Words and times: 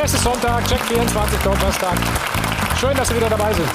Es 0.00 0.14
ist 0.14 0.22
Sonntag, 0.22 0.64
Check 0.68 0.80
24, 0.82 1.40
Donnerstag. 1.40 1.96
Schön, 2.78 2.96
dass 2.96 3.08
Sie 3.08 3.16
wieder 3.16 3.28
dabei 3.28 3.52
sind. 3.52 3.68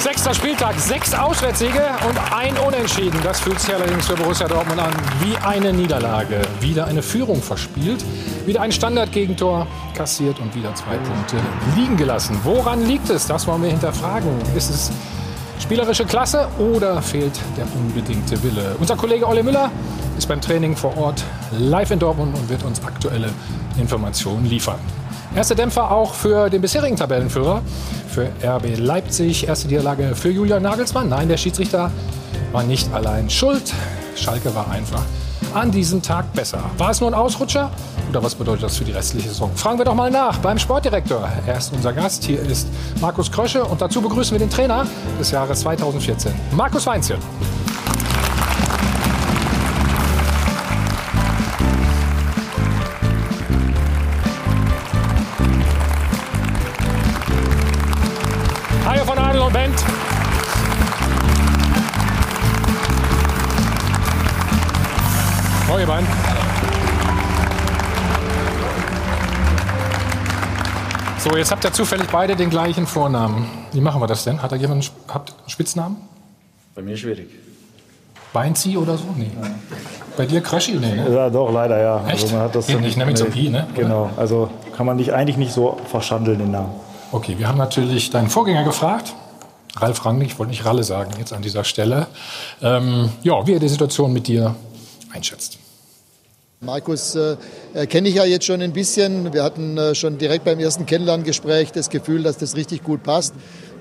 Sechster 0.00 0.34
Spieltag, 0.34 0.78
sechs 0.78 1.14
Auswärtssiege 1.14 1.82
und 2.08 2.18
ein 2.34 2.58
Unentschieden. 2.58 3.18
Das 3.22 3.40
fühlt 3.40 3.60
sich 3.60 3.72
allerdings 3.72 4.06
für 4.08 4.16
Borussia 4.16 4.48
Dortmund 4.48 4.80
an 4.80 4.92
wie 5.20 5.36
eine 5.46 5.72
Niederlage. 5.72 6.42
Wieder 6.60 6.86
eine 6.86 7.02
Führung 7.02 7.40
verspielt, 7.40 8.04
wieder 8.44 8.60
ein 8.60 8.72
Standardgegentor 8.72 9.68
kassiert 9.94 10.40
und 10.40 10.52
wieder 10.54 10.74
zwei 10.74 10.96
Punkte 10.96 11.36
liegen 11.76 11.96
gelassen. 11.96 12.40
Woran 12.42 12.84
liegt 12.84 13.08
es? 13.08 13.26
Das 13.26 13.46
wollen 13.46 13.62
wir 13.62 13.70
hinterfragen. 13.70 14.30
Ist 14.56 14.70
es 14.70 14.90
spielerische 15.60 16.04
Klasse 16.04 16.48
oder 16.58 17.02
fehlt 17.02 17.38
der 17.56 17.66
unbedingte 17.74 18.42
Wille? 18.42 18.76
Unser 18.78 18.96
Kollege 18.96 19.26
Olle 19.26 19.42
Müller 19.42 19.70
ist 20.16 20.28
beim 20.28 20.40
Training 20.40 20.76
vor 20.76 20.96
Ort 20.96 21.24
live 21.58 21.90
in 21.90 21.98
Dortmund 21.98 22.36
und 22.36 22.48
wird 22.48 22.64
uns 22.64 22.82
aktuelle 22.84 23.30
Informationen 23.78 24.46
liefern. 24.46 24.78
Erste 25.34 25.54
Dämpfer 25.54 25.90
auch 25.90 26.14
für 26.14 26.48
den 26.50 26.62
bisherigen 26.62 26.96
Tabellenführer, 26.96 27.62
für 28.08 28.30
RB 28.42 28.78
Leipzig. 28.78 29.46
Erste 29.46 29.68
Niederlage 29.68 30.14
für 30.14 30.30
Julian 30.30 30.62
Nagelsmann. 30.62 31.08
Nein, 31.08 31.28
der 31.28 31.36
Schiedsrichter 31.36 31.90
war 32.52 32.62
nicht 32.62 32.92
allein 32.94 33.28
schuld. 33.28 33.74
Schalke 34.16 34.54
war 34.54 34.70
einfach 34.70 35.02
an 35.54 35.70
diesem 35.70 36.02
Tag 36.02 36.32
besser. 36.32 36.62
War 36.78 36.90
es 36.90 37.00
nur 37.00 37.10
ein 37.10 37.14
Ausrutscher? 37.14 37.70
Oder 38.08 38.22
was 38.22 38.34
bedeutet 38.34 38.62
das 38.62 38.76
für 38.76 38.84
die 38.84 38.92
restliche 38.92 39.28
Saison? 39.28 39.50
Fragen 39.54 39.78
wir 39.78 39.84
doch 39.84 39.94
mal 39.94 40.10
nach 40.10 40.38
beim 40.38 40.58
Sportdirektor. 40.58 41.28
Er 41.46 41.58
ist 41.58 41.72
unser 41.72 41.92
Gast. 41.92 42.24
Hier 42.24 42.40
ist 42.40 42.68
Markus 43.00 43.30
Krösche 43.30 43.64
und 43.64 43.80
dazu 43.80 44.00
begrüßen 44.00 44.32
wir 44.32 44.38
den 44.38 44.50
Trainer 44.50 44.86
des 45.20 45.30
Jahres 45.30 45.60
2014, 45.60 46.32
Markus 46.52 46.86
Weinzierl. 46.86 47.18
So, 71.28 71.36
jetzt 71.36 71.50
habt 71.50 71.62
ihr 71.62 71.72
zufällig 71.72 72.06
beide 72.10 72.36
den 72.36 72.48
gleichen 72.48 72.86
Vornamen. 72.86 73.46
Wie 73.72 73.82
machen 73.82 74.00
wir 74.00 74.06
das 74.06 74.24
denn? 74.24 74.40
Hat 74.40 74.50
da 74.50 74.56
jemand 74.56 74.90
habt 75.08 75.34
einen 75.38 75.50
Spitznamen? 75.50 75.96
Bei 76.74 76.80
mir 76.80 76.96
schwierig. 76.96 77.28
Beinzi 78.32 78.78
oder 78.78 78.96
so? 78.96 79.04
Nee. 79.14 79.30
Bei 80.16 80.24
dir 80.24 80.40
Kröschi? 80.40 80.72
Nee, 80.72 80.94
ne? 80.94 81.14
Ja, 81.14 81.28
doch, 81.28 81.52
leider 81.52 81.78
ja. 81.82 81.98
Echt? 82.08 82.22
Also 82.22 82.34
man 82.34 82.44
hat 82.44 82.54
das 82.54 82.66
Geht 82.66 82.76
dann 82.76 82.82
nicht, 82.82 82.96
ne, 82.96 83.04
mit 83.04 83.18
so 83.18 83.26
einem 83.26 83.34
I, 83.34 83.50
ne? 83.50 83.66
Oder? 83.74 83.82
Genau, 83.82 84.10
also 84.16 84.48
kann 84.74 84.86
man 84.86 84.96
nicht, 84.96 85.12
eigentlich 85.12 85.36
nicht 85.36 85.52
so 85.52 85.78
verschandeln, 85.90 86.38
den 86.38 86.50
Namen. 86.50 86.70
Okay, 87.12 87.34
wir 87.36 87.46
haben 87.46 87.58
natürlich 87.58 88.08
deinen 88.08 88.30
Vorgänger 88.30 88.64
gefragt. 88.64 89.12
Ralf 89.76 90.06
Rangnick, 90.06 90.28
ich 90.28 90.38
wollte 90.38 90.50
nicht 90.50 90.64
Ralle 90.64 90.82
sagen 90.82 91.10
jetzt 91.18 91.34
an 91.34 91.42
dieser 91.42 91.64
Stelle. 91.64 92.06
Ähm, 92.62 93.10
ja, 93.22 93.46
wie 93.46 93.52
er 93.52 93.60
die 93.60 93.68
Situation 93.68 94.14
mit 94.14 94.28
dir 94.28 94.54
einschätzt. 95.12 95.58
Markus 96.60 97.14
äh, 97.14 97.36
äh, 97.74 97.86
kenne 97.86 98.08
ich 98.08 98.16
ja 98.16 98.24
jetzt 98.24 98.44
schon 98.44 98.60
ein 98.60 98.72
bisschen. 98.72 99.32
Wir 99.32 99.44
hatten 99.44 99.78
äh, 99.78 99.94
schon 99.94 100.18
direkt 100.18 100.44
beim 100.44 100.58
ersten 100.58 100.86
Kennenlerngespräch 100.86 101.70
das 101.70 101.88
Gefühl, 101.88 102.24
dass 102.24 102.36
das 102.36 102.56
richtig 102.56 102.82
gut 102.82 103.04
passt. 103.04 103.32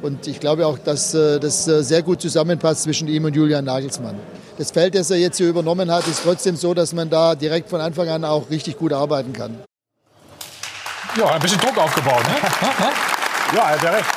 Und 0.04 0.28
ich 0.28 0.40
glaube 0.40 0.68
auch, 0.68 0.78
dass 0.78 1.16
äh, 1.16 1.40
das 1.40 1.68
äh, 1.68 1.84
sehr 1.84 2.04
gut 2.04 2.22
zusammenpasst 2.22 2.84
zwischen 2.84 3.08
ihm 3.08 3.26
und 3.26 3.36
Julian 3.36 3.66
Nagelsmann. 3.66 4.16
Das 4.60 4.70
Feld, 4.70 4.94
das 4.94 5.10
er 5.10 5.18
jetzt 5.18 5.38
hier 5.38 5.50
übernommen 5.50 5.90
hat, 5.90 6.08
ist 6.08 6.22
trotzdem 6.24 6.56
so, 6.56 6.76
dass 6.76 6.94
man 6.94 7.10
da 7.10 7.34
direkt 7.34 7.68
von 7.70 7.82
Anfang 7.82 8.10
an 8.10 8.24
auch 8.24 8.48
richtig 8.52 8.78
gut 8.78 8.94
arbeiten 8.94 9.34
kann. 9.34 9.58
Ja, 11.18 11.32
ein 11.32 11.42
bisschen 11.42 11.60
Druck 11.60 11.78
aufgebaut, 11.80 12.24
ne? 12.28 12.36
Ja, 13.56 13.62
er 13.62 13.70
hat 13.70 13.84
ja 13.84 13.90
recht. 13.92 14.10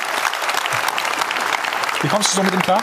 Wie 2.01 2.07
kommst 2.09 2.33
du 2.33 2.37
so 2.37 2.43
mit 2.43 2.53
ihm 2.53 2.61
klar? 2.61 2.81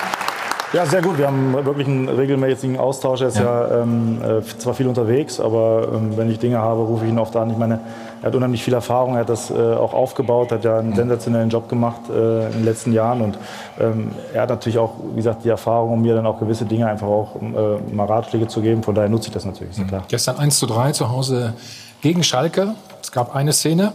Ja, 0.74 0.84
sehr 0.84 1.00
gut. 1.00 1.16
Wir 1.16 1.26
haben 1.26 1.54
wirklich 1.64 1.86
einen 1.86 2.10
regelmäßigen 2.10 2.78
Austausch. 2.78 3.22
Er 3.22 3.28
ist 3.28 3.38
ja, 3.38 3.82
ähm, 3.82 4.18
äh, 4.22 4.42
zwar 4.42 4.74
viel 4.74 4.86
unterwegs, 4.86 5.40
aber 5.40 5.88
ähm, 5.94 6.16
wenn 6.16 6.30
ich 6.30 6.38
Dinge 6.38 6.58
habe, 6.58 6.82
rufe 6.82 7.06
ich 7.06 7.10
ihn 7.10 7.18
oft 7.18 7.34
an. 7.36 7.50
Ich 7.50 7.56
meine, 7.56 7.80
er 8.20 8.26
hat 8.26 8.34
unheimlich 8.34 8.62
viel 8.62 8.74
Erfahrung, 8.74 9.14
er 9.14 9.20
hat 9.20 9.30
das 9.30 9.50
äh, 9.50 9.54
auch 9.54 9.94
aufgebaut, 9.94 10.52
hat 10.52 10.64
ja 10.64 10.78
einen 10.78 10.94
sensationellen 10.94 11.48
Job 11.48 11.70
gemacht 11.70 12.02
äh, 12.10 12.48
in 12.48 12.52
den 12.52 12.64
letzten 12.66 12.92
Jahren. 12.92 13.22
Und 13.22 13.38
ähm, 13.80 14.10
er 14.34 14.42
hat 14.42 14.50
natürlich 14.50 14.78
auch, 14.78 14.92
wie 15.12 15.16
gesagt, 15.16 15.42
die 15.44 15.48
Erfahrung, 15.48 15.94
um 15.94 16.02
mir 16.02 16.14
dann 16.14 16.26
auch 16.26 16.38
gewisse 16.38 16.66
Dinge 16.66 16.86
einfach 16.86 17.06
auch 17.06 17.36
äh, 17.36 17.94
mal 17.94 18.04
Ratschläge 18.04 18.46
zu 18.46 18.60
geben. 18.60 18.82
Von 18.82 18.94
daher 18.94 19.08
nutze 19.08 19.28
ich 19.28 19.34
das 19.34 19.46
natürlich, 19.46 19.70
ist 19.70 19.78
ja 19.78 19.84
klar. 19.84 20.04
Gestern 20.08 20.36
1 20.36 20.58
zu 20.58 20.66
3 20.66 20.92
zu 20.92 21.08
Hause 21.08 21.54
gegen 22.02 22.22
Schalke. 22.22 22.74
Es 23.00 23.10
gab 23.10 23.34
eine 23.34 23.54
Szene, 23.54 23.92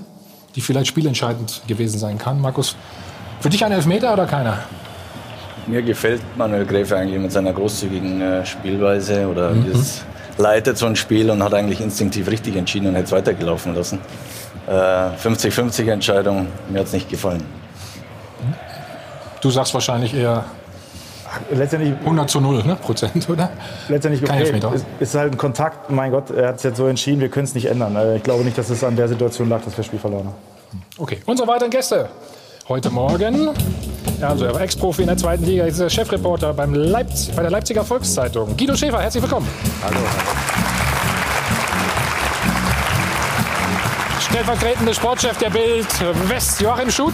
die 0.55 0.61
vielleicht 0.61 0.88
spielentscheidend 0.88 1.61
gewesen 1.67 2.00
sein 2.00 2.17
kann. 2.17 2.41
Markus, 2.41 2.75
für 3.41 3.50
dich 3.50 3.63
ein 3.63 3.72
Elfmeter 3.72 4.11
oder 4.11 4.25
keiner? 4.25 4.57
Mir 5.68 5.81
gefällt 5.81 6.22
Manuel 6.38 6.66
Gräfe 6.66 6.97
eigentlich 6.97 7.19
mit 7.19 7.31
seiner 7.31 7.53
großzügigen 7.53 8.22
äh, 8.22 8.46
Spielweise 8.46 9.28
oder 9.28 9.51
dieses 9.53 10.03
leitet 10.38 10.78
so 10.78 10.85
ein 10.85 10.96
Spiel 10.96 11.29
und 11.29 11.44
hat 11.44 11.53
eigentlich 11.53 11.79
instinktiv 11.79 12.29
richtig 12.29 12.56
entschieden 12.56 12.88
und 12.88 12.96
hätte 12.96 13.06
es 13.06 13.12
weitergelaufen 13.12 13.75
lassen. 13.75 14.00
Äh, 14.68 14.72
50-50 14.72 15.91
Entscheidung, 15.91 16.47
mir 16.69 16.79
hat 16.79 16.88
es 16.88 16.94
nicht 16.94 17.09
gefallen. 17.09 17.44
Du 19.41 19.50
sagst 19.50 19.73
wahrscheinlich 19.73 20.13
eher 20.13 20.46
Letztendlich 21.52 21.94
100 22.02 22.29
zu 22.29 22.40
0 22.40 22.63
ne? 22.63 22.75
Prozent, 22.75 23.28
oder? 23.29 23.50
letztendlich 23.88 24.23
Kein 24.23 24.35
okay. 24.35 24.46
Elfmeter. 24.46 24.72
Es 24.73 24.84
ist 25.00 25.16
halt 25.16 25.34
ein 25.34 25.38
Kontakt. 25.38 25.90
Mein 25.90 26.12
Gott, 26.12 26.29
er 26.29 26.50
hat 26.50 26.57
es 26.57 26.63
jetzt 26.63 26.78
so 26.78 26.88
entschieden. 26.88 27.22
Wir 27.22 27.29
können 27.29 27.46
es 27.46 27.56
nicht 27.56 27.66
ändern. 27.66 27.96
Äh, 27.96 28.18
Ich 28.18 28.23
glaube 28.23 28.44
nicht, 28.44 28.57
dass 28.57 28.69
es 28.69 28.84
an 28.84 28.96
der 28.96 29.07
Situation 29.07 29.50
lag, 29.50 29.57
dass 29.63 29.73
wir 29.73 29.78
das 29.78 29.85
Spiel 29.88 30.00
verloren 30.00 30.28
haben. 30.28 30.35
Okay, 30.97 31.22
unsere 31.25 31.47
weiteren 31.47 31.72
Gäste. 31.72 32.09
Heute 32.69 32.90
Morgen, 32.90 33.50
ja, 34.22 34.29
also 34.29 34.46
er 34.46 34.53
war 34.53 34.62
Ex-Profi 34.62 35.01
in 35.01 35.09
der 35.09 35.18
zweiten 35.18 35.44
Liga, 35.44 35.66
jetzt 35.66 35.74
ist 35.75 35.81
er 35.81 35.90
Chefreporter 35.90 36.53
beim 36.53 36.74
Leipz 36.74 37.28
bei 37.28 37.41
der 37.41 37.51
Leipziger 37.51 37.84
Volkszeitung. 37.84 38.56
Guido 38.56 38.74
Schäfer, 38.74 39.01
herzlich 39.01 39.22
willkommen. 39.22 39.46
Hallo. 39.84 39.97
Stellvertretende 44.22 44.94
Sportchef 44.94 45.38
der 45.40 45.50
Bild 45.50 45.88
West, 46.29 46.62
Joachim 46.62 46.90
Schuth. 46.90 47.13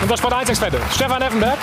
Unser 0.00 0.16
Sport 0.16 0.34
1-Experte, 0.34 0.78
Stefan 0.94 1.22
Effenberg. 1.22 1.58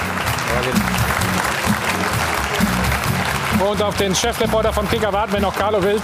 Und 3.66 3.82
auf 3.82 3.96
den 3.96 4.14
Chefreporter 4.14 4.74
von 4.74 4.90
Kicker 4.90 5.14
warten 5.14 5.32
wir 5.32 5.40
noch, 5.40 5.56
Carlo 5.56 5.82
Wild, 5.82 6.04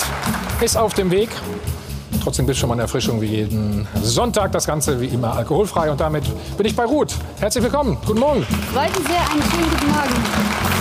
ist 0.62 0.78
auf 0.78 0.94
dem 0.94 1.12
Weg. 1.12 1.30
Trotzdem 2.26 2.48
gibt 2.48 2.56
es 2.56 2.60
schon 2.60 2.70
mal 2.70 2.74
eine 2.74 2.82
Erfrischung 2.82 3.22
wie 3.22 3.28
jeden 3.28 3.88
Sonntag. 4.02 4.52
Das 4.52 4.66
Ganze 4.66 5.00
wie 5.00 5.06
immer 5.06 5.36
alkoholfrei. 5.36 5.92
Und 5.92 6.02
damit 6.02 6.24
bin 6.58 6.66
ich 6.66 6.76
bei 6.76 6.84
Ruth. 6.84 7.14
Herzlich 7.40 7.64
willkommen. 7.64 8.00
Guten 8.04 8.20
Morgen. 8.20 8.40
Mich 8.40 8.48
sehr, 8.68 9.32
einen 9.32 9.44
schönen 9.44 9.70
guten 9.70 9.92
Morgen. 9.92 10.75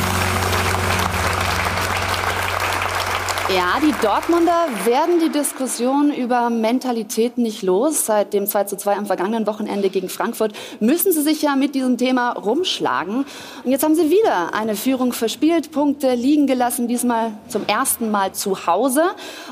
Ja, 3.54 3.78
die 3.80 3.94
Dortmunder 4.02 4.66
werden 4.84 5.20
die 5.20 5.28
Diskussion 5.28 6.12
über 6.12 6.50
Mentalität 6.50 7.38
nicht 7.38 7.62
los. 7.62 8.04
Seit 8.04 8.32
dem 8.32 8.48
2 8.48 8.64
zu 8.64 8.76
2 8.76 8.96
am 8.96 9.06
vergangenen 9.06 9.46
Wochenende 9.46 9.90
gegen 9.90 10.08
Frankfurt 10.08 10.52
müssen 10.80 11.12
sie 11.12 11.22
sich 11.22 11.40
ja 11.40 11.54
mit 11.54 11.76
diesem 11.76 11.96
Thema 11.96 12.32
rumschlagen. 12.32 13.24
Und 13.62 13.70
jetzt 13.70 13.84
haben 13.84 13.94
sie 13.94 14.10
wieder 14.10 14.54
eine 14.54 14.74
Führung 14.74 15.12
verspielt, 15.12 15.70
Punkte 15.70 16.14
liegen 16.14 16.48
gelassen, 16.48 16.88
diesmal 16.88 17.30
zum 17.46 17.64
ersten 17.68 18.10
Mal 18.10 18.32
zu 18.32 18.66
Hause. 18.66 19.04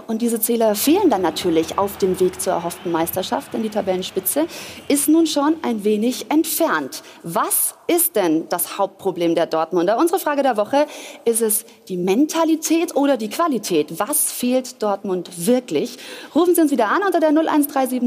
Und 0.09 0.21
diese 0.21 0.41
Zähler 0.41 0.75
fehlen 0.75 1.09
dann 1.09 1.23
natürlich 1.23 1.79
auf 1.79 1.97
dem 1.99 2.19
Weg 2.19 2.41
zur 2.41 2.55
erhofften 2.55 2.91
Meisterschaft, 2.91 3.55
denn 3.55 3.63
die 3.63 3.71
Tabellenspitze 3.71 4.47
ist 4.89 5.09
nun 5.09 5.29
schon 5.29 5.55
ein 5.63 5.85
wenig 5.85 6.29
entfernt. 6.29 7.05
Was 7.23 7.77
ist 7.87 8.17
denn 8.17 8.49
das 8.49 8.79
Hauptproblem 8.79 9.37
der 9.37 9.47
Dortmunder? 9.47 9.97
Unsere 9.97 10.19
Frage 10.19 10.43
der 10.43 10.57
Woche, 10.57 10.87
ist 11.25 11.41
es 11.41 11.65
die 11.89 11.97
Mentalität 11.97 12.97
oder 12.97 13.17
die 13.17 13.29
Qualität? 13.29 13.92
Was 13.99 14.33
fehlt 14.33 14.83
Dortmund 14.83 15.47
wirklich? 15.47 15.99
Rufen 16.35 16.55
Sie 16.55 16.61
uns 16.61 16.71
wieder 16.71 16.89
an 16.89 17.03
unter 17.05 17.21
der 17.21 17.31
01379 17.31 18.03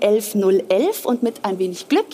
011 0.00 0.34
011 0.68 1.04
und 1.04 1.22
mit 1.22 1.44
ein 1.44 1.58
wenig 1.58 1.88
Glück 1.88 2.06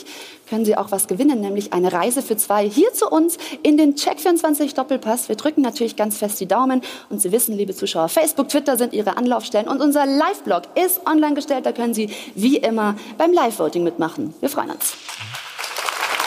können 0.48 0.64
Sie 0.64 0.76
auch 0.76 0.90
was 0.90 1.06
gewinnen, 1.08 1.40
nämlich 1.40 1.72
eine 1.72 1.92
Reise 1.92 2.22
für 2.22 2.36
zwei 2.36 2.68
hier 2.68 2.92
zu 2.92 3.08
uns 3.08 3.36
in 3.62 3.76
den 3.76 3.94
Check24 3.94 4.74
Doppelpass. 4.74 5.28
Wir 5.28 5.36
drücken 5.36 5.62
natürlich 5.62 5.96
ganz 5.96 6.16
fest 6.18 6.40
die 6.40 6.46
Daumen 6.46 6.82
und 7.10 7.20
Sie 7.20 7.32
wissen, 7.32 7.56
liebe 7.56 7.74
Zuschauer, 7.74 8.08
Facebook, 8.08 8.48
Twitter 8.48 8.76
sind 8.76 8.92
Ihre 8.92 9.16
Anlaufstellen 9.16 9.68
und 9.68 9.80
unser 9.80 10.06
Live-Blog 10.06 10.62
ist 10.74 11.06
online 11.06 11.34
gestellt. 11.34 11.66
Da 11.66 11.72
können 11.72 11.94
Sie 11.94 12.10
wie 12.34 12.56
immer 12.56 12.94
beim 13.16 13.32
Live-Voting 13.32 13.84
mitmachen. 13.84 14.34
Wir 14.40 14.48
freuen 14.48 14.70
uns. 14.70 14.94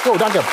So, 0.04 0.16
danke. 0.18 0.44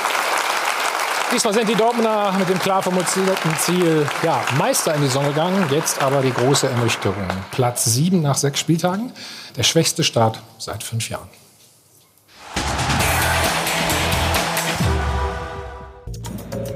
Diesmal 1.31 1.53
sind 1.53 1.69
die 1.69 1.75
Dortmunder 1.75 2.33
mit 2.39 2.49
dem 2.49 2.59
klar 2.59 2.83
formulierten 2.83 3.55
Ziel 3.59 4.07
ja, 4.23 4.43
Meister 4.57 4.95
in 4.95 5.03
die 5.03 5.09
Saison 5.09 5.27
gegangen. 5.27 5.63
Jetzt 5.71 6.01
aber 6.01 6.23
die 6.23 6.33
große 6.33 6.67
Ernüchterung. 6.69 7.27
Platz 7.51 7.85
7 7.85 8.23
nach 8.23 8.37
sechs 8.37 8.61
Spieltagen. 8.61 9.13
Der 9.55 9.63
schwächste 9.63 10.05
Start 10.05 10.41
seit 10.57 10.83
fünf 10.83 11.11
Jahren. 11.11 11.29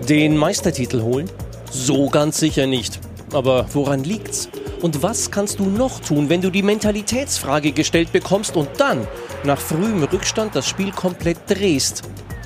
Den 0.07 0.37
Meistertitel 0.37 1.01
holen? 1.01 1.31
So 1.71 2.11
ganz 2.11 2.39
sicher 2.39 2.67
nicht. 2.67 3.01
Aber 3.33 3.65
woran 3.73 4.05
liegt's? 4.05 4.51
Und 4.83 5.03
was 5.03 5.31
kannst 5.31 5.61
du 5.61 5.65
noch 5.65 6.01
tun, 6.01 6.29
wenn 6.29 6.43
du 6.43 6.51
die 6.51 6.63
Mentalitätsfrage 6.63 7.73
gestellt 7.73 8.13
bekommst 8.13 8.57
und 8.57 8.69
dann 8.79 9.07
nach 9.45 9.59
frühem 9.59 10.03
Rückstand 10.05 10.55
das 10.55 10.69
Spiel 10.69 10.93
komplett 10.93 11.39
drehst? 11.49 12.03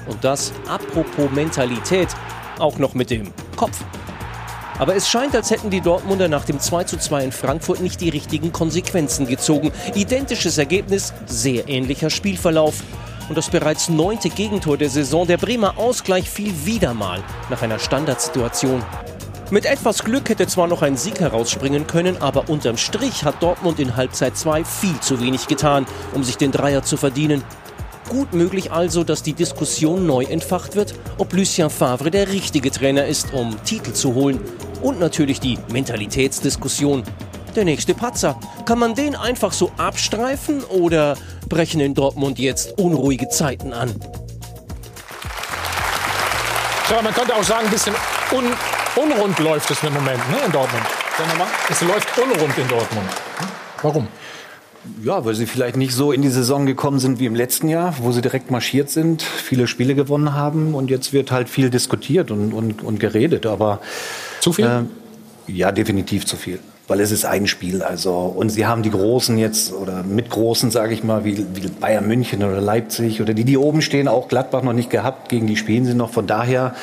Und 0.07 0.23
das, 0.23 0.53
apropos 0.69 1.31
Mentalität, 1.33 2.09
auch 2.59 2.79
noch 2.79 2.95
mit 2.95 3.11
dem 3.11 3.33
Kopf. 3.57 3.85
Aber 4.79 4.95
es 4.95 5.09
scheint, 5.09 5.35
als 5.35 5.51
hätten 5.51 5.71
die 5.71 5.81
Dortmunder 5.81 6.29
nach 6.29 6.45
dem 6.45 6.59
2:2 6.59 7.25
in 7.25 7.33
Frankfurt 7.33 7.81
nicht 7.81 8.01
die 8.01 8.11
richtigen 8.11 8.53
Konsequenzen 8.53 9.27
gezogen. 9.27 9.73
Identisches 9.95 10.59
Ergebnis, 10.59 11.15
sehr 11.27 11.69
ähnlicher 11.69 12.11
Spielverlauf. 12.11 12.83
Und 13.29 13.37
das 13.37 13.51
bereits 13.51 13.89
neunte 13.89 14.29
Gegentor 14.29 14.77
der 14.77 14.91
Saison, 14.91 15.27
der 15.27 15.39
Bremer 15.39 15.79
Ausgleich 15.79 16.31
fiel 16.31 16.53
wieder 16.65 16.95
mal 16.95 17.25
nach 17.51 17.63
einer 17.63 17.79
Standardsituation. 17.79 18.85
Mit 19.51 19.65
etwas 19.65 20.05
Glück 20.05 20.29
hätte 20.29 20.47
zwar 20.47 20.67
noch 20.67 20.83
ein 20.83 20.97
Sieg 20.97 21.21
herausspringen 21.21 21.87
können, 21.87 22.21
aber 22.21 22.49
unterm 22.49 22.77
Strich 22.77 23.25
hat 23.25 23.43
Dortmund 23.43 23.79
in 23.79 23.97
Halbzeit 23.97 24.37
2 24.37 24.65
viel 24.65 24.99
zu 25.01 25.21
wenig 25.21 25.47
getan, 25.47 25.87
um 26.15 26.23
sich 26.23 26.37
den 26.37 26.53
Dreier 26.53 26.83
zu 26.83 26.97
verdienen. 26.97 27.43
Gut 28.09 28.33
möglich 28.33 28.71
also, 28.71 29.03
dass 29.03 29.23
die 29.23 29.33
Diskussion 29.33 30.07
neu 30.07 30.23
entfacht 30.25 30.77
wird, 30.77 30.95
ob 31.19 31.33
Lucien 31.33 31.71
Favre 31.71 32.11
der 32.11 32.29
richtige 32.29 32.71
Trainer 32.71 33.07
ist, 33.07 33.33
um 33.33 33.57
Titel 33.65 33.93
zu 33.93 34.15
holen. 34.15 34.41
Und 34.81 35.01
natürlich 35.01 35.41
die 35.41 35.59
Mentalitätsdiskussion. 35.73 37.03
Der 37.57 37.65
nächste 37.65 37.95
Patzer. 37.95 38.39
Kann 38.65 38.79
man 38.79 38.95
den 38.95 39.17
einfach 39.17 39.53
so 39.53 39.73
abstreifen 39.77 40.63
oder 40.65 41.17
brechen 41.49 41.81
in 41.81 41.95
Dortmund 41.95 42.39
jetzt 42.39 42.79
unruhige 42.79 43.29
Zeiten 43.29 43.73
an? 43.73 43.95
Tja, 46.87 47.03
man 47.03 47.15
könnte 47.15 47.35
auch 47.35 47.43
sagen, 47.43 47.67
ein 47.67 47.73
bisschen 47.73 47.95
un 48.31 48.45
unrund 48.95 49.39
läuft 49.41 49.71
es 49.71 49.83
im 49.83 49.93
Moment 49.93 50.31
ne, 50.31 50.37
in 50.47 50.53
Dortmund. 50.53 50.85
Es 51.69 51.81
läuft 51.81 52.07
unrund 52.19 52.57
in 52.59 52.69
Dortmund. 52.69 53.09
Warum? 53.83 54.09
Ja, 55.05 55.25
weil 55.25 55.35
sie 55.35 55.47
vielleicht 55.47 55.77
nicht 55.77 55.93
so 55.93 56.13
in 56.13 56.23
die 56.23 56.29
Saison 56.29 56.67
gekommen 56.67 56.99
sind 56.99 57.21
wie 57.21 57.27
im 57.27 57.35
letzten 57.35 57.69
Jahr, 57.69 57.95
wo 58.01 58.13
sie 58.13 58.23
direkt 58.23 58.51
marschiert 58.51 58.91
sind, 58.91 59.23
viele 59.23 59.67
Spiele 59.67 59.95
gewonnen 59.95 60.35
haben 60.35 60.75
und 60.75 60.91
jetzt 60.91 61.13
wird 61.13 61.31
halt 61.31 61.49
viel 61.49 61.71
diskutiert 61.71 62.31
und, 62.31 62.53
und, 62.53 62.83
und 62.83 63.01
geredet. 63.01 63.47
Aber 63.47 63.81
zu 64.41 64.53
viel? 64.53 64.65
Äh, 64.65 65.53
ja, 65.53 65.73
definitiv 65.73 66.27
zu 66.27 66.37
viel. 66.37 66.59
Weil 66.89 67.01
es 67.01 67.11
ist 67.11 67.25
ein 67.25 67.49
Spiel, 67.49 67.83
also 67.83 68.13
und 68.13 68.51
sie 68.51 68.65
haben 68.65 68.85
die 68.85 68.91
Großen 68.91 69.37
jetzt 69.39 69.73
oder 69.73 70.05
mit 70.05 70.31
Großen, 70.31 70.71
sage 70.71 70.95
ich 70.95 71.03
mal, 71.03 71.25
wie, 71.25 71.39
wie 71.55 71.67
Bayern 71.69 72.07
München 72.07 72.45
oder 72.45 72.61
Leipzig 72.61 73.21
oder 73.21 73.35
die, 73.35 73.45
die 73.45 73.57
oben 73.57 73.83
stehen, 73.83 74.07
auch 74.07 74.29
Gladbach 74.29 74.63
noch 74.63 74.73
nicht 74.73 74.91
gehabt. 74.91 75.29
Gegen 75.29 75.49
die 75.49 75.57
spielen 75.57 75.85
sie 75.85 75.95
noch. 75.95 76.11
Von 76.11 76.29
daher 76.29 76.77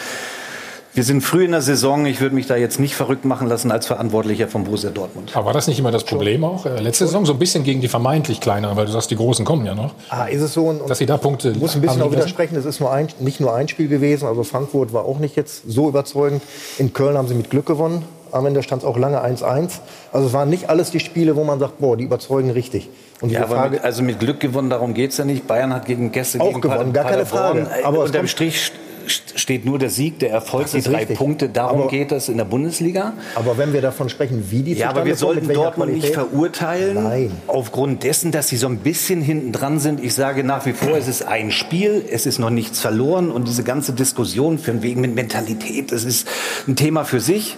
wir 0.94 1.04
sind 1.04 1.22
früh 1.22 1.46
in 1.46 1.52
der 1.52 1.62
Saison. 1.62 2.06
Ich 2.06 2.22
würde 2.22 2.36
mich 2.36 2.46
da 2.46 2.56
jetzt 2.56 2.80
nicht 2.80 2.96
verrückt 2.96 3.26
machen 3.26 3.48
lassen 3.48 3.72
als 3.72 3.88
Verantwortlicher 3.88 4.48
von 4.48 4.64
Borussia 4.64 4.92
Dortmund. 4.92 5.36
Aber 5.36 5.48
war 5.48 5.54
das 5.54 5.68
nicht 5.68 5.80
immer 5.80 5.92
das 5.92 6.04
Problem 6.04 6.44
auch? 6.44 6.66
Äh, 6.66 6.80
letzte 6.80 7.06
Saison 7.06 7.26
so 7.26 7.34
ein 7.34 7.40
bisschen 7.40 7.64
gegen 7.64 7.82
die 7.82 7.88
vermeintlich 7.88 8.40
kleineren, 8.40 8.78
weil 8.78 8.86
du 8.86 8.92
sagst, 8.92 9.10
die 9.10 9.16
Großen 9.16 9.44
kommen 9.44 9.66
ja 9.66 9.74
noch. 9.74 9.96
Ah, 10.10 10.26
ist 10.26 10.42
es 10.42 10.54
so? 10.54 10.66
Und, 10.66 10.88
dass 10.88 11.00
sie 11.00 11.08
da 11.08 11.18
Punkte 11.18 11.50
Ich 11.52 11.60
muss 11.60 11.76
ein 11.76 11.82
bisschen 11.82 12.02
auch 12.02 12.12
widersprechen. 12.12 12.56
Es 12.56 12.66
ist 12.66 12.80
nur 12.80 12.92
ein, 12.92 13.08
nicht 13.20 13.40
nur 13.40 13.56
ein 13.56 13.68
Spiel 13.68 13.88
gewesen. 13.88 14.28
Also 14.28 14.44
Frankfurt 14.44 14.94
war 14.94 15.06
auch 15.06 15.18
nicht 15.18 15.36
jetzt 15.36 15.64
so 15.68 15.90
überzeugend. 15.90 16.44
In 16.78 16.94
Köln 16.94 17.18
haben 17.18 17.28
sie 17.28 17.36
mit 17.36 17.50
Glück 17.50 17.66
gewonnen. 17.66 18.06
Am 18.32 18.46
Ende 18.46 18.64
stand 18.64 18.84
es 18.84 18.88
auch 18.88 18.98
lange 18.98 19.24
1-1. 19.24 19.80
Also 20.12 20.28
es 20.28 20.34
waren 20.34 20.50
nicht 20.50 20.70
alles 20.70 20.92
die 20.92 21.00
Spiele, 21.00 21.36
wo 21.36 21.44
man 21.44 21.60
sagt, 21.60 21.80
boah, 21.80 21.98
die 21.98 22.04
überzeugen 22.04 22.52
richtig. 22.52 22.90
Und 23.22 23.32
ja, 23.32 23.48
Frage, 23.48 23.76
mit, 23.76 23.84
also 23.84 24.04
mit 24.04 24.20
Glück 24.20 24.40
gewonnen, 24.40 24.70
darum 24.70 24.94
geht 24.94 25.12
es 25.12 25.18
ja 25.18 25.26
nicht. 25.26 25.48
Bayern 25.48 25.74
hat 25.74 25.86
gegen 25.86 26.12
Gäste 26.12 26.42
auch 26.42 26.48
gegen 26.50 26.62
gewonnen, 26.62 26.94
gar 26.94 27.06
keine 27.06 27.26
Frage. 27.26 27.68
Aber 27.84 28.00
unterm 28.00 28.28
Strich 28.28 28.72
steht 29.08 29.66
nur 29.66 29.80
der 29.80 29.90
Sieg, 29.90 30.20
der 30.20 30.32
Erfolg, 30.32 30.70
die 30.72 30.82
drei 30.82 31.00
richtig. 31.00 31.18
Punkte. 31.18 31.50
Darum 31.50 31.82
aber, 31.82 31.90
geht 31.90 32.12
es 32.12 32.30
in 32.30 32.38
der 32.38 32.46
Bundesliga. 32.46 33.14
Aber 33.36 33.58
wenn 33.58 33.74
wir 33.74 33.82
davon 33.82 34.10
sprechen, 34.10 34.46
wie 34.50 34.64
die 34.64 34.74
Ja, 34.74 34.90
aber 34.90 35.06
wir 35.06 35.16
sollten 35.16 35.48
Dortmund 35.48 35.92
Qualität? 35.92 36.04
nicht 36.04 36.14
verurteilen. 36.14 37.04
Nein. 37.04 37.32
Aufgrund 37.48 38.04
dessen, 38.04 38.32
dass 38.32 38.48
sie 38.48 38.58
so 38.58 38.68
ein 38.68 38.78
bisschen 38.78 39.22
hinten 39.22 39.52
dran 39.52 39.80
sind. 39.80 40.04
Ich 40.04 40.14
sage 40.14 40.44
nach 40.44 40.66
wie 40.66 40.74
vor, 40.74 40.98
es 40.98 41.08
ist 41.08 41.24
ein 41.24 41.52
Spiel, 41.52 42.04
es 42.10 42.26
ist 42.26 42.40
noch 42.40 42.50
nichts 42.50 42.80
verloren. 42.80 43.32
Und 43.32 43.48
diese 43.48 43.64
ganze 43.64 43.94
Diskussion 43.94 44.58
von 44.58 44.82
wegen 44.82 45.02
mit 45.02 45.16
Mentalität, 45.16 45.92
das 45.92 46.04
ist 46.04 46.28
ein 46.68 46.76
Thema 46.76 47.06
für 47.06 47.20
sich. 47.20 47.58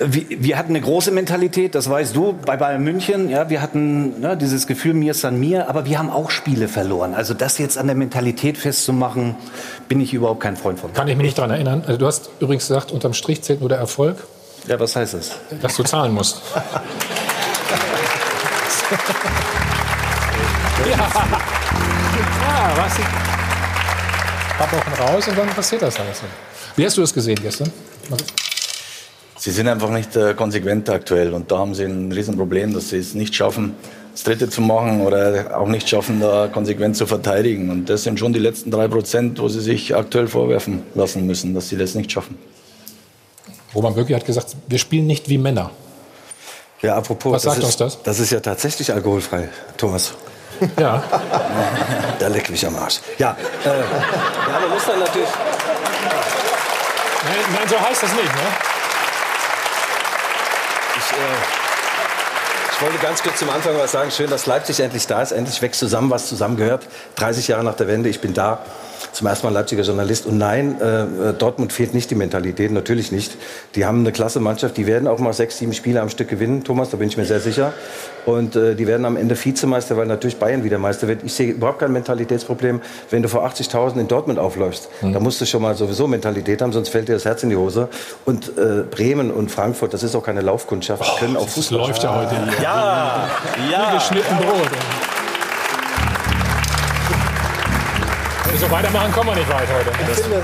Wir, 0.00 0.24
wir, 0.28 0.58
hatten 0.58 0.70
eine 0.70 0.80
große 0.80 1.10
Mentalität, 1.10 1.74
das 1.74 1.88
weißt 1.88 2.14
du, 2.14 2.32
bei 2.32 2.56
Bayern 2.56 2.82
München. 2.82 3.28
Ja, 3.28 3.48
wir 3.48 3.62
hatten 3.62 4.20
ne, 4.20 4.36
dieses 4.36 4.66
Gefühl, 4.66 4.94
mir 4.94 5.12
ist 5.12 5.24
an 5.24 5.38
mir, 5.38 5.68
aber 5.68 5.86
wir 5.86 5.98
haben 5.98 6.10
auch 6.10 6.30
Spiele 6.30 6.68
verloren. 6.68 7.14
Also 7.14 7.34
das 7.34 7.58
jetzt 7.58 7.78
an 7.78 7.86
der 7.86 7.96
Mentalität 7.96 8.58
festzumachen, 8.58 9.36
bin 9.88 10.00
ich 10.00 10.14
überhaupt 10.14 10.40
kein 10.40 10.56
Freund 10.56 10.80
von. 10.80 10.92
Kann 10.92 11.08
ich 11.08 11.16
mich 11.16 11.26
nicht 11.26 11.38
daran 11.38 11.50
erinnern. 11.50 11.84
Also 11.86 11.98
du 11.98 12.06
hast 12.06 12.30
übrigens 12.40 12.66
gesagt, 12.66 12.90
unterm 12.92 13.12
Strich 13.12 13.42
zählt 13.42 13.60
nur 13.60 13.68
der 13.68 13.78
Erfolg. 13.78 14.16
Ja, 14.66 14.78
was 14.80 14.96
heißt 14.96 15.14
das? 15.14 15.32
Dass 15.62 15.76
du 15.76 15.82
zahlen 15.84 16.12
musst. 16.12 16.42
ja. 16.54 16.66
ja, 20.90 21.08
was? 22.76 22.92
Ein 22.98 24.58
paar 24.58 24.72
Wochen 24.72 25.02
raus 25.02 25.28
und 25.28 25.38
dann 25.38 25.48
passiert 25.48 25.82
das 25.82 25.98
alles. 26.00 26.22
Wie 26.76 26.84
hast 26.84 26.96
du 26.96 27.00
das 27.00 27.14
gesehen 27.14 27.38
gestern? 27.40 27.72
Sie 29.38 29.52
sind 29.52 29.68
einfach 29.68 29.90
nicht 29.90 30.16
äh, 30.16 30.34
konsequent 30.34 30.90
aktuell 30.90 31.32
und 31.32 31.50
da 31.50 31.58
haben 31.58 31.72
sie 31.74 31.84
ein 31.84 32.10
Riesenproblem, 32.10 32.74
dass 32.74 32.88
sie 32.88 32.98
es 32.98 33.14
nicht 33.14 33.34
schaffen, 33.36 33.76
das 34.12 34.24
Dritte 34.24 34.50
zu 34.50 34.60
machen 34.60 35.00
oder 35.00 35.56
auch 35.56 35.68
nicht 35.68 35.88
schaffen, 35.88 36.20
da 36.20 36.48
konsequent 36.52 36.96
zu 36.96 37.06
verteidigen. 37.06 37.70
Und 37.70 37.88
das 37.88 38.02
sind 38.02 38.18
schon 38.18 38.32
die 38.32 38.40
letzten 38.40 38.72
drei 38.72 38.88
Prozent, 38.88 39.38
wo 39.38 39.48
sie 39.48 39.60
sich 39.60 39.94
aktuell 39.94 40.26
vorwerfen 40.26 40.82
lassen 40.96 41.24
müssen, 41.24 41.54
dass 41.54 41.68
sie 41.68 41.76
das 41.76 41.94
nicht 41.94 42.10
schaffen. 42.10 42.36
Roman 43.72 43.94
Böcki 43.94 44.12
hat 44.12 44.24
gesagt, 44.24 44.56
wir 44.66 44.78
spielen 44.78 45.06
nicht 45.06 45.28
wie 45.28 45.38
Männer. 45.38 45.70
Ja, 46.82 46.96
apropos, 46.96 47.34
Was 47.34 47.42
sagt 47.42 47.58
ist, 47.58 47.64
uns 47.64 47.76
das? 47.76 48.02
Das 48.02 48.18
ist 48.18 48.30
ja 48.30 48.40
tatsächlich 48.40 48.92
alkoholfrei, 48.92 49.50
Thomas. 49.76 50.14
Ja. 50.80 51.02
da 52.18 52.26
leck 52.26 52.50
mich 52.50 52.66
am 52.66 52.74
Arsch. 52.74 52.98
Ja, 53.18 53.36
äh, 53.64 53.68
ja 53.68 54.60
man 54.60 54.70
muss 54.70 54.84
dann 54.84 54.98
natürlich... 54.98 55.28
Nein, 57.24 57.36
nein, 57.52 57.68
so 57.68 57.80
heißt 57.80 58.02
das 58.02 58.12
nicht, 58.12 58.34
ne? 58.34 58.77
Ich, 61.10 61.16
äh, 61.16 62.74
ich 62.74 62.82
wollte 62.82 62.98
ganz 62.98 63.22
kurz 63.22 63.38
zum 63.38 63.50
Anfang 63.50 63.76
was 63.78 63.92
sagen. 63.92 64.10
Schön, 64.10 64.28
dass 64.30 64.46
Leipzig 64.46 64.80
endlich 64.80 65.06
da 65.06 65.22
ist. 65.22 65.32
Endlich 65.32 65.60
wächst 65.62 65.80
zusammen, 65.80 66.10
was 66.10 66.28
zusammengehört. 66.28 66.86
30 67.16 67.48
Jahre 67.48 67.64
nach 67.64 67.74
der 67.74 67.88
Wende, 67.88 68.08
ich 68.08 68.20
bin 68.20 68.34
da 68.34 68.60
zum 69.12 69.26
ersten 69.26 69.46
Mal 69.46 69.52
Leipziger 69.52 69.82
Journalist. 69.82 70.26
Und 70.26 70.38
nein, 70.38 70.80
äh, 70.80 71.32
Dortmund 71.32 71.72
fehlt 71.72 71.94
nicht 71.94 72.10
die 72.10 72.14
Mentalität, 72.14 72.70
natürlich 72.70 73.12
nicht. 73.12 73.36
Die 73.74 73.84
haben 73.84 74.00
eine 74.00 74.12
klasse 74.12 74.40
Mannschaft, 74.40 74.76
die 74.76 74.86
werden 74.86 75.08
auch 75.08 75.18
mal 75.18 75.32
sechs, 75.32 75.58
sieben 75.58 75.72
Spiele 75.72 76.00
am 76.00 76.08
Stück 76.08 76.28
gewinnen, 76.28 76.64
Thomas, 76.64 76.90
da 76.90 76.96
bin 76.96 77.08
ich 77.08 77.16
mir 77.16 77.24
sehr 77.24 77.40
sicher. 77.40 77.72
Und 78.26 78.56
äh, 78.56 78.74
die 78.74 78.86
werden 78.86 79.06
am 79.06 79.16
Ende 79.16 79.42
Vizemeister, 79.42 79.96
weil 79.96 80.06
natürlich 80.06 80.36
Bayern 80.36 80.62
wieder 80.62 80.78
Meister 80.78 81.08
wird. 81.08 81.22
Ich 81.24 81.32
sehe 81.32 81.52
überhaupt 81.52 81.78
kein 81.78 81.92
Mentalitätsproblem, 81.92 82.80
wenn 83.10 83.22
du 83.22 83.28
vor 83.28 83.46
80.000 83.46 84.00
in 84.00 84.08
Dortmund 84.08 84.38
aufläufst. 84.38 84.88
Mhm. 85.00 85.14
Da 85.14 85.20
musst 85.20 85.40
du 85.40 85.46
schon 85.46 85.62
mal 85.62 85.74
sowieso 85.74 86.06
Mentalität 86.06 86.60
haben, 86.60 86.72
sonst 86.72 86.90
fällt 86.90 87.08
dir 87.08 87.14
das 87.14 87.24
Herz 87.24 87.42
in 87.42 87.50
die 87.50 87.56
Hose. 87.56 87.88
Und 88.26 88.52
äh, 88.58 88.82
Bremen 88.90 89.30
und 89.30 89.50
Frankfurt, 89.50 89.94
das 89.94 90.02
ist 90.02 90.14
auch 90.14 90.24
keine 90.24 90.42
Laufkundschaft, 90.42 91.02
die 91.02 91.10
oh, 91.10 91.18
können 91.18 91.36
auch 91.36 91.48
Fußball. 91.48 91.78
Das 91.78 91.88
läuft 91.88 92.02
ja 92.02 92.14
heute 92.14 92.34
hier. 92.44 92.62
Ja, 92.62 93.28
ja. 93.70 93.92
Wie 93.92 93.94
geschnitten 93.94 94.36
Brot. 94.36 94.70
So 98.58 98.70
weitermachen 98.70 99.12
kommen 99.12 99.30
wir 99.30 99.36
nicht 99.36 99.48
weit 99.48 99.68
heute. 99.68 99.90
Ich 100.00 100.18
finde, 100.18 100.42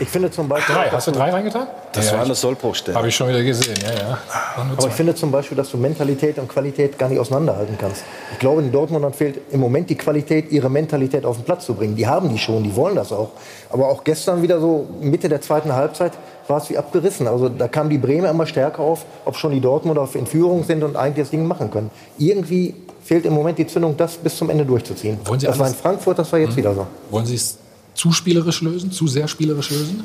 ich 0.00 0.08
finde 0.08 0.30
zum 0.30 0.48
Beispiel. 0.48 0.74
Drei. 0.74 0.90
Hast 0.90 1.06
du 1.06 1.12
drei 1.12 1.30
reingetan? 1.30 1.68
Das 1.92 2.06
ja, 2.06 2.14
war 2.14 2.24
eine 2.24 2.34
Sollbruchstelle. 2.34 2.96
Habe 2.96 3.08
ich 3.08 3.14
schon 3.14 3.28
wieder 3.28 3.42
gesehen, 3.44 3.76
ja, 3.80 3.92
ja. 3.92 4.18
Aber 4.56 4.88
ich 4.88 4.94
finde 4.94 5.14
zum 5.14 5.30
Beispiel, 5.30 5.56
dass 5.56 5.70
du 5.70 5.76
Mentalität 5.76 6.38
und 6.38 6.48
Qualität 6.48 6.98
gar 6.98 7.08
nicht 7.08 7.18
auseinanderhalten 7.18 7.76
kannst. 7.78 8.02
Ich 8.32 8.38
glaube, 8.38 8.62
in 8.62 8.72
Dortmund 8.72 9.14
fehlt 9.14 9.38
im 9.52 9.60
Moment 9.60 9.90
die 9.90 9.94
Qualität, 9.94 10.50
ihre 10.50 10.68
Mentalität 10.68 11.24
auf 11.24 11.36
den 11.36 11.44
Platz 11.44 11.66
zu 11.66 11.74
bringen. 11.74 11.94
Die 11.94 12.06
haben 12.06 12.28
die 12.28 12.38
schon, 12.38 12.64
die 12.64 12.74
wollen 12.74 12.96
das 12.96 13.12
auch. 13.12 13.30
Aber 13.70 13.88
auch 13.88 14.02
gestern 14.02 14.42
wieder 14.42 14.58
so 14.58 14.88
Mitte 15.00 15.28
der 15.28 15.40
zweiten 15.40 15.72
Halbzeit 15.72 16.12
war 16.48 16.56
es 16.56 16.70
wie 16.70 16.78
abgerissen. 16.78 17.28
Also 17.28 17.48
da 17.48 17.68
kam 17.68 17.88
die 17.88 17.98
Bremer 17.98 18.30
immer 18.30 18.46
stärker 18.46 18.80
auf, 18.80 19.04
ob 19.24 19.36
schon 19.36 19.52
die 19.52 19.60
Dortmunder 19.60 20.08
in 20.14 20.26
Führung 20.26 20.64
sind 20.64 20.82
und 20.82 20.96
eigentlich 20.96 21.24
das 21.24 21.30
Ding 21.30 21.46
machen 21.46 21.70
können. 21.70 21.90
Irgendwie 22.18 22.74
fehlt 23.02 23.26
im 23.26 23.32
Moment 23.32 23.58
die 23.58 23.66
Zündung, 23.66 23.96
das 23.96 24.16
bis 24.16 24.36
zum 24.36 24.50
Ende 24.50 24.64
durchzuziehen. 24.64 25.18
das 25.40 25.58
war 25.58 25.68
in 25.68 25.74
Frankfurt, 25.74 26.18
das 26.18 26.32
war 26.32 26.38
jetzt 26.38 26.52
mhm. 26.52 26.56
wieder 26.56 26.74
so. 26.74 26.86
Wollen 27.10 27.26
Sie 27.26 27.34
es 27.34 27.58
zu 27.94 28.12
spielerisch 28.12 28.62
lösen, 28.62 28.90
zu 28.90 29.06
sehr 29.06 29.28
spielerisch 29.28 29.70
lösen? 29.70 30.02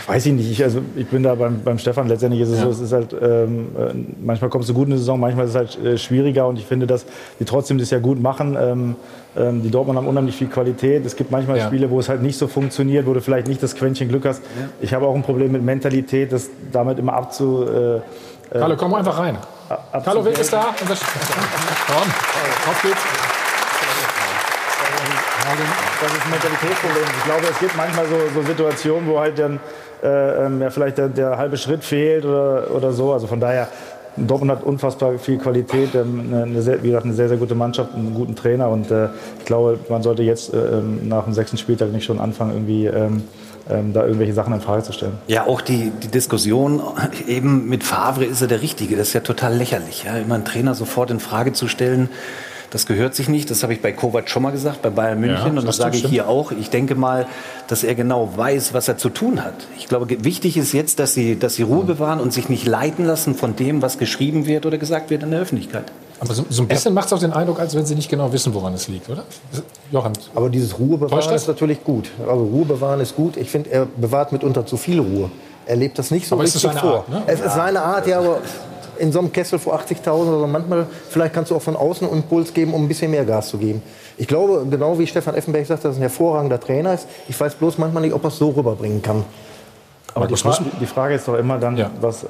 Ich 0.00 0.08
weiß 0.08 0.26
ich 0.26 0.32
nicht. 0.32 0.50
Ich, 0.50 0.62
also, 0.62 0.80
ich 0.96 1.06
bin 1.06 1.22
da 1.22 1.34
beim, 1.34 1.62
beim 1.62 1.78
Stefan. 1.78 2.08
Letztendlich 2.08 2.42
ist 2.42 2.50
es 2.50 2.58
ja. 2.58 2.64
so, 2.64 2.70
es 2.70 2.80
ist 2.80 2.92
halt, 2.92 3.14
ähm, 3.20 3.68
äh, 3.76 3.94
manchmal 4.22 4.50
kommst 4.50 4.68
du 4.68 4.74
gut 4.74 4.86
in 4.86 4.92
die 4.92 4.98
Saison, 4.98 5.18
manchmal 5.18 5.46
ist 5.46 5.50
es 5.52 5.56
halt 5.56 5.84
äh, 5.84 5.98
schwieriger. 5.98 6.46
Und 6.46 6.58
ich 6.58 6.66
finde, 6.66 6.86
dass 6.86 7.06
die 7.40 7.44
trotzdem 7.44 7.78
das 7.78 7.90
ja 7.90 7.98
gut 7.98 8.20
machen. 8.20 8.56
Ähm, 8.60 8.96
ähm, 9.36 9.62
die 9.62 9.70
Dortmund 9.70 9.98
haben 9.98 10.06
unheimlich 10.06 10.36
viel 10.36 10.48
Qualität. 10.48 11.06
Es 11.06 11.16
gibt 11.16 11.30
manchmal 11.30 11.58
ja. 11.58 11.66
Spiele, 11.66 11.90
wo 11.90 11.98
es 12.00 12.08
halt 12.08 12.22
nicht 12.22 12.38
so 12.38 12.48
funktioniert, 12.48 13.06
wo 13.06 13.14
du 13.14 13.20
vielleicht 13.20 13.48
nicht 13.48 13.62
das 13.62 13.74
Quäntchen 13.74 14.08
Glück 14.08 14.26
hast. 14.26 14.42
Ja. 14.42 14.68
Ich 14.80 14.92
habe 14.92 15.06
auch 15.06 15.14
ein 15.14 15.22
Problem 15.22 15.52
mit 15.52 15.62
Mentalität, 15.62 16.32
das 16.32 16.50
damit 16.70 16.98
immer 16.98 17.14
abzu. 17.14 17.64
Äh, 17.64 17.96
äh 17.96 18.00
Carlo, 18.50 18.76
komm 18.76 18.94
einfach 18.94 19.18
rein. 19.18 19.38
Carlo 20.04 20.24
Wild 20.24 20.38
ist 20.38 20.52
da. 20.52 20.74
Komm, 20.78 22.10
auf 22.70 22.82
geht's. 22.82 23.00
das 26.00 26.12
ist 26.12 26.24
ein 26.24 26.30
Mentalitätsproblem. 26.30 27.04
Ich 27.18 27.24
glaube, 27.24 27.46
es 27.50 27.58
gibt 27.58 27.76
manchmal 27.76 28.06
so, 28.06 28.16
so 28.34 28.46
Situationen, 28.46 29.08
wo 29.08 29.18
halt 29.18 29.38
dann 29.38 29.60
äh, 30.02 30.46
ähm, 30.46 30.62
ja, 30.62 30.70
vielleicht 30.70 30.98
der, 30.98 31.08
der, 31.08 31.36
halbe 31.36 31.56
Schritt 31.56 31.84
fehlt 31.84 32.24
oder, 32.24 32.70
oder 32.74 32.92
so. 32.92 33.12
Also 33.12 33.26
von 33.26 33.40
daher, 33.40 33.68
Dortmund 34.16 34.52
hat 34.52 34.62
unfassbar 34.62 35.18
viel 35.18 35.38
Qualität, 35.38 35.94
ähm, 35.94 36.32
eine, 36.32 36.62
sehr, 36.62 36.82
wie 36.82 36.88
gesagt, 36.88 37.04
eine 37.04 37.14
sehr, 37.14 37.28
sehr 37.28 37.36
gute 37.36 37.54
Mannschaft, 37.54 37.94
einen 37.94 38.14
guten 38.14 38.34
Trainer 38.34 38.68
und 38.68 38.90
äh, 38.90 39.08
ich 39.38 39.44
glaube, 39.44 39.78
man 39.88 40.02
sollte 40.02 40.22
jetzt 40.22 40.54
äh, 40.54 40.78
ähm, 40.78 41.08
nach 41.08 41.24
dem 41.24 41.34
sechsten 41.34 41.58
Spieltag 41.58 41.92
nicht 41.92 42.04
schon 42.04 42.20
anfangen, 42.20 42.52
irgendwie 42.52 42.86
ähm, 43.70 43.92
da 43.92 44.04
irgendwelche 44.04 44.34
Sachen 44.34 44.52
in 44.52 44.60
Frage 44.60 44.82
zu 44.82 44.92
stellen. 44.92 45.12
Ja, 45.26 45.46
auch 45.46 45.60
die, 45.60 45.92
die 46.02 46.08
Diskussion 46.08 46.80
eben 47.26 47.68
mit 47.68 47.84
Favre 47.84 48.24
ist 48.24 48.40
er 48.40 48.48
der 48.48 48.62
Richtige. 48.62 48.96
Das 48.96 49.08
ist 49.08 49.14
ja 49.14 49.20
total 49.20 49.54
lächerlich, 49.54 50.04
ja? 50.04 50.16
immer 50.16 50.36
einen 50.36 50.44
Trainer 50.44 50.74
sofort 50.74 51.10
in 51.10 51.20
Frage 51.20 51.52
zu 51.52 51.68
stellen. 51.68 52.08
Das 52.70 52.86
gehört 52.86 53.14
sich 53.14 53.28
nicht. 53.28 53.50
Das 53.50 53.62
habe 53.62 53.72
ich 53.72 53.80
bei 53.80 53.92
Kovac 53.92 54.28
schon 54.28 54.42
mal 54.42 54.50
gesagt, 54.50 54.82
bei 54.82 54.90
Bayern 54.90 55.20
München. 55.20 55.54
Ja, 55.54 55.60
und 55.60 55.66
das 55.66 55.76
sage 55.76 55.96
ich 55.96 56.04
hier 56.04 56.28
auch. 56.28 56.52
Ich 56.52 56.70
denke 56.70 56.94
mal, 56.94 57.26
dass 57.66 57.82
er 57.82 57.94
genau 57.94 58.36
weiß, 58.36 58.74
was 58.74 58.88
er 58.88 58.98
zu 58.98 59.08
tun 59.08 59.42
hat. 59.42 59.54
Ich 59.78 59.88
glaube, 59.88 60.06
wichtig 60.22 60.56
ist 60.56 60.72
jetzt, 60.72 60.98
dass 60.98 61.14
sie, 61.14 61.38
dass 61.38 61.54
sie 61.54 61.62
Ruhe 61.62 61.84
bewahren 61.84 62.20
und 62.20 62.32
sich 62.32 62.48
nicht 62.48 62.66
leiten 62.66 63.06
lassen 63.06 63.34
von 63.34 63.56
dem, 63.56 63.80
was 63.80 63.98
geschrieben 63.98 64.46
wird 64.46 64.66
oder 64.66 64.76
gesagt 64.76 65.10
wird 65.10 65.22
in 65.22 65.30
der 65.30 65.40
Öffentlichkeit. 65.40 65.90
Aber 66.20 66.34
so, 66.34 66.44
so 66.48 66.62
ein 66.62 66.68
bisschen 66.68 66.90
ja. 66.90 66.94
macht 66.94 67.06
es 67.06 67.12
auch 67.12 67.18
den 67.20 67.32
Eindruck, 67.32 67.60
als 67.60 67.74
wenn 67.74 67.86
Sie 67.86 67.94
nicht 67.94 68.08
genau 68.08 68.32
wissen, 68.32 68.52
woran 68.54 68.74
es 68.74 68.88
liegt, 68.88 69.08
oder? 69.08 69.24
Johann. 69.92 70.12
Aber 70.34 70.50
dieses 70.50 70.78
Ruhe 70.78 70.98
bewahren 70.98 71.34
ist 71.34 71.46
natürlich 71.46 71.84
gut. 71.84 72.10
Also 72.20 72.44
Ruhe 72.44 72.64
bewahren 72.64 73.00
ist 73.00 73.14
gut. 73.14 73.36
Ich 73.36 73.50
finde, 73.50 73.70
er 73.70 73.86
bewahrt 73.86 74.32
mitunter 74.32 74.66
zu 74.66 74.76
viel 74.76 75.00
Ruhe. 75.00 75.30
Er 75.66 75.76
lebt 75.76 75.98
das 75.98 76.10
nicht 76.10 76.26
so 76.26 76.34
aber 76.34 76.44
richtig 76.44 76.62
vor. 76.62 76.98
Art, 76.98 77.08
ne? 77.08 77.22
Es 77.26 77.40
ist 77.40 77.54
seine 77.54 77.82
Art, 77.82 78.06
ja, 78.06 78.18
aber 78.18 78.38
in 78.98 79.12
so 79.12 79.20
einem 79.20 79.32
Kessel 79.32 79.58
vor 79.58 79.78
80.000 79.78 80.10
oder 80.10 80.40
so, 80.40 80.46
manchmal, 80.46 80.86
vielleicht 81.08 81.34
kannst 81.34 81.50
du 81.50 81.56
auch 81.56 81.62
von 81.62 81.76
außen 81.76 82.06
einen 82.08 82.16
Impuls 82.16 82.52
geben, 82.52 82.74
um 82.74 82.84
ein 82.84 82.88
bisschen 82.88 83.10
mehr 83.10 83.24
Gas 83.24 83.48
zu 83.48 83.58
geben. 83.58 83.82
Ich 84.16 84.26
glaube, 84.26 84.66
genau 84.68 84.98
wie 84.98 85.06
Stefan 85.06 85.34
Effenberg 85.34 85.66
sagt, 85.66 85.84
dass 85.84 85.94
er 85.94 85.98
ein 85.98 86.02
hervorragender 86.02 86.58
Trainer 86.58 86.94
ist. 86.94 87.06
Ich 87.28 87.38
weiß 87.38 87.54
bloß 87.54 87.78
manchmal 87.78 88.02
nicht, 88.02 88.12
ob 88.12 88.24
er 88.24 88.28
es 88.28 88.38
so 88.38 88.50
rüberbringen 88.50 89.02
kann. 89.02 89.24
Aber 90.18 90.26
die, 90.26 90.36
Fra 90.36 90.58
die, 90.80 90.86
Frage 90.86 91.14
ist 91.14 91.28
doch 91.28 91.34
immer 91.34 91.58
dann, 91.58 91.76
ja. 91.76 91.90
was, 92.00 92.24
äh, 92.24 92.28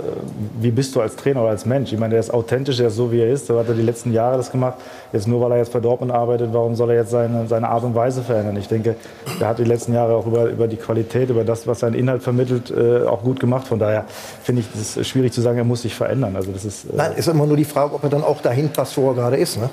wie 0.61 0.71
bist 0.71 0.95
du 0.95 1.00
als 1.00 1.16
Trainer 1.16 1.40
oder 1.40 1.50
als 1.50 1.66
Mensch? 1.66 1.92
Ich 1.92 1.99
meine, 1.99 2.12
der 2.12 2.21
ist 2.21 2.33
authentisch, 2.33 2.76
der 2.76 2.88
ist 2.88 2.97
so, 2.97 3.11
wie 3.11 3.21
er 3.21 3.30
ist. 3.30 3.49
Der 3.49 3.57
hat 3.57 3.68
er 3.68 3.75
die 3.75 3.83
letzten 3.83 4.12
Jahre 4.12 4.37
das 4.37 4.52
gemacht. 4.52 4.75
Jetzt 5.12 5.26
nur, 5.26 5.40
weil 5.40 5.52
er 5.52 5.59
jetzt 5.59 5.73
bei 5.73 5.80
Dortmund 5.80 6.12
arbeitet, 6.12 6.50
warum 6.52 6.75
soll 6.75 6.90
er 6.90 6.97
jetzt 6.97 7.11
seine, 7.11 7.47
seine 7.47 7.68
Art 7.68 7.85
und 7.85 7.95
Weise 7.95 8.23
verändern? 8.23 8.57
Ich 8.57 8.68
denke, 8.68 8.97
er 9.40 9.49
hat 9.49 9.59
die 9.59 9.64
letzten 9.64 9.95
Jahre 9.95 10.14
auch 10.14 10.26
über, 10.26 10.45
über 10.47 10.68
die 10.68 10.76
Qualität, 10.76 11.30
über 11.30 11.45
das, 11.45 11.66
was 11.66 11.80
sein 11.80 11.95
Inhalt 11.95 12.23
vermittelt, 12.23 12.71
äh, 12.71 13.07
auch 13.07 13.23
gut 13.23 13.40
gemacht. 13.40 13.66
Von 13.66 13.78
daher 13.78 14.04
finde 14.42 14.62
ich 14.62 14.99
es 14.99 15.07
schwierig 15.07 15.33
zu 15.33 15.40
sagen, 15.40 15.59
er 15.59 15.64
muss 15.64 15.83
sich 15.83 15.95
verändern. 15.95 16.37
Also 16.37 16.52
das 16.52 16.64
ist, 16.64 16.85
äh 16.85 16.97
Nein, 16.97 17.12
ist 17.16 17.28
immer 17.28 17.47
nur 17.47 17.57
die 17.57 17.64
Frage, 17.64 17.95
ob 17.95 18.02
er 18.02 18.11
dann 18.11 18.25
auch 18.25 18.40
dahin 18.40 18.71
passt, 18.71 18.97
wo 18.97 19.09
er 19.11 19.14
gerade 19.14 19.37
ist. 19.37 19.59
Ne? 19.59 19.71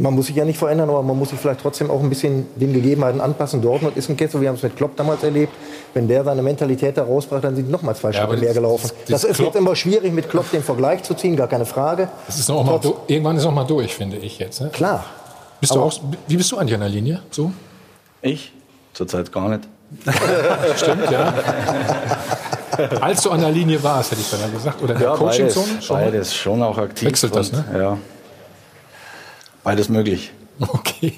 Man 0.00 0.14
muss 0.14 0.26
sich 0.26 0.36
ja 0.36 0.44
nicht 0.44 0.58
verändern, 0.58 0.88
aber 0.90 1.02
man 1.02 1.18
muss 1.18 1.30
sich 1.30 1.40
vielleicht 1.40 1.60
trotzdem 1.60 1.90
auch 1.90 2.00
ein 2.00 2.08
bisschen 2.08 2.46
den 2.54 2.72
Gegebenheiten 2.72 3.20
anpassen. 3.20 3.60
Dortmund 3.60 3.96
ist 3.96 4.08
ein 4.08 4.16
Kessel, 4.16 4.40
wir 4.40 4.48
haben 4.48 4.54
es 4.54 4.62
mit 4.62 4.76
Klopp 4.76 4.96
damals 4.96 5.24
erlebt. 5.24 5.52
Wenn 5.92 6.06
der 6.06 6.22
seine 6.22 6.40
Mentalität 6.40 6.96
da 6.96 7.02
rausbracht, 7.02 7.42
dann 7.42 7.56
sind 7.56 7.68
noch 7.68 7.82
mal 7.82 7.96
zwei 7.96 8.12
ja, 8.12 8.24
Schritte 8.24 8.40
mehr 8.40 8.54
gelaufen. 8.54 8.90
Das, 9.08 9.22
das 9.22 9.30
ist 9.32 9.40
jetzt 9.40 9.56
immer 9.56 9.74
schwierig, 9.74 10.12
mit 10.12 10.30
Klopp 10.30 10.50
den 10.52 10.62
Vergleich 10.62 11.02
zu 11.02 11.14
ziehen, 11.14 11.34
gar 11.34 11.48
keine 11.48 11.66
Frage. 11.66 12.08
Das 12.26 12.38
ist 12.38 12.48
noch 12.48 12.62
mal 12.62 12.80
irgendwann 13.08 13.36
ist 13.36 13.44
noch 13.44 13.52
mal 13.52 13.64
durch, 13.64 13.92
finde 13.92 14.18
ich 14.18 14.38
jetzt. 14.38 14.60
Ne? 14.60 14.70
Klar. 14.70 15.04
Bist 15.60 15.74
du 15.74 15.80
auch, 15.80 15.92
wie 16.28 16.36
bist 16.36 16.52
du 16.52 16.58
eigentlich 16.58 16.74
an 16.74 16.80
der 16.80 16.90
Linie? 16.90 17.20
So? 17.32 17.50
Ich? 18.22 18.52
Zurzeit 18.92 19.32
gar 19.32 19.48
nicht. 19.48 19.62
Stimmt, 20.76 21.10
ja. 21.10 21.34
Als 23.00 23.22
du 23.22 23.30
an 23.30 23.40
der 23.40 23.50
Linie 23.50 23.82
warst, 23.82 24.12
hätte 24.12 24.20
ich 24.20 24.30
dann 24.30 24.52
gesagt. 24.52 24.80
Oder 24.80 25.00
ja, 25.00 25.16
Coaching-Zone? 25.16 25.66
Beides, 25.66 25.88
beides 25.88 26.34
schon 26.34 26.62
auch 26.62 26.78
aktiv. 26.78 27.08
Wechselt 27.08 27.34
das, 27.34 27.50
ne? 27.50 27.64
Ja. 27.76 27.98
Beides 29.62 29.88
möglich. 29.88 30.32
Okay. 30.60 31.14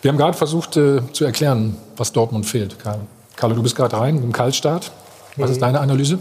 Wir 0.00 0.10
haben 0.10 0.18
gerade 0.18 0.36
versucht 0.36 0.76
äh, 0.76 1.02
zu 1.12 1.24
erklären, 1.24 1.76
was 1.96 2.12
Dortmund 2.12 2.46
fehlt. 2.46 2.76
Carlo, 3.36 3.54
du 3.54 3.62
bist 3.62 3.76
gerade 3.76 3.98
rein 3.98 4.16
im 4.16 4.32
Kaltstart. 4.32 4.90
Was 5.36 5.48
mhm. 5.48 5.52
ist 5.52 5.62
deine 5.62 5.80
Analyse? 5.80 6.18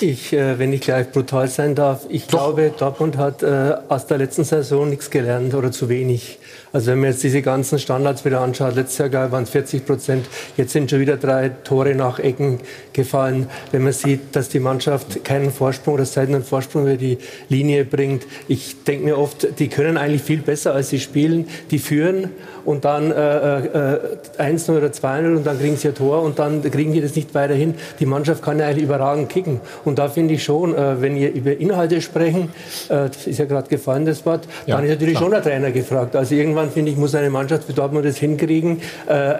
Ich, 0.00 0.32
äh, 0.32 0.58
wenn 0.58 0.72
ich 0.72 0.80
gleich 0.80 1.10
brutal 1.10 1.48
sein 1.48 1.74
darf, 1.74 2.06
ich 2.08 2.26
Doch. 2.26 2.38
glaube, 2.38 2.72
Dortmund 2.76 3.16
hat 3.16 3.42
äh, 3.42 3.74
aus 3.88 4.06
der 4.06 4.18
letzten 4.18 4.44
Saison 4.44 4.88
nichts 4.88 5.10
gelernt 5.10 5.54
oder 5.54 5.70
zu 5.70 5.88
wenig. 5.88 6.38
Also 6.72 6.90
wenn 6.90 7.00
man 7.00 7.10
jetzt 7.10 7.22
diese 7.22 7.42
ganzen 7.42 7.78
Standards 7.78 8.24
wieder 8.24 8.40
anschaut, 8.40 8.74
letztes 8.74 8.98
Jahr 8.98 9.30
waren 9.30 9.44
es 9.44 9.50
40 9.50 9.86
Prozent, 9.86 10.26
jetzt 10.56 10.72
sind 10.72 10.90
schon 10.90 10.98
wieder 10.98 11.16
drei 11.16 11.50
Tore 11.50 11.94
nach 11.94 12.18
Ecken 12.18 12.58
gefallen. 12.92 13.48
Wenn 13.70 13.84
man 13.84 13.92
sieht, 13.92 14.34
dass 14.34 14.48
die 14.48 14.58
Mannschaft 14.58 15.24
keinen 15.24 15.52
Vorsprung 15.52 15.94
oder 15.94 16.04
selten 16.04 16.34
einen 16.34 16.44
Vorsprung 16.44 16.82
über 16.82 16.96
die 16.96 17.18
Linie 17.48 17.84
bringt. 17.84 18.26
Ich 18.48 18.82
denke 18.84 19.04
mir 19.04 19.18
oft, 19.18 19.60
die 19.60 19.68
können 19.68 19.96
eigentlich 19.96 20.22
viel 20.22 20.40
besser, 20.40 20.74
als 20.74 20.90
sie 20.90 20.98
spielen. 20.98 21.46
Die 21.70 21.78
führen 21.78 22.30
und 22.64 22.84
dann 22.84 23.10
äh, 23.10 23.58
äh, 23.58 23.98
1-0 24.38 24.76
oder 24.76 24.88
2-0 24.88 25.36
und 25.36 25.46
dann 25.46 25.58
kriegen 25.58 25.76
sie 25.76 25.88
ein 25.88 25.94
Tor 25.94 26.22
und 26.22 26.38
dann 26.38 26.62
kriegen 26.62 26.92
die 26.92 27.00
das 27.00 27.14
nicht 27.14 27.34
weiter 27.34 27.54
hin. 27.54 27.74
Die 28.00 28.06
Mannschaft 28.06 28.42
kann 28.42 28.58
ja 28.58 28.66
eigentlich 28.66 28.84
überragend 28.84 29.28
kicken. 29.28 29.60
Und 29.84 29.98
da 29.98 30.08
finde 30.08 30.34
ich 30.34 30.44
schon, 30.44 30.74
äh, 30.74 31.00
wenn 31.00 31.16
ihr 31.16 31.32
über 31.32 31.56
Inhalte 31.56 32.00
sprechen, 32.00 32.52
äh, 32.88 33.08
das 33.08 33.26
ist 33.26 33.38
ja 33.38 33.44
gerade 33.44 33.68
gefallen, 33.68 34.06
das 34.06 34.24
Wort, 34.26 34.46
ja, 34.66 34.76
dann 34.76 34.84
ist 34.84 34.90
natürlich 34.90 35.14
klar. 35.14 35.24
schon 35.24 35.32
der 35.32 35.42
Trainer 35.42 35.70
gefragt. 35.70 36.16
Also 36.16 36.34
irgendwann, 36.34 36.70
finde 36.70 36.90
ich, 36.90 36.96
muss 36.96 37.14
eine 37.14 37.30
Mannschaft 37.30 37.68
wie 37.68 37.72
Dortmund 37.72 38.04
das 38.04 38.16
hinkriegen, 38.16 38.80
äh, 39.06 39.34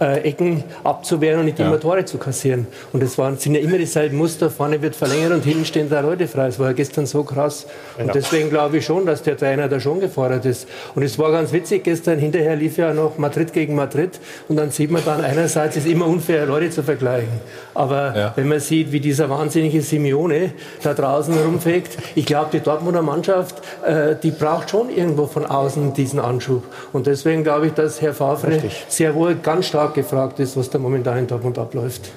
äh, 0.00 0.20
Ecken 0.20 0.64
abzuwehren 0.84 1.40
und 1.40 1.46
nicht 1.46 1.58
ja. 1.58 1.66
immer 1.66 1.80
Tore 1.80 2.04
zu 2.04 2.18
kassieren. 2.18 2.66
Und 2.92 3.02
es 3.02 3.18
waren, 3.18 3.36
sind 3.36 3.54
ja 3.54 3.60
immer 3.60 3.78
dieselben 3.78 4.16
Muster. 4.16 4.50
Vorne 4.50 4.80
wird 4.82 4.96
verlängert 4.96 5.32
und 5.32 5.44
hinten 5.44 5.64
stehen 5.64 5.88
drei 5.88 6.00
Leute 6.00 6.28
frei. 6.28 6.46
Das 6.46 6.58
war 6.58 6.68
ja 6.68 6.72
gestern 6.72 7.06
so 7.06 7.24
krass. 7.24 7.66
Und 7.98 8.06
ja. 8.06 8.12
deswegen 8.12 8.50
glaube 8.50 8.78
ich 8.78 8.84
schon, 8.84 9.06
dass 9.06 9.22
der 9.22 9.36
Trainer 9.36 9.68
da 9.68 9.80
schon 9.80 10.00
gefordert 10.00 10.44
ist. 10.44 10.68
Und 10.94 11.02
es 11.02 11.18
war 11.18 11.32
ganz 11.32 11.52
witzig 11.52 11.84
gestern. 11.84 12.18
Hinterher 12.18 12.56
lief 12.56 12.78
ja 12.78 12.92
noch 12.92 13.18
Madrid 13.18 13.52
gegen 13.52 13.74
Madrid. 13.74 14.20
Und 14.48 14.56
dann 14.56 14.70
sieht 14.70 14.90
man 14.90 15.04
dann 15.04 15.22
einerseits, 15.22 15.76
es 15.76 15.84
ist 15.84 15.90
immer 15.90 16.06
unfair, 16.06 16.46
Leute 16.46 16.70
zu 16.70 16.82
vergleichen. 16.82 17.40
Aber 17.78 18.16
ja. 18.16 18.32
wenn 18.36 18.48
man 18.48 18.60
sieht, 18.60 18.92
wie 18.92 19.00
dieser 19.00 19.30
wahnsinnige 19.30 19.80
Simeone 19.80 20.52
da 20.82 20.92
draußen 20.92 21.34
rumfegt, 21.38 21.96
ich 22.14 22.26
glaube, 22.26 22.50
die 22.52 22.60
Dortmunder 22.60 23.02
Mannschaft, 23.02 23.56
äh, 23.86 24.16
die 24.22 24.32
braucht 24.32 24.70
schon 24.70 24.90
irgendwo 24.90 25.26
von 25.26 25.46
außen 25.46 25.94
diesen 25.94 26.20
Anschub. 26.20 26.64
Und 26.92 27.06
deswegen 27.06 27.42
glaube 27.42 27.68
ich, 27.68 27.72
dass 27.72 28.02
Herr 28.02 28.12
Favre 28.12 28.48
Richtig. 28.48 28.84
sehr 28.88 29.14
wohl 29.14 29.34
ganz 29.36 29.66
stark 29.66 29.78
stark 29.78 29.94
gefragt 29.94 30.40
ist, 30.40 30.56
was 30.56 30.70
da 30.70 30.78
momentan 30.78 31.18
in 31.18 31.26
Dortmund 31.28 31.56
abläuft. 31.56 32.10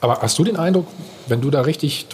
Aber 0.00 0.18
hast 0.22 0.38
du 0.38 0.44
den 0.44 0.56
Eindruck, 0.56 0.86
wenn 1.28 1.40
du 1.40 1.50
da 1.50 1.60
richtig 1.60 2.06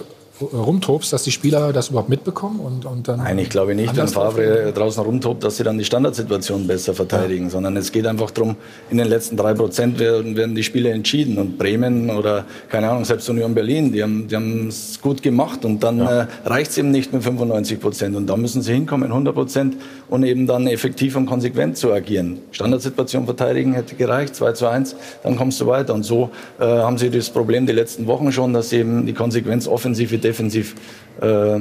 rumtobst, 0.53 1.13
dass 1.13 1.23
die 1.25 1.31
Spieler 1.31 1.73
das 1.73 1.89
überhaupt 1.89 2.09
mitbekommen? 2.09 2.61
Und, 2.61 2.85
und 2.87 3.09
dann 3.09 3.19
Nein, 3.19 3.39
ich 3.39 3.51
glaube 3.51 3.75
nicht, 3.75 3.97
wenn 3.97 4.09
Favre 4.09 4.73
draußen 4.73 5.03
rumtobt, 5.03 5.45
dass 5.45 5.57
sie 5.57 5.65
dann 5.65 5.79
die 5.79 5.85
Standardsituation 5.85 6.67
besser 6.67 6.95
verteidigen, 6.95 7.45
ja. 7.45 7.51
sondern 7.51 7.77
es 7.77 7.93
geht 7.93 8.07
einfach 8.07 8.31
darum, 8.31 8.57
in 8.91 8.99
den 8.99 9.09
letzten 9.09 9.37
drei 9.37 9.55
Prozent 9.55 9.99
werden, 9.99 10.37
werden, 10.37 10.55
die 10.55 10.63
Spiele 10.63 10.91
entschieden. 10.91 11.39
Und 11.39 11.59
Bremen 11.59 12.11
oder, 12.11 12.45
keine 12.69 12.91
Ahnung, 12.91 13.05
selbst 13.05 13.29
Union 13.29 13.55
Berlin, 13.55 13.93
die 13.93 14.03
haben 14.03 14.69
es 14.69 15.01
gut 15.01 15.23
gemacht 15.23 15.65
und 15.65 15.83
dann 15.83 15.99
ja. 15.99 16.23
äh, 16.23 16.27
reicht 16.45 16.73
es 16.73 16.79
eben 16.79 16.91
nicht 16.91 17.13
mit 17.13 17.23
95 17.23 17.81
Prozent. 17.81 18.17
Und 18.17 18.27
da 18.27 18.37
müssen 18.37 18.63
sie 18.63 18.73
hinkommen, 18.73 19.11
100 19.11 19.35
Prozent 19.35 19.77
und 20.09 20.25
eben 20.25 20.47
dann 20.47 20.67
effektiv 20.67 21.17
und 21.17 21.27
konsequent 21.27 21.77
zu 21.77 21.93
agieren. 21.93 22.39
Standardsituation 22.51 23.25
verteidigen 23.25 23.75
hätte 23.75 23.95
gereicht, 23.95 24.35
2 24.37 24.53
zu 24.53 24.67
1, 24.67 24.97
dann 25.23 25.37
kommst 25.37 25.61
du 25.61 25.67
weiter. 25.67 25.95
Und 25.95 26.05
so 26.05 26.31
äh, 26.59 26.65
haben 26.65 26.99
sie 26.99 27.11
das 27.11 27.31
Problem 27.31 27.67
die 27.67 27.73
letzten 27.73 28.07
Wochen 28.07 28.33
schon, 28.33 28.53
dass 28.53 28.71
sie 28.71 28.79
eben 28.79 29.07
die 29.07 29.13
Konsequenz 29.13 29.67
offensive 29.67 30.19
defensiv 30.33 30.75
äh, 31.21 31.59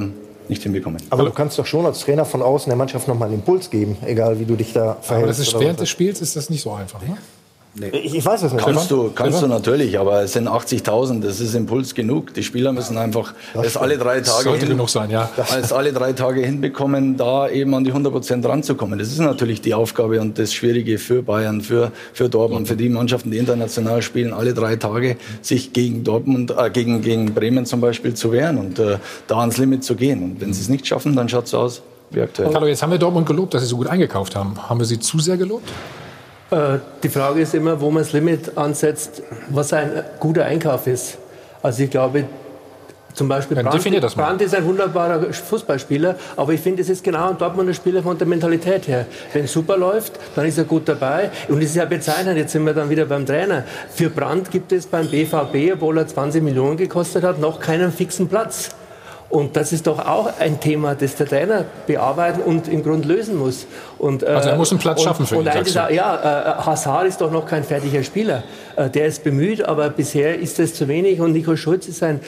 nicht 0.47 0.63
hinbekommen. 0.63 1.01
Aber 1.09 1.23
du 1.23 1.31
kannst 1.31 1.57
doch 1.59 1.65
schon 1.65 1.85
als 1.85 1.99
Trainer 1.99 2.25
von 2.25 2.41
außen 2.41 2.69
der 2.69 2.77
Mannschaft 2.77 3.07
nochmal 3.07 3.29
einen 3.29 3.39
Impuls 3.39 3.69
geben, 3.69 3.97
egal 4.05 4.39
wie 4.39 4.45
du 4.45 4.55
dich 4.55 4.73
da 4.73 4.97
verhältst. 5.01 5.11
Aber 5.11 5.27
das 5.27 5.39
ist, 5.39 5.59
während 5.59 5.79
des 5.79 5.89
Spiels 5.89 6.21
ist 6.21 6.35
das 6.35 6.49
nicht 6.49 6.61
so 6.61 6.71
einfach. 6.71 7.01
Ne? 7.01 7.17
Nee. 7.73 7.87
Ich 7.87 8.25
weiß 8.25 8.43
es 8.43 8.51
nicht. 8.51 8.65
Kannst 8.65 8.91
du, 8.91 9.11
kannst 9.15 9.41
du 9.41 9.47
natürlich, 9.47 9.97
aber 9.97 10.23
es 10.23 10.33
sind 10.33 10.49
80.000, 10.49 11.21
das 11.21 11.39
ist 11.39 11.55
Impuls 11.55 11.95
genug. 11.95 12.33
Die 12.33 12.43
Spieler 12.43 12.73
müssen 12.73 12.97
einfach 12.97 13.33
das, 13.53 13.63
das 13.63 13.77
alle 13.77 13.97
drei 13.97 14.19
Tage 14.19 14.43
sollte 14.43 14.65
hin, 14.65 14.69
genug 14.69 14.89
sein, 14.89 15.09
ja. 15.09 15.29
als 15.49 15.71
alle 15.71 15.93
drei 15.93 16.11
Tage 16.11 16.41
hinbekommen, 16.41 17.15
da 17.15 17.47
eben 17.47 17.73
an 17.73 17.85
die 17.85 17.91
100 17.91 18.11
Prozent 18.11 18.45
ranzukommen. 18.45 18.99
Das 18.99 19.07
ist 19.07 19.19
natürlich 19.19 19.61
die 19.61 19.73
Aufgabe 19.73 20.19
und 20.19 20.37
das 20.37 20.53
Schwierige 20.53 20.97
für 20.97 21.23
Bayern, 21.23 21.61
für, 21.61 21.93
für 22.11 22.27
Dortmund, 22.27 22.67
für 22.67 22.75
die 22.75 22.89
Mannschaften, 22.89 23.31
die 23.31 23.37
international 23.37 24.01
spielen, 24.01 24.33
alle 24.33 24.53
drei 24.53 24.75
Tage 24.75 25.15
sich 25.41 25.71
gegen 25.71 26.03
Dortmund, 26.03 26.53
äh, 26.57 26.69
gegen, 26.71 27.01
gegen 27.01 27.33
Bremen 27.33 27.65
zum 27.65 27.79
Beispiel 27.79 28.13
zu 28.13 28.33
wehren 28.33 28.57
und 28.57 28.79
äh, 28.79 28.97
da 29.27 29.39
ans 29.39 29.57
Limit 29.57 29.85
zu 29.85 29.95
gehen. 29.95 30.23
Und 30.23 30.41
wenn 30.41 30.53
sie 30.53 30.61
es 30.61 30.67
nicht 30.67 30.85
schaffen, 30.85 31.15
dann 31.15 31.29
schaut 31.29 31.45
es 31.45 31.53
aus 31.53 31.81
wie 32.09 32.19
aktuell. 32.19 32.53
Hallo, 32.53 32.67
jetzt 32.67 32.83
haben 32.83 32.91
wir 32.91 32.97
Dortmund 32.97 33.25
gelobt, 33.25 33.53
dass 33.53 33.61
sie 33.61 33.69
so 33.69 33.77
gut 33.77 33.87
eingekauft 33.87 34.35
haben. 34.35 34.57
Haben 34.67 34.79
wir 34.79 34.85
sie 34.85 34.99
zu 34.99 35.19
sehr 35.19 35.37
gelobt? 35.37 35.71
Äh, 36.51 36.79
die 37.01 37.09
Frage 37.09 37.41
ist 37.41 37.53
immer, 37.53 37.79
wo 37.79 37.89
man 37.89 38.03
das 38.03 38.11
Limit 38.11 38.57
ansetzt, 38.57 39.23
was 39.49 39.71
ein 39.73 40.03
guter 40.19 40.45
Einkauf 40.45 40.85
ist. 40.85 41.17
Also 41.63 41.83
ich 41.83 41.89
glaube, 41.89 42.25
zum 43.13 43.27
Beispiel 43.27 43.61
Brandt, 43.61 44.15
Brandt, 44.15 44.41
ist 44.41 44.55
ein 44.55 44.65
wunderbarer 44.65 45.33
Fußballspieler, 45.33 46.15
aber 46.37 46.53
ich 46.53 46.61
finde, 46.61 46.81
es 46.81 46.89
ist 46.89 47.03
genau 47.03 47.29
ein 47.29 47.37
Dortmunder 47.37 47.73
Spieler 47.73 48.01
von 48.01 48.17
der 48.17 48.27
Mentalität 48.27 48.87
her. 48.87 49.05
Wenn 49.33 49.45
es 49.45 49.51
super 49.51 49.77
läuft, 49.77 50.13
dann 50.35 50.45
ist 50.45 50.57
er 50.57 50.63
gut 50.63 50.87
dabei. 50.87 51.29
Und 51.49 51.59
es 51.59 51.71
ist 51.71 51.75
ja 51.75 51.85
bezeichnend, 51.85 52.37
jetzt 52.37 52.53
sind 52.53 52.65
wir 52.65 52.73
dann 52.73 52.89
wieder 52.89 53.05
beim 53.05 53.25
Trainer. 53.25 53.63
Für 53.93 54.09
Brandt 54.09 54.49
gibt 54.51 54.71
es 54.71 54.87
beim 54.87 55.09
BVB, 55.09 55.73
obwohl 55.73 55.97
er 55.97 56.07
20 56.07 56.41
Millionen 56.41 56.77
gekostet 56.77 57.23
hat, 57.23 57.39
noch 57.39 57.59
keinen 57.59 57.91
fixen 57.91 58.27
Platz. 58.27 58.69
Und 59.31 59.55
das 59.55 59.71
ist 59.71 59.87
doch 59.87 60.05
auch 60.05 60.29
ein 60.39 60.59
Thema, 60.59 60.93
das 60.93 61.15
der 61.15 61.25
Trainer 61.25 61.63
bearbeiten 61.87 62.41
und 62.41 62.67
im 62.67 62.83
Grunde 62.83 63.07
lösen 63.07 63.37
muss. 63.37 63.65
Und, 63.97 64.25
also 64.25 64.49
er 64.49 64.57
muss 64.57 64.71
einen 64.71 64.79
Platz 64.79 64.99
und, 64.99 65.05
schaffen 65.05 65.25
für 65.25 65.37
und 65.37 65.45
ihn. 65.45 65.61
Ist, 65.61 65.73
ja, 65.75 65.87
äh, 65.87 66.63
Hazard 66.65 67.07
ist 67.07 67.21
doch 67.21 67.31
noch 67.31 67.45
kein 67.45 67.63
fertiger 67.63 68.03
Spieler. 68.03 68.43
Äh, 68.75 68.89
der 68.89 69.05
ist 69.05 69.23
bemüht, 69.23 69.63
aber 69.63 69.89
bisher 69.89 70.37
ist 70.37 70.59
das 70.59 70.73
zu 70.73 70.89
wenig. 70.89 71.21
Und 71.21 71.31
Nico 71.31 71.55
Schulz 71.55 71.87
ist 71.87 72.03
ein 72.03 72.19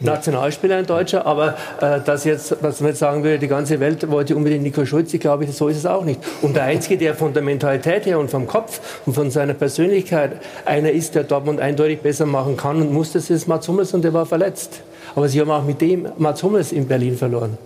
Nationalspieler, 0.00 0.76
ein 0.76 0.86
Deutscher. 0.86 1.26
Aber 1.26 1.56
äh, 1.80 2.00
dass 2.00 2.24
jetzt, 2.24 2.56
was 2.62 2.80
man 2.80 2.90
jetzt 2.90 3.00
sagen 3.00 3.22
würde, 3.22 3.38
die 3.38 3.48
ganze 3.48 3.78
Welt 3.78 4.10
wollte 4.10 4.34
unbedingt 4.34 4.62
Nico 4.62 4.86
Schulz, 4.86 5.12
ich 5.12 5.20
glaube, 5.20 5.46
so 5.48 5.68
ist 5.68 5.76
es 5.76 5.84
auch 5.84 6.04
nicht. 6.04 6.20
Und 6.40 6.56
der 6.56 6.62
Einzige, 6.62 6.96
der 6.96 7.14
von 7.14 7.34
der 7.34 7.42
Mentalität 7.42 8.06
her 8.06 8.18
und 8.18 8.30
vom 8.30 8.46
Kopf 8.46 8.80
und 9.04 9.12
von 9.12 9.30
seiner 9.30 9.54
Persönlichkeit 9.54 10.40
einer 10.64 10.90
ist, 10.90 11.14
der 11.14 11.24
Dortmund 11.24 11.60
eindeutig 11.60 12.00
besser 12.00 12.24
machen 12.24 12.56
kann 12.56 12.80
und 12.80 12.94
muss, 12.94 13.12
das 13.12 13.28
ist 13.28 13.46
Mats 13.46 13.68
Hummels 13.68 13.92
und 13.92 14.02
der 14.02 14.14
war 14.14 14.24
verletzt. 14.24 14.80
Aber 15.16 15.28
Sie 15.28 15.40
haben 15.40 15.50
auch 15.50 15.64
mit 15.64 15.80
dem 15.80 16.08
Mats 16.18 16.42
Hummels 16.42 16.72
in 16.72 16.86
Berlin 16.86 17.16
verloren. 17.16 17.58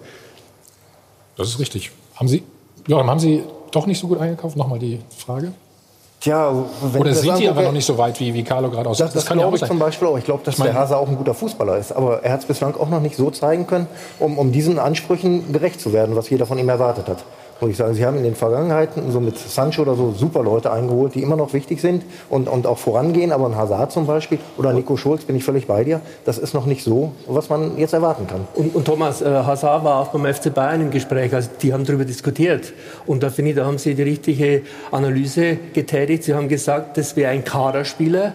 Das 1.37 1.49
ist 1.49 1.59
richtig. 1.59 1.91
Haben 2.15 2.29
Sie, 2.29 2.45
ja, 2.87 3.05
haben 3.05 3.19
Sie 3.19 3.43
doch 3.73 3.87
nicht 3.87 3.99
so 3.99 4.07
gut 4.07 4.21
eingekauft? 4.21 4.57
Nochmal 4.57 4.79
die 4.79 5.01
Frage. 5.17 5.53
Tja, 6.21 6.53
wenn 6.83 7.01
Oder 7.01 7.11
das 7.11 7.23
sind 7.23 7.39
die 7.39 7.49
aber 7.49 7.63
noch 7.63 7.73
nicht 7.73 7.87
so 7.87 7.97
weit, 7.97 8.21
wie, 8.21 8.33
wie 8.35 8.45
Carlo 8.45 8.71
gerade 8.71 8.89
aussieht? 8.89 9.07
Das, 9.07 9.15
das, 9.15 9.27
kann 9.27 9.39
ja 9.39 9.45
glaube 9.45 9.55
auch 9.55 9.57
ich 9.57 9.61
sein. 9.61 9.69
zum 9.69 9.79
Beispiel 9.79 10.07
auch. 10.07 10.19
Ich 10.19 10.25
glaube, 10.25 10.43
dass 10.45 10.59
Ich 10.59 10.63
der 10.63 10.75
Hase 10.75 10.97
auch 10.97 11.09
ein 11.09 11.17
guter 11.17 11.35
Fußballer 11.35 11.79
ist. 11.79 11.93
Aber 11.93 12.23
er 12.23 12.33
hat 12.33 12.41
es 12.41 12.47
bislang 12.47 12.77
auch 12.77 12.89
noch 12.89 13.01
nicht 13.01 13.17
so 13.17 13.31
zeigen 13.31 13.67
können, 13.67 13.89
um, 14.19 14.39
um 14.39 14.53
diesen 14.53 14.79
Ansprüchen 14.79 15.53
gerecht 15.53 15.81
zu 15.81 15.93
werden, 15.93 16.15
was 16.15 16.31
jeder 16.31 16.47
von 16.47 16.59
ihm 16.59 16.69
erwartet 16.69 17.09
hat. 17.09 17.25
Muss 17.61 17.71
ich 17.71 17.77
sagen, 17.77 17.95
sie 17.95 18.07
haben 18.07 18.17
in 18.17 18.23
den 18.23 18.35
Vergangenheiten 18.35 19.13
so 19.13 19.21
mit 19.21 19.37
Sancho 19.39 19.83
oder 19.83 19.95
so 19.95 20.13
super 20.13 20.43
Leute 20.43 20.73
eingeholt, 20.73 21.15
die 21.15 21.23
immer 21.23 21.37
noch 21.37 21.53
wichtig 21.53 21.81
sind 21.81 22.05
und, 22.31 22.49
und 22.49 22.67
auch 22.67 22.79
vorangehen. 22.79 23.33
Aber 23.33 23.47
ein 23.47 23.57
Hazard 23.57 23.93
zum 23.93 24.07
Beispiel 24.07 24.39
oder 24.57 24.73
Nico 24.73 24.97
Schulz, 24.97 25.25
bin 25.25 25.37
ich 25.37 25.45
völlig 25.45 25.67
bei 25.67 25.85
dir. 25.85 26.01
Das 26.25 26.39
ist 26.39 26.55
noch 26.55 26.67
nicht 26.67 26.83
so, 26.85 27.13
was 27.27 27.51
man 27.51 27.77
jetzt 27.77 27.93
erwarten 27.93 28.27
kann. 28.27 28.47
Und, 28.55 28.75
und 28.75 28.85
Thomas, 28.87 29.21
äh, 29.21 29.27
Hazard 29.27 29.85
war 29.85 30.01
auch 30.01 30.09
beim 30.09 30.33
FC 30.33 30.53
Bayern 30.55 30.81
im 30.81 30.91
Gespräch, 30.91 31.35
also 31.35 31.51
die 31.61 31.73
haben 31.73 31.85
darüber 31.85 32.05
diskutiert. 32.05 32.73
Und 33.07 33.23
da 33.23 33.31
finde 33.31 33.51
ich, 33.51 33.57
da 33.57 33.67
haben 33.67 33.79
sie 33.79 33.95
die 33.95 34.03
richtige 34.03 34.63
Analyse 34.91 35.59
getätigt. 35.75 36.25
Sie 36.25 36.35
haben 36.35 36.49
gesagt, 36.49 36.97
das 36.97 37.17
wäre 37.17 37.31
ein 37.31 37.45
Kaderspieler. 37.45 38.33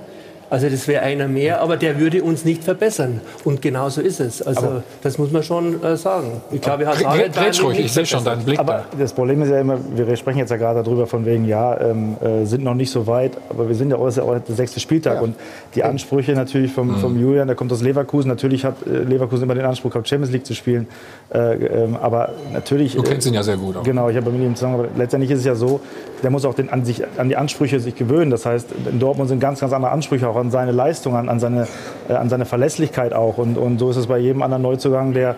Also 0.50 0.70
das 0.70 0.88
wäre 0.88 1.02
einer 1.02 1.28
mehr, 1.28 1.62
aber 1.62 1.78
der 1.78 2.00
würde 2.00 2.24
uns 2.24 2.46
nicht 2.46 2.64
verbessern. 2.64 3.22
Und 3.44 3.62
genau 3.62 3.90
so 3.90 4.02
ist 4.02 4.20
es. 4.20 4.42
Also 4.42 4.84
das 5.02 5.18
muss 5.18 5.32
man 5.32 5.44
schon 5.44 5.84
äh, 5.84 5.98
sagen. 5.98 6.42
Ich 6.52 6.62
glaube, 6.62 6.86
wird 6.86 7.04
Bayern 7.04 7.32
Grätsch 7.32 7.64
ruhig, 7.64 7.78
nicht 7.78 7.86
ich 7.88 7.94
sehe 7.94 8.06
schon 8.06 8.24
deinen 8.24 8.44
Blick 8.44 8.60
Aber 8.60 8.86
da. 8.92 8.98
das 9.00 9.14
Problem 9.14 9.42
ist 9.42 9.50
ja 9.50 9.60
immer, 9.60 9.78
wir 9.96 10.16
sprechen 10.16 10.40
jetzt 10.40 10.52
ja 10.52 10.58
gerade 10.58 10.84
darüber 10.84 11.08
von 11.08 11.25
wegen, 11.25 11.46
ja, 11.46 11.80
ähm, 11.80 12.18
äh, 12.22 12.46
sind 12.46 12.64
noch 12.64 12.75
nicht 12.75 12.92
so 12.92 13.08
weit, 13.08 13.38
aber 13.50 13.68
wir 13.68 13.75
sind 13.75 13.90
ja 13.90 13.98
auch, 13.98 14.08
ist 14.08 14.18
ja 14.18 14.24
auch 14.24 14.38
der 14.38 14.56
sechste 14.56 14.80
Spieltag 14.80 15.22
und 15.22 15.36
die 15.75 15.84
Ansprüche 15.84 16.34
natürlich 16.34 16.72
vom, 16.72 16.88
Mhm. 16.88 16.96
vom 16.98 17.20
Julian, 17.20 17.48
der 17.48 17.55
kommt 17.55 17.72
aus 17.72 17.82
Leverkusen, 17.82 18.29
natürlich 18.29 18.65
hat 18.65 18.75
äh, 18.88 19.03
Leverkusen 19.03 19.44
immer 19.44 19.55
den 19.55 19.65
Anspruch 19.65 19.91
gehabt, 19.91 20.08
Champions 20.08 20.32
League 20.32 20.46
zu 20.46 20.53
spielen, 20.53 20.88
äh, 21.34 21.55
ähm, 21.55 21.98
aber 22.01 22.29
natürlich... 22.53 22.96
Du 22.96 23.03
kennst 23.03 23.27
ihn 23.27 23.34
ja 23.34 23.44
sehr 23.44 23.58
gut 23.58 23.77
auch. 23.77 23.84
Genau, 23.84 24.10
ich 24.10 24.17
habe 24.17 24.32
mit 24.32 24.41
ihm 24.41 24.55
zusammen, 24.55 24.75
aber 24.75 24.88
letztendlich 24.98 25.32
ist 25.32 25.39
es 25.39 25.46
ja 25.46 25.55
so, 25.55 25.82
der 26.24 26.32
muss 26.32 26.46
auch 26.46 26.53
den, 26.53 26.70
an, 26.70 26.86
sich, 26.86 27.03
an 27.17 27.29
die 27.29 27.36
Ansprüche 27.36 27.79
sich 27.79 27.96
gewöhnen, 27.96 28.32
das 28.32 28.46
heißt, 28.46 28.70
in 28.89 29.00
Dortmund 29.00 29.29
sind 29.29 29.39
ganz, 29.39 29.60
ganz 29.60 29.74
andere 29.74 29.91
Ansprüche 29.91 30.27
auch 30.29 30.38
an 30.38 30.50
seine 30.51 30.72
Leistung, 30.72 31.15
an, 31.15 31.29
an, 31.29 31.39
seine, 31.39 31.67
äh, 32.10 32.13
an 32.13 32.29
seine 32.29 32.46
Verlässlichkeit 32.46 33.13
auch. 33.13 33.38
Und, 33.38 33.58
und 33.58 33.79
so 33.79 33.89
ist 33.89 33.98
es 33.98 34.08
bei 34.08 34.17
jedem 34.17 34.41
anderen 34.41 34.63
Neuzugang, 34.63 35.13
der 35.13 35.36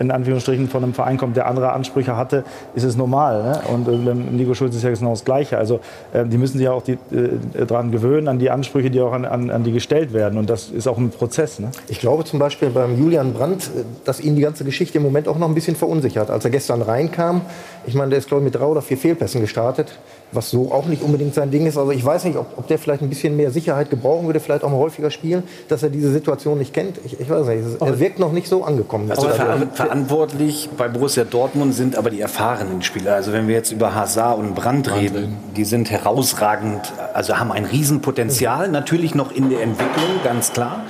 in 0.00 0.10
Anführungsstrichen 0.10 0.68
von 0.68 0.82
einem 0.82 0.94
Verein 0.94 1.18
kommt, 1.18 1.36
der 1.36 1.46
andere 1.46 1.72
Ansprüche 1.72 2.16
hatte, 2.16 2.42
ist 2.74 2.84
es 2.84 2.96
normal. 2.96 3.42
Ne? 3.42 3.60
Und 3.72 3.86
äh, 3.86 3.96
beim 3.96 4.34
Nico 4.34 4.54
Schulz 4.54 4.74
ist 4.74 4.82
ja 4.82 4.90
genau 4.90 5.10
das 5.10 5.24
Gleiche. 5.24 5.58
Also 5.58 5.80
äh, 6.12 6.24
die 6.24 6.38
müssen 6.38 6.56
sich 6.56 6.64
ja 6.64 6.72
auch 6.72 6.82
die, 6.82 6.92
äh, 6.92 7.66
daran 7.66 7.92
gewöhnen, 7.92 8.26
an 8.26 8.38
die 8.38 8.50
Ansprüche, 8.50 8.90
die 8.90 9.00
auch 9.00 9.12
an, 9.12 9.26
an, 9.26 9.50
an 9.50 9.62
die 9.62 9.72
gestellt 9.72 10.14
werden. 10.14 10.38
Und 10.38 10.48
das 10.48 10.70
ist 10.70 10.88
auch 10.88 10.96
ein 10.96 11.10
Prozess. 11.10 11.58
Ne? 11.58 11.70
Ich 11.88 12.00
glaube 12.00 12.24
zum 12.24 12.38
Beispiel 12.38 12.70
beim 12.70 12.98
Julian 12.98 13.34
Brandt, 13.34 13.64
äh, 13.64 13.84
dass 14.06 14.20
ihn 14.20 14.36
die 14.36 14.42
ganze 14.42 14.64
Geschichte 14.64 14.96
im 14.96 15.04
Moment 15.04 15.28
auch 15.28 15.38
noch 15.38 15.48
ein 15.48 15.54
bisschen 15.54 15.76
verunsichert. 15.76 16.30
Als 16.30 16.44
er 16.44 16.50
gestern 16.50 16.80
reinkam, 16.80 17.42
ich 17.86 17.94
meine, 17.94 18.10
der 18.10 18.18
ist 18.20 18.28
glaube 18.28 18.42
ich 18.42 18.52
mit 18.52 18.58
drei 18.58 18.66
oder 18.66 18.80
vier 18.80 18.96
Fehlpässen 18.96 19.42
gestartet, 19.42 19.98
was 20.32 20.50
so 20.50 20.72
auch 20.72 20.86
nicht 20.86 21.02
unbedingt 21.02 21.34
sein 21.34 21.50
Ding 21.50 21.66
ist. 21.66 21.76
Also 21.76 21.90
ich 21.90 22.04
weiß 22.04 22.24
nicht, 22.24 22.36
ob, 22.36 22.46
ob 22.56 22.66
der 22.68 22.78
vielleicht 22.78 23.02
ein 23.02 23.08
bisschen 23.08 23.36
mehr 23.36 23.50
Sicherheit 23.50 23.90
gebrauchen 23.90 24.26
würde, 24.26 24.40
vielleicht 24.40 24.64
auch 24.64 24.70
mal 24.70 24.78
häufiger 24.78 25.10
spielen, 25.10 25.42
dass 25.68 25.82
er 25.82 25.90
diese 25.90 26.12
Situation 26.12 26.58
nicht 26.58 26.72
kennt. 26.72 26.98
Ich, 27.04 27.18
ich 27.18 27.28
weiß 27.28 27.46
nicht, 27.46 27.80
er 27.80 27.98
wirkt 28.00 28.18
noch 28.18 28.32
nicht 28.32 28.48
so 28.48 28.64
angekommen. 28.64 29.10
Also 29.10 29.26
Aber- 29.28 29.34
ver 29.34 29.66
verantwortlich 29.74 30.68
bei 30.76 30.88
Borussia 30.88 31.24
Dortmund 31.24 31.74
sind 31.74 31.96
aber 31.96 32.10
die 32.10 32.20
erfahrenen 32.20 32.82
Spieler. 32.82 33.14
Also 33.14 33.32
wenn 33.32 33.48
wir 33.48 33.54
jetzt 33.54 33.72
über 33.72 33.94
Hazard 33.94 34.38
und 34.38 34.54
Brandt 34.54 34.92
reden, 34.94 35.36
die 35.56 35.64
sind 35.64 35.90
herausragend, 35.90 36.80
also 37.14 37.38
haben 37.38 37.52
ein 37.52 37.64
Riesenpotenzial, 37.64 38.68
natürlich 38.68 39.14
noch 39.14 39.32
in 39.32 39.50
der 39.50 39.62
Entwicklung, 39.62 40.20
ganz 40.24 40.52
klar. 40.52 40.84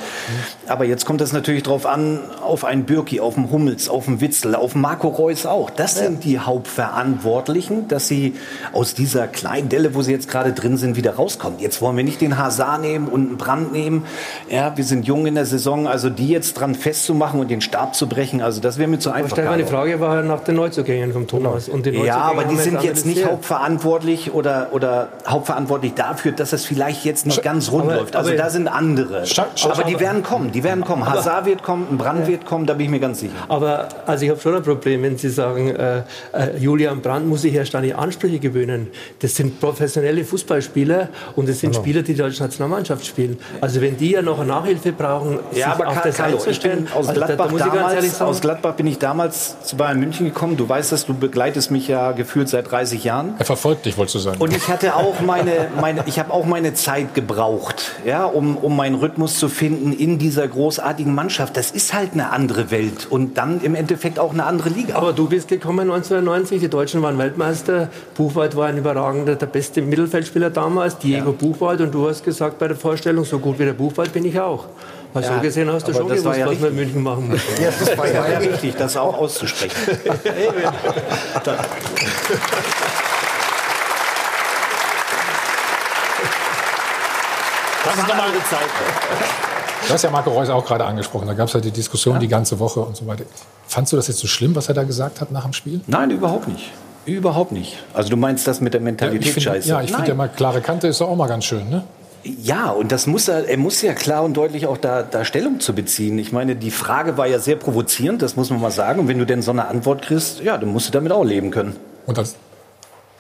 Aber 0.67 0.85
jetzt 0.85 1.07
kommt 1.07 1.21
es 1.21 1.33
natürlich 1.33 1.63
drauf 1.63 1.87
an, 1.87 2.21
auf 2.43 2.65
einen 2.65 2.85
Birki, 2.85 3.21
auf 3.21 3.37
einen 3.37 3.51
Hummels, 3.51 3.89
auf 3.89 4.07
einen 4.09 4.21
Witzel, 4.21 4.55
auf 4.55 4.75
Marco 4.75 5.09
Reus 5.09 5.47
auch. 5.47 5.71
Das 5.71 5.97
sind 5.97 6.25
die 6.25 6.39
Hauptverantwortlichen, 6.39 7.89
dass 7.89 8.09
sie 8.09 8.35
aus 8.73 8.95
dieser 8.95 9.27
kleinen 9.31 9.69
Delle, 9.69 9.95
wo 9.95 10.03
sie 10.03 10.13
jetzt 10.13 10.29
gerade 10.29 10.53
drin 10.53 10.77
sind, 10.77 10.97
wieder 10.97 11.15
rauskommen. 11.15 11.59
Jetzt 11.59 11.81
wollen 11.83 11.97
wir 11.97 12.05
nicht 12.05 12.21
den 12.21 12.39
Hazard 12.39 12.81
nehmen 12.83 13.09
und 13.09 13.29
einen 13.29 13.37
Brand 13.37 13.73
nehmen. 13.73 14.05
Ja, 14.49 14.77
wir 14.77 14.85
sind 14.85 15.07
jung 15.07 15.27
in 15.27 15.35
der 15.35 15.47
Saison, 15.47 15.87
also 15.87 16.11
die 16.11 16.29
jetzt 16.29 16.55
dran 16.55 16.75
festzumachen 16.75 17.41
und 17.41 17.51
den 17.51 17.61
Stab 17.61 17.95
zu 17.95 18.09
brechen, 18.09 18.43
also 18.43 18.61
das 18.61 18.79
wäre 18.79 18.89
mir 18.89 18.99
zu 18.99 19.11
einfach. 19.11 19.37
Die 19.37 19.43
Carlo. 19.43 19.67
Frage 19.67 20.01
war 20.01 20.23
nach 20.23 20.41
den 20.41 20.57
Neuzugängen 20.57 21.13
vom 21.13 21.27
Thomas. 21.27 21.69
Und 21.69 21.87
die 21.87 21.91
Ja, 21.91 21.97
Neuzugänge 21.97 22.25
aber 22.25 22.45
die 22.45 22.57
sind 22.57 22.83
jetzt 22.83 23.07
nicht 23.07 23.25
hauptverantwortlich 23.25 24.33
oder, 24.35 24.69
oder 24.73 25.09
hauptverantwortlich 25.27 25.95
dafür, 25.95 26.33
dass 26.33 26.53
es 26.53 26.65
vielleicht 26.65 27.05
jetzt 27.05 27.27
nicht 27.27 27.43
ganz 27.43 27.71
rund 27.71 27.85
aber- 27.85 27.97
läuft. 27.97 28.17
Also 28.17 28.31
aber- 28.31 28.39
da 28.39 28.51
sind 28.51 28.69
andere. 28.69 29.25
Aber 29.65 29.85
die 29.85 30.01
werden 30.01 30.23
kommen, 30.23 30.53
die 30.53 30.65
werden 30.65 30.85
kommen. 30.85 31.09
Hazard 31.09 31.47
wird 31.47 31.63
kommen, 31.63 31.87
ein 31.91 31.99
Brand 31.99 32.27
wird 32.27 32.45
kommen, 32.47 32.67
da 32.67 32.75
bin 32.75 32.87
ich 32.87 32.91
mir 32.91 33.01
ganz 33.01 33.21
sicher. 33.21 33.33
Aber 33.49 33.89
also 34.07 34.25
ich 34.25 34.31
habe 34.31 34.41
schon 34.41 34.55
ein 34.55 34.63
Problem, 34.63 35.03
wenn 35.03 35.17
Sie 35.19 35.29
sagen, 35.29 35.69
äh, 35.75 35.99
äh, 36.33 36.57
Julian 36.59 37.01
Brandt 37.01 37.27
muss 37.29 37.43
sich 37.43 37.55
erst 37.55 37.75
an 37.75 37.83
die 37.83 37.95
Ansprüche 37.95 38.39
gewöhnen. 38.39 38.89
Das 39.21 39.37
sind 39.37 39.61
professionelle 39.61 40.25
Fußballspieler 40.25 41.09
und 41.37 41.49
das 41.49 41.61
sind 41.61 41.75
Spieler, 41.77 42.03
die 42.03 42.15
die 42.15 42.19
deutsche 42.21 42.43
Nationalmannschaft 42.43 43.05
spielen. 43.07 43.39
Also 43.61 43.81
wenn 43.81 43.97
die 43.97 44.13
ja 44.13 44.23
noch 44.23 44.39
eine 44.39 44.49
Nachhilfe 44.49 44.93
brauchen, 44.93 45.39
sich 45.51 45.61
Ja, 45.61 45.73
aber 45.75 45.89
auf 45.89 45.95
Carlo, 46.03 46.11
ich 46.15 46.21
einzustellen, 46.21 46.85
bin 46.85 46.93
aus 46.95 47.09
also 47.09 47.21
da- 47.21 47.27
da 47.29 47.35
Gladbach, 47.37 47.59
ganz 47.75 47.93
ehrlich 47.95 48.13
damals, 48.13 48.21
aus 48.23 48.41
Gladbach 48.41 48.75
bin 48.75 48.87
ich 48.87 48.99
damals 48.99 49.57
zu 49.63 49.77
Bayern 49.77 50.01
München 50.01 50.27
gekommen. 50.27 50.57
Du 50.57 50.69
weißt 50.69 50.91
das, 50.93 51.05
du 51.07 51.15
begleitest 51.15 51.71
mich 51.71 51.87
ja 51.87 52.13
gefühlt 52.13 52.49
seit 52.49 52.71
30 52.71 53.05
Jahren. 53.05 53.35
Er 53.39 53.45
verfolgt 53.45 53.85
dich, 53.87 53.99
wolltest 53.99 54.15
du 54.15 54.19
sagen. 54.21 54.41
Und 54.41 54.57
ich 54.57 54.69
hatte 54.69 54.97
auch 54.97 55.21
meine, 55.21 55.69
meine 55.81 56.03
ich 56.07 56.19
habe 56.19 56.33
auch 56.33 56.47
meine 56.47 56.73
Zeit 56.75 57.15
gebraucht, 57.15 57.93
ja, 58.07 58.25
um, 58.25 58.57
um 58.57 58.75
meinen 58.75 58.95
Rhythmus 58.95 59.39
zu 59.39 59.49
finden 59.51 59.93
in 59.93 60.19
dieser 60.19 60.49
großartigen 60.49 61.15
Mannschaft. 61.15 61.57
Das 61.57 61.71
ist 61.71 61.93
halt 61.93 62.15
eine 62.15 62.31
andere 62.31 62.71
Welt 62.71 63.07
und 63.11 63.37
dann 63.37 63.61
im 63.63 63.75
Endeffekt 63.75 64.19
auch 64.19 64.33
eine 64.33 64.45
andere 64.47 64.71
Liga. 64.71 64.95
Aber 64.97 65.13
du 65.13 65.29
bist 65.29 65.49
gekommen 65.49 65.91
1990, 65.91 66.61
die 66.61 66.69
Deutschen 66.69 67.03
waren 67.03 67.19
Weltmeister, 67.19 67.89
Buchwald 68.17 68.57
war 68.57 68.69
ein 68.69 68.79
überragender, 68.79 69.10
der 69.13 69.35
beste 69.47 69.83
Mittelfeldspieler 69.83 70.51
damals, 70.51 70.99
Diego 70.99 71.33
Buchwald 71.33 71.81
und 71.81 71.93
du 71.93 72.09
hast 72.09 72.25
gesagt 72.25 72.59
bei 72.59 72.69
der 72.69 72.77
Vorstellung, 72.77 73.25
so 73.25 73.39
gut 73.39 73.59
wie 73.59 73.65
der 73.65 73.73
Buchwald 73.73 74.13
bin 74.13 74.25
ich 74.25 74.39
auch. 74.39 74.67
Also 75.13 75.29
Ja, 75.29 75.37
so 75.37 75.41
gesehen 75.43 75.73
hast 75.73 75.89
du 75.89 75.93
schon 75.93 76.09
das 76.09 76.25
war 76.25 76.35
gewusst, 76.35 76.39
ja 76.39 76.47
was 76.47 76.61
wir 76.61 76.69
in 76.69 76.77
richtig. 76.77 76.77
München 76.77 77.03
machen 77.03 77.29
müssen. 77.29 77.47
Ja, 77.63 77.71
das 77.71 77.99
war 77.99 78.07
ja 78.07 78.21
war 78.23 78.31
ja 78.31 78.41
wichtig, 78.41 78.75
das 78.77 78.97
auch 78.97 79.17
auszusprechen. 79.19 79.77
Das 87.85 87.97
ist 87.97 88.09
nochmal 88.09 88.29
eine 88.29 88.45
Zeit. 88.45 88.69
Du 89.87 89.95
hast 89.95 90.03
ja 90.05 90.11
Marco 90.11 90.31
Reus 90.31 90.49
auch 90.51 90.65
gerade 90.65 90.85
angesprochen. 90.85 91.27
Da 91.27 91.33
gab 91.35 91.49
es 91.49 91.55
ja 91.55 91.61
die 91.61 91.71
Diskussion 91.71 92.21
die 92.21 92.29
ganze 92.29 92.59
Woche 92.59 92.81
und 92.81 92.97
so 92.97 93.07
weiter. 93.07 93.25
Fandst 93.67 93.93
du 93.93 93.97
das 93.97 94.09
jetzt 94.09 94.19
so 94.21 94.27
schlimm, 94.27 94.55
was 94.55 94.69
er 94.69 94.75
da 94.75 94.85
gesagt 94.85 95.21
hat 95.21 95.33
nach 95.33 95.45
dem 95.45 95.53
Spiel? 95.53 95.81
Nein, 95.87 96.11
überhaupt 96.11 96.47
nicht. 96.49 96.71
Überhaupt 97.07 97.53
nicht. 97.53 97.79
Also 97.95 98.11
du 98.11 98.17
meinst 98.17 98.47
das 98.47 98.61
mit 98.61 98.75
der 98.75 98.81
Ja, 98.81 98.85
Mentalität 98.85 99.27
ich 99.27 99.33
finde 99.33 99.51
scheiße? 99.51 99.69
ja, 99.69 99.81
ich 99.83 99.93
find 99.93 100.07
ja 100.09 100.15
mal, 100.15 100.29
klare 100.29 100.61
Kante 100.61 100.87
ist 100.89 101.01
auch 101.03 101.15
mal 101.17 101.27
ganz 101.29 101.45
schön. 101.45 101.69
Ne? 101.71 101.85
Ja, 102.23 102.71
und 102.71 102.93
das 102.93 103.07
muss 103.07 103.29
er, 103.29 103.49
er 103.49 103.57
muss 103.57 103.81
ja 103.81 103.95
klar 103.95 104.23
und 104.25 104.37
deutlich 104.37 104.67
auch 104.67 104.77
da, 104.77 105.03
da 105.03 105.25
Stellung 105.25 105.61
zu 105.61 105.75
beziehen. 105.75 106.19
Ich 106.19 106.33
meine, 106.33 106.55
die 106.55 106.71
Frage 106.71 107.17
war 107.17 107.27
ja 107.27 107.39
sehr 107.39 107.57
provozierend, 107.57 108.21
das 108.21 108.37
muss 108.37 108.51
man 108.51 108.61
mal 108.61 108.71
sagen. 108.71 109.01
Und 109.01 109.09
wenn 109.09 109.19
du 109.19 109.25
denn 109.25 109.41
so 109.41 109.51
eine 109.53 109.69
Antwort 109.69 110.03
kriegst, 110.03 110.41
ja, 110.43 110.59
dann 110.59 110.69
musst 110.69 110.89
du 110.89 110.93
damit 110.93 111.13
auch 111.13 111.25
leben 111.25 111.51
können. 111.51 111.77
Und 112.07 112.19
als, 112.19 112.37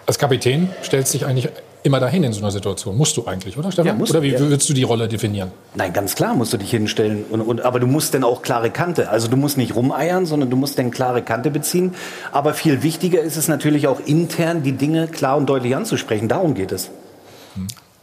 als 0.06 0.18
Kapitän 0.18 0.68
stellst 0.84 1.14
du 1.14 1.18
dich 1.18 1.26
eigentlich 1.26 1.48
immer 1.82 2.00
dahin 2.00 2.24
in 2.24 2.32
so 2.32 2.40
einer 2.40 2.50
Situation. 2.50 2.96
Musst 2.96 3.16
du 3.16 3.26
eigentlich, 3.26 3.56
oder 3.56 3.70
Stefan? 3.72 3.86
Ja, 3.86 3.94
muss- 3.94 4.10
oder 4.10 4.22
wie 4.22 4.32
ja. 4.32 4.38
würdest 4.38 4.68
du 4.68 4.74
die 4.74 4.82
Rolle 4.82 5.08
definieren? 5.08 5.50
Nein, 5.74 5.92
ganz 5.92 6.14
klar 6.14 6.34
musst 6.34 6.52
du 6.52 6.56
dich 6.56 6.70
hinstellen. 6.70 7.24
Und, 7.30 7.40
und, 7.40 7.60
aber 7.62 7.80
du 7.80 7.86
musst 7.86 8.14
dann 8.14 8.24
auch 8.24 8.42
klare 8.42 8.70
Kante. 8.70 9.08
Also 9.10 9.28
du 9.28 9.36
musst 9.36 9.56
nicht 9.56 9.74
rumeiern, 9.74 10.26
sondern 10.26 10.50
du 10.50 10.56
musst 10.56 10.78
dann 10.78 10.90
klare 10.90 11.22
Kante 11.22 11.50
beziehen. 11.50 11.94
Aber 12.32 12.54
viel 12.54 12.82
wichtiger 12.82 13.20
ist 13.20 13.36
es 13.36 13.48
natürlich 13.48 13.86
auch 13.88 14.00
intern, 14.04 14.62
die 14.62 14.72
Dinge 14.72 15.08
klar 15.08 15.36
und 15.36 15.46
deutlich 15.46 15.74
anzusprechen. 15.74 16.28
Darum 16.28 16.54
geht 16.54 16.72
es. 16.72 16.90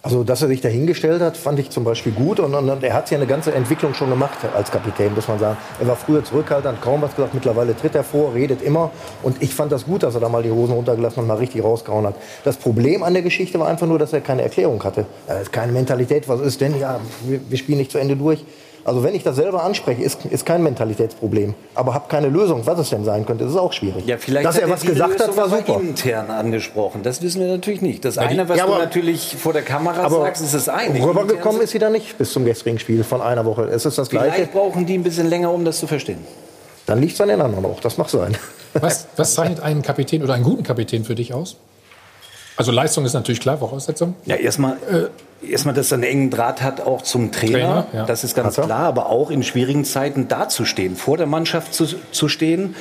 Also, 0.07 0.23
dass 0.23 0.41
er 0.41 0.47
sich 0.47 0.61
dahingestellt 0.61 1.21
hat, 1.21 1.35
fand 1.35 1.59
ich 1.59 1.69
zum 1.69 1.83
Beispiel 1.83 2.13
gut. 2.13 2.39
Und, 2.39 2.55
und, 2.55 2.69
und 2.69 2.81
er 2.81 2.93
hat 2.93 3.11
ja 3.11 3.17
eine 3.17 3.27
ganze 3.27 3.53
Entwicklung 3.53 3.93
schon 3.93 4.09
gemacht 4.09 4.37
als 4.55 4.71
Kapitän, 4.71 5.13
muss 5.13 5.27
man 5.27 5.37
sagen. 5.37 5.57
Er 5.81 5.87
war 5.89 5.97
früher 5.97 6.23
zurückhaltend, 6.23 6.81
kaum 6.81 7.01
was 7.01 7.13
gesagt. 7.13 7.33
Mittlerweile 7.33 7.75
tritt 7.75 7.93
er 7.93 8.05
vor, 8.05 8.33
redet 8.33 8.61
immer. 8.61 8.91
Und 9.21 9.43
ich 9.43 9.53
fand 9.53 9.73
das 9.73 9.85
gut, 9.85 10.03
dass 10.03 10.15
er 10.15 10.21
da 10.21 10.29
mal 10.29 10.43
die 10.43 10.49
Hosen 10.49 10.75
runtergelassen 10.75 11.19
und 11.23 11.27
mal 11.27 11.35
richtig 11.35 11.61
rausgehauen 11.61 12.07
hat. 12.07 12.15
Das 12.45 12.55
Problem 12.55 13.03
an 13.03 13.15
der 13.15 13.21
Geschichte 13.21 13.59
war 13.59 13.67
einfach 13.67 13.85
nur, 13.85 13.99
dass 13.99 14.13
er 14.13 14.21
keine 14.21 14.43
Erklärung 14.43 14.81
hatte. 14.81 15.07
Hat 15.27 15.51
keine 15.51 15.73
Mentalität. 15.73 16.29
Was 16.29 16.39
ist 16.39 16.61
denn? 16.61 16.79
Ja, 16.79 17.01
wir, 17.25 17.41
wir 17.49 17.57
spielen 17.57 17.79
nicht 17.79 17.91
zu 17.91 17.97
Ende 17.97 18.15
durch. 18.15 18.45
Also 18.87 19.03
wenn 19.03 19.13
ich 19.15 19.21
das 19.23 19.35
selber 19.35 19.63
anspreche, 19.63 20.01
ist, 20.01 20.25
ist 20.27 20.45
kein 20.45 20.63
Mentalitätsproblem. 20.63 21.55
Aber 21.75 21.93
habe 21.93 22.05
keine 22.07 22.29
Lösung, 22.29 22.61
was 22.65 22.79
es 22.79 22.89
denn 22.89 23.03
sein 23.03 23.25
könnte, 23.25 23.43
das 23.43 23.51
ist 23.53 23.59
auch 23.59 23.73
schwierig. 23.73 24.05
Ja, 24.07 24.17
vielleicht 24.17 24.45
Dass 24.45 24.55
hat 24.55 24.61
er 24.61 24.69
was 24.69 24.81
gesagt 24.81 25.13
hat, 25.19 25.19
Lösung 25.27 25.35
war 25.35 25.43
aber 25.43 25.57
super. 25.57 25.79
intern 25.81 26.31
angesprochen. 26.31 27.03
Das 27.03 27.21
wissen 27.21 27.41
wir 27.41 27.47
natürlich 27.49 27.81
nicht. 27.81 28.05
Das 28.05 28.13
die- 28.13 28.21
eine, 28.21 28.47
was 28.47 28.57
Ja, 28.57 28.65
du 28.65 28.71
aber- 28.71 28.81
natürlich 28.83 29.35
vor 29.37 29.51
der 29.51 29.63
Kamera 29.63 30.03
Aber 30.03 30.21
sagst, 30.21 30.41
ist 30.41 30.53
das 30.53 30.69
eine. 30.69 31.03
rübergekommen 31.05 31.61
ist 31.61 31.71
sie 31.71 31.79
da 31.79 31.89
nicht 31.89 32.17
bis 32.17 32.31
zum 32.31 32.45
gestrigen 32.45 32.79
Spiel 32.79 33.03
von 33.03 33.21
einer 33.21 33.43
Woche. 33.43 33.63
Es 33.63 33.85
ist 33.85 33.97
das 33.97 34.09
Gleiche. 34.09 34.31
Vielleicht 34.33 34.53
brauchen 34.53 34.85
die 34.85 34.97
ein 34.97 35.03
bisschen 35.03 35.27
länger, 35.27 35.51
um 35.51 35.65
das 35.65 35.79
zu 35.79 35.87
verstehen. 35.87 36.19
Dann 36.85 37.01
liegt 37.01 37.13
es 37.15 37.19
an 37.19 37.27
den 37.27 37.41
anderen 37.41 37.65
auch. 37.65 37.81
Das 37.81 37.97
mag 37.97 38.09
sein. 38.09 38.37
Was, 38.73 39.07
was 39.17 39.33
zeichnet 39.33 39.59
einen 39.59 39.81
Kapitän 39.81 40.23
oder 40.23 40.33
einen 40.35 40.45
guten 40.45 40.63
Kapitän 40.63 41.03
für 41.03 41.15
dich 41.15 41.33
aus? 41.33 41.57
Also 42.57 42.71
Leistung 42.71 43.05
ist 43.05 43.13
natürlich 43.13 43.39
klar, 43.39 43.59
Voraussetzung. 43.59 44.15
Ja, 44.25 44.35
erstmal, 44.35 44.77
erstmal, 45.47 45.75
dass 45.75 45.91
er 45.91 45.95
einen 45.95 46.03
engen 46.03 46.29
Draht 46.31 46.61
hat 46.61 46.81
auch 46.81 47.03
zum 47.03 47.31
Trainer. 47.31 47.51
Trainer, 47.51 47.87
ja. 47.93 48.05
Das 48.05 48.23
ist 48.23 48.35
ganz 48.35 48.55
klar. 48.55 48.71
Aber 48.71 49.09
auch 49.09 49.29
in 49.29 49.43
schwierigen 49.43 49.85
Zeiten 49.85 50.27
dazustehen, 50.27 50.95
vor 50.95 51.17
der 51.17 51.27
Mannschaft 51.27 51.73
zu, 51.73 51.85
zu 52.11 52.27
stehen. 52.27 52.75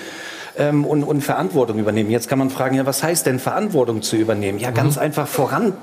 Ähm, 0.59 0.87
und, 0.87 1.05
und 1.05 1.21
Verantwortung 1.21 1.79
übernehmen. 1.79 2.11
Jetzt 2.11 2.29
kann 2.29 2.39
man 2.39 2.49
fragen, 2.49 2.77
ja, 2.77 2.87
was 2.87 3.03
heißt 3.03 3.27
denn 3.27 3.39
Verantwortung 3.39 4.01
zu 4.01 4.17
übernehmen? 4.17 4.59
Ja, 4.59 4.71
ganz 4.71 4.97
einfach 4.97 5.29
voran 5.29 5.75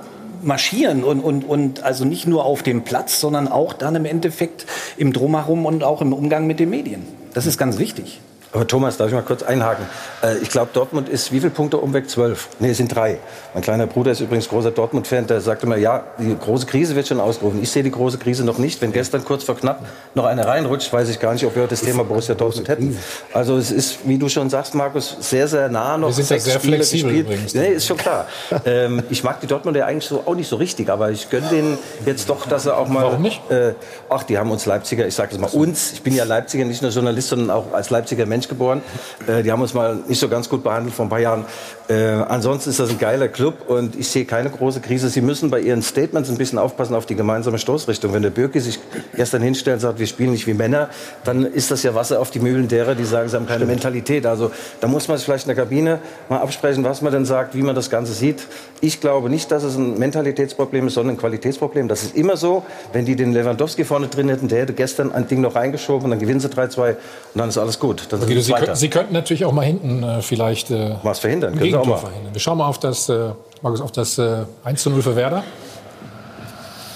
marschieren 0.41 1.03
und, 1.03 1.19
und, 1.19 1.43
und 1.47 1.83
also 1.83 2.05
nicht 2.05 2.27
nur 2.27 2.43
auf 2.43 2.63
dem 2.63 2.83
Platz, 2.83 3.19
sondern 3.19 3.47
auch 3.47 3.73
dann 3.73 3.95
im 3.95 4.05
Endeffekt 4.05 4.65
im 4.97 5.13
Drumherum 5.13 5.67
und 5.67 5.83
auch 5.83 6.01
im 6.01 6.11
Umgang 6.11 6.47
mit 6.47 6.59
den 6.59 6.71
Medien. 6.71 7.03
Das 7.33 7.45
ist 7.45 7.57
ganz 7.57 7.77
wichtig. 7.77 8.19
Aber 8.53 8.67
Thomas, 8.67 8.97
darf 8.97 9.07
ich 9.07 9.13
mal 9.15 9.23
kurz 9.23 9.41
einhaken? 9.41 9.85
Äh, 10.21 10.37
Ich 10.37 10.49
glaube, 10.49 10.69
Dortmund 10.73 11.09
ist 11.09 11.31
wie 11.31 11.39
viele 11.39 11.49
Punkte 11.49 11.77
umweg? 11.77 12.07
Zwölf. 12.07 12.49
Nee, 12.59 12.69
es 12.69 12.77
sind 12.77 12.93
drei. 12.93 13.17
Mein 13.55 13.63
kleiner 13.63 13.87
Bruder 13.87 14.11
ist 14.11 14.19
übrigens 14.19 14.47
großer 14.47 14.69
Dortmund-Fan. 14.69 15.25
Der 15.25 15.41
sagte 15.41 15.65
mir, 15.65 15.77
ja, 15.79 16.03
die 16.19 16.37
große 16.37 16.67
Krise 16.67 16.95
wird 16.95 17.07
schon 17.07 17.19
ausgerufen. 17.19 17.63
Ich 17.63 17.71
sehe 17.71 17.81
die 17.81 17.89
große 17.89 18.19
Krise 18.19 18.43
noch 18.43 18.59
nicht. 18.59 18.79
Wenn 18.81 18.91
gestern 18.91 19.25
kurz 19.25 19.43
vor 19.43 19.55
knapp 19.55 19.83
noch 20.13 20.25
eine 20.25 20.45
reinrutscht, 20.45 20.93
weiß 20.93 21.09
ich 21.09 21.19
gar 21.19 21.33
nicht, 21.33 21.45
ob 21.45 21.55
wir 21.55 21.65
das 21.65 21.81
Thema 21.81 22.03
Borussia 22.03 22.35
Dortmund 22.35 22.67
hätten. 22.69 22.95
Also 23.33 23.57
es 23.57 23.71
ist, 23.71 24.07
wie 24.07 24.19
du 24.19 24.29
schon 24.29 24.51
sagst, 24.51 24.75
Markus, 24.75 25.17
sehr, 25.19 25.47
sehr 25.47 25.69
nah 25.69 25.97
noch. 25.97 26.09
Wir 26.09 26.13
sind 26.13 26.27
sechs 26.27 26.43
sehr 26.45 26.59
Spiele 26.59 26.75
flexibel 26.77 27.11
gespielt. 27.11 27.25
übrigens. 27.27 27.53
Nee, 27.55 27.69
ist 27.69 27.87
schon 27.87 27.97
klar. 27.97 28.27
ähm, 28.65 29.01
ich 29.09 29.23
mag 29.23 29.41
die 29.41 29.47
Dortmunder 29.47 29.79
ja 29.79 29.85
eigentlich 29.87 30.05
so, 30.07 30.21
auch 30.27 30.35
nicht 30.35 30.47
so 30.47 30.57
richtig, 30.57 30.89
aber 30.91 31.09
ich 31.09 31.27
gönne 31.31 31.47
denen 31.49 31.77
jetzt 32.05 32.29
doch, 32.29 32.45
dass 32.45 32.67
er 32.67 32.77
auch 32.77 32.87
mal... 32.87 33.03
Warum 33.03 33.23
nicht? 33.23 33.41
Äh, 33.49 33.73
ach, 34.09 34.21
die 34.23 34.37
haben 34.37 34.51
uns 34.51 34.67
Leipziger, 34.67 35.07
ich 35.07 35.15
sage 35.15 35.33
es 35.33 35.39
mal 35.39 35.47
uns, 35.49 35.93
ich 35.93 36.03
bin 36.03 36.13
ja 36.13 36.23
Leipziger, 36.23 36.65
nicht 36.65 36.83
nur 36.83 36.91
Journalist, 36.91 37.29
sondern 37.29 37.49
auch 37.49 37.73
als 37.73 37.89
Leipziger 37.89 38.27
Mensch 38.27 38.42
geboren. 38.49 38.81
Äh, 39.27 39.43
die 39.43 39.51
haben 39.51 39.61
uns 39.61 39.73
mal 39.73 39.99
nicht 40.07 40.19
so 40.19 40.29
ganz 40.29 40.49
gut 40.49 40.63
behandelt 40.63 40.95
vor 40.95 41.05
ein 41.05 41.09
paar 41.09 41.19
Jahren. 41.19 41.45
Äh, 41.89 41.93
ansonsten 41.93 42.69
ist 42.69 42.79
das 42.79 42.89
ein 42.89 42.99
geiler 42.99 43.27
Club 43.27 43.69
und 43.69 43.95
ich 43.95 44.07
sehe 44.07 44.25
keine 44.25 44.49
große 44.49 44.79
Krise. 44.79 45.09
Sie 45.09 45.21
müssen 45.21 45.49
bei 45.49 45.59
ihren 45.59 45.81
Statements 45.81 46.29
ein 46.29 46.37
bisschen 46.37 46.57
aufpassen 46.57 46.95
auf 46.95 47.05
die 47.05 47.15
gemeinsame 47.15 47.59
Stoßrichtung. 47.59 48.13
Wenn 48.13 48.21
der 48.21 48.29
Birki 48.29 48.59
sich 48.61 48.79
gestern 49.15 49.41
hinstellt 49.41 49.75
und 49.75 49.81
sagt, 49.81 49.99
wir 49.99 50.07
spielen 50.07 50.31
nicht 50.31 50.47
wie 50.47 50.53
Männer, 50.53 50.89
dann 51.25 51.45
ist 51.45 51.71
das 51.71 51.83
ja 51.83 51.93
Wasser 51.93 52.21
auf 52.21 52.31
die 52.31 52.39
Mühlen 52.39 52.67
derer, 52.67 52.95
die 52.95 53.03
sagen, 53.03 53.27
sie 53.27 53.35
haben 53.35 53.47
keine 53.47 53.65
Mentalität. 53.65 54.25
Also 54.25 54.51
da 54.79 54.87
muss 54.87 55.07
man 55.07 55.17
es 55.17 55.23
vielleicht 55.23 55.45
in 55.47 55.55
der 55.55 55.63
Kabine 55.63 55.99
mal 56.29 56.39
absprechen, 56.39 56.83
was 56.83 57.01
man 57.01 57.11
denn 57.11 57.25
sagt, 57.25 57.53
wie 57.55 57.61
man 57.61 57.75
das 57.75 57.89
Ganze 57.89 58.13
sieht. 58.13 58.47
Ich 58.79 59.01
glaube 59.01 59.29
nicht, 59.29 59.51
dass 59.51 59.63
es 59.63 59.75
ein 59.75 59.99
Mentalitätsproblem 59.99 60.87
ist, 60.87 60.93
sondern 60.93 61.15
ein 61.15 61.19
Qualitätsproblem. 61.19 61.87
Das 61.87 62.03
ist 62.03 62.15
immer 62.15 62.37
so, 62.37 62.63
wenn 62.93 63.05
die 63.05 63.15
den 63.15 63.33
Lewandowski 63.33 63.83
vorne 63.83 64.07
drin 64.07 64.29
hätten, 64.29 64.47
der 64.47 64.61
hätte 64.61 64.73
gestern 64.73 65.11
ein 65.11 65.27
Ding 65.27 65.41
noch 65.41 65.55
reingeschoben 65.55 66.05
und 66.05 66.11
dann 66.11 66.19
gewinnen 66.19 66.39
sie 66.39 66.47
3-2 66.47 66.89
und 66.89 66.97
dann 67.35 67.49
ist 67.49 67.57
alles 67.57 67.79
gut. 67.79 68.07
Dann 68.09 68.21
sind 68.21 68.29
Guido, 68.33 68.41
sie 68.41 68.47
Sie, 68.47 68.53
könnten, 68.53 68.75
Sie 68.75 68.89
könnten 68.89 69.13
natürlich 69.13 69.45
auch 69.45 69.51
mal 69.53 69.65
hinten 69.65 70.03
äh, 70.03 70.21
vielleicht 70.21 70.71
äh, 70.71 70.95
Was 71.03 71.19
verhindern, 71.19 71.53
können 71.57 71.63
Sie 71.71 71.75
auch 71.75 71.85
mal. 71.85 71.97
verhindern. 71.97 72.33
Wir 72.33 72.41
schauen 72.41 72.57
mal 72.57 72.67
auf 72.67 72.79
das, 72.79 73.09
äh, 73.09 73.29
Markus, 73.61 73.81
auf 73.81 73.91
das 73.91 74.17
äh, 74.17 74.43
1 74.63 74.81
zu 74.81 74.89
0 74.89 75.01
für 75.01 75.15
Werder. 75.15 75.43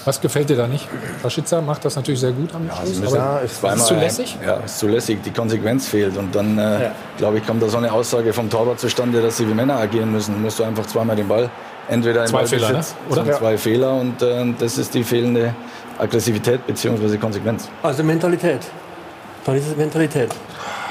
Was 0.04 0.20
gefällt 0.22 0.48
dir 0.48 0.56
da 0.56 0.66
nicht? 0.66 0.88
Rashica 1.22 1.60
macht 1.60 1.84
das 1.84 1.96
natürlich 1.96 2.20
sehr 2.20 2.32
gut 2.32 2.54
am 2.54 2.66
Schluss, 2.74 2.98
müssen- 3.00 3.18
aber 3.18 3.42
ist 3.42 3.62
ist 3.62 3.86
zu 3.86 3.94
lässig? 3.94 4.38
Ja, 4.44 4.54
ist 4.64 4.78
zu 4.78 4.88
lässig. 4.88 5.18
Die 5.22 5.30
Konsequenz 5.30 5.86
fehlt. 5.88 6.16
Und 6.16 6.34
dann, 6.34 6.56
äh, 6.58 6.90
glaube 7.18 7.38
ich, 7.38 7.46
kommt 7.46 7.62
da 7.62 7.68
so 7.68 7.76
eine 7.76 7.92
Aussage 7.92 8.32
vom 8.32 8.48
Torwart 8.48 8.80
zustande, 8.80 9.20
dass 9.20 9.36
sie 9.36 9.46
wie 9.46 9.52
Männer 9.52 9.76
agieren 9.76 10.10
müssen. 10.10 10.32
Dann 10.32 10.42
musst 10.42 10.58
du 10.58 10.64
einfach 10.64 10.86
zweimal 10.86 11.14
den 11.14 11.28
Ball, 11.28 11.50
entweder 11.88 12.22
im 12.22 12.26
Zwei 12.28 12.46
Fehler, 12.46 12.72
ne? 12.72 12.80
Oder? 13.10 13.24
sind 13.24 13.34
zwei 13.34 13.58
Fehler 13.58 13.92
und 14.00 14.22
äh, 14.22 14.54
das 14.58 14.78
ist 14.78 14.94
die 14.94 15.04
fehlende 15.04 15.54
Aggressivität 15.98 16.66
bzw. 16.66 17.18
Konsequenz. 17.18 17.68
Also 17.82 18.02
Mentalität. 18.02 18.60
Dann 19.44 19.56
ist 19.56 19.66
es 19.66 19.76
Mentalität. 19.76 20.30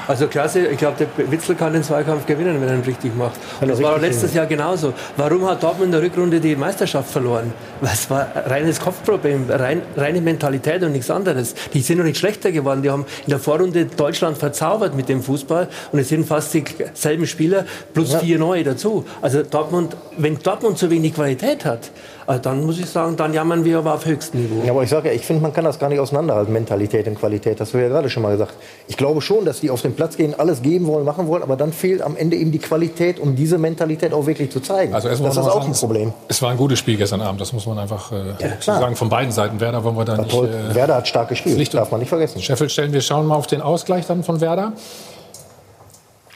Also 0.08 0.26
klasse, 0.26 0.66
ich 0.66 0.78
glaube, 0.78 0.96
der 0.96 1.30
Witzel 1.30 1.54
kann 1.54 1.74
den 1.74 1.82
Zweikampf 1.82 2.24
gewinnen, 2.24 2.58
wenn 2.62 2.68
er 2.68 2.76
ihn 2.76 2.80
richtig 2.80 3.14
macht. 3.14 3.38
Und 3.60 3.68
das 3.68 3.82
war 3.82 3.96
richtig 3.96 4.08
letztes 4.08 4.32
Jahr 4.34 4.46
genauso. 4.46 4.94
Warum 5.18 5.46
hat 5.46 5.62
Dortmund 5.62 5.86
in 5.86 5.92
der 5.92 6.02
Rückrunde 6.02 6.40
die 6.40 6.56
Meisterschaft 6.56 7.10
verloren? 7.10 7.52
Weil 7.82 7.92
es 7.92 8.08
war 8.08 8.26
reines 8.46 8.80
Kopfproblem, 8.80 9.50
rein, 9.50 9.82
reine 9.98 10.22
Mentalität 10.22 10.82
und 10.82 10.92
nichts 10.92 11.10
anderes. 11.10 11.54
Die 11.74 11.82
sind 11.82 11.98
noch 11.98 12.06
nicht 12.06 12.16
schlechter 12.16 12.50
geworden. 12.52 12.82
Die 12.82 12.88
haben 12.88 13.04
in 13.26 13.30
der 13.30 13.38
Vorrunde 13.38 13.84
Deutschland 13.84 14.38
verzaubert 14.38 14.96
mit 14.96 15.10
dem 15.10 15.22
Fußball 15.22 15.68
und 15.92 15.98
es 15.98 16.08
sind 16.08 16.26
fast 16.26 16.54
dieselben 16.54 17.26
Spieler 17.26 17.66
plus 17.92 18.14
vier 18.16 18.38
neue 18.38 18.64
dazu. 18.64 19.04
Also 19.20 19.42
Dortmund, 19.42 19.94
wenn 20.16 20.38
Dortmund 20.38 20.78
zu 20.78 20.88
wenig 20.88 21.14
Qualität 21.14 21.66
hat, 21.66 21.90
äh, 22.28 22.38
dann 22.38 22.64
muss 22.64 22.78
ich 22.78 22.86
sagen, 22.86 23.16
dann 23.16 23.32
jammern 23.32 23.64
wir 23.64 23.78
aber 23.78 23.94
auf 23.94 24.04
höchstem 24.04 24.42
Niveau. 24.42 24.62
Ja, 24.64 24.72
aber 24.72 24.82
ich 24.82 24.90
sage 24.90 25.08
ja, 25.08 25.14
ich 25.14 25.24
finde, 25.24 25.42
man 25.42 25.52
kann 25.52 25.64
das 25.64 25.78
gar 25.78 25.88
nicht 25.88 25.98
auseinanderhalten, 25.98 26.52
Mentalität 26.52 27.06
und 27.08 27.14
Qualität. 27.18 27.58
Das 27.58 27.68
hast 27.68 27.72
du 27.74 27.78
ja 27.78 27.88
gerade 27.88 28.10
schon 28.10 28.22
mal 28.22 28.32
gesagt. 28.32 28.52
Ich 28.86 28.96
glaube 28.96 29.20
schon, 29.22 29.44
dass 29.46 29.60
die 29.60 29.70
auf 29.70 29.80
den 29.82 29.94
Platz 29.94 30.16
gehen, 30.16 30.34
alles 30.38 30.60
geben 30.62 30.86
wollen, 30.86 31.04
machen 31.04 31.26
wollen, 31.26 31.42
aber 31.42 31.56
dann 31.56 31.72
fehlt 31.72 32.02
am 32.02 32.16
Ende 32.16 32.36
eben 32.36 32.52
die 32.52 32.58
Qualität, 32.58 33.18
um 33.18 33.34
diese 33.34 33.56
Mentalität 33.58 34.12
auch 34.12 34.26
wirklich 34.26 34.50
zu 34.50 34.60
zeigen. 34.60 34.94
Also 34.94 35.08
das 35.08 35.20
ist 35.20 35.26
auch 35.26 35.32
sagen, 35.54 35.66
ein 35.66 35.72
Problem. 35.72 36.12
Es, 36.28 36.42
war 36.42 36.50
ein 36.50 36.56
gutes 36.58 36.78
Spiel 36.78 36.96
gestern 36.98 37.22
Abend, 37.22 37.40
das 37.40 37.52
muss 37.52 37.66
man 37.66 37.78
einfach 37.78 38.12
äh, 38.12 38.16
so 38.38 38.46
klar. 38.60 38.80
sagen. 38.80 38.94
Von 38.96 39.08
beiden 39.08 39.32
Seiten. 39.32 39.58
Werder 39.58 39.82
wollen 39.82 39.96
wir 39.96 40.04
da 40.04 40.16
nicht. 40.18 40.30
Toll. 40.30 40.48
Äh, 40.70 40.74
Werder 40.74 40.96
hat 40.96 41.08
stark 41.08 41.28
gespielt, 41.30 41.56
Licht- 41.56 41.72
darf 41.74 41.90
man 41.90 42.00
nicht 42.00 42.10
vergessen. 42.10 42.42
Sheffield 42.42 42.70
stellen. 42.70 42.92
Wir 42.92 43.00
schauen 43.00 43.26
mal 43.26 43.36
auf 43.36 43.46
den 43.46 43.62
Ausgleich 43.62 44.06
dann 44.06 44.22
von 44.22 44.40
Werder. 44.40 44.72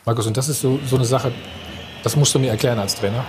Markus, 0.05 0.27
und 0.27 0.37
das 0.37 0.49
ist 0.49 0.61
so, 0.61 0.79
so 0.87 0.97
eine 0.97 1.05
Sache, 1.05 1.33
das 2.03 2.17
musst 2.17 2.35
du 2.35 2.39
mir 2.39 2.51
erklären 2.51 2.79
als 2.79 2.95
Trainer. 2.97 3.25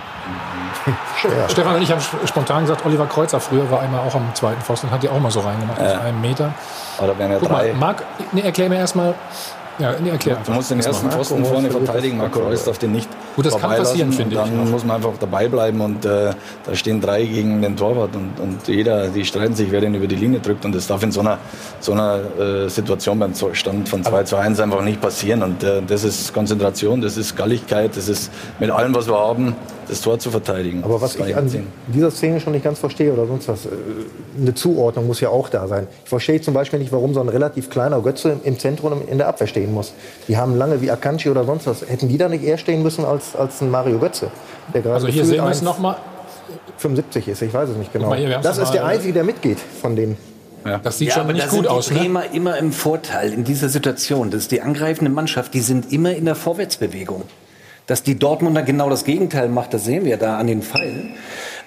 Ja. 1.24 1.48
Stefan 1.48 1.76
und 1.76 1.82
ich 1.82 1.90
haben 1.90 2.00
sp- 2.04 2.20
spontan 2.26 2.62
gesagt, 2.62 2.84
Oliver 2.84 3.06
Kreuzer 3.06 3.40
früher 3.40 3.70
war 3.70 3.80
einmal 3.80 4.00
auch 4.00 4.14
am 4.14 4.34
zweiten 4.34 4.60
Pfosten, 4.60 4.90
hat 4.90 5.02
die 5.02 5.08
auch 5.08 5.18
mal 5.18 5.30
so 5.30 5.40
reingemacht, 5.40 5.80
aus 5.80 5.92
einem 5.92 6.20
Meter. 6.20 6.52
Oder 6.98 7.18
wären 7.18 7.32
ja 7.32 7.38
Guck 7.38 7.50
mal, 7.50 7.64
drei. 7.68 7.72
Marc, 7.72 8.02
nee, 8.32 8.42
erklär 8.42 8.68
mir 8.68 8.76
erstmal. 8.76 9.14
Ja, 9.78 9.94
nee, 10.00 10.10
erklär 10.10 10.38
Du 10.46 10.52
musst 10.52 10.70
den 10.70 10.80
ersten 10.80 11.10
Pfosten 11.10 11.44
vorne 11.44 11.70
verteidigen, 11.70 12.18
Marco 12.18 12.40
Reus 12.40 12.64
darf 12.64 12.78
den 12.78 12.92
nicht 12.92 13.08
Gut, 13.34 13.46
das 13.46 13.58
kann 13.58 13.70
passieren, 13.76 14.12
finde 14.12 14.36
ich 14.36 14.40
Dann 14.40 14.60
auch. 14.60 14.70
muss 14.70 14.84
man 14.84 14.96
einfach 14.96 15.14
dabei 15.18 15.48
bleiben 15.48 15.80
und 15.80 16.04
äh, 16.04 16.32
da 16.64 16.74
stehen 16.74 17.00
drei 17.00 17.24
gegen 17.24 17.60
den 17.60 17.76
Torwart 17.76 18.14
und, 18.14 18.38
und 18.38 18.68
jeder, 18.68 19.08
die 19.08 19.24
streiten 19.24 19.54
sich, 19.54 19.72
wer 19.72 19.80
den 19.80 19.94
über 19.94 20.06
die 20.06 20.14
Linie 20.14 20.38
drückt 20.38 20.64
und 20.64 20.74
das 20.74 20.86
darf 20.86 21.02
in 21.02 21.10
so 21.10 21.20
einer, 21.20 21.38
so 21.80 21.92
einer 21.92 22.20
äh, 22.38 22.68
Situation 22.68 23.18
beim 23.18 23.32
Stand 23.52 23.88
von 23.88 24.04
2 24.04 24.22
zu 24.22 24.36
1 24.36 24.60
einfach 24.60 24.82
nicht 24.82 25.00
passieren 25.00 25.42
und 25.42 25.64
äh, 25.64 25.82
das 25.84 26.04
ist 26.04 26.32
Konzentration, 26.32 27.00
das 27.00 27.16
ist 27.16 27.34
Galligkeit, 27.34 27.96
das 27.96 28.08
ist 28.08 28.30
mit 28.60 28.70
allem, 28.70 28.94
was 28.94 29.08
wir 29.08 29.18
haben, 29.18 29.56
das 29.88 30.00
Tor 30.00 30.18
zu 30.18 30.30
verteidigen. 30.30 30.82
Aber 30.84 31.00
was 31.00 31.16
ich 31.16 31.36
an 31.36 31.50
dieser 31.88 32.10
Szene 32.10 32.40
schon 32.40 32.52
nicht 32.52 32.64
ganz 32.64 32.78
verstehe 32.78 33.12
oder 33.12 33.26
sonst 33.26 33.48
was, 33.48 33.66
äh, 33.66 33.70
eine 34.40 34.54
Zuordnung 34.54 35.06
muss 35.06 35.20
ja 35.20 35.28
auch 35.28 35.48
da 35.48 35.66
sein. 35.68 35.86
Ich 36.04 36.08
verstehe 36.08 36.40
zum 36.40 36.54
Beispiel 36.54 36.78
nicht, 36.78 36.92
warum 36.92 37.14
so 37.14 37.20
ein 37.20 37.28
relativ 37.28 37.70
kleiner 37.70 38.00
Götze 38.00 38.36
im 38.44 38.58
Zentrum 38.58 39.02
in 39.08 39.18
der 39.18 39.28
Abwehr 39.28 39.46
stehen 39.46 39.72
muss. 39.72 39.92
Die 40.28 40.36
haben 40.36 40.56
lange 40.56 40.80
wie 40.80 40.90
Akanji 40.90 41.30
oder 41.30 41.44
sonst 41.44 41.66
was. 41.66 41.82
Hätten 41.88 42.08
die 42.08 42.18
da 42.18 42.28
nicht 42.28 42.44
eher 42.44 42.58
stehen 42.58 42.82
müssen 42.82 43.04
als, 43.04 43.36
als 43.36 43.60
ein 43.60 43.70
Mario 43.70 43.98
Götze? 43.98 44.28
Der 44.72 44.82
gerade 44.82 44.94
Also 44.94 45.06
hier 45.08 45.22
gefühlt 45.22 45.38
sehen 45.38 45.44
wir 45.44 45.50
es 45.50 45.60
1,75 45.62 45.64
nochmal. 45.64 45.96
ist, 47.26 47.42
ich 47.42 47.54
weiß 47.54 47.68
es 47.70 47.76
nicht 47.76 47.92
genau. 47.92 48.08
mal 48.08 48.18
hier, 48.18 48.38
das 48.38 48.58
ist 48.58 48.70
der 48.72 48.84
Einzige, 48.86 49.12
der 49.12 49.24
mitgeht 49.24 49.58
von 49.80 49.96
denen. 49.96 50.16
Das 50.82 50.96
sieht 50.98 51.08
Ja, 51.08 51.14
schon 51.14 51.22
aber 51.24 51.32
nicht 51.34 51.44
da 51.44 51.50
gut 51.50 51.58
sind 51.58 51.68
aus. 51.68 51.88
die 51.88 51.94
Ne? 51.94 52.00
Bremer 52.00 52.22
immer 52.32 52.56
im 52.56 52.72
Vorteil 52.72 53.34
in 53.34 53.44
dieser 53.44 53.68
Situation. 53.68 54.30
Das 54.30 54.42
ist 54.42 54.50
die 54.50 54.62
angreifende 54.62 55.10
Mannschaft, 55.10 55.52
die 55.52 55.60
sind 55.60 55.92
immer 55.92 56.14
in 56.14 56.24
der 56.24 56.34
Vorwärtsbewegung. 56.34 57.22
Dass 57.86 58.02
die 58.02 58.18
Dortmunder 58.18 58.62
genau 58.62 58.88
das 58.88 59.04
Gegenteil 59.04 59.50
macht, 59.50 59.74
das 59.74 59.84
sehen 59.84 60.06
wir 60.06 60.16
da 60.16 60.38
an 60.38 60.46
den 60.46 60.62
Pfeilen, 60.62 61.10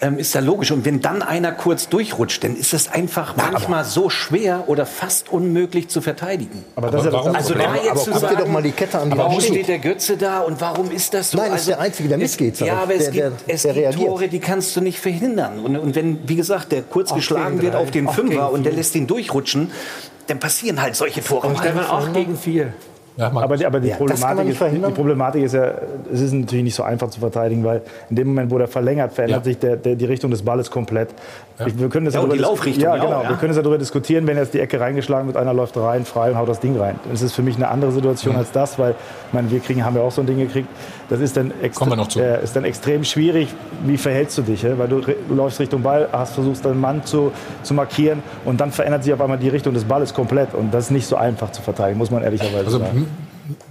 ähm, 0.01 0.17
ist 0.17 0.33
ja 0.33 0.41
logisch. 0.41 0.71
Und 0.71 0.83
wenn 0.83 0.99
dann 0.99 1.21
einer 1.21 1.51
kurz 1.51 1.89
durchrutscht, 1.89 2.43
dann 2.43 2.55
ist 2.55 2.73
es 2.73 2.87
einfach 2.89 3.35
manchmal 3.37 3.85
so 3.85 4.09
schwer 4.09 4.63
oder 4.65 4.87
fast 4.87 5.29
unmöglich 5.31 5.89
zu 5.89 6.01
verteidigen. 6.01 6.65
Aber 6.75 6.89
das 6.89 7.05
ist 7.05 7.13
ja 7.13 7.23
das 7.23 7.35
Also 7.35 7.53
da 7.53 7.75
jetzt 7.75 7.91
aber 7.91 7.99
zu 7.99 8.11
dir 8.13 8.19
sagen, 8.19 8.37
doch 8.39 8.47
mal 8.47 8.63
die 8.63 8.71
Kette 8.71 8.97
an, 8.97 9.11
die 9.11 9.17
warum 9.17 9.35
da 9.35 9.41
steht. 9.41 9.67
der 9.67 9.77
Götze 9.77 10.17
da 10.17 10.39
und 10.39 10.59
warum 10.59 10.89
ist 10.89 11.13
das 11.13 11.29
so? 11.29 11.37
Also 11.37 11.43
Nein, 11.43 11.51
das 11.51 11.61
ist 11.61 11.69
der 11.69 11.79
Einzige, 11.81 12.09
der 12.09 12.17
es- 12.17 12.31
mitgeht, 12.31 12.57
sag 12.57 12.67
Ja, 12.67 12.77
aber 12.77 12.95
es 12.95 13.03
Der- 13.03 13.11
gibt, 13.11 13.47
der- 13.47 13.53
es 13.55 13.61
der 13.61 13.73
gibt. 13.75 13.93
Tore, 14.07 14.27
die 14.27 14.39
kannst 14.39 14.75
du 14.75 14.81
nicht 14.81 14.99
verhindern. 14.99 15.59
Und, 15.59 15.77
und 15.77 15.95
wenn, 15.95 16.27
wie 16.27 16.35
gesagt, 16.35 16.71
der 16.71 16.81
kurz 16.81 17.13
geschlagen 17.13 17.59
gegen 17.59 17.61
wird 17.61 17.75
auf 17.75 17.91
den 17.91 18.09
Fünfer 18.09 18.51
und 18.51 18.63
der 18.63 18.71
vier. 18.71 18.77
lässt 18.79 18.95
ihn 18.95 19.05
durchrutschen, 19.05 19.69
dann 20.25 20.39
passieren 20.39 20.81
halt 20.81 20.95
solche 20.95 21.23
Tore. 21.23 21.45
Und. 21.45 21.59
Stefan 21.59 21.85
8 21.85 22.13
gegen 22.15 22.35
4. 22.37 22.73
Ja, 23.17 23.31
aber 23.33 23.57
die, 23.57 23.65
aber 23.65 23.79
die, 23.79 23.87
Ja, 23.89 23.95
Problematik 23.95 24.47
ist, 24.47 24.61
die, 24.61 24.77
Problematik 24.91 25.43
ist 25.43 25.53
ja, 25.55 25.71
es 26.13 26.21
ist 26.21 26.33
natürlich 26.33 26.63
nicht 26.65 26.75
so 26.75 26.83
einfach 26.83 27.09
zu 27.09 27.19
verteidigen, 27.19 27.63
weil 27.63 27.81
in 28.11 28.15
dem 28.15 28.27
Moment, 28.27 28.51
wo 28.51 28.59
der 28.59 28.67
verlängert, 28.67 29.11
verändert 29.11 29.39
Ja. 29.39 29.43
sich 29.43 29.57
der, 29.57 29.75
der, 29.75 29.95
die 29.95 30.05
Richtung 30.05 30.29
des 30.29 30.43
Balles 30.43 30.69
komplett. 30.69 31.09
Ich, 31.65 31.79
wir 31.79 31.89
können 31.89 32.05
das 32.05 32.13
Ja, 32.13 32.19
und 32.19 32.27
darüber 32.29 32.35
die 32.37 32.43
Laufrichtung 32.47 32.83
Ja, 32.83 32.91
auch, 32.93 33.01
genau. 33.01 33.23
ja. 33.23 33.29
Wir 33.29 33.35
können 33.37 33.49
es 33.49 33.57
ja 33.57 33.63
darüber 33.63 33.79
diskutieren, 33.79 34.27
wenn 34.27 34.37
jetzt 34.37 34.53
die 34.53 34.59
Ecke 34.59 34.79
reingeschlagen 34.79 35.25
wird, 35.25 35.35
einer 35.37 35.55
läuft 35.55 35.75
rein, 35.77 36.05
frei 36.05 36.29
und 36.29 36.37
haut 36.37 36.47
das 36.47 36.59
Ding 36.59 36.77
rein. 36.77 36.99
Das 37.11 37.23
ist 37.23 37.33
für 37.33 37.41
mich 37.41 37.55
eine 37.55 37.67
andere 37.69 37.91
Situation 37.91 38.33
Mhm. 38.33 38.39
als 38.39 38.51
das, 38.51 38.77
weil 38.77 38.91
ich 38.91 39.33
meine, 39.33 39.49
wir 39.49 39.59
kriegen, 39.61 39.83
haben 39.83 39.95
ja 39.95 40.03
auch 40.03 40.11
so 40.11 40.21
ein 40.21 40.27
Ding 40.27 40.37
gekriegt. 40.37 40.67
Das 41.09 41.19
ist 41.19 41.35
dann, 41.35 41.51
äh, 41.61 42.43
ist 42.43 42.55
dann 42.55 42.65
extrem 42.65 43.03
schwierig. 43.03 43.47
Wie 43.83 43.97
verhältst 43.97 44.37
du 44.37 44.43
dich? 44.43 44.61
Ja? 44.61 44.77
Weil 44.77 44.89
du, 44.89 44.99
du 45.01 45.33
läufst 45.33 45.59
Richtung 45.59 45.81
Ball, 45.81 46.07
hast 46.11 46.33
versuchst 46.35 46.63
deinen 46.63 46.79
Mann 46.79 47.03
zu, 47.05 47.31
zu 47.63 47.73
markieren 47.73 48.21
und 48.45 48.61
dann 48.61 48.71
verändert 48.71 49.03
sich 49.03 49.13
auf 49.13 49.21
einmal 49.21 49.39
die 49.39 49.49
Richtung 49.49 49.73
des 49.73 49.85
Balles 49.85 50.13
komplett. 50.13 50.53
Und 50.53 50.71
das 50.71 50.85
ist 50.85 50.91
nicht 50.91 51.07
so 51.07 51.15
einfach 51.15 51.51
zu 51.51 51.63
verteidigen, 51.63 51.97
muss 51.97 52.11
man 52.11 52.21
ehrlicherweise 52.21 52.65
Also 52.65 52.77
sagen. 52.79 53.06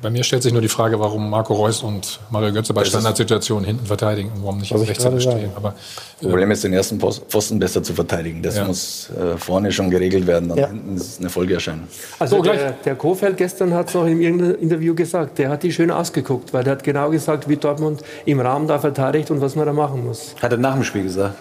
Bei 0.02 0.10
mir 0.10 0.22
stellt 0.24 0.42
sich 0.42 0.52
nur 0.52 0.62
die 0.62 0.68
Frage, 0.68 0.98
warum 1.00 1.28
Marco 1.30 1.54
Reus 1.54 1.82
und 1.82 2.20
Mario 2.30 2.52
Götze 2.52 2.72
bei 2.74 2.84
Standardsituationen 2.84 3.64
hinten 3.64 3.86
verteidigen 3.86 4.30
und 4.34 4.42
warum 4.42 4.58
nicht 4.58 4.72
Rechtshänder 4.72 5.18
gerade 5.18 5.20
stehen. 5.20 5.50
Aber 5.56 5.74
Problem 6.20 6.50
ist, 6.50 6.64
den 6.64 6.72
ersten 6.72 6.98
Pfosten 7.00 7.58
besser 7.58 7.82
zu 7.82 7.92
verteidigen. 7.94 8.42
Das 8.42 8.56
Ja. 8.56 8.64
muss 8.64 9.10
äh, 9.10 9.36
vorne 9.36 9.70
schon 9.72 9.90
geregelt 9.90 10.26
werden. 10.26 10.48
Dann 10.48 10.58
Ja. 10.58 10.68
hinten 10.68 10.96
ist 10.96 11.20
eine 11.20 11.28
Folgeerscheinung. 11.28 11.86
Also 12.18 12.36
So, 12.36 12.42
der, 12.42 12.72
der 12.72 12.94
Kofeld 12.94 13.36
gestern 13.36 13.74
hat 13.74 13.88
es 13.88 13.94
noch 13.94 14.06
in 14.06 14.20
irgendeinem 14.20 14.54
Interview 14.60 14.94
gesagt, 14.94 15.38
der 15.38 15.50
hat 15.50 15.62
die 15.62 15.72
schön 15.72 15.90
ausgeguckt, 15.90 16.52
weil 16.54 16.64
der 16.64 16.72
hat 16.72 16.84
genau 16.84 17.10
gesagt, 17.10 17.48
wie 17.48 17.56
Dortmund 17.56 18.02
im 18.24 18.40
Rahmen 18.40 18.66
da 18.66 18.78
verteidigt 18.78 19.30
und 19.30 19.40
was 19.40 19.56
man 19.56 19.66
da 19.66 19.72
machen 19.72 20.04
muss. 20.06 20.34
Hat 20.40 20.52
er 20.52 20.58
nach 20.58 20.74
dem 20.74 20.84
Spiel 20.84 21.02
gesagt. 21.02 21.34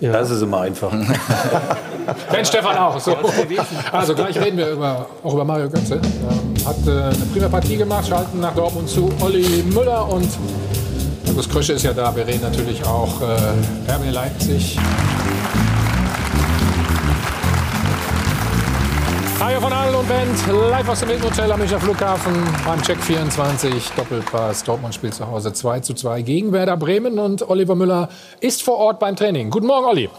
Ja. 0.00 0.12
Das 0.12 0.30
ist 0.30 0.42
immer 0.42 0.60
einfach. 0.62 0.92
Ben 2.32 2.44
Stefan 2.44 2.76
auch. 2.76 2.98
So. 2.98 3.16
Also 3.92 4.14
gleich 4.14 4.40
reden 4.40 4.56
wir 4.58 4.70
über, 4.70 5.06
auch 5.22 5.32
über 5.34 5.44
Mario 5.44 5.68
Götze. 5.68 5.94
Ähm, 5.94 6.66
hat 6.66 6.76
äh, 6.86 6.90
eine 6.90 7.14
prima 7.32 7.48
Partie 7.48 7.69
gemacht, 7.76 8.08
schalten 8.08 8.40
nach 8.40 8.54
Dortmund 8.54 8.88
zu 8.88 9.10
Olli 9.20 9.62
Müller 9.62 10.08
und 10.08 10.28
Markus 11.40 11.48
Krösche 11.48 11.72
ist 11.72 11.84
ja 11.84 11.94
da. 11.94 12.14
Wir 12.14 12.26
reden 12.26 12.42
natürlich 12.42 12.84
auch 12.84 13.20
äh, 13.22 13.92
RB 13.92 14.12
Leipzig. 14.12 14.76
Hajo 19.40 19.60
von 19.60 19.72
Adel 19.72 19.94
und 19.94 20.06
Band, 20.06 20.70
live 20.70 20.88
aus 20.90 21.00
dem 21.00 21.22
Hotel 21.22 21.50
am 21.50 21.58
Münchner 21.60 21.80
Flughafen 21.80 22.34
beim 22.66 22.82
Check 22.82 22.98
24, 23.00 23.92
Doppelpass. 23.96 24.64
Dortmund 24.64 24.94
spielt 24.94 25.14
zu 25.14 25.26
Hause 25.26 25.54
2 25.54 25.80
zu 25.80 25.94
2 25.94 26.20
gegen 26.20 26.52
Werder 26.52 26.76
Bremen 26.76 27.18
und 27.18 27.48
Oliver 27.48 27.74
Müller 27.74 28.10
ist 28.40 28.62
vor 28.62 28.76
Ort 28.76 28.98
beim 28.98 29.16
Training. 29.16 29.48
Guten 29.48 29.66
Morgen, 29.66 29.86
Olli. 29.86 30.10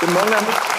Guten 0.00 0.12
Morgen, 0.14 0.30
Herr 0.30 0.75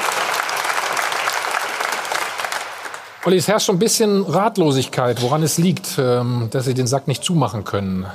Olli, 3.27 3.35
es 3.35 3.49
herrscht 3.49 3.65
schon 3.65 3.75
ein 3.75 3.79
bisschen 3.79 4.23
Ratlosigkeit, 4.23 5.21
woran 5.21 5.43
es 5.43 5.57
liegt, 5.57 5.97
ähm, 5.99 6.47
dass 6.49 6.63
Sie 6.63 6.73
den 6.73 6.87
Sack 6.87 7.09
nicht 7.09 7.25
zumachen 7.25 7.65
können. 7.65 8.05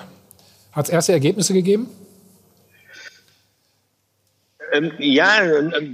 Hat 0.73 0.87
es 0.87 0.91
erste 0.91 1.13
Ergebnisse 1.13 1.53
gegeben? 1.53 1.91
Ähm, 4.73 4.91
ja, 4.99 5.29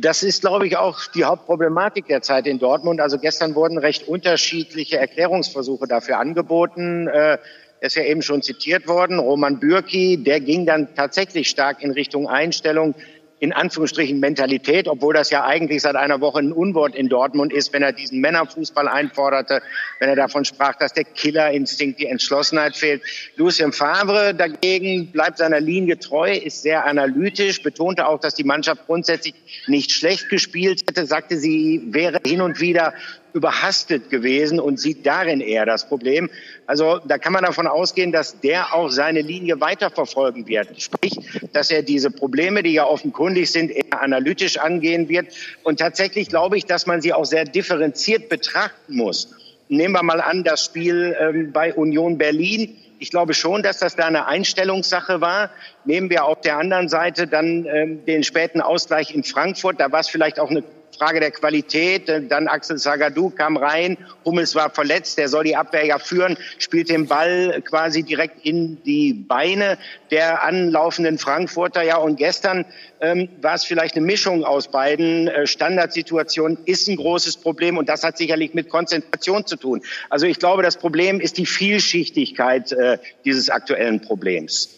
das 0.01 0.23
ist, 0.23 0.43
glaube 0.43 0.69
ich, 0.69 0.77
auch 0.77 1.01
die 1.17 1.25
Hauptproblematik 1.25 2.07
derzeit 2.07 2.47
in 2.47 2.61
Dortmund. 2.61 3.01
Also 3.01 3.19
gestern 3.19 3.57
wurden 3.57 3.79
recht 3.79 4.07
unterschiedliche 4.07 4.99
Erklärungsversuche 4.99 5.89
dafür 5.89 6.21
angeboten. 6.21 7.09
Äh, 7.09 7.39
ist 7.81 7.97
ja 7.97 8.05
eben 8.05 8.23
schon 8.23 8.43
zitiert 8.43 8.87
worden. 8.87 9.19
Roman 9.19 9.59
Bürki, 9.59 10.23
der 10.23 10.39
ging 10.39 10.65
dann 10.65 10.95
tatsächlich 10.95 11.49
stark 11.49 11.83
in 11.83 11.91
Richtung 11.91 12.29
Einstellung, 12.29 12.95
in 13.41 13.53
Anführungsstrichen 13.53 14.19
Mentalität, 14.19 14.89
obwohl 14.89 15.15
das 15.15 15.31
ja 15.31 15.45
eigentlich 15.45 15.83
seit 15.83 15.97
einer 15.97 16.21
Woche 16.21 16.41
ein 16.41 16.53
Unwort 16.53 16.95
in 16.95 17.09
Dortmund 17.09 17.53
ist, 17.53 17.73
wenn 17.73 17.83
er 17.83 17.93
diesen 17.93 18.21
Männerfußball 18.21 18.89
einforderte, 18.89 19.63
wenn 20.01 20.09
er 20.09 20.17
davon 20.17 20.45
sprach, 20.45 20.75
dass 20.77 20.93
der 20.93 21.05
Killerinstinkt, 21.05 22.01
die 22.01 22.07
Entschlossenheit 22.07 22.77
fehlt. 22.77 23.03
Lucien 23.37 23.73
Favre 23.73 24.35
dagegen 24.35 25.13
bleibt 25.13 25.39
seiner 25.39 25.61
Linie 25.61 25.99
treu, 25.99 26.33
ist 26.33 26.63
sehr 26.63 26.85
analytisch, 26.85 27.63
betonte 27.63 28.07
auch, 28.07 28.21
dass 28.21 28.35
die 28.35 28.45
Mannschaft 28.45 28.87
grundsätzlich 28.87 29.35
nicht 29.67 29.93
schlecht 29.93 30.29
gespielt 30.29 30.83
hätte, 30.89 31.07
sagte, 31.07 31.39
sie 31.39 31.83
wäre 31.91 32.21
hin 32.25 32.41
und 32.41 32.61
wieder 32.61 32.95
überhastet 33.33 34.11
gewesen 34.11 34.61
und 34.61 34.81
sieht 34.81 35.07
darin 35.07 35.41
eher 35.41 35.67
das 35.67 35.89
Problem. 35.89 36.31
Also 36.67 36.99
da 37.07 37.19
kann 37.19 37.33
man 37.33 37.45
davon 37.45 37.67
ausgehen, 37.67 38.13
dass 38.13 38.41
der 38.41 38.75
auch 38.75 38.91
seine 38.91 39.23
Linie 39.23 39.61
weiterverfolgen 39.61 40.47
wird. 40.47 40.81
Sprich, 40.81 41.15
dass 41.53 41.71
er 41.71 41.83
diese 41.83 42.11
Probleme, 42.11 42.63
die 42.63 42.73
ja 42.73 42.85
offenkundig 42.85 43.51
sind, 43.51 43.71
eher 43.71 44.01
analytisch 44.01 44.59
angehen 44.59 45.09
wird. 45.09 45.29
Und 45.63 45.79
tatsächlich 45.79 46.29
glaube 46.29 46.57
ich, 46.57 46.65
dass 46.65 46.87
man 46.87 47.01
sie 47.01 47.13
auch 47.13 47.25
sehr 47.25 47.45
differenziert 47.45 48.29
betrachten 48.29 48.97
muss. 48.97 49.35
Nehmen 49.69 49.93
wir 49.93 50.03
mal 50.03 50.21
an, 50.21 50.45
das 50.45 50.65
Spiel 50.65 51.15
ähm, 51.21 51.53
bei 51.53 51.75
Union 51.75 52.17
Berlin. 52.17 52.77
Ich 52.99 53.11
glaube 53.11 53.35
schon, 53.35 53.63
dass 53.63 53.79
das 53.79 53.97
da 53.97 54.07
eine 54.07 54.27
Einstellungssache 54.27 55.21
war. 55.21 55.51
Nehmen 55.85 56.11
wir 56.11 56.25
auf 56.25 56.41
der 56.41 56.57
anderen 56.57 56.89
Seite 56.89 57.27
dann 57.27 57.67
ähm, 57.67 58.05
den 58.07 58.25
späten 58.25 58.61
Ausgleich 58.61 59.15
in 59.15 59.25
Frankfurt. 59.25 59.79
Da 59.79 59.93
war 59.93 60.01
es 60.01 60.09
vielleicht 60.09 60.41
auch 60.41 60.51
eine 60.51 60.65
Frage 60.99 61.21
der 61.21 61.31
Qualität. 61.31 62.09
Dann 62.29 62.49
Axel 62.49 62.79
Sagadou 62.79 63.31
kam 63.31 63.57
rein, 63.57 63.97
Hummels 64.25 64.55
war 64.55 64.71
verletzt, 64.71 65.19
der 65.19 65.29
soll 65.29 65.45
die 65.45 65.57
Abwehr 65.57 65.87
ja 65.87 65.99
führen, 65.99 66.37
spielt 66.59 66.89
den 66.89 67.07
Ball 67.07 67.63
quasi 67.63 68.03
direkt 68.03 68.45
in 68.45 68.83
die 68.83 69.13
Beine 69.13 69.79
der 70.11 70.43
anlaufenden 70.45 71.19
Frankfurter. 71.19 71.83
Ja, 71.83 71.99
und 71.99 72.17
gestern 72.17 72.65
ähm, 73.01 73.29
war 73.41 73.55
es 73.55 73.65
vielleicht 73.65 73.97
eine 73.97 74.05
Mischung 74.05 74.45
aus 74.45 74.69
beiden 74.69 75.29
äh, 75.29 75.47
Standardsituationen, 75.47 76.59
ist 76.65 76.89
ein 76.89 76.97
großes 76.97 77.37
Problem 77.37 77.79
und 77.79 77.89
das 77.89 78.03
hat 78.03 78.19
sicherlich 78.19 78.55
mit 78.55 78.69
Konzentration 78.69 79.47
zu 79.47 79.57
tun. 79.57 79.83
Also 80.11 80.27
ich 80.27 80.39
glaube, 80.39 80.63
das 80.63 80.77
Problem 80.77 81.21
ist 81.21 81.39
die 81.39 81.47
Vielschichtigkeit 81.47 82.73
äh, 82.73 82.99
dieses 83.25 83.51
aktuellen 83.51 84.01
Problems. 84.01 84.71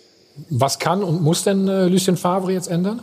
Was 0.49 0.79
kann 0.79 1.03
und 1.03 1.23
muss 1.23 1.45
denn 1.45 1.69
äh, 1.69 1.87
Lucien 1.87 2.17
Favre 2.17 2.53
jetzt 2.53 2.69
ändern? 2.69 3.03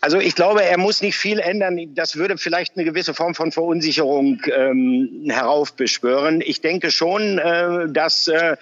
Also 0.00 0.18
ich 0.18 0.36
glaube, 0.36 0.62
er 0.62 0.78
muss 0.78 1.02
nicht 1.02 1.16
viel 1.16 1.40
ändern. 1.40 1.94
Das 1.94 2.16
würde 2.16 2.38
vielleicht 2.38 2.76
eine 2.76 2.84
gewisse 2.84 3.14
Form 3.14 3.34
von 3.34 3.50
Verunsicherung 3.50 4.40
ähm, 4.54 5.24
heraufbeschwören. 5.28 6.40
Ich 6.40 6.60
denke 6.60 6.92
schon, 6.92 7.38
äh, 7.38 7.88
dass 7.88 8.28
äh, 8.28 8.56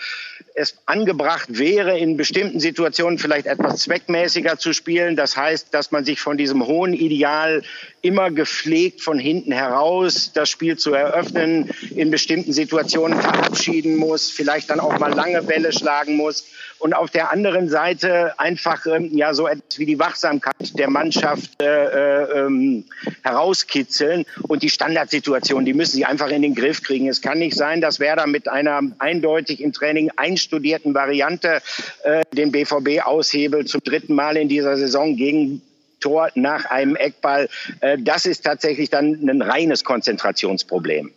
es 0.55 0.79
angebracht 0.87 1.59
wäre, 1.59 1.99
in 1.99 2.17
bestimmten 2.17 2.59
Situationen 2.59 3.19
vielleicht 3.19 3.47
etwas 3.47 3.83
zweckmäßiger 3.83 4.59
zu 4.59 4.73
spielen. 4.73 5.15
Das 5.15 5.37
heißt, 5.37 5.75
dass 5.75 5.91
man 5.91 6.07
sich 6.07 6.21
von 6.21 6.39
diesem 6.39 6.67
hohen 6.67 6.95
Ideal 6.95 7.63
immer 8.01 8.31
gepflegt 8.31 9.03
von 9.03 9.19
hinten 9.19 9.53
heraus 9.53 10.33
das 10.33 10.49
Spiel 10.49 10.79
zu 10.79 10.95
eröffnen, 10.95 11.71
in 11.95 12.11
bestimmten 12.11 12.55
Situationen 12.55 13.21
verabschieden 13.21 13.97
muss, 13.97 14.31
vielleicht 14.31 14.71
dann 14.71 14.81
auch 14.81 14.99
mal 14.99 15.13
lange 15.13 15.43
Bälle 15.43 15.73
schlagen 15.73 16.17
muss 16.17 16.47
und 16.79 16.95
auf 16.95 17.11
der 17.11 17.33
anderen 17.33 17.69
Seite 17.69 18.39
einfach 18.39 18.87
ähm, 18.87 19.17
ja 19.17 19.35
so 19.35 19.47
etwas 19.47 19.79
wie 19.79 19.87
die 19.87 19.99
Wachsamkeit 19.99 20.79
der 20.79 20.91
Mannschaft 20.91 21.51
äh, 21.61 21.67
äh, 21.67 22.41
ähm, 22.41 22.85
herauskitzeln 23.23 24.25
und 24.49 24.63
die 24.63 24.71
Standardsituation, 24.71 25.65
die 25.65 25.75
müssen 25.75 25.97
sie 25.97 26.05
einfach 26.05 26.29
in 26.29 26.43
den 26.43 26.55
Griff 26.55 26.83
kriegen. 26.83 27.09
Es 27.09 27.23
kann 27.23 27.39
nicht 27.39 27.57
sein, 27.57 27.81
dass 27.81 28.01
Werder 28.01 28.27
mit 28.27 28.49
einer 28.49 28.81
eindeutig 28.99 29.61
im 29.61 29.73
Training 29.73 30.11
einstudierten 30.17 30.95
Variante 30.95 31.61
äh, 32.05 32.23
den 32.33 32.53
BVB 32.53 33.05
aushebelt 33.05 33.69
zum 33.69 33.81
dritten 33.83 34.15
Mal 34.15 34.37
in 34.37 34.49
dieser 34.49 34.77
Saison 34.77 35.17
gegen 35.17 35.63
Tor 36.01 36.29
nach 36.35 36.67
einem 36.67 36.97
Eckball. 36.97 37.49
Äh, 37.81 37.99
das 37.99 38.27
ist 38.27 38.45
tatsächlich 38.45 38.91
dann 38.91 39.29
ein 39.29 39.43
reines 39.43 39.83
Konzentrationsproblem. 39.85 41.11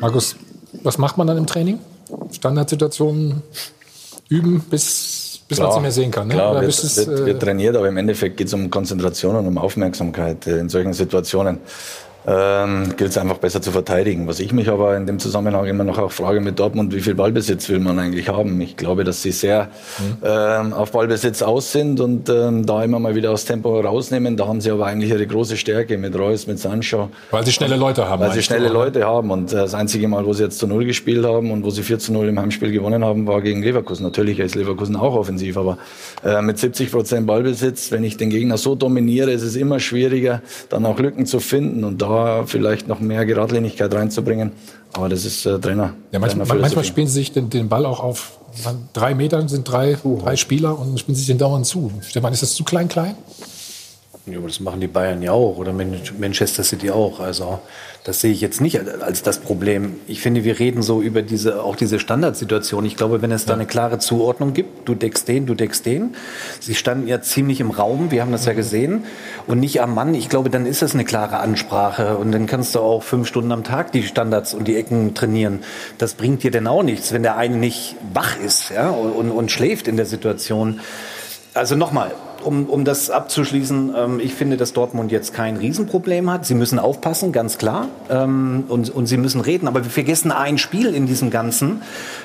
Markus, 0.00 0.36
was 0.82 0.98
macht 0.98 1.18
man 1.18 1.26
dann 1.26 1.38
im 1.38 1.46
Training? 1.46 1.80
Standardsituationen 2.30 3.42
üben, 4.28 4.60
bis, 4.70 5.40
bis 5.48 5.58
man 5.58 5.72
sie 5.72 5.80
mehr 5.80 5.92
sehen 5.92 6.10
kann. 6.10 6.28
Ne? 6.28 6.34
Klar, 6.34 6.60
wird, 6.60 6.70
es, 6.70 6.96
wird, 6.96 7.20
äh, 7.20 7.26
wird 7.26 7.42
trainiert, 7.42 7.76
aber 7.76 7.88
im 7.88 7.96
Endeffekt 7.96 8.36
geht 8.36 8.48
es 8.48 8.54
um 8.54 8.70
Konzentration 8.70 9.36
und 9.36 9.46
um 9.46 9.58
Aufmerksamkeit 9.58 10.46
äh, 10.46 10.58
in 10.58 10.68
solchen 10.68 10.92
Situationen. 10.92 11.58
Ähm, 12.26 12.94
gilt 12.96 13.10
es 13.10 13.18
einfach 13.18 13.36
besser 13.36 13.60
zu 13.60 13.70
verteidigen. 13.70 14.26
Was 14.26 14.40
ich 14.40 14.52
mich 14.52 14.70
aber 14.70 14.96
in 14.96 15.06
dem 15.06 15.18
Zusammenhang 15.18 15.66
immer 15.66 15.84
noch 15.84 15.98
auch 15.98 16.10
frage 16.10 16.40
mit 16.40 16.58
Dortmund, 16.58 16.94
wie 16.94 17.00
viel 17.00 17.14
Ballbesitz 17.14 17.68
will 17.68 17.80
man 17.80 17.98
eigentlich 17.98 18.30
haben? 18.30 18.58
Ich 18.62 18.78
glaube, 18.78 19.04
dass 19.04 19.20
sie 19.20 19.30
sehr 19.30 19.68
ähm, 20.24 20.72
auf 20.72 20.92
Ballbesitz 20.92 21.42
aus 21.42 21.72
sind 21.72 22.00
und 22.00 22.30
ähm, 22.30 22.64
da 22.64 22.82
immer 22.82 22.98
mal 22.98 23.14
wieder 23.14 23.30
aus 23.30 23.44
Tempo 23.44 23.78
rausnehmen. 23.78 24.38
Da 24.38 24.46
haben 24.46 24.62
sie 24.62 24.70
aber 24.70 24.86
eigentlich 24.86 25.10
ihre 25.10 25.26
große 25.26 25.58
Stärke 25.58 25.98
mit 25.98 26.18
Reus, 26.18 26.46
mit 26.46 26.58
Sancho. 26.58 27.10
weil 27.30 27.44
sie 27.44 27.52
schnelle 27.52 27.76
Leute 27.76 28.08
haben. 28.08 28.22
Weil 28.22 28.32
sie 28.32 28.42
schnelle 28.42 28.70
oder? 28.70 28.84
Leute 28.84 29.04
haben. 29.04 29.30
Und 29.30 29.52
äh, 29.52 29.56
das 29.56 29.74
einzige 29.74 30.08
Mal, 30.08 30.24
wo 30.24 30.32
sie 30.32 30.44
jetzt 30.44 30.58
zu 30.58 30.66
Null 30.66 30.86
gespielt 30.86 31.26
haben 31.26 31.50
und 31.50 31.62
wo 31.62 31.68
sie 31.68 31.82
4 31.82 31.98
zu 31.98 32.14
0 32.14 32.28
im 32.28 32.40
Heimspiel 32.40 32.72
gewonnen 32.72 33.04
haben, 33.04 33.26
war 33.26 33.42
gegen 33.42 33.62
Leverkusen. 33.62 34.02
Natürlich 34.02 34.38
ist 34.38 34.54
Leverkusen 34.54 34.96
auch 34.96 35.14
offensiv, 35.14 35.58
aber 35.58 35.76
äh, 36.24 36.40
mit 36.40 36.58
70 36.58 36.90
Prozent 36.90 37.26
Ballbesitz, 37.26 37.92
wenn 37.92 38.02
ich 38.02 38.16
den 38.16 38.30
Gegner 38.30 38.56
so 38.56 38.74
dominiere, 38.74 39.30
ist 39.30 39.42
es 39.42 39.56
immer 39.56 39.78
schwieriger, 39.78 40.40
dann 40.70 40.86
auch 40.86 40.98
Lücken 40.98 41.26
zu 41.26 41.38
finden 41.38 41.84
und 41.84 42.00
da 42.00 42.13
vielleicht 42.46 42.88
noch 42.88 43.00
mehr 43.00 43.24
Geradlinigkeit 43.26 43.92
reinzubringen. 43.92 44.52
Aber 44.92 45.08
das 45.08 45.24
ist 45.24 45.46
äh, 45.46 45.58
Trainer. 45.58 45.94
Ja, 46.12 46.18
manchmal, 46.18 46.46
Trainerphilosophie. 46.46 46.60
manchmal 46.60 46.84
spielen 46.84 47.06
sie 47.06 47.14
sich 47.14 47.32
den, 47.32 47.50
den 47.50 47.68
Ball 47.68 47.86
auch 47.86 48.00
auf 48.00 48.38
drei 48.92 49.14
Metern, 49.14 49.48
sind 49.48 49.68
drei, 49.68 49.96
drei 50.20 50.36
Spieler 50.36 50.78
und 50.78 50.98
spielen 50.98 51.16
sich 51.16 51.26
den 51.26 51.38
dauernd 51.38 51.66
zu. 51.66 51.90
Stefan, 52.02 52.32
ist 52.32 52.42
das 52.42 52.54
zu 52.54 52.64
klein, 52.64 52.88
klein? 52.88 53.16
Ja, 54.26 54.38
aber 54.38 54.48
das 54.48 54.58
machen 54.60 54.80
die 54.80 54.86
Bayern 54.86 55.20
ja 55.20 55.32
auch 55.32 55.58
oder 55.58 55.74
Man- 55.74 56.00
Manchester 56.18 56.64
City 56.64 56.90
auch. 56.90 57.20
Also 57.20 57.58
das 58.04 58.22
sehe 58.22 58.32
ich 58.32 58.40
jetzt 58.40 58.58
nicht 58.62 58.80
als 59.02 59.22
das 59.22 59.38
Problem. 59.38 59.96
Ich 60.06 60.22
finde, 60.22 60.44
wir 60.44 60.58
reden 60.58 60.80
so 60.80 61.02
über 61.02 61.20
diese 61.20 61.62
auch 61.62 61.76
diese 61.76 61.98
Standardsituation. 61.98 62.86
Ich 62.86 62.96
glaube, 62.96 63.20
wenn 63.20 63.32
es 63.32 63.44
da 63.44 63.52
eine 63.52 63.66
klare 63.66 63.98
Zuordnung 63.98 64.54
gibt, 64.54 64.88
du 64.88 64.94
deckst 64.94 65.28
den, 65.28 65.44
du 65.44 65.54
deckst 65.54 65.84
den. 65.84 66.14
Sie 66.58 66.74
standen 66.74 67.06
ja 67.06 67.20
ziemlich 67.20 67.60
im 67.60 67.70
Raum, 67.70 68.10
wir 68.10 68.22
haben 68.22 68.32
das 68.32 68.46
ja 68.46 68.54
gesehen 68.54 69.04
und 69.46 69.60
nicht 69.60 69.82
am 69.82 69.94
Mann. 69.94 70.14
Ich 70.14 70.30
glaube, 70.30 70.48
dann 70.48 70.64
ist 70.64 70.80
das 70.80 70.94
eine 70.94 71.04
klare 71.04 71.36
Ansprache 71.40 72.16
und 72.16 72.32
dann 72.32 72.46
kannst 72.46 72.74
du 72.74 72.80
auch 72.80 73.02
fünf 73.02 73.28
Stunden 73.28 73.52
am 73.52 73.62
Tag 73.62 73.92
die 73.92 74.04
Standards 74.04 74.54
und 74.54 74.66
die 74.68 74.76
Ecken 74.76 75.12
trainieren. 75.12 75.58
Das 75.98 76.14
bringt 76.14 76.42
dir 76.42 76.50
denn 76.50 76.66
auch 76.66 76.82
nichts, 76.82 77.12
wenn 77.12 77.22
der 77.22 77.36
eine 77.36 77.56
nicht 77.56 77.96
wach 78.14 78.38
ist 78.40 78.70
ja, 78.70 78.88
und, 78.88 79.30
und 79.30 79.50
schläft 79.50 79.86
in 79.86 79.96
der 79.98 80.06
Situation. 80.06 80.80
Also 81.52 81.76
nochmal, 81.76 82.10
um, 82.44 82.66
um 82.66 82.84
das 82.84 83.10
abzuschließen, 83.10 83.94
ähm, 83.96 84.20
ich 84.20 84.34
finde, 84.34 84.56
dass 84.56 84.72
Dortmund 84.72 85.12
jetzt 85.12 85.34
kein 85.34 85.56
Riesenproblem 85.56 86.30
hat. 86.30 86.46
Sie 86.46 86.54
müssen 86.54 86.78
aufpassen, 86.78 87.32
ganz 87.32 87.58
klar. 87.58 87.88
Ähm, 88.10 88.64
und, 88.68 88.90
und 88.90 89.06
sie 89.06 89.16
müssen 89.16 89.40
reden. 89.40 89.68
Aber 89.68 89.84
wir 89.84 89.90
vergessen 89.90 90.32
ein 90.32 90.58
Spiel 90.58 90.94
in 90.94 91.06
diesem 91.06 91.30
Ganzen. 91.30 91.82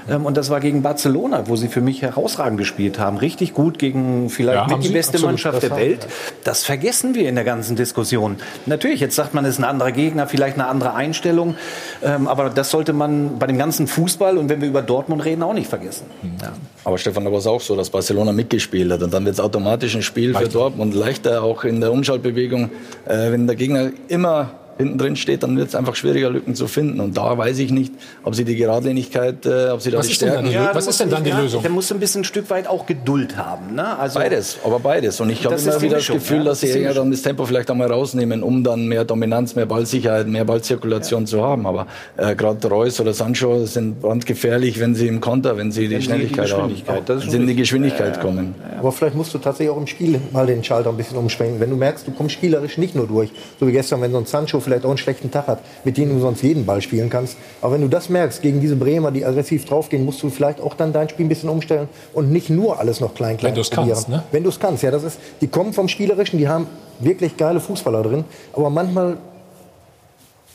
Ähm, 0.09 0.25
und 0.25 0.37
das 0.37 0.49
war 0.49 0.59
gegen 0.59 0.81
Barcelona, 0.81 1.47
wo 1.47 1.55
sie 1.55 1.67
für 1.67 1.81
mich 1.81 2.01
herausragend 2.01 2.57
gespielt 2.57 2.99
haben. 2.99 3.17
Richtig 3.17 3.53
gut 3.53 3.79
gegen 3.79 4.29
vielleicht 4.29 4.69
Ja, 4.69 4.75
mit 4.75 4.83
die 4.85 4.89
beste. 4.89 5.19
Mannschaft 5.19 5.63
der 5.63 5.75
Welt. 5.75 6.07
Das 6.43 6.63
vergessen 6.63 7.15
wir 7.15 7.27
in 7.27 7.35
der 7.35 7.43
ganzen 7.43 7.75
Diskussion. 7.75 8.37
Natürlich, 8.65 8.99
jetzt 8.99 9.15
sagt 9.15 9.33
man, 9.33 9.43
es 9.45 9.51
ist 9.51 9.59
ein 9.59 9.63
anderer 9.63 9.91
Gegner, 9.91 10.27
vielleicht 10.27 10.55
eine 10.55 10.67
andere 10.67 10.93
Einstellung. 10.93 11.55
Ähm, 12.03 12.27
aber 12.27 12.49
das 12.49 12.71
sollte 12.71 12.93
man 12.93 13.37
bei 13.39 13.47
dem 13.47 13.57
ganzen 13.57 13.87
Fußball 13.87 14.37
und 14.37 14.49
wenn 14.49 14.61
wir 14.61 14.67
über 14.67 14.81
Dortmund 14.81 15.25
reden, 15.25 15.43
auch 15.43 15.53
nicht 15.53 15.69
vergessen. 15.69 16.05
Ja. 16.41 16.53
Aber 16.85 16.97
Stefan, 16.97 17.25
da 17.25 17.31
war 17.31 17.39
es 17.39 17.47
auch 17.47 17.61
so, 17.61 17.75
dass 17.75 17.89
Barcelona 17.89 18.31
mitgespielt 18.31 18.91
hat. 18.91 19.01
Und 19.03 19.13
dann 19.13 19.25
wird 19.25 19.33
es 19.33 19.39
automatisch 19.39 19.95
ein 19.95 20.01
Spiel 20.09 20.33
für 20.33 20.49
Dortmund 20.49 20.95
leichter, 20.95 21.43
auch 21.43 21.63
in 21.63 21.81
der 21.81 21.91
Umschaltbewegung. 21.91 22.71
Äh, 23.05 23.31
wenn 23.31 23.45
der 23.45 23.55
Gegner 23.55 23.91
immer 24.07 24.49
hinten 24.79 24.97
drin 24.97 25.15
steht, 25.15 25.43
dann 25.43 25.55
wird 25.55 25.67
es 25.67 25.75
einfach 25.75 25.95
schwieriger, 25.95 26.31
Lücken 26.31 26.55
zu 26.55 26.65
finden. 26.67 26.99
Und 26.99 27.15
da 27.15 27.37
weiß 27.37 27.59
ich 27.59 27.71
nicht, 27.71 27.93
ob 28.23 28.33
sie 28.33 28.45
die 28.45 28.55
Geradlinigkeit, 28.55 29.45
äh, 29.45 29.69
ob 29.69 29.81
sie 29.81 29.91
da 29.91 29.99
Was 29.99 30.07
die 30.07 30.15
Stärken... 30.15 30.47
Lö- 30.47 30.73
was 30.73 30.87
ist 30.87 30.99
denn 30.99 31.11
dann 31.11 31.23
die 31.23 31.29
Ja, 31.29 31.39
Lösung? 31.41 31.61
Der 31.61 31.69
muss 31.69 31.91
ein 31.91 31.99
bisschen 31.99 32.21
ein 32.21 32.23
Stück 32.23 32.49
weit 32.49 32.67
auch 32.67 32.87
Geduld 32.87 33.37
haben. 33.37 33.75
Ne? 33.75 33.97
Also 33.99 34.17
Beides, 34.17 34.57
aber 34.65 34.79
beides. 34.79 35.21
Und 35.21 35.29
ich 35.29 35.45
habe 35.45 35.53
immer 35.55 35.81
wieder 35.81 35.97
Mischung, 35.97 36.15
das 36.15 36.23
Gefühl, 36.23 36.37
ja, 36.39 36.43
dass 36.45 36.61
sie 36.61 36.69
eher 36.69 36.93
dann 36.95 37.11
das 37.11 37.21
Tempo 37.21 37.45
vielleicht 37.45 37.69
einmal 37.69 37.91
rausnehmen, 37.91 38.41
um 38.41 38.63
dann 38.63 38.87
mehr 38.87 39.05
Dominanz, 39.05 39.53
mehr 39.55 39.67
Ballsicherheit, 39.67 40.27
mehr 40.27 40.45
Ballzirkulation 40.45 41.27
zu 41.27 41.43
haben. 41.43 41.67
Aber 41.67 41.85
äh, 42.17 42.35
gerade 42.35 42.67
Reus 42.67 42.99
oder 42.99 43.13
Sancho 43.13 43.65
sind 43.65 44.01
brandgefährlich, 44.01 44.79
wenn 44.79 44.95
sie 44.95 45.07
im 45.07 45.21
Konter, 45.21 45.57
wenn 45.57 45.71
sie 45.71 45.87
die 45.87 45.95
Wenn 45.95 46.01
sie 46.01 46.07
die 46.07 46.13
Schnelligkeit 46.35 46.51
haben, 46.53 46.73
wenn 47.07 47.19
sie 47.19 47.37
in 47.37 47.45
die. 47.47 47.59
Geschwindigkeit 47.59 48.21
kommen. 48.21 48.55
Aber 48.79 48.91
vielleicht 48.93 49.15
musst 49.15 49.33
du 49.33 49.37
tatsächlich 49.37 49.69
auch 49.75 49.77
im 49.79 49.85
Spiel 49.85 50.19
mal 50.31 50.45
den 50.45 50.63
Schalter 50.63 50.89
ein 50.89 50.95
bisschen 50.97 51.17
umschwenken. 51.17 51.59
Wenn 51.59 51.69
du 51.69 51.75
merkst, 51.75 52.07
du 52.07 52.11
kommst 52.11 52.35
spielerisch 52.35 52.77
nicht 52.77 52.95
nur 52.95 53.05
durch, 53.05 53.31
so 53.59 53.67
wie 53.67 53.73
gestern, 53.73 54.01
wenn 54.01 54.11
so 54.13 54.17
ein 54.17 54.25
Sancho 54.25 54.61
vielleicht 54.69 54.85
auch 54.85 54.89
einen 54.89 54.97
schlechten 54.97 55.31
Tag 55.31 55.47
hat, 55.47 55.59
mit 55.83 55.97
denen 55.97 56.13
du 56.13 56.19
sonst 56.19 56.41
jeden 56.43 56.65
Ball 56.65 56.81
spielen 56.81 57.09
kannst. 57.09 57.37
Aber 57.61 57.73
wenn 57.73 57.81
du 57.81 57.87
das 57.87 58.09
merkst, 58.09 58.41
gegen 58.41 58.61
diese 58.61 58.75
Bremer, 58.75 59.11
die 59.11 59.25
aggressiv 59.25 59.65
draufgehen, 59.65 60.05
musst 60.05 60.21
du 60.23 60.29
vielleicht 60.29 60.61
auch 60.61 60.75
dann 60.75 60.93
dein 60.93 61.09
Spiel 61.09 61.25
ein 61.25 61.29
bisschen 61.29 61.49
umstellen 61.49 61.89
und 62.13 62.31
nicht 62.31 62.49
nur 62.49 62.79
alles 62.79 62.99
noch 62.99 63.13
klein, 63.13 63.37
klein 63.37 63.51
Wenn 63.51 63.55
du's 63.55 63.69
probieren. 63.69 63.93
kannst, 63.95 64.09
ne? 64.09 64.23
Wenn 64.31 64.43
du 64.43 64.49
es 64.49 64.59
kannst, 64.59 64.83
ja, 64.83 64.91
das 64.91 65.03
ist, 65.03 65.19
die 65.41 65.47
kommen 65.47 65.73
vom 65.73 65.87
Spielerischen, 65.87 66.39
die 66.39 66.47
haben 66.47 66.67
wirklich 66.99 67.37
geile 67.37 67.59
Fußballer 67.59 68.03
drin, 68.03 68.25
aber 68.53 68.69
manchmal 68.69 69.17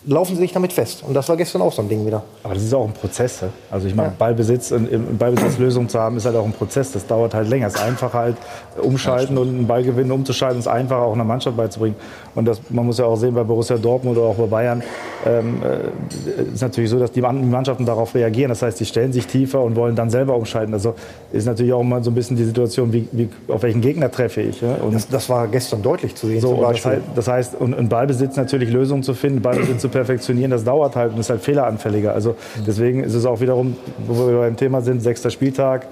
laufen 0.06 0.34
sie 0.36 0.42
sich 0.42 0.52
damit 0.52 0.72
fest. 0.72 1.02
Und 1.06 1.14
das 1.14 1.28
war 1.28 1.36
gestern 1.36 1.62
auch 1.62 1.72
so 1.72 1.80
ein 1.80 1.88
Ding 1.88 2.04
wieder. 2.06 2.22
Aber 2.42 2.54
das 2.54 2.62
ist 2.62 2.74
auch 2.74 2.84
ein 2.86 2.92
Prozess. 2.92 3.40
ja. 3.40 3.48
Also 3.70 3.86
ich 3.86 3.94
meine, 3.94 4.12
Ballbesitz, 4.18 4.70
in- 4.70 4.86
im 4.88 5.16
Ballbesitz 5.18 5.58
Lösung 5.58 5.88
zu 5.88 5.98
haben, 5.98 6.16
ist 6.18 6.26
halt 6.26 6.36
auch 6.36 6.44
ein 6.44 6.52
Prozess. 6.52 6.92
Das 6.92 7.06
dauert 7.06 7.32
halt 7.34 7.48
länger. 7.48 7.68
Es 7.68 7.74
ist 7.76 7.80
einfacher 7.82 8.18
halt 8.18 8.36
umschalten 8.82 9.38
und 9.38 9.48
einen 9.48 9.66
Ball 9.66 9.82
gewinnen, 9.82 10.10
umzuschalten, 10.12 10.58
ist 10.58 10.66
einfacher 10.68 11.00
auch 11.02 11.14
einer 11.14 11.24
Mannschaft 11.24 11.56
beizubringen. 11.56 11.96
Und 12.34 12.44
das, 12.46 12.60
man 12.68 12.84
muss 12.86 12.98
ja 12.98 13.06
auch 13.06 13.16
sehen 13.16 13.34
bei 13.34 13.44
Borussia 13.44 13.76
Dortmund 13.76 14.18
oder 14.18 14.26
auch 14.26 14.34
bei 14.34 14.46
Bayern, 14.46 14.82
ähm, 15.26 15.62
äh, 15.62 16.52
ist 16.54 16.60
natürlich 16.62 16.90
so, 16.90 16.98
dass 16.98 17.12
die 17.12 17.20
Mann- 17.22 17.40
die 17.40 17.48
Mannschaften 17.48 17.86
darauf 17.86 18.14
reagieren. 18.14 18.50
Das 18.50 18.60
heißt, 18.62 18.78
die 18.80 18.84
stellen 18.86 19.12
sich 19.12 19.26
tiefer 19.26 19.62
und 19.62 19.74
wollen 19.76 19.96
dann 19.96 20.10
selber 20.10 20.34
umschalten. 20.36 20.74
Also 20.74 20.94
ist 21.32 21.46
natürlich 21.46 21.72
auch 21.72 21.80
immer 21.80 22.02
so 22.02 22.10
ein 22.10 22.14
bisschen 22.14 22.36
die 22.36 22.44
Situation, 22.44 22.92
wie, 22.92 23.08
wie, 23.12 23.28
auf 23.48 23.62
welchen 23.62 23.80
Gegner 23.80 24.10
treffe 24.10 24.42
ich. 24.42 24.60
Ja? 24.60 24.74
Und 24.82 24.94
Das, 24.94 25.08
das 25.08 25.28
war 25.28 25.46
gestern 25.48 25.80
deutlich 25.82 26.14
zu 26.14 26.26
sehen 26.26 26.40
so, 26.40 26.60
das, 26.60 26.84
heißt, 26.84 27.00
das 27.14 27.28
heißt, 27.28 27.54
und, 27.58 27.72
und 27.74 27.88
Ballbesitz 27.88 28.36
natürlich 28.36 28.70
Lösungen 28.70 29.02
zu 29.02 29.14
finden, 29.14 29.40
Ballbesitz 29.40 29.80
zu 29.80 29.88
perfektionieren, 29.94 30.50
das 30.50 30.64
dauert 30.64 30.96
halt 30.96 31.12
und 31.12 31.20
ist 31.20 31.30
halt 31.30 31.40
fehleranfälliger. 31.40 32.12
Also 32.12 32.34
deswegen 32.66 33.04
ist 33.04 33.14
es 33.14 33.24
auch 33.24 33.40
wiederum, 33.40 33.76
wo 34.06 34.26
wir 34.26 34.38
beim 34.38 34.56
Thema 34.56 34.82
sind, 34.82 35.00
sechster 35.00 35.30
Spieltag, 35.30 35.86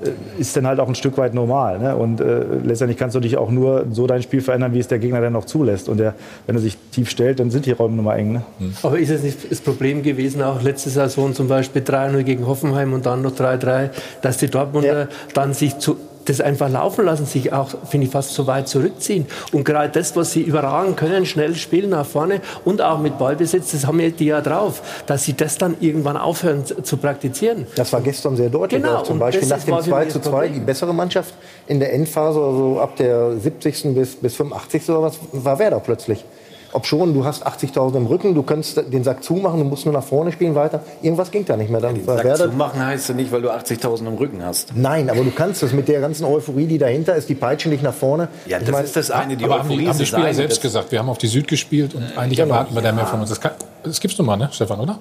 äh, 0.00 0.10
ist 0.40 0.56
dann 0.56 0.66
halt 0.66 0.78
auch 0.78 0.86
ein 0.86 0.94
Stück 0.94 1.18
weit 1.18 1.34
normal. 1.34 1.80
Ne? 1.80 1.96
Und 1.96 2.20
äh, 2.20 2.44
letztendlich 2.64 2.96
kannst 2.96 3.16
du 3.16 3.20
dich 3.20 3.36
auch 3.36 3.50
nur 3.50 3.86
so 3.90 4.06
dein 4.06 4.22
Spiel 4.22 4.40
verändern, 4.40 4.72
wie 4.74 4.78
es 4.78 4.86
der 4.86 5.00
Gegner 5.00 5.20
dann 5.20 5.34
auch 5.34 5.44
zulässt. 5.44 5.88
Und 5.88 5.98
der, 5.98 6.14
wenn 6.46 6.54
er 6.54 6.62
sich 6.62 6.78
tief 6.92 7.10
stellt, 7.10 7.40
dann 7.40 7.50
sind 7.50 7.66
die 7.66 7.72
Räume 7.72 7.96
nun 7.96 8.04
mal 8.04 8.16
eng. 8.16 8.32
Ne? 8.32 8.42
Aber 8.82 8.98
ist 8.98 9.10
es 9.10 9.24
nicht 9.24 9.50
das 9.50 9.60
Problem 9.60 10.02
gewesen, 10.04 10.40
auch 10.40 10.62
letzte 10.62 10.90
Saison 10.90 11.34
zum 11.34 11.48
Beispiel 11.48 11.82
3-0 11.82 12.22
gegen 12.22 12.46
Hoffenheim 12.46 12.92
und 12.92 13.06
dann 13.06 13.22
noch 13.22 13.32
3-3, 13.32 13.90
dass 14.22 14.38
die 14.38 14.48
Dortmunder 14.48 15.08
dann 15.34 15.52
sich 15.52 15.78
zu, 15.78 15.96
das 16.28 16.40
einfach 16.40 16.70
laufen 16.70 17.04
lassen, 17.04 17.26
sich 17.26 17.52
auch, 17.52 17.70
finde 17.88 18.06
ich, 18.06 18.12
fast 18.12 18.34
so 18.34 18.46
weit 18.46 18.68
zurückziehen. 18.68 19.26
Und 19.52 19.64
gerade 19.64 19.88
das, 19.90 20.14
was 20.16 20.32
sie 20.32 20.42
überragen 20.42 20.96
können, 20.96 21.26
schnell 21.26 21.54
spielen 21.54 21.90
nach 21.90 22.06
vorne 22.06 22.40
und 22.64 22.80
auch 22.82 22.98
mit 22.98 23.18
Ballbesitz, 23.18 23.72
das 23.72 23.86
haben 23.86 23.98
die 23.98 24.24
ja 24.24 24.40
drauf, 24.40 24.82
dass 25.06 25.24
sie 25.24 25.34
das 25.34 25.58
dann 25.58 25.76
irgendwann 25.80 26.16
aufhören 26.16 26.64
zu, 26.64 26.82
zu 26.82 26.96
praktizieren. 26.96 27.66
Das 27.76 27.92
war 27.92 28.00
gestern 28.00 28.36
sehr 28.36 28.50
deutlich. 28.50 28.82
Genau, 28.82 28.96
auch 28.96 29.02
zum 29.02 29.14
und 29.14 29.20
Beispiel 29.20 29.48
das 29.48 29.58
nach 29.58 29.64
dem 29.64 29.72
war 29.72 29.82
für 29.82 29.90
2 29.90 30.04
mich 30.04 30.12
zu 30.12 30.18
das 30.18 30.28
2 30.28 30.30
Problem. 30.30 30.54
die 30.54 30.60
bessere 30.60 30.94
Mannschaft 30.94 31.34
in 31.66 31.80
der 31.80 31.92
Endphase, 31.92 32.40
also 32.40 32.80
ab 32.80 32.96
der 32.96 33.38
70. 33.38 33.94
bis, 33.94 34.16
bis 34.16 34.36
85. 34.36 34.88
oder 34.90 35.02
was, 35.02 35.18
war 35.32 35.58
Werder 35.58 35.80
plötzlich. 35.80 36.24
Ob 36.72 36.84
schon, 36.86 37.14
du 37.14 37.24
hast 37.24 37.46
80.000 37.46 37.96
im 37.96 38.06
Rücken, 38.06 38.34
du 38.34 38.42
kannst 38.42 38.76
den 38.92 39.02
Sack 39.02 39.24
zumachen, 39.24 39.58
du 39.58 39.64
musst 39.64 39.86
nur 39.86 39.94
nach 39.94 40.02
vorne 40.04 40.32
spielen 40.32 40.54
weiter. 40.54 40.80
Irgendwas 41.00 41.30
ging 41.30 41.44
da 41.46 41.56
nicht 41.56 41.70
mehr. 41.70 41.80
Dann 41.80 42.06
war 42.06 42.16
Sack 42.16 42.24
Werder, 42.26 42.50
zumachen 42.50 42.84
heißt 42.84 43.08
ja 43.08 43.14
nicht, 43.14 43.32
weil 43.32 43.40
du 43.40 43.50
80.000 43.50 44.06
im 44.06 44.14
Rücken 44.14 44.44
hast. 44.44 44.72
Nein, 44.76 45.08
aber 45.08 45.24
du 45.24 45.30
kannst 45.30 45.62
es 45.62 45.72
mit 45.72 45.88
der 45.88 46.00
ganzen 46.00 46.24
Euphorie, 46.24 46.66
die 46.66 46.76
dahinter 46.78 47.14
ist, 47.16 47.28
die 47.28 47.34
peitschen 47.34 47.70
dich 47.70 47.80
nach 47.80 47.94
vorne. 47.94 48.28
Ja, 48.46 48.58
Ich 48.58 48.64
das 48.64 48.72
meine, 48.72 48.84
ist 48.84 48.96
das 48.96 49.10
eine, 49.10 49.36
die 49.36 49.44
Aber 49.44 49.54
haben 49.54 49.60
Euphorie 49.62 49.78
die, 49.80 49.88
haben 49.88 49.96
die 49.96 50.02
ist 50.02 50.12
das 50.12 50.18
Spieler 50.18 50.24
eine, 50.26 50.34
selbst 50.34 50.56
das- 50.58 50.62
gesagt, 50.62 50.92
wir 50.92 50.98
haben 50.98 51.08
auf 51.08 51.18
die 51.18 51.26
Süd 51.28 51.48
gespielt 51.48 51.94
und 51.94 52.02
eigentlich 52.18 52.38
erwarten 52.38 52.74
wir 52.74 52.82
da 52.82 52.92
mehr 52.92 53.06
von 53.06 53.20
uns. 53.20 53.30
Das, 53.30 53.40
kann, 53.40 53.52
das 53.82 53.98
gibt's 54.00 54.18
nun 54.18 54.26
mal, 54.26 54.36
ne, 54.36 54.48
Stefan, 54.52 54.78
oder? 54.80 54.98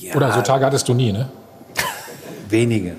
Ja, 0.00 0.14
Oder 0.14 0.30
so 0.32 0.42
Tage 0.42 0.66
hattest 0.66 0.86
du 0.88 0.94
nie, 0.94 1.10
ne? 1.12 1.28
wenige. 2.48 2.96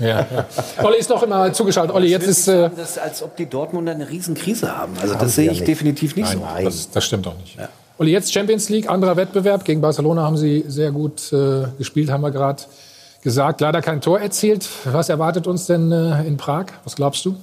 Ja, 0.00 0.06
ja. 0.08 0.26
Olli 0.82 0.98
ist 0.98 1.10
doch 1.10 1.22
immer 1.22 1.52
zugeschaltet. 1.52 1.94
Olli, 1.94 2.08
jetzt 2.08 2.26
ist... 2.26 2.48
Äh, 2.48 2.70
Das 2.76 2.90
ist, 2.90 2.98
als 2.98 3.22
ob 3.22 3.36
die 3.36 3.46
Dortmunder 3.46 3.92
eine 3.92 4.08
Riesenkrise 4.08 4.76
haben. 4.76 4.92
Also 5.00 5.14
Haben 5.14 5.20
das 5.20 5.34
sehe 5.34 5.46
ja 5.46 5.52
ich 5.52 5.58
nicht. 5.60 5.68
definitiv 5.68 6.16
nicht 6.16 6.28
so. 6.28 6.42
das, 6.62 6.90
das 6.90 7.04
stimmt 7.04 7.26
auch 7.26 7.36
nicht. 7.36 7.56
Olli, 7.98 8.10
jetzt 8.10 8.32
Champions 8.32 8.68
League, 8.68 8.88
anderer 8.88 9.16
Wettbewerb. 9.16 9.64
Gegen 9.64 9.80
Barcelona 9.80 10.22
haben 10.22 10.36
sie 10.36 10.64
sehr 10.66 10.90
gut 10.90 11.32
äh, 11.32 11.64
gespielt, 11.78 12.10
haben 12.10 12.22
wir 12.22 12.30
gerade 12.30 12.62
gesagt. 13.22 13.60
Leider 13.60 13.80
kein 13.82 14.00
Tor 14.00 14.18
erzielt. 14.20 14.68
Was 14.84 15.08
erwartet 15.08 15.46
uns 15.46 15.66
denn 15.66 15.92
äh, 15.92 16.22
in 16.24 16.36
Prag? 16.36 16.66
Was 16.84 16.96
glaubst 16.96 17.24
du? 17.24 17.36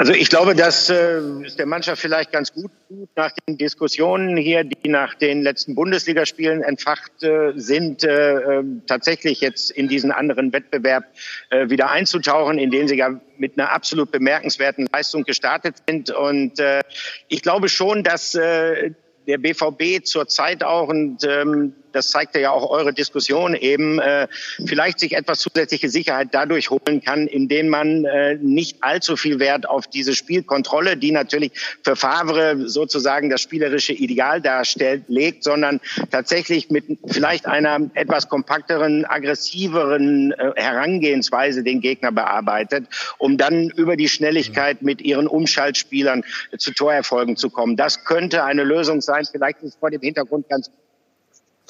Also 0.00 0.14
ich 0.14 0.30
glaube, 0.30 0.54
dass 0.54 0.88
äh, 0.88 1.18
es 1.44 1.56
der 1.56 1.66
Mannschaft 1.66 2.00
vielleicht 2.00 2.32
ganz 2.32 2.54
gut 2.54 2.70
tut, 2.88 3.10
nach 3.16 3.32
den 3.46 3.58
Diskussionen 3.58 4.34
hier, 4.38 4.64
die 4.64 4.88
nach 4.88 5.12
den 5.12 5.42
letzten 5.42 5.74
Bundesligaspielen 5.74 6.62
entfacht 6.62 7.22
äh, 7.22 7.52
sind, 7.56 8.02
äh, 8.02 8.60
äh, 8.60 8.64
tatsächlich 8.86 9.42
jetzt 9.42 9.70
in 9.70 9.88
diesen 9.88 10.10
anderen 10.10 10.54
Wettbewerb 10.54 11.04
äh, 11.50 11.68
wieder 11.68 11.90
einzutauchen, 11.90 12.58
in 12.58 12.70
den 12.70 12.88
sie 12.88 12.96
ja 12.96 13.20
mit 13.36 13.58
einer 13.58 13.72
absolut 13.72 14.10
bemerkenswerten 14.10 14.88
Leistung 14.90 15.24
gestartet 15.24 15.82
sind. 15.86 16.10
Und 16.10 16.58
äh, 16.60 16.80
ich 17.28 17.42
glaube 17.42 17.68
schon, 17.68 18.02
dass 18.02 18.34
äh, 18.34 18.92
der 19.26 19.36
BVB 19.36 20.02
zurzeit 20.02 20.64
auch, 20.64 20.88
und 20.88 21.24
ähm, 21.24 21.74
das 21.92 22.10
zeigte 22.10 22.40
ja 22.40 22.50
auch 22.50 22.68
eure 22.70 22.92
Diskussion 22.92 23.54
eben, 23.54 23.98
äh, 23.98 24.28
vielleicht 24.66 24.98
sich 25.00 25.16
etwas 25.16 25.40
zusätzliche 25.40 25.88
Sicherheit 25.88 26.28
dadurch 26.32 26.70
holen 26.70 27.02
kann, 27.02 27.26
indem 27.26 27.68
man 27.68 28.04
äh, 28.04 28.36
nicht 28.36 28.78
allzu 28.82 29.16
viel 29.16 29.38
Wert 29.38 29.68
auf 29.68 29.86
diese 29.86 30.14
Spielkontrolle, 30.14 30.96
die 30.96 31.12
natürlich 31.12 31.52
für 31.82 31.96
Favre 31.96 32.68
sozusagen 32.68 33.30
das 33.30 33.40
spielerische 33.40 33.92
Ideal 33.92 34.40
darstellt, 34.40 35.04
legt, 35.08 35.44
sondern 35.44 35.80
tatsächlich 36.10 36.70
mit 36.70 36.84
vielleicht 37.06 37.46
einer 37.46 37.90
etwas 37.94 38.28
kompakteren, 38.28 39.04
aggressiveren 39.04 40.32
äh, 40.32 40.52
Herangehensweise 40.56 41.62
den 41.62 41.80
Gegner 41.80 42.12
bearbeitet, 42.12 42.86
um 43.18 43.36
dann 43.36 43.70
über 43.70 43.96
die 43.96 44.08
Schnelligkeit 44.08 44.82
mit 44.82 45.00
ihren 45.02 45.26
Umschaltspielern 45.26 46.24
zu 46.58 46.72
Torerfolgen 46.72 47.36
zu 47.36 47.50
kommen. 47.50 47.76
Das 47.76 48.04
könnte 48.04 48.44
eine 48.44 48.64
Lösung 48.64 49.00
sein. 49.00 49.24
Vielleicht 49.30 49.62
ist 49.62 49.78
vor 49.78 49.90
dem 49.90 50.00
Hintergrund 50.00 50.48
ganz 50.48 50.70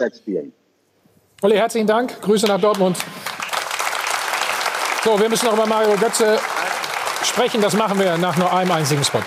spielen. 0.08 0.52
Olli, 1.42 1.56
herzlichen 1.56 1.86
Dank. 1.86 2.20
Grüße 2.20 2.46
nach 2.46 2.60
Dortmund. 2.60 2.96
So, 5.04 5.18
wir 5.18 5.28
müssen 5.28 5.46
noch 5.46 5.54
über 5.54 5.66
Mario 5.66 5.96
Götze 5.96 6.38
sprechen. 7.24 7.60
Das 7.62 7.74
machen 7.74 7.98
wir 7.98 8.18
nach 8.18 8.36
nur 8.36 8.52
einem 8.52 8.70
einzigen 8.70 9.04
Spot. 9.04 9.20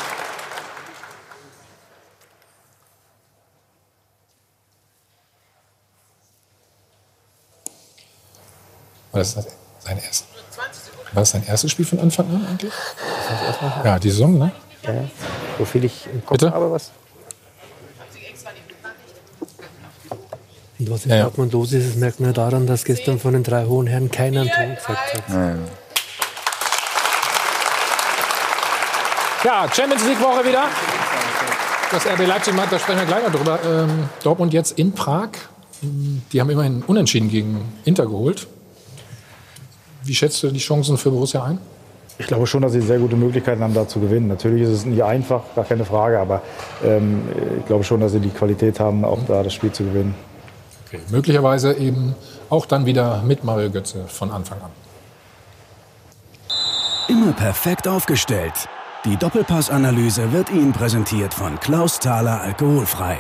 Das 9.12 9.36
ist 9.36 9.48
sein 9.80 9.98
erstes. 9.98 10.28
War 11.14 11.22
das 11.22 11.32
dein 11.32 11.46
erstes 11.46 11.72
Spiel 11.72 11.86
von 11.86 12.00
Anfang 12.00 12.28
an 12.30 12.48
eigentlich? 12.48 12.74
Ja, 13.84 14.00
die 14.00 14.10
Saison, 14.10 14.38
ne? 14.38 14.52
Ja, 14.82 15.04
so 15.58 15.66
viel 15.66 15.86
ich 15.86 16.08
im 16.08 16.26
Kopf 16.26 16.40
Bitte? 16.40 16.52
habe, 16.52 16.72
was. 16.72 16.92
Was 20.80 21.06
in 21.06 21.12
Ja, 21.12 21.18
ja. 21.18 21.24
Dortmund 21.24 21.54
los 21.54 21.72
ist, 21.74 21.90
das 21.90 21.96
merkt 21.96 22.20
man 22.20 22.30
ja 22.30 22.34
daran, 22.34 22.68
dass 22.68 22.84
gestern 22.84 23.20
von 23.20 23.34
den 23.34 23.44
drei 23.44 23.66
hohen 23.66 23.88
Herren 23.88 24.12
keiner 24.12 24.42
einen 24.42 24.50
Ton 24.50 24.76
gesagt 24.76 25.14
hat. 25.14 25.58
Ja, 29.44 29.68
Champions 29.72 30.06
League 30.06 30.22
Woche 30.22 30.46
wieder. 30.46 30.64
Das 31.92 32.06
RB 32.08 32.26
Leipzig 32.26 32.56
macht, 32.56 32.72
da 32.72 32.80
sprechen 32.80 33.00
wir 33.00 33.06
gleich 33.06 33.24
noch 33.24 33.34
drüber. 33.34 33.60
Ähm, 33.66 34.10
Dortmund 34.24 34.54
jetzt 34.54 34.80
in 34.80 34.94
Prag. 34.94 35.30
Die 35.82 36.40
haben 36.40 36.50
immerhin 36.50 36.82
Unentschieden 36.88 37.30
gegen 37.30 37.58
Inter 37.84 38.06
geholt. 38.06 38.48
Wie 40.04 40.16
schätzt 40.16 40.42
du 40.44 40.50
die 40.50 40.60
Chancen 40.60 40.98
für 40.98 41.12
Borussia 41.12 41.44
ein? 41.44 41.60
Ich 42.18 42.28
glaube 42.28 42.48
schon, 42.48 42.62
dass 42.62 42.72
sie 42.72 42.82
sehr 42.82 43.00
gute 43.00 43.16
Möglichkeiten 43.16 43.62
haben, 43.62 43.74
da 43.74 43.88
zu 43.88 44.00
gewinnen. 44.00 44.28
Natürlich 44.28 44.64
ist 44.64 44.70
es 44.70 44.86
nicht 44.86 45.04
einfach, 45.04 45.42
gar 45.56 45.66
keine 45.66 45.84
Frage, 45.84 46.20
aber 46.20 46.42
ähm, 46.86 47.24
ich 47.60 47.66
glaube 47.66 47.84
schon, 47.84 48.00
dass 48.00 48.12
sie 48.14 48.20
die 48.20 48.30
Qualität 48.30 48.80
haben, 48.80 49.04
auch 49.04 49.20
da 49.28 49.44
das 49.44 49.54
Spiel 49.54 49.72
zu 49.72 49.84
gewinnen. 49.84 50.16
Okay. 50.94 51.02
Möglicherweise 51.10 51.74
eben 51.74 52.16
auch 52.50 52.68
dann 52.68 52.86
wieder 52.86 53.24
mit 53.24 53.44
Mario 53.44 53.72
Götze 53.72 54.06
von 54.08 54.30
Anfang 54.32 54.60
an. 54.62 54.70
Immer 57.08 57.34
perfekt 57.34 57.88
aufgestellt. 57.88 58.54
Die 59.04 59.18
Doppelpassanalyse 59.18 60.32
wird 60.32 60.52
Ihnen 60.52 60.72
präsentiert 60.72 61.34
von 61.34 61.60
Klaus 61.60 62.00
Thaler 62.00 62.42
Alkoholfrei. 62.42 63.18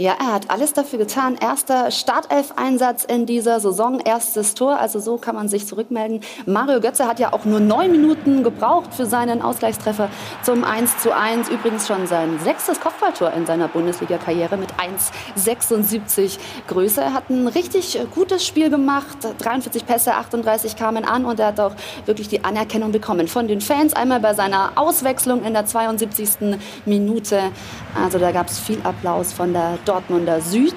Ja, 0.00 0.16
er 0.18 0.32
hat 0.32 0.50
alles 0.50 0.72
dafür 0.72 0.98
getan. 0.98 1.36
Erster 1.38 1.90
Startelf-Einsatz 1.90 3.04
in 3.04 3.26
dieser 3.26 3.60
Saison, 3.60 4.00
erstes 4.00 4.54
Tor. 4.54 4.78
Also 4.78 4.98
so 4.98 5.18
kann 5.18 5.34
man 5.34 5.48
sich 5.48 5.66
zurückmelden. 5.66 6.20
Mario 6.46 6.80
Götze 6.80 7.06
hat 7.06 7.20
ja 7.20 7.34
auch 7.34 7.44
nur 7.44 7.60
neun 7.60 7.92
Minuten 7.92 8.42
gebraucht 8.42 8.94
für 8.94 9.04
seinen 9.04 9.42
Ausgleichstreffer 9.42 10.08
zum 10.42 10.64
1 10.64 11.00
zu 11.00 11.14
1. 11.14 11.50
Übrigens 11.50 11.86
schon 11.86 12.06
sein 12.06 12.40
sechstes 12.42 12.80
Kopfballtor 12.80 13.34
in 13.34 13.44
seiner 13.44 13.68
Bundesliga-Karriere 13.68 14.56
mit 14.56 14.70
1,76 15.36 16.38
Größe. 16.66 17.02
Er 17.02 17.12
hat 17.12 17.28
ein 17.28 17.46
richtig 17.46 18.00
gutes 18.14 18.46
Spiel 18.46 18.70
gemacht. 18.70 19.18
43 19.40 19.84
Pässe, 19.84 20.14
38 20.14 20.76
kamen 20.76 21.04
an 21.04 21.26
und 21.26 21.38
er 21.40 21.48
hat 21.48 21.60
auch 21.60 21.74
wirklich 22.06 22.28
die 22.28 22.42
Anerkennung 22.42 22.90
bekommen 22.90 23.28
von 23.28 23.48
den 23.48 23.60
Fans. 23.60 23.92
Einmal 23.92 24.20
bei 24.20 24.32
seiner 24.32 24.72
Auswechslung 24.76 25.44
in 25.44 25.52
der 25.52 25.66
72. 25.66 26.58
Minute. 26.86 27.50
Also 28.02 28.18
da 28.18 28.32
gab 28.32 28.48
es 28.48 28.58
viel 28.58 28.80
Applaus 28.82 29.34
von 29.34 29.52
der 29.52 29.76
Dortmunder 29.90 30.40
Süd. 30.40 30.76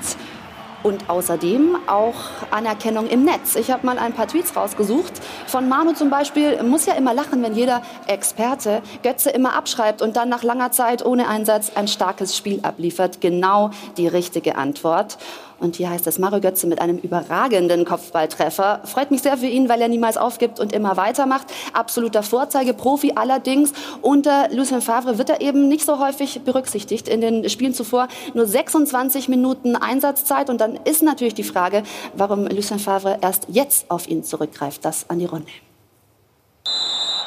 Und 0.82 1.10
außerdem 1.10 1.78
auch 1.88 2.16
Anerkennung 2.52 3.08
im 3.08 3.24
Netz. 3.24 3.56
Ich 3.56 3.72
habe 3.72 3.86
mal 3.86 3.98
ein 3.98 4.12
paar 4.12 4.28
Tweets 4.28 4.54
rausgesucht. 4.54 5.14
Von 5.48 5.70
Manu 5.70 5.94
zum 5.94 6.10
Beispiel 6.10 6.62
muss 6.64 6.88
ja 6.88 6.94
immer 6.96 7.14
lachen, 7.14 7.42
wenn 7.42 7.54
jeder 7.54 7.84
Experte 8.08 8.82
Götze 9.02 9.30
immer 9.30 9.56
abschreibt 9.56 10.02
und 10.02 10.18
dann 10.18 10.28
nach 10.28 10.44
langer 10.44 10.72
Zeit 10.72 11.06
ohne 11.06 11.30
Einsatz 11.30 11.72
ein 11.76 11.88
starkes 11.88 12.36
Spiel 12.36 12.60
abliefert. 12.64 13.22
Genau 13.22 13.70
die 13.96 14.08
richtige 14.08 14.58
Antwort. 14.58 15.18
Und 15.64 15.78
hier 15.78 15.90
heißt 15.90 16.06
es 16.08 16.20
Mario 16.20 16.42
Götze 16.42 16.68
mit 16.68 16.82
einem 16.82 16.98
überragenden 16.98 17.86
Kopfballtreffer. 17.86 18.82
Freut 18.84 19.12
mich 19.12 19.22
sehr 19.22 19.38
für 19.38 19.46
ihn, 19.48 19.70
weil 19.70 19.82
er 19.82 19.88
niemals 19.88 20.18
aufgibt 20.18 20.60
und 20.60 20.74
immer 20.74 20.98
weitermacht. 20.98 21.48
Absoluter 21.72 22.22
Vorzeigeprofi 22.22 23.14
allerdings. 23.16 23.72
Unter 24.02 24.50
Lucien 24.52 24.82
Favre 24.82 25.18
wird 25.18 25.30
er 25.30 25.40
eben 25.40 25.70
nicht 25.70 25.86
so 25.86 26.00
häufig 26.00 26.42
berücksichtigt. 26.44 27.08
In 27.08 27.22
den 27.22 27.50
Spielen 27.50 27.74
zuvor 27.74 28.10
nur 28.34 28.46
26 28.46 29.30
Minuten 29.30 29.78
Einsatzzeit. 29.78 30.50
Und 30.50 30.60
dann 30.60 30.76
ist 30.84 31.02
natürlich 31.02 31.34
die 31.34 31.44
Frage, 31.44 31.84
warum 32.14 32.46
Lucien 32.48 32.80
Favre 32.80 33.20
erst 33.22 33.46
jetzt 33.48 33.90
auf 33.90 34.10
ihn 34.10 34.26
zurückgreift. 34.26 34.84
Das 34.84 35.10
an 35.10 35.20
die 35.20 35.26
Runde. 35.26 35.48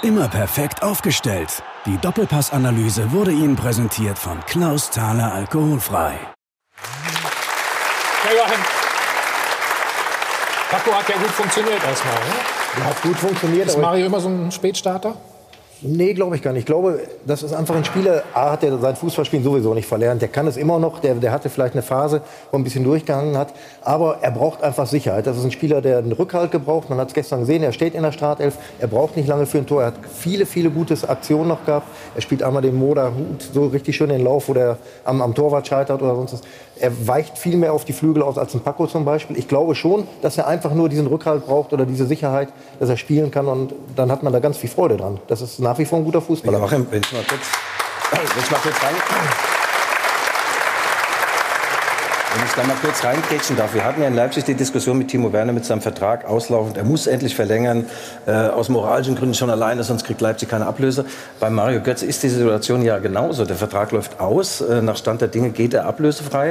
Immer 0.02 0.28
perfekt 0.28 0.82
aufgestellt. 0.82 1.62
Die 1.86 1.96
Doppelpassanalyse 1.96 3.12
wurde 3.12 3.30
Ihnen 3.32 3.56
präsentiert 3.56 4.18
von 4.18 4.38
Klaus 4.46 4.90
Thaler 4.90 5.32
Alkoholfrei. 5.32 6.18
Joachim. 8.32 8.60
Paco 10.70 10.94
hat 10.94 11.08
ja 11.08 11.16
gut 11.16 11.30
funktioniert 11.30 11.82
erstmal. 11.84 12.14
Ne? 12.14 12.84
Hat 12.84 13.02
gut 13.02 13.18
funktioniert. 13.18 13.68
Ist 13.68 13.78
Mario 13.78 14.06
immer 14.06 14.20
so 14.20 14.28
ein 14.28 14.50
Spätstarter? 14.52 15.14
Nee, 15.82 16.14
glaube 16.14 16.36
ich 16.36 16.42
gar 16.42 16.52
nicht. 16.52 16.60
Ich 16.60 16.66
glaube, 16.66 17.00
das 17.26 17.42
ist 17.42 17.52
einfach 17.52 17.76
ein 17.76 17.84
Spieler, 17.84 18.22
A 18.32 18.52
hat 18.52 18.64
er 18.64 18.78
sein 18.78 18.96
Fußballspielen 18.96 19.44
sowieso 19.44 19.74
nicht 19.74 19.86
verlernt. 19.86 20.22
Der 20.22 20.28
kann 20.28 20.46
es 20.46 20.56
immer 20.56 20.78
noch, 20.78 21.00
der, 21.00 21.16
der 21.16 21.32
hatte 21.32 21.50
vielleicht 21.50 21.74
eine 21.74 21.82
Phase, 21.82 22.22
wo 22.50 22.56
er 22.56 22.60
ein 22.60 22.64
bisschen 22.64 22.82
durchgehangen 22.82 23.36
hat. 23.36 23.52
Aber 23.82 24.18
er 24.22 24.30
braucht 24.30 24.62
einfach 24.62 24.86
Sicherheit. 24.86 25.26
Das 25.26 25.36
ist 25.36 25.44
ein 25.44 25.50
Spieler, 25.50 25.82
der 25.82 25.98
einen 25.98 26.12
Rückhalt 26.12 26.50
gebraucht. 26.50 26.88
Man 26.88 26.98
hat 26.98 27.08
es 27.08 27.14
gestern 27.14 27.40
gesehen, 27.40 27.62
er 27.62 27.72
steht 27.72 27.94
in 27.94 28.02
der 28.04 28.12
Startelf. 28.12 28.56
Er 28.78 28.88
braucht 28.88 29.18
nicht 29.18 29.28
lange 29.28 29.44
für 29.44 29.58
ein 29.58 29.66
Tor. 29.66 29.82
Er 29.82 29.88
hat 29.88 29.96
viele, 30.10 30.46
viele 30.46 30.70
gute 30.70 30.96
Aktionen 31.08 31.48
noch 31.48 31.66
gehabt. 31.66 31.88
Er 32.14 32.22
spielt 32.22 32.42
einmal 32.42 32.62
den 32.62 32.80
Hut 32.80 32.96
so 33.52 33.66
richtig 33.66 33.96
schön 33.96 34.08
den 34.08 34.24
Lauf, 34.24 34.48
wo 34.48 34.54
der 34.54 34.78
am, 35.04 35.20
am 35.20 35.34
Torwart 35.34 35.66
scheitert 35.66 36.00
oder 36.00 36.14
sonst 36.14 36.32
was. 36.32 36.40
Er 36.78 37.06
weicht 37.06 37.38
viel 37.38 37.56
mehr 37.56 37.72
auf 37.72 37.84
die 37.84 37.94
Flügel 37.94 38.22
aus 38.22 38.36
als 38.36 38.54
ein 38.54 38.60
Paco 38.60 38.86
zum 38.86 39.04
Beispiel. 39.04 39.38
Ich 39.38 39.48
glaube 39.48 39.74
schon, 39.74 40.06
dass 40.20 40.36
er 40.36 40.46
einfach 40.46 40.74
nur 40.74 40.88
diesen 40.88 41.06
Rückhalt 41.06 41.46
braucht 41.46 41.72
oder 41.72 41.86
diese 41.86 42.06
Sicherheit, 42.06 42.48
dass 42.80 42.88
er 42.88 42.96
spielen 42.96 43.30
kann. 43.30 43.46
Und 43.46 43.74
dann 43.94 44.10
hat 44.10 44.22
man 44.22 44.32
da 44.32 44.40
ganz 44.40 44.58
viel 44.58 44.68
Freude 44.68 44.96
dran. 44.96 45.18
Das 45.26 45.40
ist 45.40 45.58
nach 45.66 45.78
wie 45.78 45.84
vor 45.84 45.98
ein 45.98 46.04
guter 46.04 46.22
Fußballer. 46.22 46.58
Joachim, 46.58 46.86
wenn 46.90 47.00
ich 47.00 47.12
mal 47.12 47.24
kurz, 47.28 47.40
wenn 48.12 48.42
ich 48.44 48.50
mal 48.50 48.58
kurz 48.58 48.82
rein, 48.84 48.94
wenn 52.36 52.46
ich 52.46 52.68
mal 52.68 52.76
kurz 52.80 53.02
reingrätschen 53.02 53.56
darf. 53.56 53.74
Wir 53.74 53.84
hatten 53.84 54.00
ja 54.00 54.08
in 54.08 54.14
Leipzig 54.14 54.44
die 54.44 54.54
Diskussion 54.54 54.96
mit 54.96 55.08
Timo 55.08 55.32
Werner 55.32 55.52
mit 55.52 55.64
seinem 55.64 55.80
Vertrag 55.80 56.24
auslaufend. 56.24 56.76
Er 56.76 56.84
muss 56.84 57.08
endlich 57.08 57.34
verlängern, 57.34 57.86
äh, 58.26 58.30
aus 58.30 58.68
moralischen 58.68 59.16
Gründen 59.16 59.34
schon 59.34 59.50
alleine, 59.50 59.82
sonst 59.82 60.04
kriegt 60.04 60.20
Leipzig 60.20 60.48
keine 60.48 60.66
Ablöse. 60.66 61.04
Bei 61.40 61.50
Mario 61.50 61.80
Götze 61.80 62.06
ist 62.06 62.22
die 62.22 62.28
Situation 62.28 62.82
ja 62.82 62.98
genauso. 62.98 63.44
Der 63.44 63.56
Vertrag 63.56 63.90
läuft 63.90 64.20
aus. 64.20 64.60
Äh, 64.60 64.82
nach 64.82 64.96
Stand 64.96 65.20
der 65.20 65.28
Dinge 65.28 65.50
geht 65.50 65.74
er 65.74 65.86
ablösefrei. 65.86 66.50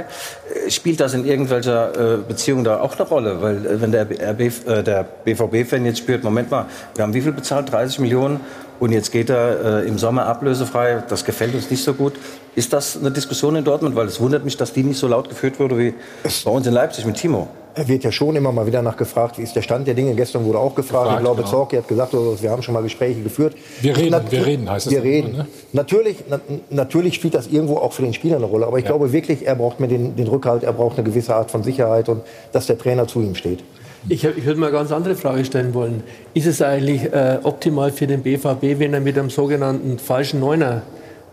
Äh, 0.66 0.72
spielt 0.72 1.00
das 1.00 1.14
in 1.14 1.26
irgendwelcher 1.26 2.16
äh, 2.16 2.18
Beziehung 2.18 2.66
da 2.66 2.82
auch 2.82 2.98
eine 2.98 3.08
Rolle? 3.08 3.42
Weil 3.42 3.66
äh, 3.66 3.82
wenn 3.82 3.94
der, 3.94 4.04
RB, 4.04 4.84
der 4.84 5.06
BVB-Fan 5.24 5.86
jetzt 5.86 6.00
spürt, 6.00 6.24
Moment 6.24 6.52
mal, 6.52 6.66
wir 6.96 7.04
haben 7.04 7.14
wie 7.14 7.22
viel 7.22 7.32
bezahlt? 7.32 7.72
30 7.72 8.00
Millionen? 8.00 8.42
Und 8.80 8.92
jetzt 8.92 9.12
geht 9.12 9.30
er 9.30 9.84
äh, 9.84 9.88
im 9.88 9.98
Sommer 9.98 10.26
ablösefrei. 10.26 11.04
Das 11.08 11.24
gefällt 11.26 11.56
uns 11.56 11.70
nicht 11.72 11.84
so 11.84 11.94
gut. 11.94 12.14
Ist 12.56 12.74
das 12.74 12.98
eine 12.98 13.12
Diskussion 13.12 13.56
in 13.56 13.64
Dortmund? 13.64 13.96
Weil 13.96 14.08
es 14.08 14.20
wundert 14.20 14.44
mich, 14.46 14.58
dass 14.58 14.74
die 14.74 14.84
nicht 14.84 15.00
so 15.00 15.08
laut 15.08 15.30
geführt 15.30 15.60
wurde 15.60 15.78
wie 15.78 15.94
bei 16.44 16.52
uns 16.52 16.68
in 16.68 16.74
Leipzig 16.74 17.06
mit 17.06 17.16
Timo. 17.16 17.48
Er 17.78 17.88
wird 17.90 18.06
ja 18.06 18.12
schon 18.12 18.36
immer 18.38 18.54
mal 18.54 18.66
wieder 18.68 18.82
nachgefragt, 18.82 19.38
wie 19.38 19.42
ist 19.44 19.54
der 19.56 19.62
Stand 19.62 19.86
der 19.86 19.96
Dinge. 19.96 20.16
Gestern 20.16 20.46
wurde 20.46 20.60
auch 20.60 20.76
gefragt. 20.76 21.04
Gefragt, 21.04 21.20
ich 21.20 21.24
glaube, 21.26 21.42
genau. 21.42 21.52
Zorki 21.52 21.76
hat 21.76 21.88
gesagt, 21.90 22.14
oder 22.14 22.42
wir 22.42 22.50
haben 22.50 22.62
schon 22.64 22.74
mal 22.74 22.84
Gespräche 22.84 23.22
geführt. 23.22 23.54
Wir 23.82 23.98
reden, 23.98 24.12
Nat- 24.12 24.32
wir 24.32 24.46
reden 24.46 24.70
heißt 24.70 24.86
es 24.88 24.92
Wir 24.94 25.00
immer, 25.04 25.08
reden. 25.10 25.38
ne? 25.40 25.48
Natürlich, 25.74 26.18
na, 26.30 26.40
natürlich 26.70 27.16
spielt 27.16 27.34
das 27.34 27.48
irgendwo 27.48 27.76
auch 27.78 27.92
für 27.92 28.04
den 28.04 28.14
Spieler 28.14 28.38
eine 28.38 28.46
Rolle. 28.46 28.66
Aber 28.66 28.78
ich 28.78 28.86
Ja. 28.86 28.92
glaube 28.92 29.12
wirklich, 29.12 29.46
er 29.46 29.56
braucht 29.56 29.82
mir 29.82 29.90
den, 29.90 30.16
den 30.16 30.28
Rückhalt, 30.28 30.64
er 30.64 30.72
braucht 30.72 30.98
eine 30.98 31.06
gewisse 31.06 31.36
Art 31.36 31.52
von 31.52 31.64
Sicherheit 31.64 32.08
und 32.08 32.22
dass 32.54 32.66
der 32.68 32.78
Trainer 32.78 33.08
zu 33.08 33.20
ihm 33.22 33.36
steht. 33.36 33.62
Ich, 34.08 34.24
ich 34.24 34.46
würde 34.46 34.60
mal 34.60 34.68
eine 34.68 34.78
ganz 34.78 34.92
andere 34.92 35.16
Frage 35.16 35.44
stellen 35.46 35.74
wollen. 35.74 36.04
Ist 36.36 36.46
es 36.46 36.62
eigentlich 36.62 37.12
äh, 37.12 37.40
optimal 37.42 37.92
für 37.92 38.06
den 38.06 38.22
BVB, 38.22 38.80
wenn 38.80 38.94
er 38.94 39.00
mit 39.00 39.18
einem 39.18 39.32
sogenannten 39.32 39.98
falschen 39.98 40.40
Neuner 40.40 40.84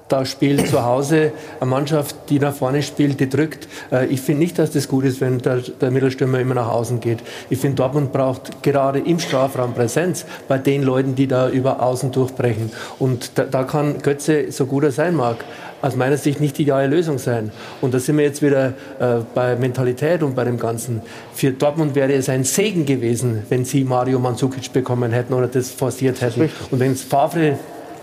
da 0.09 0.27
spielt 0.27 0.69
zu 0.69 0.85
Hause, 0.85 1.33
eine 1.59 1.71
Mannschaft, 1.71 2.15
die 2.29 2.39
nach 2.39 2.55
vorne 2.55 2.83
spielt, 2.83 3.19
die 3.21 3.29
drückt. 3.29 3.69
Äh, 3.91 4.07
ich 4.07 4.21
finde 4.21 4.41
nicht, 4.41 4.59
dass 4.59 4.71
das 4.71 4.89
gut 4.89 5.05
ist, 5.05 5.21
wenn 5.21 5.39
der, 5.39 5.59
der 5.59 5.91
Mittelstürmer 5.91 6.39
immer 6.41 6.55
nach 6.55 6.69
außen 6.69 7.01
geht. 7.01 7.19
Ich 7.51 7.59
finde, 7.59 7.77
Dortmund 7.77 8.13
braucht 8.13 8.63
gerade 8.63 9.01
im 9.01 9.19
Strafraum 9.19 9.75
Präsenz 9.75 10.25
bei 10.49 10.59
den 10.59 10.83
Leuten, 10.83 11.15
die 11.15 11.27
da 11.27 11.49
über 11.49 11.83
außen 11.83 12.11
durchbrechen. 12.13 12.71
Und 12.99 13.33
da, 13.37 13.45
da 13.45 13.65
kann 13.65 14.03
Götze, 14.03 14.51
so 14.51 14.67
gut 14.67 14.85
er 14.85 14.93
sein 14.93 15.15
mag, 15.15 15.45
aus 15.83 15.97
meiner 15.97 16.17
Sicht 16.17 16.41
nicht 16.41 16.57
die 16.59 16.63
ideale 16.63 16.87
Lösung 16.87 17.19
sein. 17.19 17.51
Und 17.81 17.93
da 17.93 17.99
sind 17.99 18.17
wir 18.17 18.25
jetzt 18.25 18.41
wieder 18.41 18.69
äh, 18.99 19.17
bei 19.35 19.57
Mentalität 19.57 20.23
und 20.23 20.35
bei 20.35 20.45
dem 20.45 20.59
Ganzen. 20.59 21.03
Für 21.35 21.51
Dortmund 21.51 21.95
wäre 21.95 22.13
es 22.13 22.29
ein 22.29 22.45
Segen 22.45 22.87
gewesen, 22.87 23.43
wenn 23.49 23.65
sie 23.65 23.85
Mario 23.85 24.19
Mandzukic 24.19 24.73
bekommen 24.73 25.13
hätten 25.13 25.35
oder 25.35 25.49
das 25.49 25.71
forciert 25.71 26.21
hätten. 26.21 26.49
Und 26.71 26.81
wenn 26.81 26.93
es 26.93 27.03
Favre, 27.03 27.59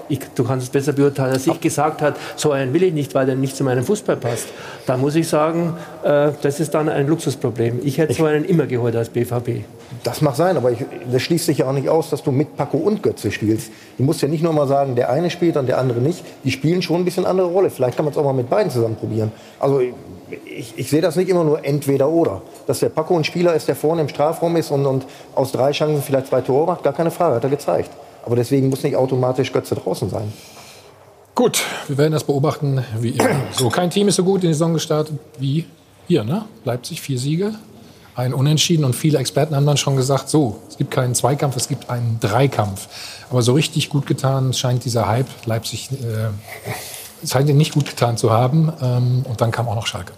ich, 0.10 0.20
du 0.36 0.44
kannst 0.44 0.66
es 0.66 0.70
besser 0.72 0.94
beurteilen, 0.94 1.34
als 1.34 1.48
ich 1.48 1.62
gesagt 1.62 2.02
hat, 2.02 2.16
so 2.36 2.52
einen 2.52 2.74
will 2.74 2.84
ich 2.84 2.94
nicht, 2.94 3.16
weil 3.16 3.26
der 3.26 3.36
nicht 3.36 3.56
zu 3.56 3.64
meinem 3.64 3.84
Fußball 3.84 4.18
passt, 4.18 4.48
da 4.86 4.98
muss 4.98 5.16
ich 5.16 5.28
sagen, 5.28 5.76
äh, 6.04 6.32
das 6.42 6.60
ist 6.60 6.74
dann 6.74 6.90
ein 6.90 7.08
Luxusproblem. 7.08 7.80
Ich 7.84 7.98
hätte 7.98 8.14
so 8.14 8.26
einen 8.26 8.44
immer 8.44 8.66
geholt 8.66 8.96
als 8.96 9.10
BVB. 9.10 9.64
Das 10.04 10.22
mag 10.22 10.36
sein, 10.36 10.58
aber 10.58 10.72
ich, 10.72 10.86
das 11.12 11.22
schließt 11.22 11.46
sich 11.46 11.60
ja 11.60 11.68
auch 11.68 11.74
nicht 11.74 11.90
aus, 11.90 12.10
dass 12.10 12.24
du 12.24 12.32
mit 12.32 12.58
Paco 12.58 12.78
und 12.78 13.04
Götze 13.04 13.32
spielst. 13.32 13.72
Du 13.98 14.04
musst 14.04 14.22
ja 14.22 14.28
nicht 14.28 14.44
nur 14.44 14.54
mal 14.54 14.68
sagen, 14.68 14.96
der 14.96 15.10
eine 15.10 15.30
spielt 15.30 15.58
und 15.58 15.68
der 15.68 15.78
andere 15.78 16.00
nicht. 16.00 16.24
Die 16.44 16.52
spielen 16.52 16.82
schon 16.82 17.02
ein 17.02 17.06
bisschen 17.06 17.26
andere 17.26 17.48
Rolle. 17.48 17.70
Vielleicht 17.70 17.96
kann 17.96 18.06
man 18.06 18.12
es 18.12 18.18
auch 18.18 18.24
mal 18.24 18.34
mit 18.34 18.50
beiden 18.50 18.72
zusammen 18.72 18.96
probieren. 18.96 19.32
Also 19.60 19.82
ich, 20.46 20.74
ich 20.78 20.90
sehe 20.90 21.02
das 21.02 21.16
nicht 21.16 21.30
immer 21.30 21.44
nur 21.44 21.66
entweder 21.66 22.10
oder. 22.10 22.42
Dass 22.68 22.80
der 22.80 22.90
Paco 22.90 23.16
ein 23.16 23.24
Spieler 23.24 23.54
ist, 23.56 23.68
der 23.68 23.76
vorne 23.76 24.02
im 24.02 24.10
Strafraum 24.10 24.56
ist 24.56 24.72
und, 24.72 24.86
und 24.86 25.06
aus 25.36 25.52
drei 25.52 25.72
Chancen 25.72 26.02
vielleicht 26.02 26.28
zwei 26.28 26.42
Tore 26.42 26.68
macht, 26.68 26.84
gar 26.84 26.94
keine 26.94 27.12
Frage, 27.12 27.36
hat 27.36 27.44
er 27.44 27.50
gezeigt. 27.50 27.90
Aber 28.30 28.36
deswegen 28.36 28.70
muss 28.70 28.84
nicht 28.84 28.96
automatisch 28.96 29.52
Götze 29.52 29.74
draußen 29.74 30.08
sein. 30.08 30.32
Gut, 31.34 31.64
wir 31.88 31.98
werden 31.98 32.12
das 32.14 32.24
beobachten, 32.24 32.86
wie 33.00 33.10
immer. 33.10 33.42
So, 33.58 33.70
kein 33.70 33.90
Team 33.90 34.08
ist 34.08 34.18
so 34.18 34.24
gut 34.24 34.44
in 34.44 34.50
die 34.50 34.54
Saison 34.54 34.76
gestartet 34.76 35.18
wie 35.40 35.66
hier, 36.08 36.24
ne? 36.24 36.46
Leipzig, 36.64 37.02
vier 37.02 37.18
Siege. 37.18 37.56
ein 38.14 38.36
Unentschieden. 38.36 38.86
Und 38.86 38.96
viele 38.96 39.18
Experten 39.18 39.56
haben 39.56 39.66
dann 39.66 39.78
schon 39.78 39.96
gesagt, 39.96 40.30
so, 40.30 40.60
es 40.70 40.78
gibt 40.78 40.92
keinen 40.92 41.16
Zweikampf, 41.16 41.56
es 41.56 41.68
gibt 41.68 41.90
einen 41.90 42.20
Dreikampf. 42.20 42.88
Aber 43.32 43.42
so 43.42 43.54
richtig 43.54 43.90
gut 43.90 44.06
getan 44.06 44.54
scheint 44.54 44.86
dieser 44.86 45.08
Hype 45.08 45.28
Leipzig, 45.46 45.90
äh, 45.92 47.26
scheint 47.28 47.50
ihn 47.50 47.58
nicht 47.58 47.74
gut 47.74 47.90
getan 47.90 48.16
zu 48.16 48.32
haben. 48.32 48.72
Ähm, 48.80 49.26
und 49.28 49.42
dann 49.42 49.50
kam 49.50 49.68
auch 49.68 49.76
noch 49.76 49.88
Schalke. 49.88 50.14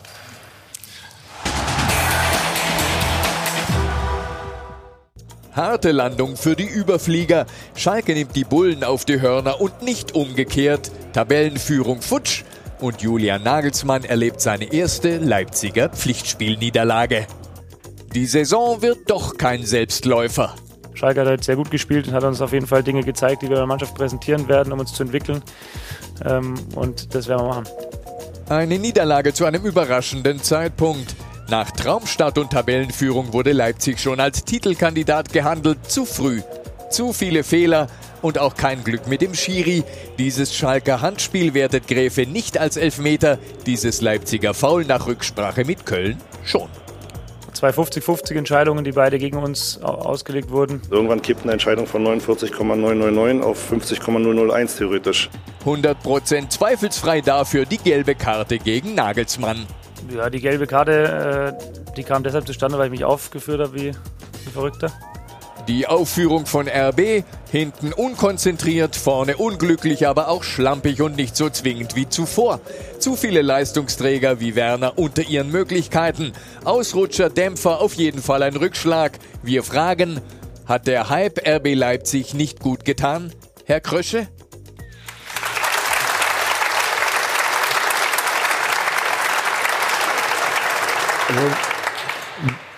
Harte 5.53 5.91
Landung 5.91 6.37
für 6.37 6.55
die 6.55 6.67
Überflieger. 6.67 7.45
Schalke 7.75 8.13
nimmt 8.13 8.35
die 8.35 8.45
Bullen 8.45 8.85
auf 8.85 9.03
die 9.03 9.19
Hörner 9.19 9.59
und 9.59 9.81
nicht 9.81 10.15
umgekehrt. 10.15 10.91
Tabellenführung 11.11 12.01
futsch 12.01 12.43
und 12.79 13.01
Julian 13.01 13.43
Nagelsmann 13.43 14.05
erlebt 14.05 14.39
seine 14.39 14.71
erste 14.71 15.17
Leipziger 15.17 15.89
Pflichtspielniederlage. 15.89 17.27
Die 18.13 18.25
Saison 18.25 18.81
wird 18.81 19.09
doch 19.09 19.37
kein 19.37 19.65
Selbstläufer. 19.65 20.55
Schalke 20.93 21.21
hat 21.21 21.27
halt 21.27 21.43
sehr 21.43 21.57
gut 21.57 21.69
gespielt 21.69 22.07
und 22.07 22.13
hat 22.13 22.23
uns 22.23 22.41
auf 22.41 22.53
jeden 22.53 22.67
Fall 22.67 22.83
Dinge 22.83 23.03
gezeigt, 23.03 23.41
die 23.41 23.49
wir 23.49 23.57
der 23.57 23.65
Mannschaft 23.65 23.95
präsentieren 23.95 24.47
werden, 24.47 24.71
um 24.71 24.79
uns 24.79 24.93
zu 24.93 25.03
entwickeln. 25.03 25.41
Ähm, 26.25 26.55
und 26.75 27.13
das 27.13 27.27
werden 27.27 27.41
wir 27.41 27.47
machen. 27.47 27.65
Eine 28.47 28.79
Niederlage 28.79 29.33
zu 29.33 29.45
einem 29.45 29.65
überraschenden 29.65 30.41
Zeitpunkt. 30.41 31.15
Nach 31.51 31.69
Traumstart 31.69 32.37
und 32.37 32.53
Tabellenführung 32.53 33.33
wurde 33.33 33.51
Leipzig 33.51 33.99
schon 33.99 34.21
als 34.21 34.45
Titelkandidat 34.45 35.33
gehandelt, 35.33 35.79
zu 35.91 36.05
früh. 36.05 36.39
Zu 36.89 37.11
viele 37.11 37.43
Fehler 37.43 37.87
und 38.21 38.37
auch 38.37 38.55
kein 38.55 38.85
Glück 38.85 39.05
mit 39.07 39.21
dem 39.21 39.33
Schiri. 39.33 39.83
Dieses 40.17 40.55
Schalker 40.55 41.01
Handspiel 41.01 41.53
wertet 41.53 41.89
Gräfe 41.89 42.25
nicht 42.25 42.57
als 42.57 42.77
Elfmeter, 42.77 43.37
dieses 43.65 43.99
Leipziger 43.99 44.53
Foul 44.53 44.85
nach 44.85 45.07
Rücksprache 45.07 45.65
mit 45.65 45.85
Köln 45.85 46.21
schon. 46.45 46.69
Zwei 47.51 47.71
50-50 47.71 48.37
Entscheidungen, 48.37 48.85
die 48.85 48.93
beide 48.93 49.19
gegen 49.19 49.35
uns 49.35 49.77
ausgelegt 49.83 50.51
wurden. 50.51 50.81
Irgendwann 50.89 51.21
kippt 51.21 51.43
eine 51.43 51.51
Entscheidung 51.51 51.85
von 51.85 52.01
49,999 52.01 53.43
auf 53.43 53.59
50,001 53.59 54.77
theoretisch. 54.77 55.29
100% 55.65 56.47
zweifelsfrei 56.47 57.19
dafür 57.19 57.65
die 57.65 57.77
gelbe 57.77 58.15
Karte 58.15 58.57
gegen 58.57 58.95
Nagelsmann. 58.95 59.67
Ja, 60.09 60.29
die 60.29 60.41
gelbe 60.41 60.67
Karte, 60.67 61.57
äh, 61.59 61.93
die 61.95 62.03
kam 62.03 62.23
deshalb 62.23 62.47
zustande, 62.47 62.77
weil 62.77 62.85
ich 62.85 62.91
mich 62.91 63.05
aufgeführt 63.05 63.61
habe 63.61 63.73
wie 63.75 63.89
ein 63.89 64.51
Verrückter. 64.53 64.91
Die 65.67 65.85
Aufführung 65.87 66.47
von 66.47 66.67
RB, 66.67 67.23
hinten 67.51 67.93
unkonzentriert, 67.93 68.95
vorne 68.95 69.37
unglücklich, 69.37 70.07
aber 70.07 70.29
auch 70.29 70.43
schlampig 70.43 71.01
und 71.01 71.15
nicht 71.15 71.35
so 71.35 71.49
zwingend 71.49 71.95
wie 71.95 72.09
zuvor. 72.09 72.59
Zu 72.97 73.15
viele 73.15 73.41
Leistungsträger 73.41 74.39
wie 74.39 74.55
Werner 74.55 74.97
unter 74.97 75.21
ihren 75.21 75.51
Möglichkeiten. 75.51 76.33
Ausrutscher, 76.65 77.29
Dämpfer, 77.29 77.79
auf 77.79 77.93
jeden 77.93 78.21
Fall 78.21 78.41
ein 78.41 78.55
Rückschlag. 78.55 79.19
Wir 79.43 79.63
fragen, 79.63 80.19
hat 80.65 80.87
der 80.87 81.09
Hype 81.09 81.47
RB 81.47 81.75
Leipzig 81.75 82.33
nicht 82.33 82.59
gut 82.59 82.83
getan? 82.83 83.31
Herr 83.65 83.81
Krösche? 83.81 84.27
Also, 91.31 91.55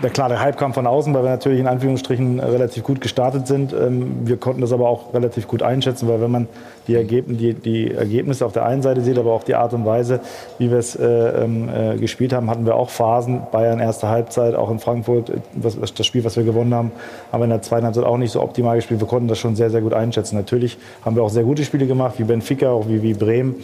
der 0.02 0.40
Hype 0.40 0.58
kam 0.58 0.74
von 0.74 0.88
außen, 0.88 1.14
weil 1.14 1.24
wir 1.24 1.30
natürlich 1.30 1.60
in 1.60 1.68
Anführungsstrichen 1.68 2.40
relativ 2.40 2.84
gut 2.84 3.00
gestartet 3.00 3.48
sind. 3.48 3.74
Ähm, 3.74 4.28
wir 4.28 4.38
konnten 4.38 4.62
das 4.62 4.72
aber 4.72 4.90
auch 4.90 5.14
relativ 5.14 5.48
gut 5.48 5.62
einschätzen, 5.62 6.08
weil 6.08 6.20
wenn 6.20 6.32
man 6.32 6.48
die, 6.88 6.96
Ergebn 6.96 7.38
die, 7.38 7.54
die 7.54 7.92
Ergebnisse 7.92 8.46
auf 8.46 8.54
der 8.54 8.66
einen 8.66 8.82
Seite 8.82 9.02
sieht, 9.02 9.18
aber 9.18 9.32
auch 9.32 9.44
die 9.44 9.56
Art 9.56 9.74
und 9.74 9.86
Weise, 9.86 10.20
wie 10.58 10.72
wir 10.72 10.80
es 10.80 10.96
äh, 10.96 11.06
ähm, 11.06 11.70
äh, 11.70 11.98
gespielt 11.98 12.34
haben, 12.34 12.50
hatten 12.50 12.66
wir 12.66 12.76
auch 12.76 12.90
Phasen. 12.90 13.44
Bayern 13.52 13.80
erste 13.80 14.10
Halbzeit, 14.10 14.56
auch 14.56 14.72
in 14.72 14.80
Frankfurt, 14.80 15.32
was, 15.54 15.78
das 15.94 16.06
Spiel, 16.06 16.24
was 16.24 16.36
wir 16.36 16.44
gewonnen 16.44 16.74
haben, 16.74 16.92
haben 17.32 17.42
wir 17.42 17.46
in 17.46 17.52
der 17.52 17.62
zweiten 17.62 17.86
Halbzeit 17.86 18.04
auch 18.04 18.18
nicht 18.18 18.32
so 18.32 18.42
optimal 18.42 18.76
gespielt. 18.76 19.00
Wir 19.00 19.08
konnten 19.08 19.28
das 19.28 19.38
schon 19.38 19.56
sehr, 19.56 19.70
sehr 19.70 19.82
gut 19.82 19.94
einschätzen. 19.94 20.36
Natürlich 20.36 20.78
haben 21.06 21.16
wir 21.16 21.24
auch 21.24 21.30
sehr 21.30 21.44
gute 21.44 21.64
Spiele 21.64 21.86
gemacht, 21.86 22.16
wie 22.18 22.24
Benfica, 22.24 22.70
auch 22.70 22.88
wie, 22.88 23.02
wie 23.02 23.14
Bremen. 23.14 23.56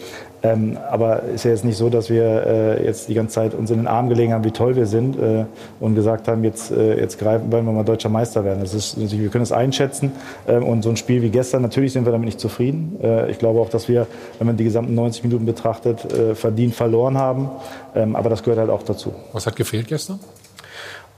Ähm, 0.42 0.78
aber 0.90 1.24
ist 1.34 1.44
ja 1.44 1.50
jetzt 1.50 1.64
nicht 1.64 1.76
so, 1.76 1.90
dass 1.90 2.08
wir 2.08 2.46
äh, 2.46 2.84
jetzt 2.84 3.08
die 3.08 3.14
ganze 3.14 3.34
Zeit 3.34 3.54
uns 3.54 3.70
in 3.70 3.76
den 3.76 3.86
Arm 3.86 4.08
gelegen 4.08 4.32
haben, 4.32 4.44
wie 4.44 4.52
toll 4.52 4.74
wir 4.74 4.86
sind 4.86 5.18
äh, 5.18 5.44
und 5.80 5.94
gesagt 5.94 6.19
haben, 6.28 6.44
jetzt, 6.44 6.70
äh, 6.70 6.98
jetzt 6.98 7.18
greifen, 7.18 7.50
wollen 7.52 7.64
wir 7.66 7.72
mal 7.72 7.84
deutscher 7.84 8.08
Meister 8.08 8.44
werden. 8.44 8.60
Das 8.60 8.74
ist, 8.74 8.96
wir 8.98 9.28
können 9.28 9.42
es 9.42 9.52
einschätzen. 9.52 10.12
Ähm, 10.46 10.64
und 10.64 10.82
so 10.82 10.90
ein 10.90 10.96
Spiel 10.96 11.22
wie 11.22 11.30
gestern, 11.30 11.62
natürlich 11.62 11.92
sind 11.92 12.04
wir 12.04 12.12
damit 12.12 12.26
nicht 12.26 12.40
zufrieden. 12.40 12.98
Äh, 13.02 13.30
ich 13.30 13.38
glaube 13.38 13.60
auch, 13.60 13.68
dass 13.68 13.88
wir, 13.88 14.06
wenn 14.38 14.46
man 14.46 14.56
die 14.56 14.64
gesamten 14.64 14.94
90 14.94 15.24
Minuten 15.24 15.46
betrachtet, 15.46 16.12
äh, 16.12 16.34
verdient 16.34 16.74
verloren 16.74 17.18
haben. 17.18 17.50
Ähm, 17.94 18.16
aber 18.16 18.30
das 18.30 18.42
gehört 18.42 18.58
halt 18.58 18.70
auch 18.70 18.82
dazu. 18.82 19.12
Was 19.32 19.46
hat 19.46 19.56
gefehlt 19.56 19.88
gestern? 19.88 20.20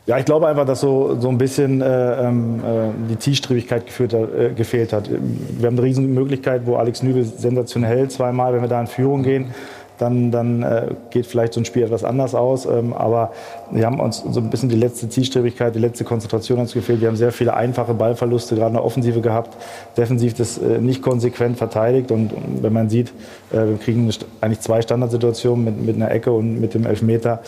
Ja, 0.05 0.19
ich 0.19 0.25
glaube 0.25 0.49
einfach, 0.49 0.67
dass 0.67 0.81
so, 0.81 1.21
so 1.21 1.29
ein 1.29 1.39
bisschen 1.39 1.81
äh, 1.81 2.27
ähm, 2.27 2.59
äh, 2.59 3.09
die 3.09 3.19
Zielstrebigkeit 3.21 3.87
geführt, 3.87 4.15
äh, 4.15 4.51
gefehlt 4.53 4.93
hat. 4.93 5.09
Wir 5.09 5.69
haben 5.69 5.77
eine 5.77 5.87
riesen 5.87 6.13
Möglichkeit, 6.13 6.63
wo 6.67 6.75
Alex 6.75 7.05
Nübel 7.05 7.25
sensationell 7.25 7.99
hält, 7.99 8.11
zweimal, 8.11 8.53
wenn 8.53 8.63
wir 8.63 8.69
da 8.69 8.81
in 8.81 8.89
Führung 8.89 9.23
gehen. 9.23 9.55
Dann, 10.03 10.33
dann 10.33 10.65
äh, 10.65 10.89
geht 11.11 11.27
vielleicht 11.27 11.53
so 11.53 11.61
ein 11.61 11.65
Spiel 11.65 11.85
etwas 11.85 12.03
anders 12.03 12.35
aus. 12.35 12.67
Ähm, 12.67 12.93
aber 12.93 13.31
wir 13.71 13.87
haben 13.87 14.01
uns 14.01 14.25
so 14.29 14.41
ein 14.41 14.51
bisschen 14.51 14.69
die 14.69 14.77
letzte 14.77 15.09
Zielstrebigkeit, 15.09 15.77
die 15.77 15.79
letzte 15.79 16.03
Konzentration 16.03 16.59
uns 16.59 16.73
gefehlt. 16.73 17.01
Wir 17.01 17.07
haben 17.07 17.17
sehr 17.17 17.31
viele 17.31 17.55
einfache 17.55 17.95
Ballverluste, 17.95 18.57
gerade 18.57 18.71
in 18.71 18.75
der 18.75 18.85
Offensive 18.85 19.21
gehabt. 19.21 19.57
Defensiv 19.97 20.35
das 20.35 20.59
äh, 20.59 20.79
nicht 20.79 21.03
konsequent 21.03 21.57
verteidigt. 21.57 22.11
Und, 22.11 22.33
und 22.33 22.65
wenn 22.65 22.73
man 22.73 22.91
sieht, 22.91 23.11
äh, 23.53 23.59
wir 23.59 23.79
kriegen 23.79 24.13
eigentlich 24.41 24.59
zwei 24.59 24.83
Standardsituationen 24.83 25.65
mit, 25.65 25.87
mit 25.87 25.95
einer 25.95 26.11
Ecke 26.11 26.33
und 26.33 26.61
mit 26.61 26.75
dem 26.75 26.85
Elfmeter 26.85 27.43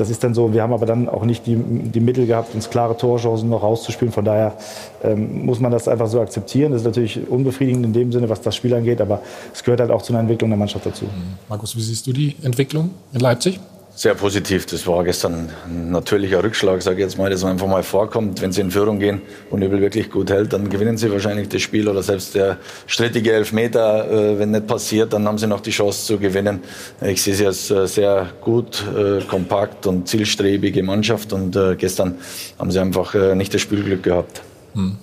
das 0.00 0.10
ist 0.10 0.24
dann 0.24 0.34
so. 0.34 0.52
Wir 0.52 0.62
haben 0.62 0.72
aber 0.72 0.86
dann 0.86 1.08
auch 1.08 1.24
nicht 1.24 1.46
die, 1.46 1.56
die 1.56 2.00
Mittel 2.00 2.26
gehabt, 2.26 2.54
uns 2.54 2.70
klare 2.70 2.96
Torchancen 2.96 3.48
noch 3.48 3.62
rauszuspielen. 3.62 4.12
Von 4.12 4.24
daher 4.24 4.54
ähm, 5.02 5.44
muss 5.44 5.60
man 5.60 5.70
das 5.70 5.88
einfach 5.88 6.08
so 6.08 6.20
akzeptieren. 6.20 6.72
Das 6.72 6.80
ist 6.80 6.86
natürlich 6.86 7.28
unbefriedigend 7.28 7.84
in 7.84 7.92
dem 7.92 8.12
Sinne, 8.12 8.28
was 8.28 8.40
das 8.40 8.56
Spiel 8.56 8.74
angeht, 8.74 9.00
aber 9.00 9.20
es 9.52 9.62
gehört 9.62 9.80
halt 9.80 9.90
auch 9.90 10.02
zu 10.02 10.12
einer 10.12 10.20
Entwicklung 10.20 10.50
der 10.50 10.58
Mannschaft 10.58 10.86
dazu. 10.86 11.04
Markus, 11.48 11.76
wie 11.76 11.82
siehst 11.82 12.06
du 12.06 12.12
die 12.12 12.36
Entwicklung 12.42 12.90
in 13.12 13.20
Leipzig? 13.20 13.60
Sehr 14.00 14.14
positiv. 14.14 14.64
Das 14.64 14.86
war 14.86 15.04
gestern 15.04 15.50
ein 15.66 15.90
natürlicher 15.90 16.42
Rückschlag, 16.42 16.80
sage 16.80 16.96
ich 16.96 17.02
jetzt 17.02 17.18
mal, 17.18 17.28
dass 17.28 17.44
einfach 17.44 17.66
mal 17.66 17.82
vorkommt. 17.82 18.40
Wenn 18.40 18.50
sie 18.50 18.62
in 18.62 18.70
Führung 18.70 18.98
gehen 18.98 19.20
und 19.50 19.60
Übel 19.60 19.82
wirklich 19.82 20.10
gut 20.10 20.30
hält, 20.30 20.54
dann 20.54 20.70
gewinnen 20.70 20.96
sie 20.96 21.12
wahrscheinlich 21.12 21.50
das 21.50 21.60
Spiel 21.60 21.86
oder 21.86 22.02
selbst 22.02 22.34
der 22.34 22.56
strittige 22.86 23.30
Elfmeter, 23.30 24.10
äh, 24.10 24.38
wenn 24.38 24.52
nicht 24.52 24.66
passiert, 24.66 25.12
dann 25.12 25.28
haben 25.28 25.36
sie 25.36 25.46
noch 25.46 25.60
die 25.60 25.70
Chance 25.70 26.06
zu 26.06 26.18
gewinnen. 26.18 26.60
Ich 27.02 27.20
sehe 27.20 27.34
sie 27.34 27.46
als 27.46 27.70
äh, 27.70 27.86
sehr 27.86 28.30
gut, 28.40 28.82
äh, 28.96 29.22
kompakt 29.24 29.86
und 29.86 30.08
zielstrebige 30.08 30.82
Mannschaft 30.82 31.34
und 31.34 31.58
gestern 31.76 32.14
haben 32.58 32.70
sie 32.70 32.80
einfach 32.80 33.34
nicht 33.34 33.52
das 33.52 33.60
Spielglück 33.60 34.02
gehabt. 34.02 34.40
Hm. 34.72 34.96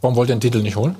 Warum 0.00 0.14
wollt 0.14 0.28
ihr 0.28 0.36
den 0.36 0.40
Titel 0.40 0.62
nicht 0.62 0.76
holen? 0.76 0.94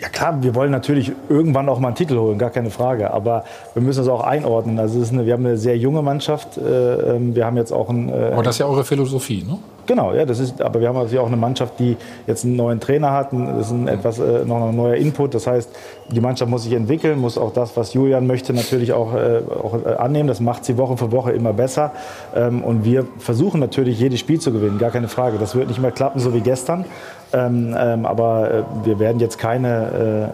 Ja 0.00 0.08
klar, 0.08 0.42
wir 0.42 0.54
wollen 0.54 0.70
natürlich 0.70 1.12
irgendwann 1.28 1.68
auch 1.68 1.78
mal 1.78 1.88
einen 1.88 1.94
Titel 1.94 2.16
holen, 2.16 2.38
gar 2.38 2.48
keine 2.48 2.70
Frage. 2.70 3.12
Aber 3.12 3.44
wir 3.74 3.82
müssen 3.82 3.98
das 3.98 4.08
auch 4.08 4.22
einordnen. 4.22 4.78
Also 4.78 4.98
eine, 5.12 5.26
wir 5.26 5.34
haben 5.34 5.44
eine 5.44 5.58
sehr 5.58 5.76
junge 5.76 6.00
Mannschaft. 6.00 6.56
Äh, 6.56 7.16
ähm, 7.16 7.34
wir 7.34 7.44
haben 7.44 7.58
jetzt 7.58 7.70
auch 7.70 7.90
ein. 7.90 8.08
Äh, 8.08 8.30
aber 8.32 8.42
das 8.42 8.54
ist 8.54 8.60
ja 8.60 8.66
eure 8.66 8.82
Philosophie, 8.84 9.44
ne? 9.46 9.58
Genau, 9.86 10.12
ja, 10.14 10.24
das 10.24 10.38
ist, 10.38 10.62
aber 10.62 10.80
wir 10.80 10.88
haben 10.88 10.94
natürlich 10.94 11.18
auch 11.18 11.26
eine 11.26 11.36
Mannschaft, 11.36 11.80
die 11.80 11.96
jetzt 12.26 12.44
einen 12.44 12.54
neuen 12.54 12.80
Trainer 12.80 13.10
hat. 13.10 13.32
Das 13.32 13.66
ist 13.66 13.72
ein 13.72 13.88
etwas 13.88 14.20
äh, 14.20 14.44
noch 14.46 14.68
ein 14.68 14.76
neuer 14.76 14.94
Input. 14.94 15.34
Das 15.34 15.46
heißt, 15.46 15.68
die 16.10 16.20
Mannschaft 16.20 16.50
muss 16.50 16.62
sich 16.62 16.72
entwickeln, 16.72 17.18
muss 17.18 17.36
auch 17.36 17.52
das, 17.52 17.76
was 17.76 17.92
Julian 17.92 18.26
möchte, 18.26 18.52
natürlich 18.52 18.92
auch, 18.92 19.12
auch 19.12 19.98
annehmen. 19.98 20.28
Das 20.28 20.40
macht 20.40 20.64
sie 20.64 20.78
Woche 20.78 20.96
für 20.96 21.12
Woche 21.12 21.32
immer 21.32 21.52
besser. 21.52 21.92
Ähm, 22.34 22.62
und 22.62 22.84
wir 22.84 23.06
versuchen 23.18 23.60
natürlich 23.60 23.98
jedes 23.98 24.20
Spiel 24.20 24.40
zu 24.40 24.52
gewinnen, 24.52 24.78
gar 24.78 24.90
keine 24.90 25.08
Frage. 25.08 25.38
Das 25.38 25.54
wird 25.54 25.68
nicht 25.68 25.80
mehr 25.80 25.90
klappen, 25.90 26.20
so 26.20 26.32
wie 26.32 26.40
gestern. 26.40 26.84
Ähm, 27.32 27.76
ähm, 27.78 28.06
aber 28.06 28.50
äh, 28.50 28.62
wir 28.84 28.98
werden 28.98 29.20
jetzt 29.20 29.38
keine 29.38 30.30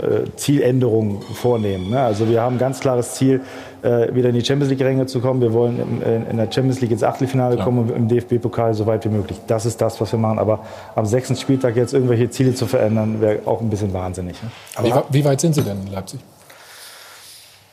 äh, 0.00 0.06
äh, 0.06 0.36
Zieländerungen 0.36 1.20
vornehmen. 1.34 1.90
Ne? 1.90 2.00
Also 2.00 2.28
wir 2.28 2.40
haben 2.40 2.56
ein 2.56 2.58
ganz 2.58 2.80
klares 2.80 3.14
Ziel, 3.14 3.42
äh, 3.82 4.14
wieder 4.14 4.30
in 4.30 4.34
die 4.34 4.44
Champions 4.44 4.70
League-Ränge 4.70 5.06
zu 5.06 5.20
kommen. 5.20 5.40
Wir 5.40 5.52
wollen 5.52 5.78
im, 5.80 6.02
äh, 6.02 6.30
in 6.30 6.36
der 6.38 6.50
Champions 6.50 6.80
League 6.80 6.92
ins 6.92 7.02
Achtelfinale 7.02 7.56
Klar. 7.56 7.66
kommen 7.66 7.78
und 7.78 7.90
im 7.90 8.08
DFB-Pokal 8.08 8.72
so 8.74 8.86
weit 8.86 9.04
wie 9.04 9.10
möglich. 9.10 9.38
Das 9.46 9.66
ist 9.66 9.80
das, 9.80 10.00
was 10.00 10.12
wir 10.12 10.18
machen. 10.18 10.38
Aber 10.38 10.60
am 10.94 11.04
sechsten 11.04 11.36
Spieltag 11.36 11.76
jetzt 11.76 11.92
irgendwelche 11.92 12.30
Ziele 12.30 12.54
zu 12.54 12.66
verändern, 12.66 13.20
wäre 13.20 13.40
auch 13.44 13.60
ein 13.60 13.68
bisschen 13.68 13.92
wahnsinnig. 13.92 14.36
Ne? 14.42 14.50
Wie, 14.82 15.18
wie 15.18 15.24
weit 15.24 15.40
sind 15.40 15.54
Sie 15.54 15.62
denn 15.62 15.78
in 15.86 15.92
Leipzig? 15.92 16.20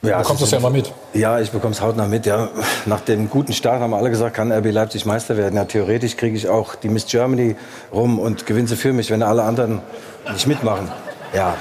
Ja, 0.04 0.18
du 0.18 0.18
bekommst 0.20 0.44
das 0.44 0.52
ja 0.52 0.60
mal 0.60 0.72
mit. 0.72 0.94
Ja, 1.14 1.40
ich 1.40 1.52
bekomme 1.52 1.74
es 1.74 1.82
hautnah 1.82 2.06
mit. 2.06 2.26
Ja. 2.28 2.50
Nach 2.86 3.02
dem 3.02 3.30
guten 3.30 3.54
Start 3.54 3.82
haben 3.82 3.94
alle 3.94 4.12
gesagt, 4.12 4.36
kann 4.36 4.52
RB 4.52 4.72
Leipzig 4.72 5.06
Meister 5.06 5.38
werden. 5.38 5.56
Ja, 5.56 5.66
theoretisch 5.66 6.18
kriege 6.18 6.38
ich 6.38 6.48
auch 6.48 6.76
die 6.76 6.90
Miss 6.90 7.08
Germany 7.08 7.56
rum 7.92 8.20
und 8.20 8.46
gewinne 8.46 8.68
sie 8.68 8.76
für 8.76 8.94
mich, 8.94 9.10
wenn 9.10 9.24
alle 9.24 9.44
anderen 9.44 9.82
nicht 10.32 10.46
mitmachen. 10.46 10.92
Ja. 11.34 11.56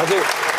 Also, 0.00 0.14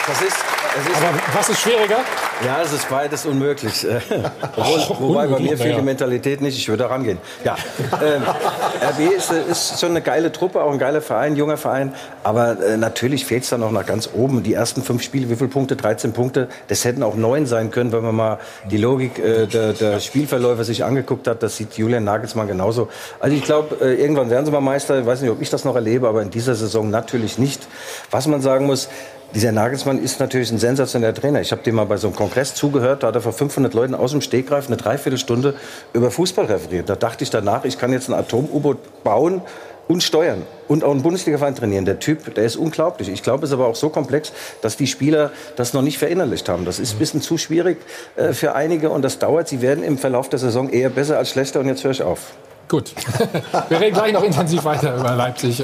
das 0.08 0.22
ist, 0.22 0.38
das 0.76 0.86
ist 0.86 0.96
Aber 0.98 1.20
was 1.34 1.50
ist 1.50 1.60
schwieriger? 1.62 2.00
Ja, 2.46 2.62
es 2.64 2.72
ist 2.72 2.90
beides 2.90 3.26
unmöglich. 3.26 3.86
Obwohl, 4.56 5.10
wobei 5.10 5.28
bei 5.28 5.40
mir 5.40 5.58
fehlt 5.58 5.78
die 5.78 5.82
Mentalität 5.82 6.40
nicht. 6.40 6.58
Ich 6.58 6.70
würde 6.70 6.84
da 6.84 6.90
rangehen. 6.90 7.18
Ja, 7.44 7.58
ähm, 8.02 8.24
RB 8.24 9.14
ist, 9.14 9.32
ist 9.32 9.80
schon 9.80 9.90
eine 9.90 10.02
geile 10.02 10.32
Truppe, 10.32 10.62
auch 10.62 10.72
ein 10.72 10.80
geiler 10.80 11.02
Verein, 11.02 11.36
junger 11.36 11.58
Verein. 11.58 11.94
Aber 12.24 12.64
äh, 12.64 12.78
natürlich 12.78 13.26
fehlt 13.26 13.44
es 13.44 13.50
da 13.50 13.58
noch 13.58 13.72
nach 13.72 13.86
ganz 13.86 14.10
oben. 14.14 14.42
Die 14.42 14.54
ersten 14.54 14.84
fünf 14.84 15.04
Spiele, 15.04 15.30
wie 15.30 15.36
viele 15.36 15.50
Punkte? 15.50 15.76
13 15.76 16.14
Punkte. 16.14 16.48
Das 16.70 16.86
hätten 16.86 17.04
auch 17.04 17.16
neun 17.16 17.46
sein 17.46 17.72
können, 17.72 17.92
wenn 17.92 18.04
man 18.04 18.16
mal 18.16 18.40
die 18.72 18.78
Logik 18.78 19.20
äh, 19.20 19.46
der, 19.46 19.74
der 19.74 20.00
Spielverläufe 20.00 20.64
sich 20.64 20.86
angeguckt 20.86 21.28
hat. 21.28 21.44
Das 21.44 21.58
sieht 21.58 21.74
Julian 21.74 22.06
Nagelsmann 22.06 22.48
genauso. 22.48 22.88
Also 23.20 23.36
ich 23.36 23.44
glaube, 23.44 23.76
äh, 23.82 23.96
irgendwann 23.96 24.30
werden 24.30 24.46
sie 24.46 24.52
mal 24.52 24.62
Meister. 24.62 25.00
Ich 25.00 25.06
weiß 25.06 25.22
nicht, 25.22 25.32
ob 25.32 25.42
ich 25.42 25.50
das 25.50 25.66
noch 25.66 25.76
erlebe, 25.76 26.08
aber 26.08 26.22
in 26.22 26.30
dieser 26.30 26.56
Saison 26.56 26.90
natürlich 26.90 27.38
nicht. 27.38 27.68
Was 28.12 28.28
man 28.28 28.42
sagen 28.42 28.66
muss, 28.66 28.88
dieser 29.34 29.52
Nagelsmann 29.52 30.02
ist 30.02 30.20
natürlich 30.20 30.52
ein 30.52 30.58
sensationeller 30.58 31.14
Trainer. 31.14 31.42
Ich 31.42 31.52
habe 31.52 31.62
dem 31.62 31.76
mal 31.76 31.86
bei 31.86 31.98
so 31.98 32.08
einem 32.08 32.16
Kongress 32.16 32.56
zugehört, 32.56 33.04
da 33.04 33.08
hat 33.08 33.16
er 33.16 33.22
vor 33.22 33.34
500 33.34 33.74
Leuten 33.74 33.94
aus 33.94 34.12
dem 34.12 34.22
Stegreif 34.22 34.68
eine 34.68 34.78
Dreiviertelstunde 34.78 35.54
über 35.94 36.10
Fußball 36.10 36.46
referiert. 36.46 36.90
Da 36.90 36.96
dachte 36.96 37.24
ich 37.24 37.30
danach, 37.30 37.66
ich 37.66 37.78
kann 37.78 37.92
jetzt 37.92 38.10
ein 38.10 38.14
Atom-U-Boot 38.14 39.04
bauen 39.04 39.42
und 39.88 40.04
steuern 40.04 40.44
und 40.68 40.84
auch 40.84 40.92
einen 40.92 41.02
Bundesliga-Verein 41.02 41.56
trainieren. 41.56 41.86
Der 41.86 42.00
Typ, 42.00 42.36
der 42.36 42.46
ist 42.46 42.56
unglaublich. 42.56 43.10
Ich 43.10 43.24
glaube, 43.24 43.46
es 43.46 43.50
ist 43.50 43.54
aber 43.56 43.68
auch 43.68 43.76
so 43.76 43.90
komplex, 43.90 44.32
dass 44.62 44.78
die 44.78 44.88
Spieler 44.88 45.32
das 45.56 45.74
noch 45.74 45.82
nicht 45.82 45.98
verinnerlicht 45.98 46.48
haben. 46.48 46.64
Das 46.64 46.80
ist 46.80 46.94
ein 46.94 47.00
bisschen 47.00 47.22
zu 47.22 47.38
schwierig 47.38 47.78
äh, 48.16 48.34
für 48.34 48.54
einige 48.56 48.92
und 48.92 49.02
das 49.02 49.20
dauert. 49.20 49.48
Sie 49.48 49.62
werden 49.62 49.84
im 49.84 49.98
Verlauf 49.98 50.30
der 50.30 50.40
Saison 50.40 50.70
eher 50.70 50.90
besser 50.90 51.18
als 51.18 51.32
schlechter 51.32 51.60
und 51.60 51.68
jetzt 51.68 51.84
höre 51.84 51.92
ich 51.92 52.04
auf. 52.04 52.34
Gut. 52.68 52.94
Wir 53.70 53.80
reden 53.80 53.96
gleich 53.96 54.14
noch 54.14 54.24
intensiv 54.24 54.64
weiter 54.64 54.96
über 54.96 55.16
Leipzig. 55.16 55.64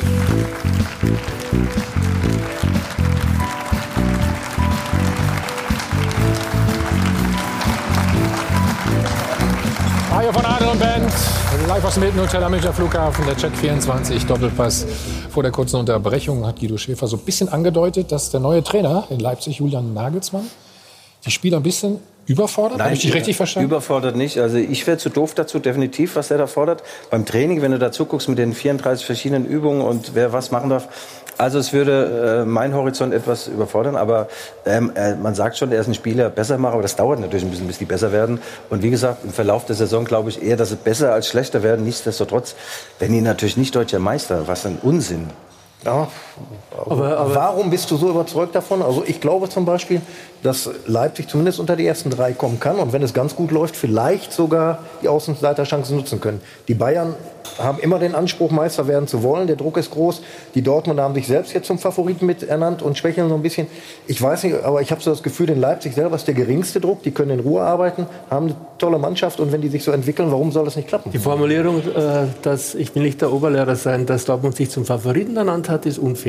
Live 11.68 11.84
aus 11.84 11.96
dem 11.96 12.04
Hilton 12.04 12.22
Hotel 12.22 12.44
am 12.44 12.52
Münchner 12.52 12.74
Flughafen, 12.74 13.26
der 13.26 13.36
Check 13.38 13.56
24 13.56 14.26
Doppelpass. 14.28 14.86
Vor 15.32 15.42
der 15.42 15.52
kurzen 15.52 15.78
Unterbrechung 15.78 16.46
hat 16.46 16.60
Guido 16.60 16.78
Schäfer 16.78 17.08
so 17.08 17.18
ein 17.18 17.24
bisschen 17.24 17.50
angedeutet, 17.50 18.12
dass 18.12 18.30
der 18.30 18.40
neue 18.40 18.64
Trainer 18.64 19.06
in 19.10 19.20
Leipzig, 19.20 19.58
Julian 19.58 19.94
Nagelsmann, 19.94 20.46
die 21.26 21.32
Spieler 21.32 21.58
ein 21.58 21.64
bisschen 21.64 22.00
überfordert? 22.28 22.82
Habe 22.82 22.94
ich 22.94 23.02
dich 23.02 23.14
richtig 23.14 23.36
verstanden? 23.36 23.70
Überfordert 23.70 24.16
nicht. 24.16 24.38
Also 24.38 24.58
ich 24.58 24.86
wäre 24.86 24.98
zu 24.98 25.10
doof 25.10 25.34
dazu, 25.34 25.58
definitiv, 25.58 26.16
was 26.16 26.28
der 26.28 26.38
da 26.38 26.46
fordert. 26.46 26.84
Beim 27.10 27.26
Training, 27.26 27.64
wenn 27.64 27.72
du 27.72 27.80
da 27.80 27.92
zuguckst 27.92 28.30
mit 28.30 28.38
den 28.38 28.54
34 28.54 29.06
verschiedenen 29.06 29.46
Übungen 29.46 29.82
und 29.82 30.14
wer 30.14 30.34
was 30.34 30.52
machen 30.52 30.70
darf. 30.70 30.88
Also 31.38 31.60
es 31.60 31.74
würde 31.74 32.44
äh, 32.44 32.46
mein 32.46 32.74
Horizont 32.74 33.14
etwas 33.14 33.48
überfordern, 33.48 33.96
aber 33.96 34.28
ähm, 34.66 34.92
äh, 34.96 35.16
man 35.16 35.36
sagt 35.36 35.58
schon, 35.58 35.72
er 35.72 35.82
ist 35.82 35.88
ein 35.88 35.94
Spieler 35.94 36.30
besser 36.30 36.58
machen, 36.58 36.74
aber 36.74 36.82
das 36.82 36.96
dauert 36.96 37.20
natürlich 37.20 37.44
ein 37.44 37.50
bisschen, 37.50 37.68
bis 37.68 37.78
die 37.78 37.86
besser 37.86 38.12
werden. 38.12 38.40
Und 38.70 38.84
wie 38.84 38.90
gesagt, 38.90 39.24
im 39.26 39.32
Verlauf 39.32 39.66
der 39.66 39.76
Saison 39.76 40.06
glaube 40.06 40.30
ich 40.30 40.42
eher, 40.42 40.56
dass 40.56 40.70
sie 40.70 40.78
besser 40.78 41.14
als 41.14 41.28
schlechter 41.28 41.62
werden. 41.62 41.84
Nichtsdestotrotz 41.84 42.56
werden 43.00 43.14
die 43.14 43.22
natürlich 43.22 43.58
nicht 43.58 43.76
deutscher 43.76 44.00
Meister. 44.00 44.48
Was 44.48 44.66
ein 44.66 44.78
Unsinn. 44.82 45.30
Ja, 45.84 46.08
aber, 46.86 47.18
aber 47.18 47.36
warum 47.36 47.70
bist 47.70 47.90
du 47.92 47.98
so 47.98 48.10
überzeugt 48.10 48.56
davon? 48.56 48.82
Also 48.82 49.04
ich 49.06 49.22
glaube 49.22 49.50
zum 49.50 49.66
Beispiel, 49.66 50.02
dass 50.44 50.70
Leipzig 50.86 51.28
zumindest 51.28 51.60
unter 51.60 51.76
die 51.76 51.86
ersten 51.86 52.10
drei 52.10 52.34
kommen 52.34 52.60
kann 52.60 52.78
und 52.78 52.94
wenn 52.94 53.02
es 53.04 53.14
ganz 53.14 53.36
gut 53.36 53.52
läuft, 53.52 53.76
vielleicht 53.76 54.34
sogar 54.34 54.80
die 55.02 55.08
Außenseiterchancen 55.08 55.96
nutzen 55.96 56.20
können. 56.20 56.42
Die 56.68 56.74
Bayern 56.74 57.16
haben 57.58 57.80
immer 57.80 58.00
den 58.00 58.16
Anspruch, 58.16 58.52
Meister 58.52 58.88
werden 58.88 59.08
zu 59.08 59.24
wollen. 59.24 59.48
Der 59.48 59.56
Druck 59.56 59.78
ist 59.78 59.92
groß. 59.92 60.22
Die 60.56 60.62
Dortmunder 60.62 61.04
haben 61.04 61.14
sich 61.14 61.28
selbst 61.28 61.54
jetzt 61.54 61.68
zum 61.68 61.80
Favoriten 61.80 62.26
mit 62.26 62.44
ernannt 62.44 62.82
und 62.82 62.98
schwächeln 62.98 63.30
so 63.30 63.36
ein 63.36 63.42
bisschen. 63.42 63.68
Ich 64.08 64.22
weiß 64.22 64.44
nicht, 64.44 64.64
aber 64.64 64.82
ich 64.82 64.92
habe 64.92 65.02
so 65.02 65.10
das 65.10 65.24
Gefühl, 65.24 65.50
in 65.50 65.60
Leipzig 65.60 65.94
selber 65.94 66.16
ist 66.16 66.28
der 66.28 66.34
geringste 66.34 66.80
Druck. 66.80 67.04
Die 67.04 67.12
können 67.12 67.32
in 67.32 67.40
Ruhe 67.40 67.62
arbeiten, 67.62 68.08
haben 68.30 68.48
eine 68.48 68.56
tolle 68.78 68.98
Mannschaft 68.98 69.40
und 69.40 69.52
wenn 69.52 69.62
die 69.62 69.70
sich 69.70 69.84
so 69.84 69.92
entwickeln, 69.92 70.32
warum 70.32 70.52
soll 70.52 70.66
das 70.66 70.76
nicht 70.76 70.88
klappen? 70.88 71.12
Die 71.12 71.20
Formulierung, 71.20 71.80
äh, 71.80 72.26
dass 72.42 72.76
ich 72.76 72.94
will 72.96 73.04
nicht 73.04 73.22
der 73.22 73.32
Oberlehrer 73.32 73.76
sein, 73.76 74.06
dass 74.06 74.26
Dortmund 74.26 74.56
sich 74.56 74.70
zum 74.70 74.86
Favoriten 74.86 75.38
ernannt 75.38 75.70
hat, 75.70 75.86
ist 75.86 75.98
unfair. 75.98 76.25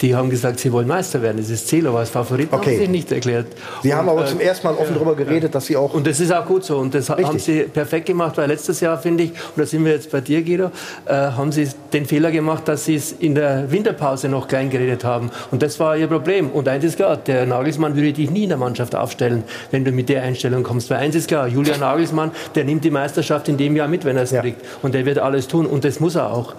Die 0.00 0.16
haben 0.16 0.30
gesagt, 0.30 0.58
sie 0.58 0.72
wollen 0.72 0.88
Meister 0.88 1.22
werden. 1.22 1.36
Das 1.36 1.48
ist 1.48 1.68
Ziel, 1.68 1.86
aber 1.86 2.00
als 2.00 2.10
Favoriten 2.10 2.52
Okay. 2.52 2.72
haben 2.74 2.86
sie 2.86 2.88
nicht 2.88 3.12
erklärt. 3.12 3.46
Sie 3.84 3.94
haben 3.94 4.08
aber 4.08 4.24
äh, 4.24 4.26
zum 4.26 4.40
ersten 4.40 4.66
Mal 4.66 4.74
offen 4.74 4.94
darüber 4.94 5.14
geredet, 5.14 5.54
dass 5.54 5.66
sie 5.66 5.76
auch. 5.76 5.94
Und 5.94 6.04
das 6.08 6.18
ist 6.18 6.32
auch 6.32 6.44
gut 6.44 6.64
so. 6.64 6.78
Und 6.78 6.92
das 6.92 7.08
Richtig. 7.08 7.26
haben 7.28 7.38
sie 7.38 7.62
perfekt 7.62 8.06
gemacht, 8.06 8.36
weil 8.36 8.48
letztes 8.48 8.80
Jahr, 8.80 8.98
finde 8.98 9.22
ich, 9.22 9.30
und 9.30 9.58
da 9.58 9.64
sind 9.64 9.84
wir 9.84 9.92
jetzt 9.92 10.10
bei 10.10 10.20
dir, 10.20 10.42
Guido, 10.42 10.72
äh, 11.06 11.12
haben 11.12 11.52
sie 11.52 11.68
den 11.92 12.06
Fehler 12.06 12.32
gemacht, 12.32 12.66
dass 12.66 12.84
sie 12.86 12.96
es 12.96 13.12
in 13.12 13.36
der 13.36 13.70
Winterpause 13.70 14.28
noch 14.28 14.48
klein 14.48 14.70
geredet 14.70 15.04
haben. 15.04 15.30
Und 15.52 15.62
das 15.62 15.78
war 15.78 15.96
ihr 15.96 16.08
Problem. 16.08 16.50
Und 16.50 16.66
eins 16.66 16.82
ist 16.82 16.96
klar, 16.96 17.16
der 17.16 17.46
Nagelsmann 17.46 17.94
würde 17.94 18.12
dich 18.12 18.28
nie 18.28 18.42
in 18.42 18.48
der 18.48 18.58
Mannschaft 18.58 18.96
aufstellen, 18.96 19.44
wenn 19.70 19.84
du 19.84 19.92
mit 19.92 20.08
der 20.08 20.24
Einstellung 20.24 20.64
kommst. 20.64 20.90
Weil 20.90 20.98
eins 20.98 21.14
ist 21.14 21.28
klar, 21.28 21.46
Julian 21.46 21.78
Nagelsmann, 21.78 22.32
der 22.56 22.64
nimmt 22.64 22.82
die 22.82 22.90
Meisterschaft 22.90 23.48
in 23.48 23.56
dem 23.56 23.76
Jahr 23.76 23.86
mit, 23.86 24.04
wenn 24.04 24.16
er 24.16 24.24
es 24.24 24.30
kriegt. 24.32 24.62
Und 24.82 24.96
der 24.96 25.06
wird 25.06 25.20
alles 25.20 25.46
tun. 25.46 25.66
Und 25.66 25.84
das 25.84 26.00
muss 26.00 26.16
er 26.16 26.32
auch. 26.32 26.54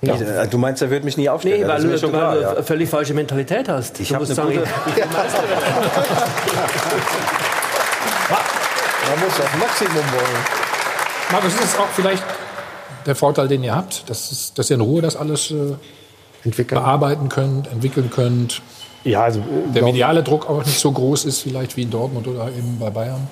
Ja. 0.00 0.46
Du 0.46 0.58
meinst, 0.58 0.80
er 0.80 0.90
wird 0.90 1.02
mich 1.04 1.16
nie 1.16 1.28
aufstellen? 1.28 1.60
Nee, 1.60 1.66
weil 1.66 1.84
ist 1.84 2.02
du, 2.04 2.12
weil 2.12 2.18
klar, 2.20 2.34
du 2.36 2.40
ja. 2.42 2.50
eine 2.52 2.62
völlig 2.62 2.88
falsche 2.88 3.14
Mentalität 3.14 3.68
hast. 3.68 3.98
Ich 3.98 4.08
du 4.08 4.14
hab 4.14 4.20
musst 4.20 4.38
eine 4.38 4.52
sagen, 4.54 4.58
gute- 4.60 5.08
Man 9.10 9.20
muss 9.20 9.36
das 9.36 9.46
Maximum 9.58 9.94
wollen. 10.12 10.44
Markus, 11.32 11.54
ist 11.54 11.62
das 11.62 11.78
auch 11.78 11.88
vielleicht 11.94 12.22
der 13.06 13.14
Vorteil, 13.14 13.48
den 13.48 13.64
ihr 13.64 13.74
habt, 13.74 14.08
dass, 14.08 14.30
es, 14.30 14.52
dass 14.54 14.70
ihr 14.70 14.74
in 14.74 14.82
Ruhe 14.82 15.02
das 15.02 15.16
alles 15.16 15.50
äh, 15.50 15.74
bearbeiten 16.64 17.28
könnt, 17.28 17.66
entwickeln 17.72 18.10
könnt? 18.10 18.60
Ja, 19.04 19.22
also 19.22 19.42
der 19.74 19.82
mediale 19.82 20.22
Druck 20.22 20.48
auch 20.48 20.64
nicht 20.64 20.78
so 20.78 20.92
groß 20.92 21.24
ist, 21.24 21.40
vielleicht 21.40 21.76
wie 21.76 21.82
in 21.82 21.90
Dortmund 21.90 22.26
oder 22.28 22.48
eben 22.48 22.78
bei 22.78 22.90
Bayern. 22.90 23.28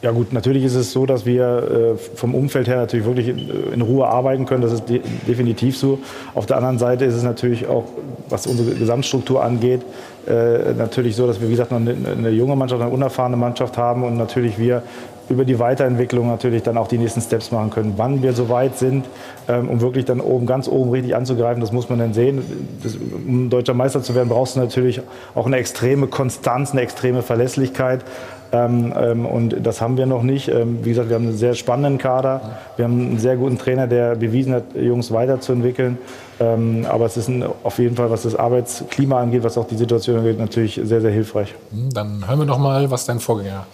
Ja 0.00 0.12
gut, 0.12 0.32
natürlich 0.32 0.62
ist 0.62 0.76
es 0.76 0.92
so, 0.92 1.06
dass 1.06 1.26
wir 1.26 1.96
äh, 1.96 1.96
vom 1.96 2.34
Umfeld 2.34 2.68
her 2.68 2.76
natürlich 2.76 3.04
wirklich 3.04 3.28
in, 3.28 3.72
in 3.74 3.82
Ruhe 3.82 4.06
arbeiten 4.06 4.46
können. 4.46 4.62
Das 4.62 4.72
ist 4.72 4.88
de 4.88 5.00
definitiv 5.26 5.76
so. 5.76 5.98
Auf 6.34 6.46
der 6.46 6.56
anderen 6.56 6.78
Seite 6.78 7.04
ist 7.04 7.14
es 7.14 7.24
natürlich 7.24 7.66
auch, 7.66 7.84
was 8.28 8.46
unsere 8.46 8.76
Gesamtstruktur 8.76 9.42
angeht, 9.42 9.82
äh, 10.28 10.72
natürlich 10.74 11.16
so, 11.16 11.26
dass 11.26 11.40
wir, 11.40 11.48
wie 11.48 11.52
gesagt, 11.52 11.72
noch 11.72 11.80
eine, 11.80 11.96
eine 12.16 12.30
junge 12.30 12.54
Mannschaft, 12.54 12.80
eine 12.80 12.92
unerfahrene 12.92 13.36
Mannschaft 13.36 13.76
haben 13.76 14.04
und 14.04 14.16
natürlich 14.16 14.56
wir 14.56 14.82
über 15.30 15.44
die 15.44 15.58
Weiterentwicklung 15.58 16.28
natürlich 16.28 16.62
dann 16.62 16.78
auch 16.78 16.88
die 16.88 16.98
nächsten 16.98 17.20
Steps 17.20 17.50
machen 17.50 17.70
können. 17.70 17.94
Wann 17.96 18.22
wir 18.22 18.32
so 18.32 18.48
weit 18.48 18.78
sind, 18.78 19.04
ähm, 19.48 19.68
um 19.68 19.80
wirklich 19.80 20.04
dann 20.04 20.20
oben, 20.20 20.46
ganz 20.46 20.68
oben 20.68 20.90
richtig 20.90 21.14
anzugreifen, 21.14 21.60
das 21.60 21.72
muss 21.72 21.88
man 21.88 21.98
dann 21.98 22.14
sehen. 22.14 22.42
Das, 22.82 22.96
um 22.96 23.50
deutscher 23.50 23.74
Meister 23.74 24.02
zu 24.02 24.14
werden, 24.14 24.28
brauchst 24.28 24.56
du 24.56 24.60
natürlich 24.60 25.00
auch 25.34 25.46
eine 25.46 25.56
extreme 25.56 26.06
Konstanz, 26.06 26.72
eine 26.72 26.80
extreme 26.80 27.22
Verlässlichkeit. 27.22 28.04
Ähm, 28.50 28.94
ähm, 28.96 29.26
und 29.26 29.56
das 29.62 29.80
haben 29.80 29.96
wir 29.96 30.06
noch 30.06 30.22
nicht. 30.22 30.48
Ähm, 30.48 30.78
wie 30.82 30.90
gesagt, 30.90 31.08
wir 31.08 31.16
haben 31.16 31.28
einen 31.28 31.36
sehr 31.36 31.54
spannenden 31.54 31.98
Kader. 31.98 32.58
Wir 32.76 32.86
haben 32.86 33.00
einen 33.00 33.18
sehr 33.18 33.36
guten 33.36 33.58
Trainer, 33.58 33.86
der 33.86 34.14
bewiesen 34.14 34.54
hat, 34.54 34.74
Jungs 34.74 35.12
weiterzuentwickeln. 35.12 35.98
Ähm, 36.40 36.86
aber 36.88 37.06
es 37.06 37.16
ist 37.16 37.28
ein, 37.28 37.44
auf 37.62 37.78
jeden 37.78 37.96
Fall, 37.96 38.10
was 38.10 38.22
das 38.22 38.34
Arbeitsklima 38.34 39.20
angeht, 39.20 39.42
was 39.42 39.58
auch 39.58 39.66
die 39.66 39.76
Situation 39.76 40.18
angeht, 40.18 40.38
natürlich 40.38 40.80
sehr, 40.82 41.00
sehr 41.00 41.10
hilfreich. 41.10 41.54
Hm, 41.70 41.90
Dann 41.92 42.26
hören 42.26 42.38
wir 42.38 42.46
noch 42.46 42.58
mal, 42.58 42.90
was 42.90 43.04
dein 43.04 43.20
Vorgänger 43.20 43.66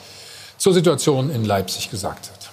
zur 0.56 0.72
Situation 0.74 1.30
in 1.30 1.44
Leipzig 1.44 1.90
gesagt 1.90 2.30
hat. 2.30 2.50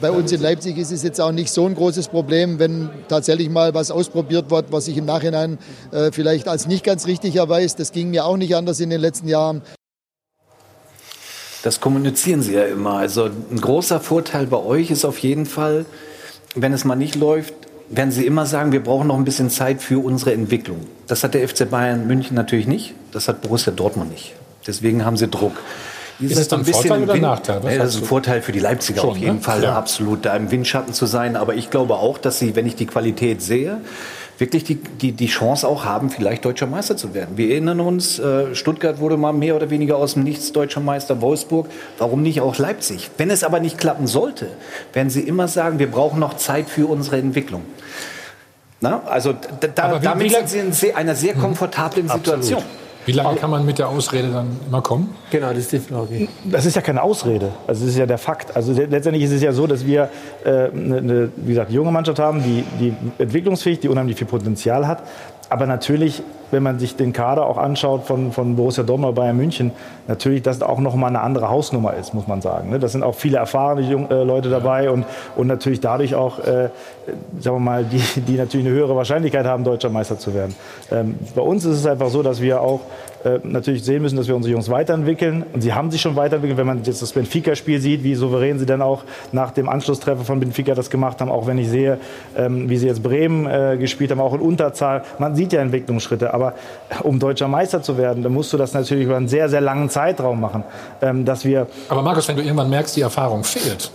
Bei 0.00 0.10
uns 0.10 0.32
in 0.32 0.42
Leipzig 0.42 0.76
ist 0.76 0.90
es 0.90 1.02
jetzt 1.02 1.20
auch 1.20 1.30
nicht 1.30 1.50
so 1.50 1.66
ein 1.66 1.74
großes 1.74 2.08
Problem, 2.08 2.58
wenn 2.58 2.90
tatsächlich 3.08 3.48
mal 3.48 3.74
was 3.74 3.90
ausprobiert 3.92 4.50
wird, 4.50 4.72
was 4.72 4.86
sich 4.86 4.96
im 4.96 5.06
Nachhinein 5.06 5.56
äh, 5.92 6.10
vielleicht 6.12 6.48
als 6.48 6.66
nicht 6.66 6.84
ganz 6.84 7.06
richtig 7.06 7.36
erweist. 7.36 7.78
Das 7.78 7.92
ging 7.92 8.10
mir 8.10 8.26
auch 8.26 8.36
nicht 8.36 8.56
anders 8.56 8.80
in 8.80 8.90
den 8.90 9.00
letzten 9.00 9.28
Jahren. 9.28 9.62
Das 11.64 11.80
kommunizieren 11.80 12.42
Sie 12.42 12.52
ja 12.52 12.64
immer. 12.64 12.98
Also 12.98 13.24
ein 13.24 13.58
großer 13.58 13.98
Vorteil 13.98 14.46
bei 14.46 14.58
euch 14.58 14.90
ist 14.90 15.06
auf 15.06 15.18
jeden 15.20 15.46
Fall, 15.46 15.86
wenn 16.54 16.74
es 16.74 16.84
mal 16.84 16.94
nicht 16.94 17.14
läuft, 17.14 17.54
werden 17.88 18.10
Sie 18.10 18.26
immer 18.26 18.44
sagen, 18.44 18.70
wir 18.70 18.82
brauchen 18.82 19.06
noch 19.06 19.16
ein 19.16 19.24
bisschen 19.24 19.48
Zeit 19.48 19.80
für 19.80 20.04
unsere 20.04 20.34
Entwicklung. 20.34 20.80
Das 21.06 21.24
hat 21.24 21.32
der 21.32 21.48
FC 21.48 21.70
Bayern 21.70 22.06
München 22.06 22.34
natürlich 22.34 22.66
nicht. 22.66 22.92
Das 23.12 23.28
hat 23.28 23.40
Borussia 23.40 23.72
Dortmund 23.72 24.10
nicht. 24.10 24.34
Deswegen 24.66 25.06
haben 25.06 25.16
sie 25.16 25.26
Druck. 25.26 25.52
Ihr 26.20 26.30
Ist 26.30 26.38
es 26.38 26.48
dann 26.48 26.60
ein 26.60 26.66
bisschen 26.66 26.86
Vorteil 26.86 27.02
oder 27.02 27.16
Nachteil? 27.16 27.62
Was 27.62 27.76
das 27.78 27.94
ist 27.94 28.02
ein? 28.02 28.08
Vorteil 28.08 28.42
für 28.42 28.52
die 28.52 28.60
Leipziger 28.60 29.00
Schon, 29.00 29.10
auf 29.10 29.16
jeden 29.16 29.36
ne? 29.36 29.40
Fall, 29.40 29.60
Klar. 29.60 29.76
absolut, 29.76 30.26
da 30.26 30.36
im 30.36 30.50
Windschatten 30.50 30.92
zu 30.92 31.06
sein. 31.06 31.34
Aber 31.34 31.54
ich 31.54 31.70
glaube 31.70 31.94
auch, 31.94 32.18
dass 32.18 32.38
sie, 32.38 32.54
wenn 32.56 32.66
ich 32.66 32.76
die 32.76 32.86
Qualität 32.86 33.40
sehe, 33.40 33.80
wirklich 34.38 34.64
die, 34.64 34.76
die, 34.76 35.12
die 35.12 35.26
Chance 35.26 35.66
auch 35.68 35.84
haben, 35.84 36.10
vielleicht 36.10 36.44
deutscher 36.44 36.66
Meister 36.66 36.96
zu 36.96 37.14
werden. 37.14 37.36
Wir 37.36 37.50
erinnern 37.50 37.80
uns, 37.80 38.18
äh, 38.18 38.54
Stuttgart 38.54 38.98
wurde 38.98 39.16
mal 39.16 39.32
mehr 39.32 39.56
oder 39.56 39.70
weniger 39.70 39.96
aus 39.96 40.14
dem 40.14 40.24
Nichts 40.24 40.52
deutscher 40.52 40.80
Meister, 40.80 41.20
Wolfsburg. 41.20 41.68
Warum 41.98 42.22
nicht 42.22 42.40
auch 42.40 42.58
Leipzig? 42.58 43.10
Wenn 43.16 43.30
es 43.30 43.44
aber 43.44 43.60
nicht 43.60 43.78
klappen 43.78 44.06
sollte, 44.06 44.48
werden 44.92 45.10
sie 45.10 45.20
immer 45.20 45.48
sagen, 45.48 45.78
wir 45.78 45.90
brauchen 45.90 46.20
noch 46.20 46.34
Zeit 46.34 46.68
für 46.68 46.88
unsere 46.88 47.18
Entwicklung. 47.18 47.62
Na, 48.80 49.02
also 49.06 49.34
da, 49.60 49.98
damit 49.98 50.48
sind 50.48 50.74
sie 50.74 50.88
in 50.88 50.96
einer 50.96 51.14
sehr 51.14 51.34
komfortablen 51.34 52.08
Situation. 52.08 52.62
Wie 53.06 53.12
lange 53.12 53.36
kann 53.36 53.50
man 53.50 53.64
mit 53.66 53.78
der 53.78 53.88
Ausrede 53.88 54.28
dann 54.32 54.46
immer 54.66 54.80
kommen? 54.80 55.14
Genau, 55.30 55.48
das 55.48 55.58
ist 55.58 55.72
die 55.72 55.78
Frage. 55.78 56.28
Das 56.44 56.64
ist 56.64 56.74
ja 56.76 56.82
keine 56.82 57.02
Ausrede. 57.02 57.50
Also 57.66 57.82
das 57.84 57.90
ist 57.94 57.98
ja 57.98 58.06
der 58.06 58.18
Fakt. 58.18 58.56
Also 58.56 58.72
le- 58.72 58.86
letztendlich 58.86 59.24
ist 59.24 59.32
es 59.32 59.42
ja 59.42 59.52
so, 59.52 59.66
dass 59.66 59.84
wir 59.84 60.08
äh, 60.44 60.48
eine, 60.70 60.96
eine, 60.98 61.28
wie 61.36 61.48
gesagt, 61.50 61.70
junge 61.70 61.90
Mannschaft 61.90 62.18
haben, 62.18 62.42
die, 62.42 62.64
die 62.80 62.94
entwicklungsfähig, 63.22 63.80
die 63.80 63.88
unheimlich 63.88 64.16
viel 64.16 64.26
Potenzial 64.26 64.86
hat. 64.86 65.02
aber 65.50 65.66
natürlich, 65.66 66.22
wenn 66.54 66.62
man 66.62 66.78
sich 66.78 66.96
den 66.96 67.12
Kader 67.12 67.46
auch 67.46 67.58
anschaut 67.58 68.04
von, 68.04 68.32
von 68.32 68.56
Borussia 68.56 68.84
Dortmund 68.84 69.14
Bayern 69.14 69.36
München, 69.36 69.72
natürlich, 70.08 70.40
dass 70.42 70.62
auch 70.62 70.78
noch 70.78 70.94
mal 70.94 71.08
eine 71.08 71.20
andere 71.20 71.50
Hausnummer 71.50 71.94
ist, 71.94 72.14
muss 72.14 72.26
man 72.26 72.40
sagen. 72.40 72.70
Ne? 72.70 72.78
Das 72.78 72.92
sind 72.92 73.02
auch 73.02 73.14
viele 73.14 73.38
erfahrene 73.38 73.82
Jung, 73.82 74.10
äh, 74.10 74.22
Leute 74.22 74.48
dabei 74.48 74.90
und, 74.90 75.04
und 75.36 75.48
natürlich 75.48 75.80
dadurch 75.80 76.14
auch, 76.14 76.38
äh, 76.38 76.70
sagen 77.40 77.56
wir 77.56 77.60
mal, 77.60 77.84
die, 77.84 78.20
die 78.20 78.36
natürlich 78.36 78.66
eine 78.66 78.74
höhere 78.74 78.96
Wahrscheinlichkeit 78.96 79.44
haben, 79.44 79.64
deutscher 79.64 79.90
Meister 79.90 80.18
zu 80.18 80.32
werden. 80.32 80.54
Ähm, 80.90 81.16
bei 81.34 81.42
uns 81.42 81.64
ist 81.64 81.78
es 81.78 81.86
einfach 81.86 82.08
so, 82.08 82.22
dass 82.22 82.40
wir 82.40 82.60
auch 82.60 82.80
äh, 83.24 83.40
natürlich 83.42 83.82
sehen 83.82 84.02
müssen, 84.02 84.16
dass 84.16 84.28
wir 84.28 84.36
unsere 84.36 84.52
Jungs 84.52 84.68
weiterentwickeln. 84.68 85.44
Und 85.54 85.62
sie 85.62 85.72
haben 85.72 85.90
sich 85.90 86.00
schon 86.02 86.14
weiterentwickelt. 86.14 86.58
Wenn 86.58 86.66
man 86.66 86.84
jetzt 86.84 87.00
das 87.00 87.12
Benfica-Spiel 87.12 87.80
sieht, 87.80 88.04
wie 88.04 88.14
souverän 88.14 88.58
sie 88.58 88.66
dann 88.66 88.82
auch 88.82 89.04
nach 89.32 89.50
dem 89.50 89.66
Anschlusstreffer 89.66 90.24
von 90.24 90.40
Benfica 90.40 90.74
das 90.74 90.90
gemacht 90.90 91.22
haben, 91.22 91.30
auch 91.30 91.46
wenn 91.46 91.56
ich 91.56 91.68
sehe, 91.68 91.98
ähm, 92.36 92.68
wie 92.68 92.76
sie 92.76 92.86
jetzt 92.86 93.02
Bremen 93.02 93.46
äh, 93.46 93.78
gespielt 93.78 94.10
haben, 94.10 94.20
auch 94.20 94.34
in 94.34 94.40
Unterzahl. 94.40 95.04
Man 95.18 95.34
sieht 95.34 95.54
ja 95.54 95.62
Entwicklungsschritte. 95.62 96.34
Aber 96.34 96.43
um 97.02 97.18
deutscher 97.18 97.48
Meister 97.48 97.82
zu 97.82 97.96
werden, 97.96 98.22
dann 98.22 98.32
musst 98.32 98.52
du 98.52 98.56
das 98.56 98.72
natürlich 98.72 99.06
über 99.06 99.16
einen 99.16 99.28
sehr, 99.28 99.48
sehr 99.48 99.60
langen 99.60 99.88
Zeitraum 99.88 100.40
machen. 100.40 100.64
Ähm, 101.00 101.24
dass 101.24 101.44
wir 101.44 101.66
Aber 101.88 102.02
Markus, 102.02 102.28
wenn 102.28 102.36
du 102.36 102.42
irgendwann 102.42 102.70
merkst, 102.70 102.96
die 102.96 103.02
Erfahrung 103.02 103.44
fehlt, 103.44 103.90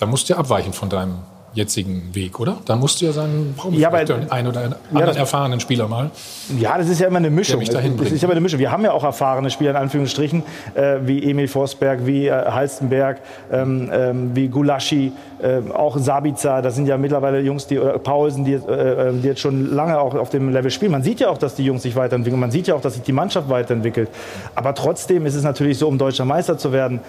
dann 0.00 0.08
musst 0.08 0.28
du 0.28 0.32
ja 0.32 0.38
abweichen 0.38 0.72
von 0.72 0.88
deinem 0.88 1.18
jetzigen 1.54 2.10
Weg, 2.14 2.40
oder? 2.40 2.58
Da 2.64 2.76
musst 2.76 3.00
du 3.00 3.04
ja 3.06 3.12
sagen, 3.12 3.54
brauchen 3.56 3.72
wir 3.72 3.80
Ja, 3.80 3.88
aber- 3.88 3.98
einen 3.98 4.46
oder 4.46 4.60
einen 4.60 4.72
Ja, 4.72 4.76
anderen 4.90 5.06
das- 5.08 5.16
erfahrenen 5.16 5.60
Spieler 5.60 5.86
mal. 5.88 6.10
Ja, 6.58 6.78
das 6.78 6.88
ist 6.88 7.00
ja 7.00 7.06
immer 7.08 7.18
eine 7.18 7.30
Mischung. 7.30 7.60
Das 7.60 7.68
ist 7.68 7.74
ja 7.74 8.24
immer 8.24 8.32
eine 8.32 8.40
Mischung. 8.40 8.58
Wir 8.58 8.70
haben 8.72 8.84
ja 8.84 8.92
auch 8.92 9.04
erfahrene 9.04 9.50
Spieler 9.50 9.70
in 9.70 9.76
Anführungsstrichen, 9.76 10.42
äh, 10.74 10.96
wie 11.04 11.22
Emil 11.30 11.48
Forsberg, 11.48 12.06
wie 12.06 12.26
äh, 12.26 12.32
Halstenberg, 12.32 13.20
ähm, 13.52 13.90
ähm, 13.92 14.30
wie 14.34 14.48
Gulaschi, 14.48 15.12
äh, 15.42 15.60
auch 15.72 15.98
Sabitzer. 15.98 16.62
Das 16.62 16.74
sind 16.74 16.86
ja 16.86 16.96
mittlerweile 16.96 17.40
Jungs, 17.40 17.66
die 17.66 17.78
oder 17.78 17.98
Paulsen, 17.98 18.44
die, 18.44 18.54
äh, 18.54 19.08
äh, 19.08 19.12
die 19.12 19.26
jetzt 19.28 19.40
schon 19.40 19.74
lange 19.74 19.98
auch 19.98 20.14
auf 20.14 20.30
dem 20.30 20.50
Level 20.50 20.70
spielen. 20.70 20.92
Man 20.92 21.02
sieht 21.02 21.20
ja 21.20 21.28
auch, 21.28 21.38
dass 21.38 21.54
die 21.54 21.64
Jungs 21.64 21.82
sich 21.82 21.96
weiterentwickeln. 21.96 22.40
Man 22.40 22.50
sieht 22.50 22.66
ja 22.66 22.74
auch, 22.74 22.80
dass 22.80 22.94
sich 22.94 23.02
die 23.02 23.12
Mannschaft 23.12 23.48
weiterentwickelt. 23.48 24.08
Aber 24.54 24.74
trotzdem 24.74 25.26
ist 25.26 25.34
es 25.34 25.42
natürlich 25.44 25.78
so, 25.78 25.88
um 25.88 25.98
deutscher 25.98 26.24
Meister 26.24 26.56
zu 26.58 26.72
werden, 26.72 27.00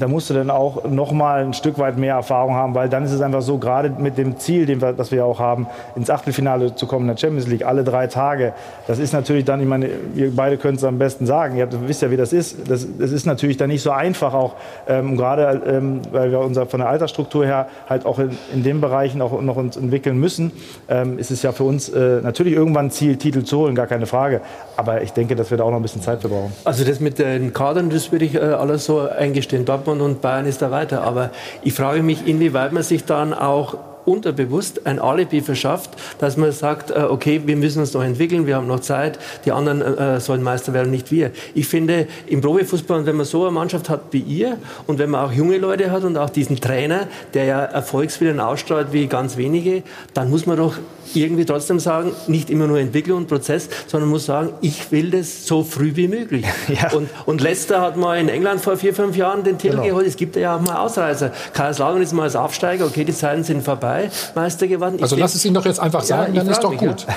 da 0.00 0.08
musst 0.08 0.30
du 0.30 0.34
dann 0.34 0.50
auch 0.50 0.84
noch 0.84 1.12
mal 1.12 1.44
ein 1.44 1.52
Stück 1.52 1.78
weit 1.78 1.98
mehr 1.98 2.14
Erfahrung 2.14 2.54
haben, 2.54 2.74
weil 2.74 2.88
dann 2.88 3.04
ist 3.04 3.12
es 3.12 3.20
einfach 3.20 3.42
so, 3.42 3.58
gerade 3.58 3.90
mit 3.90 4.18
dem 4.18 4.38
Ziel, 4.38 4.66
den 4.66 4.80
wir, 4.80 4.92
das 4.92 5.12
wir 5.12 5.24
auch 5.24 5.38
haben, 5.38 5.66
ins 5.94 6.10
Achtelfinale 6.10 6.74
zu 6.74 6.86
kommen 6.86 7.08
in 7.08 7.14
der 7.14 7.20
Champions 7.20 7.46
League, 7.46 7.64
alle 7.64 7.84
drei 7.84 8.06
Tage, 8.06 8.54
das 8.86 8.98
ist 8.98 9.12
natürlich 9.12 9.44
dann, 9.44 9.60
ich 9.60 9.66
meine, 9.66 9.90
ihr 10.14 10.34
beide 10.34 10.56
könnt 10.56 10.78
es 10.78 10.84
am 10.84 10.98
besten 10.98 11.26
sagen, 11.26 11.56
ihr 11.56 11.68
wisst 11.86 12.02
ja, 12.02 12.10
wie 12.10 12.16
das 12.16 12.32
ist, 12.32 12.68
das, 12.68 12.86
das 12.98 13.12
ist 13.12 13.26
natürlich 13.26 13.58
dann 13.58 13.68
nicht 13.68 13.82
so 13.82 13.90
einfach 13.90 14.32
auch, 14.34 14.54
ähm, 14.88 15.16
gerade 15.16 15.62
ähm, 15.66 16.00
weil 16.10 16.30
wir 16.30 16.40
unser, 16.40 16.66
von 16.66 16.80
der 16.80 16.88
Altersstruktur 16.88 17.44
her 17.44 17.68
halt 17.88 18.06
auch 18.06 18.18
in, 18.18 18.30
in 18.54 18.62
den 18.62 18.80
Bereichen 18.80 19.20
auch 19.20 19.40
noch 19.40 19.56
uns 19.56 19.76
entwickeln 19.76 20.18
müssen, 20.18 20.50
ähm, 20.88 21.18
ist 21.18 21.30
es 21.30 21.42
ja 21.42 21.52
für 21.52 21.64
uns 21.64 21.90
äh, 21.90 22.20
natürlich 22.22 22.54
irgendwann 22.54 22.86
ein 22.86 22.90
Ziel, 22.90 23.16
Titel 23.16 23.44
zu 23.44 23.58
holen, 23.58 23.74
gar 23.74 23.86
keine 23.86 24.06
Frage, 24.06 24.40
aber 24.76 25.02
ich 25.02 25.12
denke, 25.12 25.36
dass 25.36 25.50
wir 25.50 25.58
da 25.58 25.64
auch 25.64 25.70
noch 25.70 25.76
ein 25.76 25.82
bisschen 25.82 26.02
Zeit 26.02 26.22
für 26.22 26.28
brauchen. 26.28 26.52
Also 26.64 26.84
das 26.84 27.00
mit 27.00 27.18
den 27.18 27.52
Kadern, 27.52 27.90
das 27.90 28.10
würde 28.12 28.24
ich 28.24 28.34
äh, 28.34 28.38
alles 28.38 28.86
so 28.86 29.00
eingestehen. 29.00 29.64
Dortmund 29.90 30.16
und 30.16 30.22
Bayern 30.22 30.46
ist 30.46 30.62
da 30.62 30.70
weiter. 30.70 31.02
Aber 31.02 31.30
ich 31.62 31.74
frage 31.74 32.02
mich, 32.02 32.26
inwieweit 32.26 32.72
man 32.72 32.82
sich 32.82 33.04
dann 33.04 33.34
auch 33.34 33.76
unterbewusst 34.04 34.86
ein 34.86 34.98
Alibi 34.98 35.40
verschafft, 35.40 35.90
dass 36.18 36.36
man 36.36 36.52
sagt, 36.52 36.90
äh, 36.90 37.02
okay, 37.08 37.42
wir 37.46 37.56
müssen 37.56 37.80
uns 37.80 37.92
noch 37.94 38.02
entwickeln, 38.02 38.46
wir 38.46 38.56
haben 38.56 38.66
noch 38.66 38.80
Zeit, 38.80 39.18
die 39.44 39.52
anderen 39.52 39.80
äh, 39.82 40.20
sollen 40.20 40.42
Meister 40.42 40.72
werden, 40.72 40.90
nicht 40.90 41.10
wir. 41.10 41.30
Ich 41.54 41.68
finde, 41.68 42.06
im 42.26 42.40
Profifußball, 42.40 43.06
wenn 43.06 43.16
man 43.16 43.26
so 43.26 43.42
eine 43.42 43.50
Mannschaft 43.52 43.88
hat 43.88 44.00
wie 44.12 44.20
ihr 44.20 44.58
und 44.86 44.98
wenn 44.98 45.10
man 45.10 45.24
auch 45.26 45.32
junge 45.32 45.58
Leute 45.58 45.90
hat 45.90 46.04
und 46.04 46.16
auch 46.16 46.30
diesen 46.30 46.60
Trainer, 46.60 47.06
der 47.34 47.44
ja 47.44 47.60
Erfolgswillen 47.64 48.40
ausstrahlt 48.40 48.88
wie 48.92 49.06
ganz 49.06 49.36
wenige, 49.36 49.82
dann 50.14 50.30
muss 50.30 50.46
man 50.46 50.56
doch 50.56 50.74
irgendwie 51.12 51.44
trotzdem 51.44 51.80
sagen, 51.80 52.12
nicht 52.28 52.50
immer 52.50 52.68
nur 52.68 52.78
Entwicklung 52.78 53.18
und 53.18 53.26
Prozess, 53.28 53.68
sondern 53.88 54.10
muss 54.10 54.26
sagen, 54.26 54.50
ich 54.60 54.92
will 54.92 55.10
das 55.10 55.44
so 55.46 55.64
früh 55.64 55.92
wie 55.96 56.06
möglich. 56.06 56.44
Und, 56.94 57.08
und 57.26 57.40
letzter 57.40 57.80
hat 57.80 57.96
mal 57.96 58.18
in 58.18 58.28
England 58.28 58.60
vor 58.60 58.76
vier, 58.76 58.94
fünf 58.94 59.16
Jahren 59.16 59.44
den 59.44 59.58
Titel 59.58 59.70
Genau. 59.76 59.84
geholt. 59.84 60.06
Es 60.06 60.16
gibt 60.16 60.36
ja 60.36 60.56
auch 60.56 60.60
mal 60.60 60.76
Ausreißer. 60.76 61.32
Kaiserslautern 61.52 62.02
ist 62.02 62.12
mal 62.12 62.24
als 62.24 62.36
Aufsteiger, 62.36 62.86
okay, 62.86 63.04
die 63.04 63.12
Zeiten 63.12 63.44
sind 63.44 63.62
vorbei, 63.62 63.89
Meister 64.34 64.66
geworden. 64.66 64.94
Ich 64.96 65.02
Also 65.02 65.16
lass 65.16 65.34
es 65.34 65.44
ihn 65.44 65.54
doch 65.54 65.64
jetzt 65.64 65.80
einfach 65.80 66.00
Ja, 66.02 66.06
sagen, 66.06 66.32
ich 66.34 66.38
dann 66.40 66.48
ist 66.48 66.60
doch 66.62 66.70
mich, 66.70 66.80
gut. 66.80 67.06
ja. 67.06 67.14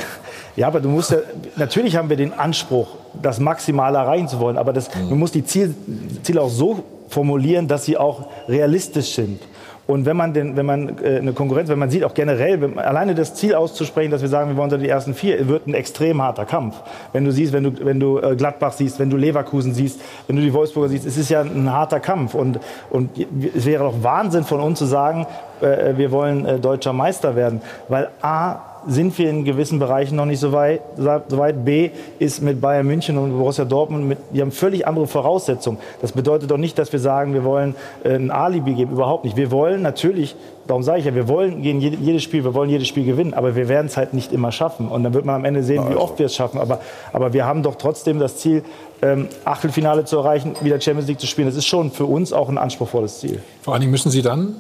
Ja, 0.56 0.68
aber 0.68 0.80
du 0.82 0.90
musst 0.90 1.10
ja, 1.10 1.18
natürlich 1.56 1.96
haben 1.96 2.10
wir 2.10 2.18
den 2.18 2.32
Anspruch, 2.34 2.88
das 3.22 3.40
Maximale 3.40 3.98
erreichen 3.98 4.28
zu 4.28 4.40
wollen, 4.40 4.58
aber 4.58 4.72
das, 4.72 4.88
du 4.90 5.16
musst 5.16 5.34
die 5.34 5.44
Ziel, 5.44 5.74
Ziele 6.22 6.42
auch 6.42 6.50
so 6.52 6.84
formulieren, 7.10 7.68
dass 7.68 7.86
sie 7.86 7.98
auch 7.98 8.28
realistisch 8.48 9.16
sind. 9.16 9.42
Und 9.86 10.06
wenn 10.06 10.16
man, 10.16 10.34
den, 10.34 10.56
wenn 10.56 10.66
man 10.66 10.98
äh, 11.04 11.18
eine 11.18 11.34
Konkurrenz, 11.34 11.68
wenn 11.68 11.80
man 11.80 11.90
sieht 11.90 12.06
auch 12.06 12.14
generell, 12.14 12.62
wenn, 12.62 12.80
alleine 12.80 13.16
das 13.16 13.36
Ziel 13.36 13.54
auszusprechen, 13.54 14.12
dass 14.12 14.22
wir 14.22 14.30
sagen, 14.30 14.50
wir 14.50 14.56
wollen 14.56 14.72
unter 14.72 14.78
die 14.78 14.88
ersten 14.88 15.14
vier, 15.14 15.48
wird 15.50 15.68
ein 15.68 15.74
extrem 15.74 16.22
harter 16.22 16.46
Kampf. 16.46 16.76
Wenn 17.12 17.26
du 17.26 17.32
siehst, 17.32 17.52
wenn 17.52 17.64
du, 17.66 17.86
wenn 17.86 18.00
du 18.00 18.18
äh, 18.20 18.36
Gladbach 18.38 18.72
siehst, 18.72 19.00
wenn 19.00 19.10
du 19.10 19.18
Leverkusen 19.18 19.74
siehst, 19.74 20.00
wenn 20.28 20.38
du 20.38 20.42
die 20.42 20.54
Wolfsburger 20.54 20.88
siehst, 20.88 21.06
es 21.06 21.18
ist 21.18 21.30
ja 21.30 21.42
ein 21.42 21.72
harter 21.72 22.00
Kampf. 22.00 22.34
Und, 22.34 22.60
und 22.90 23.10
es 23.54 23.66
wäre 23.66 23.84
doch 23.84 24.02
Wahnsinn 24.02 24.46
von 24.46 24.62
uns 24.62 24.80
zu 24.80 24.86
sagen, 24.86 25.28
äh, 25.60 25.98
wir 25.98 26.12
wollen 26.12 26.46
äh, 26.46 26.60
deutscher 26.60 26.94
Meister 26.94 27.36
werden. 27.36 27.62
Weil 27.90 28.08
A, 28.22 28.73
sind 28.88 29.18
wir 29.18 29.30
in 29.30 29.44
gewissen 29.46 29.80
Bereichen 29.80 30.16
noch 30.16 30.26
nicht 30.26 30.40
so 30.40 30.52
weit. 30.52 30.82
So 30.98 31.38
weit. 31.38 31.64
B 31.66 31.90
ist 32.20 32.42
mit 32.42 32.60
Bayern 32.62 32.86
München 32.86 33.18
und 33.18 33.38
Borussia 33.38 33.66
Dortmund, 33.66 34.08
mit, 34.08 34.18
die 34.32 34.42
haben 34.42 34.52
völlig 34.52 34.88
andere 34.88 35.08
Voraussetzungen. 35.08 35.78
Das 36.02 36.12
bedeutet 36.12 36.50
doch 36.52 36.58
nicht, 36.58 36.78
dass 36.78 36.92
wir 36.92 37.00
sagen, 37.00 37.34
wir 37.34 37.44
wollen 37.44 37.76
äh, 38.04 38.16
ein 38.16 38.32
Alibi 38.32 38.74
geben. 38.74 38.92
Überhaupt 38.92 39.24
nicht. 39.26 39.38
Wir 39.38 39.52
wollen 39.52 39.82
natürlich, 39.82 40.36
darum 40.68 40.84
sage 40.84 41.00
ich 41.00 41.06
ja, 41.06 41.16
wir 41.16 41.28
wollen 41.28 41.64
jede- 41.64 41.98
jedes 41.98 42.24
Spiel, 42.24 42.44
wir 42.44 42.54
wollen 42.54 42.70
jedes 42.70 42.88
Spiel 42.88 43.06
gewinnen, 43.06 43.34
aber 43.34 43.56
wir 43.56 43.68
werden 43.70 43.88
es 43.88 43.98
halt 43.98 44.14
nicht 44.14 44.32
immer 44.32 44.52
schaffen. 44.52 44.88
Und 44.88 45.04
dann 45.04 45.14
wird 45.14 45.26
man 45.26 45.36
am 45.36 45.46
Ende 45.46 45.64
sehen, 45.64 45.84
wie 45.90 45.96
oft 45.96 46.20
wir 46.20 46.26
es 46.28 46.36
schaffen. 46.36 46.60
Aber, 46.60 46.80
aber 47.12 47.34
wir 47.34 47.46
haben 47.46 47.64
doch 47.64 47.76
trotzdem 47.76 48.20
das 48.20 48.38
Ziel, 48.38 48.64
ähm, 49.02 49.28
Achtelfinale 49.46 50.06
zu 50.06 50.18
erreichen, 50.18 50.54
wieder 50.62 50.80
Champions 50.80 51.08
League 51.08 51.20
zu 51.20 51.28
spielen. 51.28 51.48
Das 51.48 51.56
ist 51.58 51.66
schon 51.66 51.92
für 51.92 52.06
uns 52.06 52.32
auch 52.34 52.50
ein 52.50 52.58
anspruchsvolles 52.58 53.20
Ziel. 53.20 53.42
Vor 53.62 53.74
allen 53.74 53.82
Dingen 53.82 53.92
müssen 53.92 54.12
Sie 54.12 54.22
dann 54.22 54.56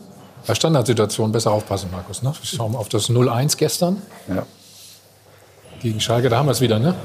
bei 0.47 0.55
Standardsituationen 0.55 1.31
besser 1.31 1.51
aufpassen, 1.51 1.89
Markus. 1.91 2.21
Ne? 2.21 2.33
Wir 2.39 2.57
schauen 2.57 2.75
auf 2.75 2.89
das 2.89 3.09
0-1 3.09 3.57
gestern 3.57 4.01
Ja. 4.27 4.43
gegen 5.81 5.99
Schalke, 5.99 6.29
da 6.29 6.37
haben 6.37 6.47
wir 6.47 6.51
es 6.51 6.61
wieder. 6.61 6.79
Ne? 6.79 6.95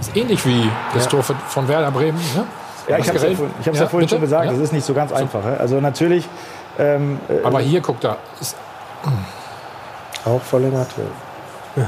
Ist 0.00 0.16
ähnlich 0.16 0.44
wie 0.46 0.68
das 0.94 1.04
Ja. 1.04 1.10
Tor 1.10 1.22
von, 1.22 1.68
Werder 1.68 1.90
Bremen. 1.90 2.18
Ne? 2.34 2.44
Ja, 2.88 2.98
ich 2.98 3.08
habe 3.08 3.16
es 3.16 3.22
ja, 3.24 3.30
vorhin- 3.34 3.50
hab's 3.66 3.78
ja, 3.78 3.86
vorhin 3.86 4.00
bitte? 4.00 4.08
schon 4.10 4.20
gesagt, 4.20 4.44
Ja. 4.46 4.50
das 4.52 4.60
ist 4.60 4.72
nicht 4.72 4.84
so 4.84 4.92
ganz 4.92 5.12
einfach. 5.12 5.44
ja. 5.44 5.54
Also 5.54 5.80
natürlich. 5.80 6.28
Ähm, 6.78 7.18
äh, 7.28 7.42
Aber 7.44 7.60
hier, 7.60 7.80
guck 7.80 8.00
da. 8.00 8.16
Ist, 8.40 8.56
Auch 10.24 10.40
verlängert. 10.42 10.88
ja, 11.76 11.86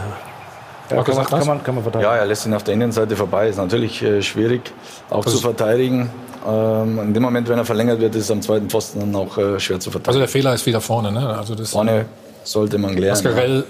Markus, 0.95 1.07
kann, 1.07 1.17
man, 1.17 1.27
kann, 1.27 1.47
man, 1.47 1.63
kann 1.65 1.75
man 1.75 1.83
verteidigen. 1.85 2.11
Ja, 2.13 2.17
er 2.19 2.27
lässt 2.27 2.47
ihn 2.47 2.55
auf 2.55 2.63
der 2.63 2.75
Innenseite 2.75 3.17
vorbei. 3.17 3.49
Ist 3.49 3.57
natürlich 3.57 4.03
äh, 4.03 4.23
schwierig, 4.23 4.73
auch 5.11 5.25
Also- 5.25 5.39
zu 5.39 5.43
verteidigen. 5.43 6.11
Ähm, 6.47 6.99
in 6.99 7.15
dem 7.15 7.23
Moment, 7.23 7.49
wenn 7.49 7.59
er 7.59 7.65
verlängert 7.65 8.01
wird, 8.01 8.15
ist 8.15 8.25
es 8.25 8.31
am 8.31 8.43
zweiten 8.43 8.69
Pfosten 8.69 9.01
dann 9.01 9.15
auch 9.15 9.39
äh, 9.39 9.61
schwer 9.61 9.79
zu 9.79 9.89
also 9.89 9.91
verteidigen. 9.91 10.21
der 10.21 10.29
Fehler 10.29 10.55
ist 10.55 10.67
wieder 10.67 10.81
vorne. 10.81 11.13
Ne? 11.13 11.37
Also 11.37 11.55
das 11.55 11.71
Vorne 11.71 12.07
sollte 12.45 12.79
man 12.79 12.95
klären. 12.95 13.13
Mascarell 13.13 13.65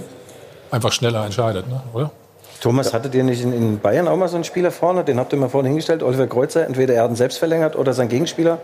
einfach 0.71 0.93
schneller 0.93 1.25
entscheidet, 1.25 1.69
ne? 1.69 1.83
oder? 1.93 2.11
Thomas, 2.61 2.95
hattet 2.95 3.15
ihr 3.15 3.23
nicht 3.23 3.43
in, 3.43 3.53
in 3.53 3.79
Bayern 3.79 4.09
auch 4.09 4.17
mal 4.17 4.29
so 4.29 4.37
einen 4.37 4.45
Spieler 4.45 4.71
vorne? 4.71 5.05
Den 5.05 5.19
habt 5.19 5.33
ihr 5.33 5.39
mal 5.39 5.49
vorne 5.49 5.69
hingestellt, 5.69 6.03
Oliver 6.03 6.27
Kreuzer. 6.27 6.67
Entweder 6.67 6.95
er 6.95 7.05
hat 7.05 7.11
ihn 7.11 7.17
selbst 7.17 7.39
verlängert 7.39 7.77
oder 7.77 7.93
sein 7.93 8.09
Gegenspieler. 8.09 8.59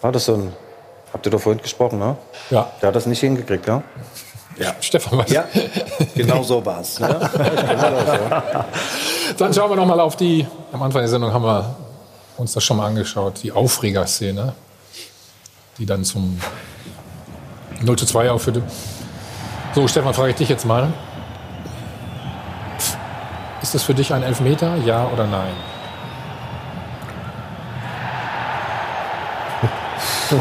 War 0.00 0.12
das 0.12 0.26
so 0.26 0.34
ein. 0.34 0.52
Habt 1.12 1.26
ihr 1.26 1.30
doch 1.30 1.40
vorhin 1.40 1.62
gesprochen, 1.62 1.98
ne? 1.98 2.16
Ja. 2.50 2.70
Der 2.80 2.88
hat 2.88 2.96
das 2.96 3.06
nicht 3.06 3.20
hingekriegt, 3.20 3.66
ja? 3.66 3.82
Ja. 4.58 4.74
Stefan, 4.80 5.18
was? 5.18 5.30
Ja, 5.30 5.44
genau 6.14 6.42
so 6.42 6.64
war 6.64 6.80
es. 6.80 6.98
Ne? 7.00 7.08
Dann 9.38 9.52
schauen 9.52 9.70
wir 9.70 9.76
noch 9.76 9.86
mal 9.86 10.00
auf 10.00 10.16
die. 10.16 10.46
Am 10.72 10.82
Anfang 10.82 11.02
der 11.02 11.08
Sendung 11.08 11.32
haben 11.32 11.44
wir 11.44 11.76
uns 12.38 12.52
das 12.52 12.64
schon 12.64 12.76
mal 12.76 12.86
angeschaut. 12.86 13.42
Die 13.42 13.52
Aufregerszene, 13.52 14.54
die 15.78 15.86
dann 15.86 16.04
zum 16.04 16.38
0 17.80 17.96
zu 17.98 18.06
2 18.06 18.30
aufführte. 18.30 18.62
So, 19.74 19.86
Stefan, 19.88 20.14
frage 20.14 20.30
ich 20.30 20.36
dich 20.36 20.48
jetzt 20.48 20.64
mal. 20.64 20.92
Ist 23.62 23.74
das 23.74 23.82
für 23.82 23.94
dich 23.94 24.12
ein 24.12 24.22
Elfmeter, 24.22 24.76
ja 24.76 25.06
oder 25.08 25.26
nein? 25.26 25.52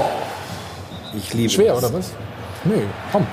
Ich 1.17 1.33
liebe 1.33 1.49
Schwer, 1.49 1.75
das. 1.75 1.83
oder 1.85 1.93
was? 1.97 2.11
Nö, 2.65 2.81
komm. 3.11 3.25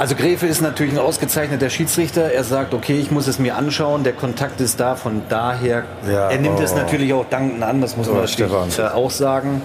Also 0.00 0.14
Gräfe 0.14 0.46
ist 0.46 0.62
natürlich 0.62 0.94
ein 0.94 0.98
ausgezeichneter 0.98 1.68
Schiedsrichter. 1.68 2.32
Er 2.32 2.42
sagt, 2.42 2.72
okay, 2.72 2.98
ich 2.98 3.10
muss 3.10 3.26
es 3.26 3.38
mir 3.38 3.54
anschauen. 3.56 4.02
Der 4.02 4.14
Kontakt 4.14 4.58
ist 4.62 4.80
da, 4.80 4.96
von 4.96 5.20
daher. 5.28 5.84
Ja, 6.10 6.30
er 6.30 6.38
nimmt 6.38 6.58
oh. 6.58 6.62
es 6.62 6.74
natürlich 6.74 7.12
auch 7.12 7.26
dankend 7.28 7.62
an, 7.62 7.82
das 7.82 7.98
muss 7.98 8.08
Oh, 8.08 8.12
man 8.12 8.22
natürlich 8.22 8.50
Stefan. 8.50 8.92
äh, 8.92 8.94
auch 8.96 9.10
sagen. 9.10 9.60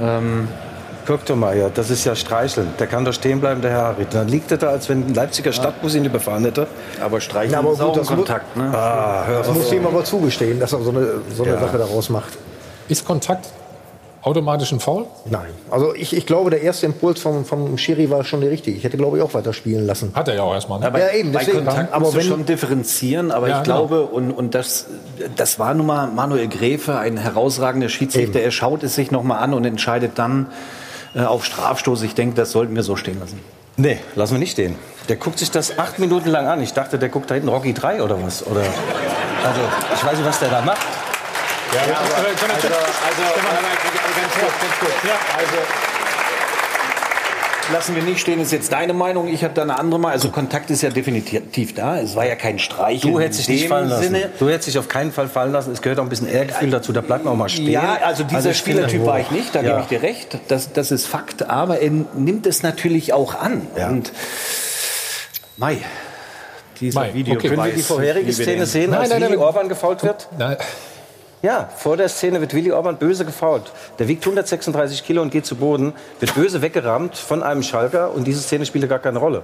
Ähm, 0.00 0.46
guck 1.04 1.24
doch 1.24 1.34
mal, 1.34 1.58
ja, 1.58 1.68
das 1.68 1.90
ist 1.90 2.04
ja 2.04 2.14
Streicheln. 2.14 2.68
Der 2.78 2.86
kann 2.86 3.04
doch 3.04 3.12
stehen 3.12 3.40
bleiben, 3.40 3.60
der 3.60 3.72
Herr 3.72 3.82
Harit. 3.86 4.14
Dann 4.14 4.28
liegt 4.28 4.52
er 4.52 4.58
da, 4.58 4.68
als 4.68 4.88
wenn 4.88 5.04
ein 5.04 5.14
Leipziger 5.14 5.50
Stadtbus 5.52 5.96
ihn 5.96 6.04
überfahren 6.04 6.44
hätte. 6.44 6.68
Aber 7.02 7.20
Streicheln 7.20 7.54
Na, 7.54 7.58
aber 7.58 7.72
ist 7.72 7.80
auch 7.80 7.86
gut, 7.88 7.96
ein 7.96 7.98
das 8.02 8.06
Kontakt. 8.08 8.56
Ne? 8.56 8.70
Ah, 8.72 9.24
Das 9.28 9.52
muss 9.52 9.72
ihm 9.72 9.84
aber 9.84 10.04
zugestehen, 10.04 10.60
dass 10.60 10.72
er 10.72 10.78
so 10.82 10.90
eine, 10.90 11.08
so 11.34 11.42
eine 11.42 11.54
Ja. 11.54 11.58
Sache 11.60 11.78
daraus 11.78 12.08
macht. 12.08 12.34
Ist 12.86 13.04
Kontakt 13.04 13.48
automatisch 14.26 14.72
ein 14.72 14.80
Foul? 14.80 15.06
Nein. 15.30 15.46
Also 15.70 15.94
ich, 15.94 16.14
ich 16.16 16.26
glaube, 16.26 16.50
der 16.50 16.60
erste 16.60 16.86
Impuls 16.86 17.20
vom, 17.20 17.44
vom 17.44 17.78
Schiri 17.78 18.10
war 18.10 18.24
schon 18.24 18.40
der 18.40 18.50
richtige. 18.50 18.76
Ich 18.76 18.82
hätte, 18.84 18.96
glaube 18.96 19.16
ich, 19.18 19.22
auch 19.22 19.32
weiter 19.34 19.52
spielen 19.52 19.86
lassen. 19.86 20.10
Hat 20.14 20.26
er 20.28 20.34
ja 20.34 20.42
auch 20.42 20.52
erstmal. 20.52 20.80
Ne? 20.80 20.86
Ja, 20.86 20.90
bei, 20.90 21.00
Ja, 21.00 21.10
eben, 21.12 21.32
bei 21.32 21.38
deswegen. 21.44 21.64
Kontakt 21.64 21.92
Aber 21.94 22.12
wenn- 22.12 22.22
schon 22.22 22.44
differenzieren, 22.44 23.30
aber 23.30 23.48
Ja, 23.48 23.58
ich 23.58 23.62
genau. 23.64 23.86
glaube, 23.86 24.02
und, 24.06 24.32
und 24.32 24.54
das, 24.54 24.86
das 25.36 25.58
war 25.58 25.72
nun 25.74 25.86
mal 25.86 26.08
Manuel 26.08 26.48
Gräfe, 26.48 26.98
ein 26.98 27.16
herausragender 27.16 27.88
Schiedsrichter. 27.88 28.40
Er 28.40 28.50
schaut 28.50 28.82
es 28.82 28.94
sich 28.96 29.10
nochmal 29.12 29.38
an 29.42 29.54
und 29.54 29.64
entscheidet 29.64 30.12
dann 30.16 30.46
äh, 31.14 31.20
auf 31.22 31.44
Strafstoß. 31.44 32.02
Ich 32.02 32.14
denke, 32.14 32.34
das 32.34 32.50
sollten 32.50 32.74
wir 32.74 32.82
so 32.82 32.96
stehen 32.96 33.20
lassen. 33.20 33.38
Nee, 33.76 33.98
lassen 34.16 34.32
wir 34.34 34.38
nicht 34.40 34.52
stehen. 34.52 34.74
Der 35.08 35.16
guckt 35.16 35.38
sich 35.38 35.50
das 35.52 35.78
acht 35.78 35.98
Minuten 36.00 36.30
lang 36.30 36.46
an. 36.46 36.60
Ich 36.62 36.72
dachte, 36.72 36.98
der 36.98 37.10
guckt 37.10 37.30
da 37.30 37.34
hinten 37.34 37.48
Rocky 37.50 37.74
3 37.74 38.02
oder 38.02 38.20
was. 38.22 38.44
Oder, 38.44 38.60
also, 38.62 39.60
ich 39.94 40.04
weiß 40.04 40.16
nicht, 40.18 40.26
was 40.26 40.40
der 40.40 40.48
da 40.48 40.62
macht. 40.62 40.78
Ja, 41.76 41.82
aber, 41.82 42.16
aber, 42.16 42.28
Also, 42.28 42.46
also, 42.46 42.66
ganz 44.16 44.32
kurz, 44.32 44.52
ganz 44.60 44.78
kurz. 44.80 44.92
Also, 45.36 45.58
lassen 47.72 47.96
wir 47.96 48.02
nicht 48.02 48.20
stehen, 48.20 48.40
ist 48.40 48.52
jetzt 48.52 48.72
deine 48.72 48.92
Meinung. 48.94 49.28
Ich 49.28 49.42
habe 49.44 49.52
da 49.54 49.62
eine 49.62 49.78
andere 49.78 49.98
Meinung. 50.00 50.12
Also 50.12 50.30
Kontakt 50.30 50.70
ist 50.70 50.82
ja 50.82 50.90
definitiv 50.90 51.74
da. 51.74 51.98
Es 51.98 52.14
war 52.14 52.24
ja 52.26 52.36
kein 52.36 52.58
Streich. 52.58 53.00
Du 53.00 53.18
hättest 53.20 53.40
dich 53.40 53.48
nicht 53.48 53.68
fallen 53.68 53.88
lassen. 53.88 54.04
Sinne. 54.04 54.30
Du 54.38 54.48
hättest 54.48 54.68
dich 54.68 54.78
auf 54.78 54.88
keinen 54.88 55.12
Fall 55.12 55.28
fallen 55.28 55.52
lassen. 55.52 55.72
Es 55.72 55.82
gehört 55.82 55.98
auch 55.98 56.04
ein 56.04 56.08
bisschen 56.08 56.28
Ehrgefühl 56.28 56.70
dazu. 56.70 56.92
Da 56.92 57.00
bleibt 57.00 57.24
man 57.24 57.34
auch 57.34 57.38
mal 57.38 57.48
stehen. 57.48 57.70
Ja, 57.70 57.98
also 58.04 58.22
dieser 58.24 58.40
finde- 58.42 58.54
Spielertyp 58.54 59.04
war 59.04 59.18
ich 59.20 59.30
nicht, 59.30 59.54
da 59.54 59.60
Ja. 59.62 59.70
gebe 59.70 59.80
ich 59.82 59.86
dir 59.88 60.02
recht. 60.02 60.38
Das, 60.48 60.72
das 60.72 60.90
ist 60.92 61.06
Fakt, 61.06 61.48
aber 61.50 61.80
er 61.80 61.90
nimmt 61.90 62.46
es 62.46 62.62
natürlich 62.62 63.12
auch 63.12 63.34
an. 63.34 63.66
Und 63.74 64.12
Mai, 65.56 65.78
dieser 66.80 67.00
Mai, 67.00 67.14
Video 67.14 67.34
okay. 67.34 67.48
Können 67.48 67.64
wir 67.64 67.72
die 67.72 67.82
vorherige 67.82 68.32
Szene 68.32 68.66
sehen, 68.66 68.90
Nein, 68.90 69.00
als 69.00 69.10
nein, 69.10 69.20
nein. 69.22 69.36
Orban 69.38 69.68
gefault 69.68 70.02
wird? 70.02 70.28
Nein. 70.38 70.56
Ja, 71.42 71.68
vor 71.76 71.96
der 71.96 72.08
Szene 72.08 72.40
wird 72.40 72.54
Willi 72.54 72.72
Orban 72.72 72.96
böse 72.96 73.24
gefault. 73.24 73.70
Der 73.98 74.08
wiegt 74.08 74.24
136 74.24 75.04
Kilo 75.04 75.22
und 75.22 75.30
geht 75.30 75.46
zu 75.46 75.56
Boden, 75.56 75.92
wird 76.18 76.34
böse 76.34 76.62
weggerammt 76.62 77.16
von 77.16 77.42
einem 77.42 77.62
Schalker 77.62 78.12
und 78.14 78.24
diese 78.26 78.40
Szene 78.40 78.66
spielt 78.66 78.88
gar 78.88 78.98
keine 78.98 79.18
Rolle. 79.18 79.42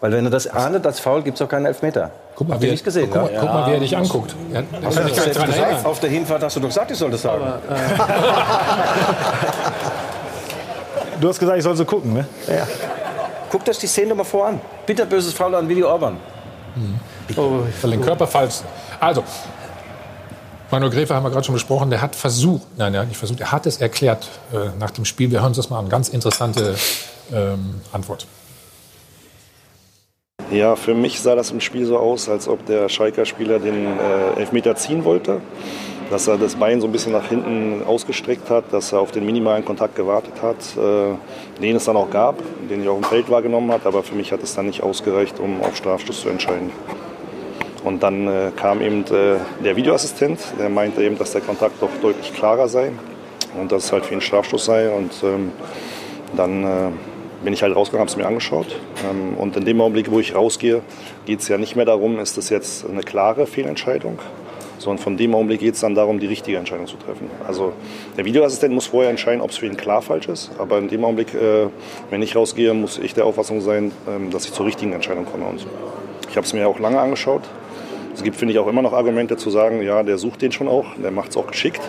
Weil 0.00 0.12
wenn 0.12 0.24
er 0.24 0.30
das 0.30 0.46
ahndet 0.46 0.84
als 0.86 1.00
Foul, 1.00 1.22
gibt 1.22 1.36
es 1.38 1.42
auch 1.42 1.48
keinen 1.48 1.66
Elfmeter. 1.66 2.10
Guck 2.34 2.48
mal, 2.48 2.56
ihr 2.56 2.62
wie, 2.62 2.70
nicht 2.72 2.84
gesehen, 2.84 3.08
guck, 3.10 3.22
mal, 3.22 3.32
ja? 3.32 3.40
guck 3.40 3.48
mal, 3.48 3.66
wie 3.68 3.74
er 3.74 3.80
dich 3.80 3.96
anguckt. 3.96 4.34
Ja, 4.52 4.62
Hast 4.84 4.96
kann 4.96 5.06
du 5.06 5.10
ich 5.10 5.16
gar 5.16 5.26
nicht 5.26 5.38
dran 5.38 5.46
gesagt? 5.46 5.86
Auf 5.86 6.00
der 6.00 6.10
Hinfahrt 6.10 6.42
hast 6.42 6.56
du 6.56 6.60
doch 6.60 6.68
gesagt, 6.68 6.90
ich 6.90 6.98
soll 6.98 7.10
das 7.10 7.22
sagen. 7.22 7.44
Du 11.20 11.28
hast 11.28 11.38
gesagt, 11.38 11.56
ich 11.56 11.64
soll 11.64 11.76
so 11.76 11.84
gucken, 11.84 12.12
ne? 12.12 12.26
Ja. 12.48 12.66
Guckt 13.50 13.68
euch 13.68 13.78
die 13.78 13.86
Szene 13.86 14.14
mal 14.14 14.24
vor 14.24 14.46
an. 14.46 14.60
Bitterböses 14.84 15.32
Foul 15.32 15.54
an 15.54 15.68
Willi 15.68 15.82
Orban. 15.82 16.16
Weil 17.36 17.90
den 17.92 18.02
Körper 18.02 18.26
falsch. 18.26 18.56
Also, 19.00 19.22
Manuel 20.74 20.90
Gräfe 20.90 21.14
haben 21.14 21.22
wir 21.22 21.30
gerade 21.30 21.44
schon 21.44 21.54
besprochen, 21.54 21.88
der 21.90 22.02
hat 22.02 22.16
versucht, 22.16 22.66
nein, 22.76 22.94
er 22.94 23.02
hat 23.02 23.08
nicht 23.08 23.16
versucht, 23.16 23.38
er 23.38 23.52
hat 23.52 23.64
es 23.64 23.76
erklärt 23.80 24.28
äh, 24.52 24.76
nach 24.80 24.90
dem 24.90 25.04
Spiel. 25.04 25.30
Wir 25.30 25.38
hören 25.38 25.50
uns 25.50 25.56
das 25.56 25.70
mal 25.70 25.78
an. 25.78 25.88
Ganz 25.88 26.08
interessante 26.08 26.74
ähm, 27.32 27.76
Antwort. 27.92 28.26
Ja, 30.50 30.74
für 30.74 30.94
mich 30.94 31.20
sah 31.20 31.36
das 31.36 31.52
im 31.52 31.60
Spiel 31.60 31.86
so 31.86 31.96
aus, 31.96 32.28
als 32.28 32.48
ob 32.48 32.66
der 32.66 32.88
Schalker 32.88 33.24
Spieler 33.24 33.60
den 33.60 33.86
äh, 33.86 34.40
Elfmeter 34.40 34.74
ziehen 34.74 35.04
wollte. 35.04 35.40
Dass 36.10 36.26
er 36.26 36.38
das 36.38 36.56
Bein 36.56 36.80
so 36.80 36.88
ein 36.88 36.92
bisschen 36.92 37.12
nach 37.12 37.28
hinten 37.28 37.84
ausgestreckt 37.86 38.50
hat, 38.50 38.72
dass 38.72 38.92
er 38.92 38.98
auf 38.98 39.12
den 39.12 39.24
minimalen 39.24 39.64
Kontakt 39.64 39.94
gewartet 39.94 40.42
hat, 40.42 40.56
äh, 40.76 41.62
den 41.62 41.76
es 41.76 41.84
dann 41.84 41.96
auch 41.96 42.10
gab, 42.10 42.42
den 42.68 42.82
ich 42.82 42.88
auch 42.88 42.96
im 42.96 43.04
Feld 43.04 43.30
wahrgenommen 43.30 43.70
hat. 43.70 43.86
Aber 43.86 44.02
für 44.02 44.16
mich 44.16 44.32
hat 44.32 44.42
es 44.42 44.56
dann 44.56 44.66
nicht 44.66 44.82
ausgereicht, 44.82 45.38
um 45.38 45.62
auf 45.62 45.76
Strafstoß 45.76 46.22
zu 46.22 46.30
entscheiden. 46.30 46.72
Und 47.84 48.02
dann 48.02 48.26
äh, 48.26 48.50
kam 48.56 48.80
eben 48.80 49.02
äh, 49.02 49.36
der 49.62 49.76
Videoassistent, 49.76 50.40
der 50.58 50.70
meinte 50.70 51.02
eben, 51.02 51.18
dass 51.18 51.32
der 51.32 51.42
Kontakt 51.42 51.82
doch 51.82 51.90
deutlich 52.00 52.32
klarer 52.32 52.66
sei 52.66 52.92
und 53.60 53.70
dass 53.70 53.84
es 53.84 53.92
halt 53.92 54.06
für 54.06 54.14
ihn 54.14 54.22
Strafstoß 54.22 54.64
sei. 54.64 54.90
Und 54.90 55.12
ähm, 55.22 55.52
dann 56.34 56.64
äh, 56.64 56.90
bin 57.44 57.52
ich 57.52 57.62
halt 57.62 57.76
rausgegangen, 57.76 58.00
habe 58.00 58.10
es 58.10 58.16
mir 58.16 58.26
angeschaut. 58.26 58.80
Ähm, 59.08 59.36
und 59.36 59.56
in 59.56 59.66
dem 59.66 59.80
Augenblick, 59.82 60.10
wo 60.10 60.18
ich 60.18 60.34
rausgehe, 60.34 60.80
geht 61.26 61.40
es 61.40 61.48
ja 61.48 61.58
nicht 61.58 61.76
mehr 61.76 61.84
darum, 61.84 62.18
ist 62.18 62.38
das 62.38 62.48
jetzt 62.48 62.88
eine 62.88 63.02
klare 63.02 63.46
Fehlentscheidung, 63.46 64.18
sondern 64.78 65.02
von 65.02 65.18
dem 65.18 65.34
Augenblick 65.34 65.60
geht 65.60 65.74
es 65.74 65.80
dann 65.80 65.94
darum, 65.94 66.20
die 66.20 66.26
richtige 66.26 66.56
Entscheidung 66.56 66.86
zu 66.86 66.96
treffen. 66.96 67.30
Also 67.46 67.74
der 68.16 68.24
Videoassistent 68.24 68.72
muss 68.72 68.86
vorher 68.86 69.10
entscheiden, 69.10 69.42
ob 69.42 69.50
es 69.50 69.58
für 69.58 69.66
ihn 69.66 69.76
klar 69.76 70.00
falsch 70.00 70.28
ist. 70.28 70.52
Aber 70.58 70.78
in 70.78 70.88
dem 70.88 71.04
Augenblick, 71.04 71.34
äh, 71.34 71.66
wenn 72.08 72.22
ich 72.22 72.34
rausgehe, 72.34 72.72
muss 72.72 72.98
ich 72.98 73.12
der 73.12 73.26
Auffassung 73.26 73.60
sein, 73.60 73.92
ähm, 74.08 74.30
dass 74.30 74.46
ich 74.46 74.52
zur 74.52 74.64
richtigen 74.64 74.94
Entscheidung 74.94 75.26
komme. 75.26 75.44
Und 75.44 75.66
ich 76.30 76.36
habe 76.36 76.46
es 76.46 76.54
mir 76.54 76.66
auch 76.66 76.78
lange 76.78 76.98
angeschaut. 76.98 77.42
Es 78.14 78.22
gibt, 78.22 78.36
finde 78.36 78.52
ich, 78.52 78.58
auch 78.60 78.68
immer 78.68 78.82
noch 78.82 78.92
Argumente 78.92 79.36
zu 79.36 79.50
sagen, 79.50 79.82
ja, 79.82 80.02
der 80.02 80.18
sucht 80.18 80.42
den 80.42 80.52
schon 80.52 80.68
auch, 80.68 80.86
der 81.02 81.10
macht 81.10 81.30
es 81.30 81.36
auch 81.36 81.48
geschickt. 81.48 81.80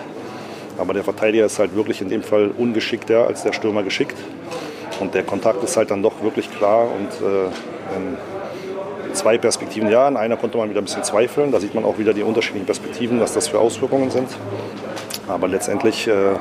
Aber 0.78 0.94
der 0.94 1.04
Verteidiger 1.04 1.46
ist 1.46 1.60
halt 1.60 1.76
wirklich 1.76 2.02
in 2.02 2.10
dem 2.10 2.24
Fall 2.24 2.52
ungeschickter 2.58 3.28
als 3.28 3.44
der 3.44 3.54
Stürmer 3.54 3.84
geschickt. 3.84 4.18
Und 5.00 5.14
der 5.14 5.24
Kontakt 5.24 5.64
ist 5.64 5.78
halt 5.78 5.92
dann 5.92 6.02
doch 6.02 6.22
wirklich 6.24 6.52
klar. 6.52 6.84
Und 6.84 7.26
äh, 7.26 7.46
in 7.96 9.14
zwei 9.14 9.38
Perspektiven, 9.38 9.90
ja, 9.90 10.08
in 10.08 10.18
einer 10.18 10.36
konnte 10.36 10.58
man 10.58 10.70
wieder 10.70 10.82
ein 10.82 10.86
bisschen 10.86 11.04
zweifeln. 11.04 11.52
Da 11.52 11.60
sieht 11.60 11.76
man 11.76 11.86
auch 11.86 11.98
wieder 11.98 12.14
die 12.14 12.24
unterschiedlichen 12.24 12.66
Perspektiven, 12.66 13.20
was 13.20 13.34
das 13.34 13.48
für 13.48 13.60
Auswirkungen 13.60 14.10
sind. 14.10 14.30
Aber 15.28 15.48
letztendlich 15.48 16.08
äh, 16.08 16.34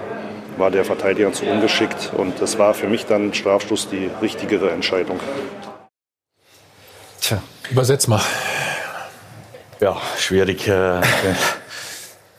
war 0.57 0.70
der 0.70 0.85
Verteidiger 0.85 1.32
zu 1.32 1.47
ungeschickt. 1.47 2.12
Und 2.16 2.41
das 2.41 2.59
war 2.59 2.74
für 2.74 2.89
mich 2.89 3.07
dann 3.07 3.35
Strafstoß 3.35 3.91
die 3.91 4.11
richtigere 4.22 4.70
Entscheidung. 4.70 5.20
Tja. 7.20 7.43
Übersetz 7.70 8.07
mal. 8.09 8.20
Ja, 9.85 10.01
schwierig. 10.18 10.66
äh, 10.66 10.72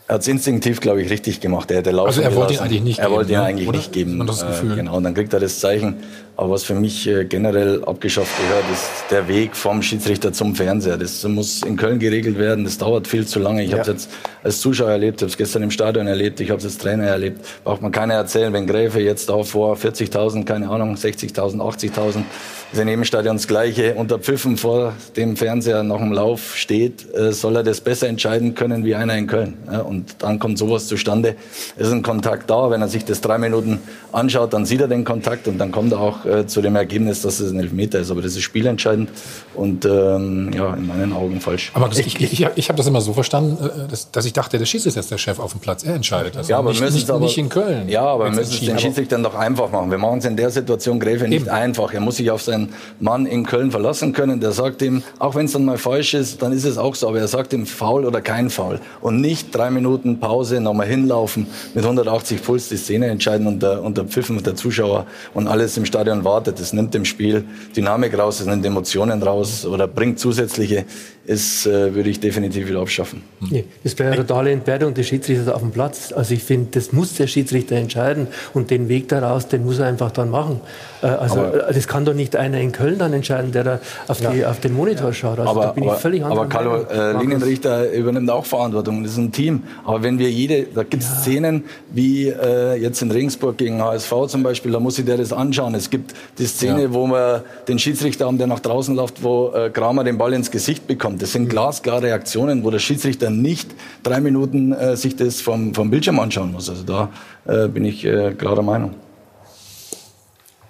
Er 0.07 0.15
hat 0.15 0.21
es 0.21 0.27
instinktiv, 0.27 0.79
glaube 0.81 1.01
ich, 1.03 1.11
richtig 1.11 1.41
gemacht. 1.41 1.69
Er 1.69 1.77
hätte 1.77 1.91
laufen 1.91 2.07
Also 2.07 2.21
er 2.21 2.35
wollte 2.35 2.53
ihn 2.55 2.59
eigentlich 2.59 2.81
nicht 2.81 2.97
Er 2.99 3.05
geben, 3.05 3.15
wollte 3.17 3.31
ihn 3.33 3.37
ne? 3.39 3.43
eigentlich 3.45 3.67
Oder? 3.67 3.77
nicht 3.77 3.91
geben. 3.91 4.17
Man 4.17 4.25
das 4.25 4.41
Äh, 4.41 4.47
Gefühl? 4.47 4.75
genau, 4.75 4.97
und 4.97 5.03
dann 5.03 5.13
kriegt 5.13 5.31
er 5.31 5.39
das 5.39 5.59
Zeichen. 5.59 5.97
Aber 6.37 6.51
was 6.51 6.63
für 6.63 6.75
mich 6.75 7.07
äh, 7.07 7.23
generell 7.23 7.83
abgeschafft 7.85 8.31
gehört, 8.37 8.65
ist 8.71 8.89
der 9.09 9.27
Weg 9.27 9.55
vom 9.55 9.81
Schiedsrichter 9.81 10.33
zum 10.33 10.53
Fernseher. 10.53 10.97
Das 10.97 11.23
muss 11.23 11.61
in 11.63 11.77
Köln 11.77 11.97
geregelt 11.99 12.37
werden. 12.37 12.65
Das 12.65 12.77
dauert 12.77 13.07
viel 13.07 13.25
zu 13.25 13.39
lange. 13.39 13.63
Ich 13.63 13.71
habe 13.71 13.81
es 13.81 13.87
jetzt 13.87 14.09
als 14.43 14.59
Zuschauer 14.59 14.91
erlebt, 14.91 15.21
habe 15.21 15.29
es 15.29 15.37
gestern 15.37 15.63
im 15.63 15.71
Stadion 15.71 16.07
erlebt, 16.07 16.39
ich 16.39 16.51
habe 16.51 16.59
es 16.59 16.65
als 16.65 16.77
Trainer 16.77 17.05
erlebt. 17.05 17.39
Braucht 17.63 17.81
man 17.81 17.91
keiner 17.91 18.15
erzählen, 18.15 18.51
wenn 18.53 18.67
Gräfe 18.67 18.99
jetzt 18.99 19.29
da 19.29 19.43
vor 19.43 19.75
40.000, 19.75 20.45
keine 20.45 20.69
Ahnung, 20.69 20.95
60.000, 20.95 21.57
80.000, 21.57 22.23
ist 22.71 22.79
in 22.79 22.87
jedem 22.87 23.05
Stadion 23.05 23.37
das 23.37 23.47
Gleiche, 23.47 23.95
unter 23.95 24.19
Pfiffen 24.19 24.57
vor 24.57 24.93
dem 25.15 25.37
Fernseher 25.37 25.83
nach 25.83 25.99
dem 25.99 26.11
Lauf 26.11 26.57
steht, 26.57 27.07
äh, 27.15 27.31
soll 27.31 27.55
er 27.55 27.63
das 27.63 27.81
besser 27.81 28.07
entscheiden 28.07 28.53
können 28.55 28.83
wie 28.83 28.95
einer 28.95 29.15
in 29.15 29.27
Köln. 29.27 29.55
Ja, 29.71 29.79
und 29.81 30.17
dann 30.19 30.39
kommt 30.39 30.57
sowas 30.57 30.87
zustande. 30.87 31.35
Es 31.77 31.87
ist 31.87 31.93
ein 31.93 32.03
Kontakt 32.03 32.49
da. 32.49 32.69
Wenn 32.69 32.81
er 32.81 32.87
sich 32.87 33.05
das 33.05 33.21
drei 33.21 33.37
Minuten 33.37 33.79
anschaut, 34.11 34.53
dann 34.53 34.65
sieht 34.65 34.81
er 34.81 34.87
den 34.87 35.05
Kontakt 35.05 35.47
und 35.47 35.57
dann 35.57 35.71
kommt 35.71 35.91
er 35.93 36.01
auch 36.01 36.24
äh, 36.25 36.45
zu 36.45 36.61
dem 36.61 36.75
Ergebnis, 36.75 37.21
dass 37.21 37.39
es 37.39 37.51
ein 37.51 37.59
Elfmeter 37.59 37.99
ist. 37.99 38.11
Aber 38.11 38.21
das 38.21 38.33
ist 38.33 38.43
spielentscheidend 38.43 39.09
und 39.53 39.85
ähm, 39.85 40.51
ja, 40.53 40.73
in 40.73 40.87
meinen 40.87 41.13
Augen 41.13 41.39
falsch. 41.41 41.71
Aber 41.73 41.87
das, 41.87 41.99
ich, 41.99 42.19
ich, 42.19 42.47
ich 42.55 42.69
habe 42.69 42.77
das 42.77 42.87
immer 42.87 43.01
so 43.01 43.13
verstanden, 43.13 43.57
äh, 43.63 43.89
dass, 43.89 44.11
dass 44.11 44.25
ich 44.25 44.33
dachte, 44.33 44.57
der 44.57 44.65
Schiedsrichter 44.65 44.99
ist 44.99 45.11
der 45.11 45.17
Chef 45.17 45.39
auf 45.39 45.51
dem 45.51 45.61
Platz. 45.61 45.83
Er 45.83 45.95
entscheidet 45.95 46.35
das. 46.35 46.47
Ja, 46.47 46.59
aber 46.59 46.69
nicht, 46.69 46.81
müssen 46.81 46.93
nicht, 46.95 47.03
es 47.03 47.09
aber, 47.09 47.25
nicht 47.25 47.37
in 47.37 47.49
Köln. 47.49 47.89
Ja, 47.89 48.01
aber 48.01 48.25
wir 48.25 48.29
Jetzt 48.31 48.51
müssen 48.51 48.53
es 48.53 48.67
den 48.67 48.79
Schiedsrichtern 48.79 49.23
doch 49.23 49.35
einfach 49.35 49.71
machen. 49.71 49.91
Wir 49.91 49.97
machen 49.97 50.19
es 50.19 50.25
in 50.25 50.37
der 50.37 50.49
Situation 50.49 50.99
Gräfe 50.99 51.27
nicht 51.27 51.49
einfach. 51.49 51.93
Er 51.93 52.01
muss 52.01 52.17
sich 52.17 52.31
auf 52.31 52.41
seinen 52.41 52.73
Mann 52.99 53.25
in 53.25 53.45
Köln 53.45 53.71
verlassen 53.71 54.13
können. 54.13 54.39
Der 54.39 54.51
sagt 54.51 54.81
ihm, 54.81 55.03
auch 55.19 55.35
wenn 55.35 55.45
es 55.45 55.53
dann 55.53 55.65
mal 55.65 55.77
falsch 55.77 56.13
ist, 56.13 56.41
dann 56.41 56.51
ist 56.51 56.65
es 56.65 56.77
auch 56.77 56.95
so. 56.95 57.07
Aber 57.07 57.19
er 57.19 57.27
sagt 57.27 57.53
ihm 57.53 57.65
Foul 57.65 58.05
oder 58.05 58.21
kein 58.21 58.49
Foul. 58.49 58.79
Und 59.01 59.21
nicht 59.21 59.55
drei 59.55 59.69
Minuten 59.69 60.19
Pause, 60.19 60.59
nochmal 60.59 60.87
hinlaufen, 60.87 61.47
mit 61.73 61.83
180 61.83 62.43
Puls 62.43 62.69
die 62.69 62.77
Szene 62.77 63.07
entscheiden 63.07 63.47
unter, 63.47 63.81
unter 63.81 64.05
Pfiffen 64.05 64.41
der 64.43 64.55
Zuschauer 64.55 65.05
und 65.33 65.47
alles 65.47 65.77
im 65.77 65.85
Stadion 65.85 66.14
wartet. 66.23 66.59
Das 66.59 66.73
nimmt 66.73 66.93
dem 66.93 67.05
Spiel 67.05 67.43
Dynamik 67.75 68.17
raus, 68.17 68.37
das 68.37 68.47
nimmt 68.47 68.65
Emotionen 68.65 69.21
raus 69.21 69.65
oder 69.65 69.87
bringt 69.87 70.19
zusätzliche. 70.19 70.85
Ist, 71.27 71.65
äh, 71.65 71.95
würde 71.95 72.09
ich 72.11 72.19
definitiv 72.19 72.67
wieder 72.69 72.81
abschaffen. 72.81 73.23
Nee, 73.49 73.63
das 73.83 73.97
wäre 73.97 74.11
eine 74.13 74.25
totale 74.27 74.51
Entwertung 74.51 74.93
des 74.93 75.07
Schiedsrichters 75.07 75.47
auf 75.47 75.61
dem 75.61 75.71
Platz. 75.71 76.13
Also 76.15 76.35
ich 76.35 76.43
finde, 76.43 76.67
das 76.71 76.91
muss 76.93 77.15
der 77.15 77.25
Schiedsrichter 77.25 77.75
entscheiden 77.77 78.27
und 78.53 78.69
den 78.69 78.89
Weg 78.89 79.07
daraus, 79.09 79.47
den 79.47 79.65
muss 79.65 79.79
er 79.79 79.87
einfach 79.87 80.11
dann 80.11 80.29
machen. 80.29 80.61
Äh, 81.01 81.07
Also 81.07 81.39
Aber- 81.39 81.69
äh, 81.69 81.73
das 81.73 81.87
kann 81.87 82.05
doch 82.05 82.13
nicht 82.13 82.35
einer 82.35 82.59
in 82.59 82.71
Köln 82.71 82.99
dann 82.99 83.11
entscheiden, 83.11 83.51
der 83.51 83.63
da 83.63 83.79
auf, 84.07 84.19
die, 84.21 84.45
auf 84.45 84.59
den 84.59 84.75
Monitor 84.75 85.13
schaut. 85.13 85.39
Also 85.39 85.55
da 85.55 85.61
aber, 85.61 85.73
bin 85.73 85.83
ich 85.85 85.89
aber, 85.89 85.97
völlig 85.99 86.23
anderer 86.23 86.41
aber 86.41 86.49
Carlo, 86.49 86.83
äh. 86.83 87.13
Linienrichter 87.19 87.91
übernimmt 87.91 88.29
auch 88.29 88.45
Verantwortung. 88.45 89.01
Das 89.01 89.13
ist 89.13 89.17
ein 89.17 89.31
Team. 89.31 89.63
Aber 89.83 90.03
wenn 90.03 90.19
wir 90.19 90.29
jede, 90.29 90.67
da 90.75 90.83
gibt 90.83 91.01
es 91.01 91.09
Szenen 91.21 91.63
wie 91.91 92.27
äh, 92.27 92.75
jetzt 92.75 93.01
in 93.01 93.09
Regensburg 93.09 93.57
gegen 93.57 93.81
HSV 93.81 94.13
zum 94.27 94.43
Beispiel, 94.43 94.71
da 94.71 94.79
muss 94.79 94.97
sich 94.97 95.05
der 95.05 95.17
das 95.17 95.33
anschauen. 95.33 95.73
Es 95.73 95.89
gibt 95.89 96.13
die 96.37 96.45
Szene, 96.45 96.83
Ja. 96.83 96.93
wo 96.93 97.07
wir 97.07 97.43
den 97.67 97.79
Schiedsrichter 97.79 98.27
haben, 98.27 98.37
der 98.37 98.45
nach 98.45 98.59
draußen 98.59 98.95
läuft, 98.95 99.23
wo 99.23 99.51
äh, 99.55 99.71
Kramer 99.71 100.03
den 100.03 100.19
Ball 100.19 100.33
ins 100.33 100.51
Gesicht 100.51 100.85
bekommt. 100.85 101.14
Das 101.17 101.29
Mhm. 101.29 101.33
sind 101.33 101.49
glasklare 101.49 102.13
Aktionen, 102.13 102.63
wo 102.63 102.71
der 102.71 102.79
Schiedsrichter 102.79 103.29
nicht 103.29 103.69
drei 104.03 104.19
Minuten 104.21 104.71
äh, 104.73 104.95
sich 104.95 105.15
das 105.15 105.41
vom, 105.41 105.73
vom 105.73 105.89
Bildschirm 105.89 106.19
anschauen 106.19 106.51
muss. 106.51 106.69
Also 106.69 106.83
da 106.83 107.09
äh, 107.47 107.67
bin 107.67 107.85
ich 107.85 108.03
äh, 108.05 108.33
klarer 108.33 108.61
Meinung. 108.61 108.95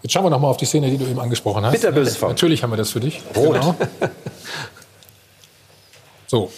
Jetzt 0.01 0.11
schauen 0.13 0.23
wir 0.25 0.29
noch 0.29 0.39
mal 0.39 0.49
auf 0.49 0.57
die 0.57 0.65
Szene, 0.65 0.89
die 0.91 0.97
du 0.97 1.05
eben 1.05 1.19
angesprochen 1.19 1.65
hast. 1.65 1.71
Bitterböses 1.73 2.15
Foul. 2.17 2.29
Natürlich 2.29 2.61
haben 2.61 2.69
wir 2.71 2.77
das 2.77 2.91
für 2.91 2.99
dich. 2.99 3.21
Rot. 3.35 3.53
Genau. 3.53 3.75
So, 6.27 6.51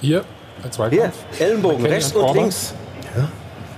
hier, 0.00 0.24
der 0.62 0.70
Zweikampf. 0.70 1.14
Hier, 1.36 1.46
Ellenbogen, 1.46 1.76
McKennie 1.78 1.94
rechts 1.94 2.12
und 2.12 2.22
und 2.24 2.36
links. 2.36 2.74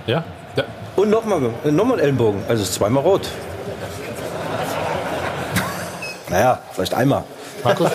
Ja, 0.07 0.23
der, 0.55 0.65
Und 0.95 1.09
nochmal 1.09 1.39
noch 1.63 1.85
mal 1.85 1.93
ein 1.93 1.99
Ellenbogen. 1.99 2.41
Also 2.47 2.63
zweimal 2.63 3.03
rot. 3.03 3.27
Naja, 6.29 6.59
vielleicht 6.73 6.93
einmal. 6.93 7.23
Markus? 7.63 7.89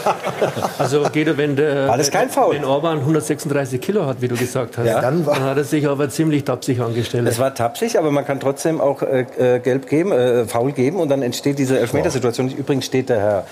Also 0.78 1.02
Guido, 1.12 1.36
wenn, 1.36 1.56
der, 1.56 1.88
War 1.88 1.96
das 1.98 2.10
kein 2.10 2.28
Foul? 2.30 2.54
wenn 2.54 2.64
Orban 2.64 2.98
136 2.98 3.80
Kilo 3.80 4.06
hat, 4.06 4.20
wie 4.20 4.28
du 4.28 4.36
gesagt 4.36 4.78
hast, 4.78 4.86
Ja. 4.86 5.00
dann, 5.00 5.24
hat 5.26 5.56
er 5.56 5.64
sich 5.64 5.86
aber 5.88 6.08
ziemlich 6.08 6.44
tapsig 6.44 6.80
angestellt. 6.80 7.26
Es 7.28 7.38
war 7.38 7.54
tapsig, 7.54 7.98
aber 7.98 8.10
man 8.10 8.24
kann 8.24 8.40
trotzdem 8.40 8.80
auch 8.80 9.02
äh, 9.02 9.26
äh, 9.38 9.58
gelb 9.60 9.88
geben, 9.88 10.12
äh, 10.12 10.44
faul 10.46 10.72
geben 10.72 10.98
und 11.00 11.08
dann 11.08 11.22
entsteht 11.22 11.58
diese 11.58 11.78
Elfmetersituation. 11.78 12.50
Übrigens 12.50 12.86
steht 12.86 13.08
der 13.08 13.20
Herr, 13.20 13.46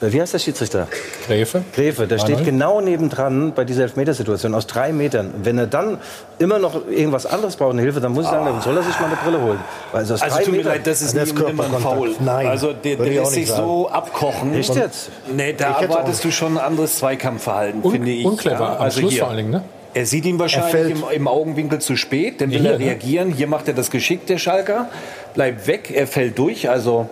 wie 0.00 0.20
heißt 0.20 0.34
der 0.34 0.38
Schiedsrichter? 0.38 0.88
Gräfe. 1.26 1.62
Gräfe, 1.74 2.06
der 2.06 2.18
steht 2.18 2.36
Manuel? 2.36 2.44
genau 2.52 2.80
nebendran 2.82 3.52
bei 3.54 3.64
dieser 3.64 3.84
Elfmetersituation 3.84 4.54
aus 4.54 4.66
drei 4.66 4.92
Metern. 4.92 5.32
Wenn 5.42 5.56
er 5.56 5.66
dann 5.66 5.98
immer 6.38 6.58
noch 6.58 6.86
irgendwas 6.88 7.24
anderes 7.24 7.56
braucht, 7.56 7.72
eine 7.72 7.82
Hilfe, 7.82 8.00
dann 8.00 8.12
muss 8.12 8.24
ich 8.26 8.30
sagen, 8.30 8.44
dann 8.44 8.60
soll 8.60 8.76
er 8.76 8.82
sich 8.82 8.98
mal 9.00 9.06
eine 9.06 9.16
Brille 9.16 9.40
holen. 9.40 9.58
Weil 9.92 10.00
also 10.00 10.14
aus 10.14 10.22
Also 10.22 10.36
drei 10.36 10.42
tut 10.44 10.52
mir 10.52 10.58
Metern, 10.58 10.72
leid, 10.72 10.86
das 10.86 11.00
ist 11.02 11.14
nie 11.14 11.40
immer 11.50 11.64
ein. 11.64 11.70
Foul. 11.80 12.10
Nein, 12.20 12.46
also 12.46 12.72
der, 12.74 12.96
der 12.96 13.06
lässt 13.06 13.20
nicht 13.20 13.30
sich 13.32 13.48
sagen. 13.48 13.62
so 13.62 13.88
abkochen. 13.88 14.54
Echt 14.54 14.74
jetzt? 14.74 15.10
Nee, 15.34 15.54
da 15.56 15.80
erwartest 15.80 16.22
du 16.24 16.30
schon 16.30 16.58
ein 16.58 16.64
anderes 16.64 16.96
Zweikampfverhalten, 16.96 17.82
Un 17.82 17.90
finde 17.92 18.10
ich. 18.10 18.24
unclever, 18.26 18.76
am 18.76 18.82
also 18.82 19.00
Schluss 19.00 19.12
hier. 19.12 19.20
vor 19.20 19.28
allen 19.28 19.38
Dingen, 19.38 19.50
ne? 19.50 19.62
Er 19.94 20.04
sieht 20.04 20.26
ihn 20.26 20.38
wahrscheinlich 20.38 20.90
im, 20.94 21.04
im 21.10 21.26
Augenwinkel 21.26 21.78
zu 21.78 21.96
spät, 21.96 22.42
dann 22.42 22.50
will 22.50 22.60
Hier, 22.60 22.72
er 22.72 22.78
ne? 22.78 22.84
reagieren. 22.84 23.30
Hier 23.32 23.46
macht 23.46 23.66
er 23.66 23.72
das 23.72 23.90
geschickt, 23.90 24.28
der 24.28 24.36
Schalker. 24.36 24.90
Bleibt 25.32 25.66
weg, 25.66 25.90
er 25.90 26.06
fällt 26.06 26.38
durch. 26.38 26.68
Also, 26.68 27.08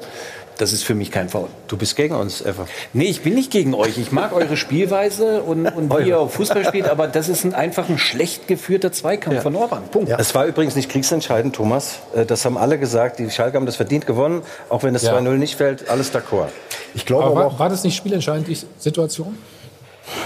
das 0.59 0.73
ist 0.73 0.85
für 0.85 0.95
mich 0.95 1.11
kein 1.11 1.29
Foul. 1.29 1.49
du 1.69 1.77
bist 1.77 1.97
gegen 1.97 2.15
uns, 2.15 2.41
Eva. 2.45 2.67
Nee, 2.93 3.05
ich 3.07 3.23
bin 3.23 3.35
nicht 3.35 3.51
gegen 3.51 3.75
euch. 3.75 3.99
Ich 3.99 4.13
mag 4.13 4.33
eure 4.33 4.57
Spielweise 4.57 5.43
und, 5.43 5.67
und 5.77 5.97
wie 5.99 6.09
ihr 6.09 6.21
auch 6.21 6.31
Fußball 6.31 6.65
spielt, 6.65 6.89
aber 6.89 7.09
das 7.09 7.29
ist 7.29 7.45
ein, 7.45 7.55
einfach 7.55 7.89
ein 7.89 7.99
schlecht 7.99 8.47
geführter 8.49 8.93
Zweikampf 8.93 9.43
von 9.43 9.57
Orban. 9.57 9.83
Punkt. 9.91 10.11
Es 10.17 10.35
war 10.35 10.47
übrigens 10.47 10.77
nicht 10.77 10.91
kriegsentscheidend, 10.91 11.55
Thomas. 11.57 11.99
Äh, 12.15 12.25
Das 12.25 12.45
haben 12.45 12.57
alle 12.57 12.79
gesagt. 12.79 13.19
Die 13.19 13.31
Schalke 13.31 13.57
haben 13.57 13.67
das 13.67 13.77
verdient 13.77 14.07
gewonnen. 14.07 14.43
Auch 14.69 14.83
wenn 14.83 14.95
das 14.95 15.03
Ja. 15.03 15.17
2-0 15.19 15.31
nicht 15.37 15.57
fällt, 15.57 15.89
alles 15.91 16.13
d'accord. 16.15 16.49
Ich 16.95 17.05
glaube 17.07 17.25
aber 17.25 17.35
war, 17.37 17.47
auch, 17.47 17.59
war 17.59 17.69
das 17.69 17.83
nicht 17.85 17.97
spielentscheidend, 17.97 18.47
die 18.49 18.59
Situation? 18.79 19.37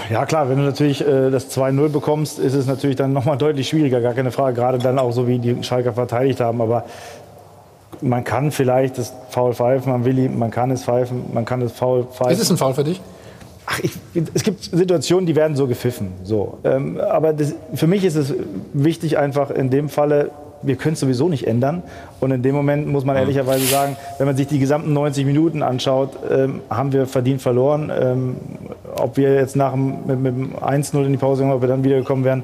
Ja 0.09 0.25
klar, 0.25 0.49
wenn 0.49 0.57
du 0.57 0.63
natürlich 0.63 1.01
äh, 1.01 1.29
das 1.31 1.49
2-0 1.57 1.87
bekommst, 1.89 2.37
ist 2.37 2.53
es 2.53 2.65
natürlich 2.65 2.97
dann 2.97 3.13
nochmal 3.13 3.37
deutlich 3.37 3.69
schwieriger, 3.69 4.01
gar 4.01 4.13
keine 4.13 4.31
Frage. 4.31 4.55
Gerade 4.55 4.77
dann 4.77 4.99
auch 4.99 5.11
so, 5.11 5.25
wie 5.27 5.39
die 5.39 5.63
Schalker 5.63 5.93
verteidigt 5.93 6.41
haben. 6.41 6.61
Aber 6.61 6.85
man 8.01 8.23
kann 8.23 8.51
vielleicht 8.51 8.97
das 8.97 9.13
Foul 9.29 9.53
pfeifen, 9.53 9.91
man 9.91 10.05
will 10.05 10.17
ihm, 10.17 10.39
man 10.39 10.51
kann 10.51 10.71
es 10.71 10.83
pfeifen, 10.83 11.25
man 11.33 11.45
kann 11.45 11.59
das 11.59 11.71
Foul 11.71 12.05
pfeifen. 12.05 12.31
Ist 12.31 12.41
es 12.41 12.51
ein 12.51 12.57
Foul 12.57 12.73
für 12.73 12.83
dich? 12.83 13.01
Ach, 13.65 13.79
ich, 13.79 13.91
es 14.33 14.43
gibt 14.43 14.63
Situationen, 14.63 15.25
die 15.27 15.35
werden 15.35 15.55
so 15.55 15.67
gepfiffen. 15.67 16.13
So. 16.23 16.57
Ähm, 16.63 16.99
aber 16.99 17.33
das, 17.33 17.53
für 17.75 17.85
mich 17.87 18.03
ist 18.03 18.15
es 18.15 18.33
wichtig, 18.73 19.17
einfach 19.17 19.51
in 19.51 19.69
dem 19.69 19.89
Falle, 19.89 20.31
wir 20.61 20.75
können 20.75 20.93
es 20.93 20.99
sowieso 20.99 21.29
nicht 21.29 21.47
ändern. 21.47 21.83
Und 22.19 22.31
in 22.31 22.41
dem 22.41 22.55
Moment 22.55 22.87
muss 22.87 23.05
man 23.05 23.15
ehrlicherweise 23.15 23.65
sagen, 23.65 23.95
wenn 24.17 24.27
man 24.27 24.35
sich 24.35 24.47
die 24.47 24.59
gesamten 24.59 24.93
90 24.93 25.25
Minuten 25.25 25.63
anschaut, 25.63 26.11
ähm, 26.29 26.61
haben 26.69 26.91
wir 26.91 27.05
verdient 27.05 27.41
verloren. 27.41 27.91
Ähm, 27.97 28.35
ob 28.95 29.17
wir 29.17 29.35
jetzt 29.35 29.55
nach 29.55 29.71
dem, 29.71 30.05
mit, 30.05 30.19
mit 30.19 30.35
dem 30.35 30.55
1-0 30.55 31.05
in 31.05 31.11
die 31.11 31.17
Pause 31.17 31.43
gehen, 31.43 31.51
ob 31.51 31.61
wir 31.61 31.67
dann 31.67 31.83
wiedergekommen 31.83 32.25
wären, 32.25 32.43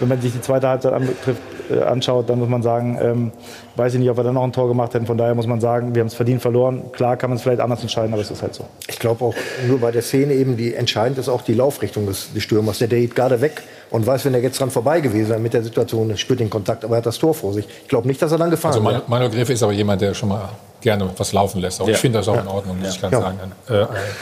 wenn 0.00 0.08
man 0.08 0.20
sich 0.20 0.32
die 0.32 0.40
zweite 0.40 0.68
Halbzeit 0.68 0.92
anbetrifft, 0.92 1.40
äh, 1.70 1.80
anschaut, 1.80 2.28
dann 2.28 2.38
muss 2.38 2.48
man 2.48 2.62
sagen, 2.62 2.98
ähm, 3.00 3.32
weiß 3.76 3.94
ich 3.94 4.00
nicht, 4.00 4.10
ob 4.10 4.18
wir 4.18 4.24
dann 4.24 4.34
noch 4.34 4.44
ein 4.44 4.52
Tor 4.52 4.68
gemacht 4.68 4.92
hätten. 4.92 5.06
Von 5.06 5.16
daher 5.16 5.34
muss 5.34 5.46
man 5.46 5.60
sagen, 5.60 5.94
wir 5.94 6.00
haben 6.00 6.08
es 6.08 6.14
verdient 6.14 6.42
verloren. 6.42 6.82
Klar 6.92 7.16
kann 7.16 7.30
man 7.30 7.36
es 7.36 7.42
vielleicht 7.42 7.60
anders 7.60 7.80
entscheiden, 7.80 8.12
aber 8.12 8.22
es 8.22 8.30
ist 8.30 8.42
halt 8.42 8.54
so. 8.54 8.66
ich 8.88 8.98
glaube 8.98 9.24
auch 9.24 9.34
nur 9.66 9.80
bei 9.80 9.90
der 9.90 10.02
Szene 10.02 10.34
eben, 10.34 10.56
die 10.56 10.74
entscheidend 10.74 11.18
ist 11.18 11.28
auch 11.28 11.42
die 11.42 11.54
Laufrichtung 11.54 12.06
des, 12.06 12.32
des 12.32 12.42
Stürmers. 12.42 12.78
Der, 12.78 12.88
der 12.88 13.00
geht 13.00 13.14
gerade 13.14 13.40
weg 13.40 13.62
und 13.94 14.04
weiß, 14.04 14.24
wenn 14.24 14.34
er 14.34 14.42
jetzt 14.42 14.58
dran 14.58 14.72
vorbei 14.72 15.00
gewesen 15.00 15.28
wäre 15.28 15.38
mit 15.38 15.54
der 15.54 15.62
Situation, 15.62 16.10
er 16.10 16.16
spürt 16.16 16.40
den 16.40 16.50
Kontakt, 16.50 16.84
aber 16.84 16.96
er 16.96 16.98
hat 16.98 17.06
das 17.06 17.16
Tor 17.16 17.32
vor 17.32 17.52
sich. 17.52 17.64
Ich 17.82 17.86
glaube 17.88 18.08
nicht, 18.08 18.20
dass 18.20 18.32
er 18.32 18.38
dann 18.38 18.50
gefahren 18.50 18.72
Also 18.72 18.82
wäre. 18.82 18.94
Manuel 18.94 19.08
Manuel 19.08 19.30
Gräfe 19.30 19.52
ist 19.52 19.62
aber 19.62 19.70
jemand, 19.72 20.00
der 20.02 20.12
schon 20.14 20.30
mal 20.30 20.48
gerne 20.80 21.08
was 21.16 21.32
laufen 21.32 21.60
lässt. 21.60 21.78
Ja. 21.78 21.86
Ich 21.86 21.98
finde 21.98 22.18
das 22.18 22.26
auch 22.26 22.34
Ja. 22.34 22.40
in 22.40 22.48
Ordnung, 22.48 22.80
muss 22.80 22.96
ich 22.96 23.00
ganz 23.00 23.12
Ja. 23.12 23.20
sagen, 23.20 23.38
äh, 23.68 23.72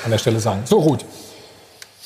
an 0.05 0.11
der 0.11 0.19
Stelle 0.19 0.41
sagen. 0.41 0.61
So, 0.67 0.79
gut. 0.83 1.07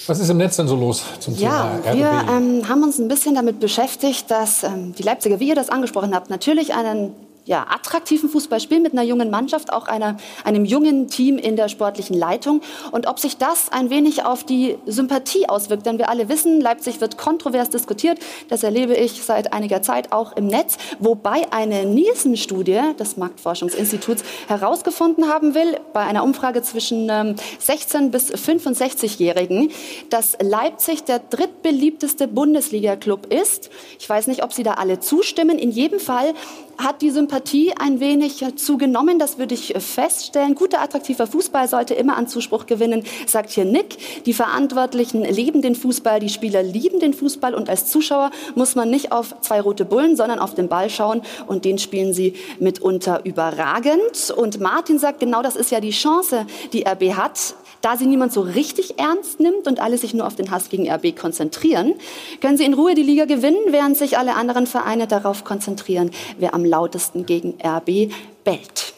Was 0.07 0.21
ist 0.21 0.29
im 0.31 0.37
Netz 0.37 0.55
denn 0.55 0.69
so 0.69 0.77
los 0.77 1.03
zum 1.19 1.35
Ja, 1.35 1.81
Thema 1.83 1.97
wir 1.99 2.07
RB? 2.07 2.29
ähm, 2.31 2.69
haben 2.69 2.85
uns 2.85 3.01
ein 3.01 3.09
bisschen 3.09 3.35
damit 3.35 3.59
beschäftigt, 3.59 4.31
dass 4.31 4.63
ähm, 4.63 4.95
die 4.97 5.03
Leipziger, 5.03 5.41
wie 5.41 5.49
ihr 5.49 5.57
das 5.57 5.69
angesprochen 5.69 6.15
habt, 6.15 6.31
natürlich 6.31 6.73
einen 6.73 7.11
ja, 7.47 7.65
attraktiven 7.71 8.29
Fußball 8.29 8.61
spielen 8.61 8.83
mit 8.83 8.93
einer 8.93 9.05
jungen 9.05 9.31
Mannschaft, 9.31 9.73
auch 9.73 9.87
einer, 9.87 10.17
einem 10.45 10.65
jungen 10.65 11.07
Team 11.07 11.39
in 11.39 11.55
der 11.55 11.69
sportlichen 11.69 12.19
Leitung. 12.19 12.61
Und 12.91 13.07
ob 13.07 13.21
sich 13.21 13.39
das 13.39 13.71
ein 13.71 13.89
wenig 13.89 14.25
auf 14.25 14.43
die 14.45 14.77
Sympathie 14.85 15.49
auswirkt. 15.49 15.87
Denn 15.87 15.99
wir 15.99 16.11
alle 16.11 16.29
wissen, 16.29 16.61
Leipzig 16.61 17.01
wird 17.01 17.17
kontrovers 17.17 17.71
diskutiert. 17.71 18.19
Das 18.49 18.65
erlebe 18.65 18.95
ich 18.95 19.23
seit 19.23 19.53
einiger 19.53 19.81
Zeit 19.81 20.13
auch 20.13 20.37
im 20.37 20.49
Netz. 20.49 20.77
Wobei 20.99 21.53
eine 21.53 21.87
Nielsen-Studie 21.87 22.81
des 22.99 23.17
Marktforschungsinstituts 23.17 24.25
herausgefunden 24.49 25.29
haben 25.29 25.55
will, 25.55 25.79
bei 25.93 26.01
einer 26.01 26.25
Umfrage 26.25 26.63
zwischen 26.63 27.09
ähm, 27.09 27.37
16 27.61 28.11
bis 28.11 28.33
65-Jährigen, 28.35 29.71
dass 30.11 30.37
Leipzig 30.43 31.05
der 31.05 31.21
drittbeliebteste 31.21 32.27
Bundesliga-Club 32.27 33.33
ist. 33.33 33.71
Ich 34.01 34.09
weiß 34.09 34.27
nicht, 34.27 34.43
ob 34.43 34.53
Sie 34.53 34.65
da 34.65 34.75
alle 34.75 34.99
zustimmen. 34.99 35.59
In 35.61 35.71
jedem 35.71 36.01
Fall 36.01 36.35
hat 36.79 37.03
die 37.03 37.11
Sympathie 37.11 37.36
ein 37.79 38.01
wenig 38.01 38.43
äh, 38.43 38.55
zugenommen. 38.55 39.19
Das 39.19 39.39
würde 39.39 39.55
ich 39.55 39.75
äh, 39.75 39.81
feststellen. 39.81 40.55
Guter, 40.55 40.81
attraktiver 40.81 41.27
Fußball 41.27 41.69
sollte 41.69 41.95
immer 41.95 42.17
an 42.17 42.29
Zuspruch 42.29 42.67
gewinnen, 42.67 43.05
sagt 43.27 43.51
hier 43.51 43.65
Nick. 43.65 44.25
Die 44.25 44.33
Verantwortlichen 44.33 45.23
lieben 45.23 45.63
den 45.63 45.75
Fußball, 45.75 46.21
die 46.21 46.29
Spieler 46.29 46.63
lieben 46.63 47.01
den 47.01 47.15
Fußball 47.15 47.55
und 47.55 47.69
als 47.69 47.87
Zuschauer 47.87 48.31
muss 48.55 48.75
man 48.75 48.91
nicht 48.91 49.13
auf 49.13 49.41
zwei 49.41 49.61
rote 49.61 49.85
Bullen, 49.85 50.17
sondern 50.17 50.39
auf 50.39 50.55
den 50.55 50.69
Ball 50.69 50.91
schauen 50.91 51.23
und 51.47 51.65
den 51.65 51.79
spielen 51.79 52.13
sie 52.13 52.35
mitunter 52.59 53.25
überragend. 53.25 54.33
Und 54.37 54.61
Martin 54.61 54.99
sagt, 54.99 55.21
genau 55.21 55.43
das 55.43 55.57
ist 55.57 55.71
ja 55.71 55.81
die 55.81 55.91
Chance, 55.91 56.47
die 56.73 56.87
RB 56.87 57.15
hat. 57.15 57.55
Da 57.87 57.97
sie 57.97 58.07
niemand 58.07 58.33
so 58.33 58.41
richtig 58.41 58.99
ernst 58.99 59.39
nimmt 59.39 59.69
und 59.69 59.79
alle 59.79 59.97
sich 59.97 60.13
nur 60.13 60.27
auf 60.27 60.35
den 60.35 60.51
Hass 60.51 60.71
gegen 60.71 60.91
RB 60.91 61.17
konzentrieren, 61.17 61.95
können 62.41 62.57
sie 62.57 62.65
in 62.65 62.75
Ruhe 62.75 62.97
die 62.97 63.05
Liga 63.05 63.27
gewinnen, 63.27 63.61
während 63.69 63.97
sich 63.97 64.19
alle 64.19 64.35
anderen 64.35 64.67
Vereine 64.67 65.07
darauf 65.07 65.45
konzentrieren, 65.45 66.11
wer 66.37 66.53
am 66.53 66.65
lautesten 66.65 67.27
gegen 67.27 67.57
RB 67.65 68.13
bellt. 68.43 68.93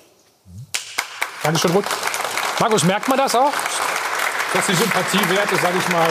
Dankeschön, 1.43 1.73
Ruth. 1.73 1.85
Markus, 2.61 2.83
merkt 2.85 3.09
man 3.09 3.19
das 3.19 3.35
auch? 3.35 3.53
Dass 4.55 4.67
die 4.67 4.75
Sympathiewerte, 4.75 5.57
sag 5.61 5.75
ich 5.77 5.89
mal, 5.91 6.09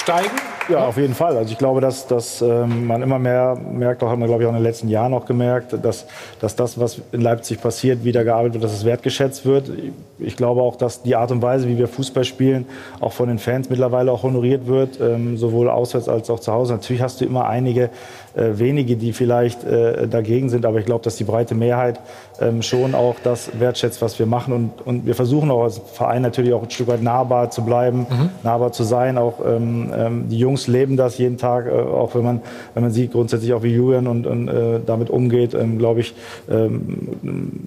steigen? 0.00 0.36
Ja, 0.68 0.86
auf 0.86 0.98
jeden 0.98 1.14
Fall. 1.14 1.36
Also 1.36 1.50
ich 1.50 1.58
glaube, 1.58 1.80
dass, 1.80 2.06
dass 2.06 2.42
ähm, 2.42 2.86
man 2.86 3.00
immer 3.00 3.18
mehr 3.18 3.56
merkt, 3.56 4.02
auch 4.02 4.10
haben 4.10 4.20
wir, 4.20 4.26
glaube 4.26 4.42
ich, 4.42 4.46
auch 4.46 4.52
in 4.52 4.58
den 4.58 4.64
letzten 4.64 4.88
Jahren 4.88 5.14
auch 5.14 5.24
gemerkt, 5.24 5.74
dass, 5.82 6.06
dass 6.40 6.56
das, 6.56 6.78
was 6.78 7.00
in 7.10 7.22
Leipzig 7.22 7.60
passiert, 7.60 8.04
wieder 8.04 8.22
gearbeitet 8.22 8.54
wird, 8.54 8.64
dass 8.64 8.74
es 8.74 8.84
wertgeschätzt 8.84 9.46
wird. 9.46 9.70
Ich 10.18 10.36
glaube 10.36 10.60
auch, 10.60 10.76
dass 10.76 11.02
die 11.02 11.16
Art 11.16 11.30
und 11.30 11.40
Weise, 11.40 11.68
wie 11.68 11.78
wir 11.78 11.88
Fußball 11.88 12.24
spielen, 12.24 12.66
auch 13.00 13.12
von 13.12 13.28
den 13.28 13.38
Fans 13.38 13.70
mittlerweile 13.70 14.12
auch 14.12 14.22
honoriert 14.22 14.66
wird, 14.66 15.00
ähm, 15.00 15.38
sowohl 15.38 15.70
auswärts 15.70 16.08
als 16.08 16.28
auch 16.28 16.40
zu 16.40 16.52
Hause. 16.52 16.74
Natürlich 16.74 17.00
hast 17.00 17.22
du 17.22 17.24
immer 17.24 17.48
einige 17.48 17.88
wenige, 18.34 18.96
die 18.96 19.12
vielleicht 19.12 19.64
äh, 19.64 20.06
dagegen 20.06 20.48
sind, 20.48 20.64
aber 20.64 20.78
ich 20.78 20.86
glaube, 20.86 21.04
dass 21.04 21.16
die 21.16 21.24
breite 21.24 21.54
Mehrheit 21.54 22.00
ähm, 22.40 22.62
schon 22.62 22.94
auch 22.94 23.16
das 23.22 23.50
wertschätzt, 23.58 24.00
was 24.02 24.18
wir 24.18 24.26
machen. 24.26 24.52
Und, 24.52 24.86
und 24.86 25.06
wir 25.06 25.14
versuchen 25.14 25.50
auch 25.50 25.64
als 25.64 25.80
Verein 25.92 26.22
natürlich 26.22 26.52
auch 26.52 26.62
ein 26.62 26.70
Stück 26.70 26.88
weit 26.88 27.02
nahbar 27.02 27.50
zu 27.50 27.64
bleiben, 27.64 28.06
nahbar 28.42 28.72
zu 28.72 28.84
sein. 28.84 29.18
Auch 29.18 29.40
ähm, 29.44 29.92
ähm, 29.96 30.28
die 30.28 30.38
Jungs 30.38 30.66
leben 30.66 30.96
das 30.96 31.18
jeden 31.18 31.36
Tag, 31.38 31.66
äh, 31.66 31.70
auch 31.70 32.14
wenn 32.14 32.24
man, 32.24 32.40
wenn 32.74 32.82
man 32.82 32.92
sieht, 32.92 33.12
grundsätzlich 33.12 33.52
auch 33.52 33.62
wie 33.62 33.74
Julian 33.74 34.06
und, 34.06 34.26
und 34.26 34.48
äh, 34.48 34.80
damit 34.84 35.10
umgeht, 35.10 35.54
ähm, 35.54 35.78
glaube 35.78 36.00
ich, 36.00 36.14
ähm, 36.50 37.08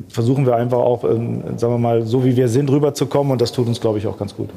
versuchen 0.09 0.45
wir 0.45 0.55
einfach 0.55 0.79
auch, 0.79 1.03
ähm, 1.03 1.43
sagen 1.57 1.73
wir 1.73 1.79
mal, 1.79 2.05
so 2.05 2.23
wie 2.23 2.35
wir 2.35 2.47
sind, 2.47 2.69
rüberzukommen. 2.69 3.31
Und 3.31 3.41
das 3.41 3.51
tut 3.51 3.67
uns, 3.67 3.81
glaube 3.81 3.97
ich, 3.97 4.07
auch 4.07 4.17
ganz 4.17 4.35
gut. 4.35 4.49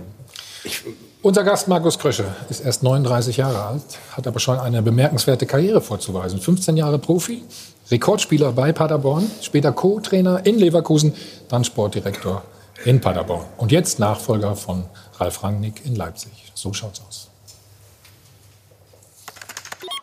Unser 1.24 1.42
Gast 1.42 1.68
Markus 1.68 1.98
Krösche 1.98 2.26
ist 2.50 2.60
erst 2.60 2.82
39 2.82 3.38
Jahre 3.38 3.62
alt, 3.64 3.82
hat 4.14 4.26
aber 4.26 4.38
schon 4.38 4.60
eine 4.60 4.82
bemerkenswerte 4.82 5.46
Karriere 5.46 5.80
vorzuweisen. 5.80 6.38
15 6.38 6.76
Jahre 6.76 6.98
Profi, 6.98 7.42
Rekordspieler 7.90 8.52
bei 8.52 8.72
Paderborn, 8.72 9.30
später 9.40 9.72
Co-Trainer 9.72 10.44
in 10.44 10.58
Leverkusen, 10.58 11.14
dann 11.48 11.64
Sportdirektor 11.64 12.42
in 12.84 13.00
Paderborn. 13.00 13.46
Und 13.56 13.72
jetzt 13.72 13.98
Nachfolger 13.98 14.54
von 14.54 14.84
Ralf 15.18 15.42
Rangnick 15.42 15.86
in 15.86 15.96
Leipzig. 15.96 16.52
So 16.52 16.74
schaut's 16.74 17.00
aus. 17.08 17.30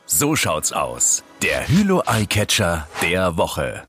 So 0.08 0.36
schaut's 0.36 0.74
aus. 0.74 1.24
Der 1.44 1.68
Hülo 1.68 2.02
Eyecatcher 2.08 2.88
der 3.04 3.38
Woche. 3.38 3.84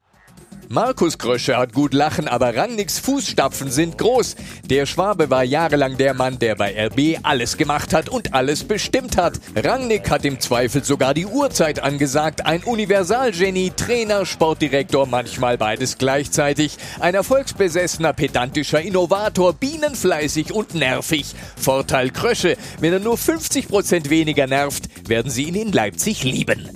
Markus 0.72 1.18
Krösche 1.18 1.58
hat 1.58 1.74
gut 1.74 1.92
lachen, 1.92 2.28
aber 2.28 2.56
Rangnicks 2.56 2.98
Fußstapfen 2.98 3.70
sind 3.70 3.98
groß. 3.98 4.36
Der 4.64 4.86
Schwabe 4.86 5.28
war 5.28 5.44
jahrelang 5.44 5.98
der 5.98 6.14
Mann, 6.14 6.38
der 6.38 6.54
bei 6.54 6.86
RB 6.86 7.18
alles 7.22 7.58
gemacht 7.58 7.92
hat 7.92 8.08
und 8.08 8.32
alles 8.32 8.64
bestimmt 8.64 9.18
hat. 9.18 9.34
Rangnick 9.54 10.08
hat 10.08 10.24
im 10.24 10.40
Zweifel 10.40 10.82
sogar 10.82 11.12
die 11.12 11.26
Uhrzeit 11.26 11.82
angesagt. 11.82 12.46
Ein 12.46 12.62
Universalgenie, 12.62 13.72
Trainer, 13.76 14.24
Sportdirektor, 14.24 15.06
manchmal 15.06 15.58
beides 15.58 15.98
gleichzeitig. 15.98 16.78
Ein 17.00 17.16
erfolgsbesessener, 17.16 18.14
pedantischer 18.14 18.80
Innovator, 18.80 19.52
bienenfleißig 19.52 20.54
und 20.54 20.74
nervig. 20.74 21.34
Vorteil 21.54 22.08
Krösche, 22.08 22.56
wenn 22.80 22.94
er 22.94 23.00
nur 23.00 23.18
50% 23.18 24.08
weniger 24.08 24.46
nervt, 24.46 24.84
werden 25.06 25.30
sie 25.30 25.48
ihn 25.48 25.54
in 25.54 25.72
Leipzig 25.72 26.24
lieben. 26.24 26.70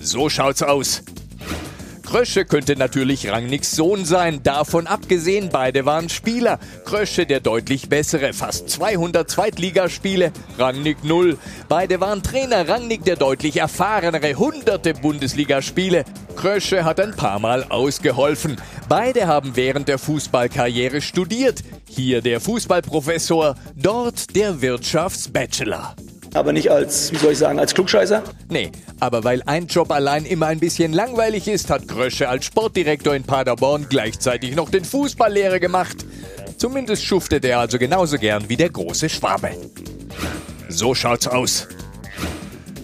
So 0.00 0.30
schaut's 0.30 0.62
aus. 0.62 1.02
Krösche 2.06 2.44
könnte 2.44 2.76
natürlich 2.76 3.28
Rangnicks 3.30 3.72
Sohn 3.72 4.04
sein. 4.04 4.42
Davon 4.44 4.86
abgesehen, 4.86 5.48
beide 5.50 5.84
waren 5.86 6.08
Spieler. 6.08 6.60
Krösche 6.84 7.26
der 7.26 7.40
deutlich 7.40 7.88
bessere, 7.88 8.32
fast 8.32 8.70
200 8.70 9.28
Zweitligaspiele, 9.28 10.30
Rangnick 10.56 11.02
null. 11.02 11.36
Beide 11.68 12.00
waren 12.00 12.22
Trainer, 12.22 12.68
Rangnick 12.68 13.04
der 13.04 13.16
deutlich 13.16 13.56
erfahrenere, 13.56 14.34
hunderte 14.34 14.94
Bundesligaspiele. 14.94 16.04
Krösche 16.36 16.84
hat 16.84 17.00
ein 17.00 17.16
paar 17.16 17.40
Mal 17.40 17.64
ausgeholfen. 17.64 18.56
Beide 18.88 19.26
haben 19.26 19.56
während 19.56 19.88
der 19.88 19.98
Fußballkarriere 19.98 21.00
studiert. 21.00 21.64
Hier 21.88 22.22
der 22.22 22.40
Fußballprofessor, 22.40 23.56
dort 23.74 24.36
der 24.36 24.62
Wirtschaftsbachelor. 24.62 25.96
Aber 26.36 26.52
nicht 26.52 26.70
als, 26.70 27.12
wie 27.12 27.16
soll 27.16 27.32
ich 27.32 27.38
sagen, 27.38 27.58
als 27.58 27.72
Klugscheißer? 27.72 28.22
Nee, 28.50 28.70
aber 29.00 29.24
weil 29.24 29.42
ein 29.46 29.68
Job 29.68 29.90
allein 29.90 30.26
immer 30.26 30.48
ein 30.48 30.60
bisschen 30.60 30.92
langweilig 30.92 31.48
ist, 31.48 31.70
hat 31.70 31.88
Krösche 31.88 32.28
als 32.28 32.44
Sportdirektor 32.44 33.14
in 33.14 33.22
Paderborn 33.22 33.86
gleichzeitig 33.88 34.54
noch 34.54 34.68
den 34.68 34.84
Fußballlehrer 34.84 35.60
gemacht. 35.60 36.04
Zumindest 36.58 37.04
schuftet 37.04 37.46
er 37.46 37.60
also 37.60 37.78
genauso 37.78 38.18
gern 38.18 38.50
wie 38.50 38.56
der 38.58 38.68
große 38.68 39.08
Schwabe. 39.08 39.50
So 40.68 40.94
schaut's 40.94 41.26
aus. 41.26 41.68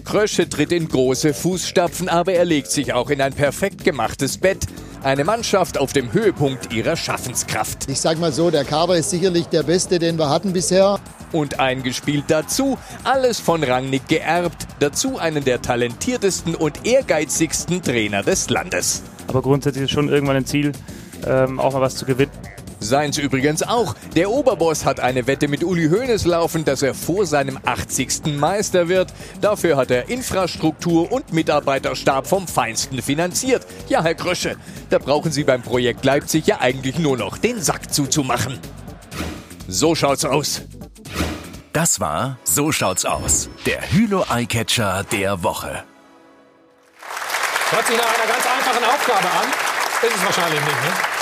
Krösche 0.03 0.49
tritt 0.49 0.71
in 0.71 0.87
große 0.87 1.35
Fußstapfen, 1.35 2.09
aber 2.09 2.33
er 2.33 2.45
legt 2.45 2.71
sich 2.71 2.91
auch 2.91 3.11
in 3.11 3.21
ein 3.21 3.33
perfekt 3.33 3.83
gemachtes 3.83 4.39
Bett. 4.39 4.65
Eine 5.03 5.25
Mannschaft 5.25 5.77
auf 5.77 5.91
dem 5.91 6.13
Höhepunkt 6.13 6.73
ihrer 6.73 6.95
Schaffenskraft. 6.95 7.89
Ich 7.89 7.99
sag 7.99 8.19
mal 8.19 8.31
so, 8.31 8.49
der 8.51 8.63
Kader 8.63 8.95
ist 8.95 9.09
sicherlich 9.09 9.47
der 9.47 9.63
beste, 9.63 9.99
den 9.99 10.17
wir 10.17 10.29
hatten 10.29 10.53
bisher. 10.53 10.97
Und 11.33 11.59
eingespielt 11.59 12.23
dazu, 12.29 12.77
alles 13.03 13.41
von 13.41 13.65
Rangnick 13.65 14.07
geerbt, 14.07 14.65
dazu 14.79 15.17
einen 15.17 15.43
der 15.43 15.61
talentiertesten 15.61 16.55
und 16.55 16.85
ehrgeizigsten 16.85 17.81
Trainer 17.81 18.23
des 18.23 18.49
Landes. 18.49 19.03
Aber 19.27 19.41
grundsätzlich 19.41 19.83
ist 19.83 19.91
schon 19.91 20.07
irgendwann 20.07 20.37
ein 20.37 20.45
Ziel, 20.45 20.71
ähm, 21.27 21.59
auch 21.59 21.73
mal 21.73 21.81
was 21.81 21.95
zu 21.95 22.05
gewinnen. 22.05 22.31
Seins 22.83 23.17
übrigens 23.17 23.63
auch. 23.63 23.95
Der 24.15 24.29
Oberboss 24.29 24.85
hat 24.85 24.99
eine 24.99 25.25
Wette 25.25 25.47
mit 25.47 25.63
Uli 25.63 25.89
Hoeneß 25.89 26.25
laufen, 26.25 26.65
dass 26.65 26.81
er 26.81 26.93
vor 26.93 27.25
seinem 27.25 27.57
80. 27.65 28.37
Meister 28.37 28.89
wird. 28.89 29.13
Dafür 29.41 29.77
hat 29.77 29.89
er 29.89 30.09
Infrastruktur 30.09 31.11
und 31.11 31.33
Mitarbeiterstab 31.33 32.27
vom 32.27 32.47
Feinsten 32.47 33.01
finanziert. 33.01 33.65
Ja, 33.87 34.03
Herr 34.03 34.15
Krösche, 34.15 34.57
da 34.89 34.99
brauchen 34.99 35.31
Sie 35.31 35.43
beim 35.43 35.61
Projekt 35.61 36.05
Leipzig 36.05 36.45
ja 36.47 36.59
eigentlich 36.59 36.99
nur 36.99 37.17
noch 37.17 37.37
den 37.37 37.61
Sack 37.61 37.93
zuzumachen. 37.93 38.59
So 39.67 39.95
schaut's 39.95 40.25
aus. 40.25 40.61
Das 41.71 41.99
war 41.99 42.37
So 42.43 42.71
schaut's 42.71 43.05
aus. 43.05 43.49
Der 43.65 43.81
Hülo 43.91 44.25
Eyecatcher 44.29 45.05
der 45.11 45.41
Woche. 45.41 45.83
Hört 47.71 47.87
sich 47.87 47.97
nach 47.97 48.05
einer 48.05 48.31
ganz 48.31 48.45
einfachen 48.45 48.83
Aufgabe 48.83 49.27
an. 49.27 49.47
Ist 50.07 50.15
es 50.15 50.25
wahrscheinlich 50.25 50.59
nicht, 50.59 50.83
ne? 50.83 51.12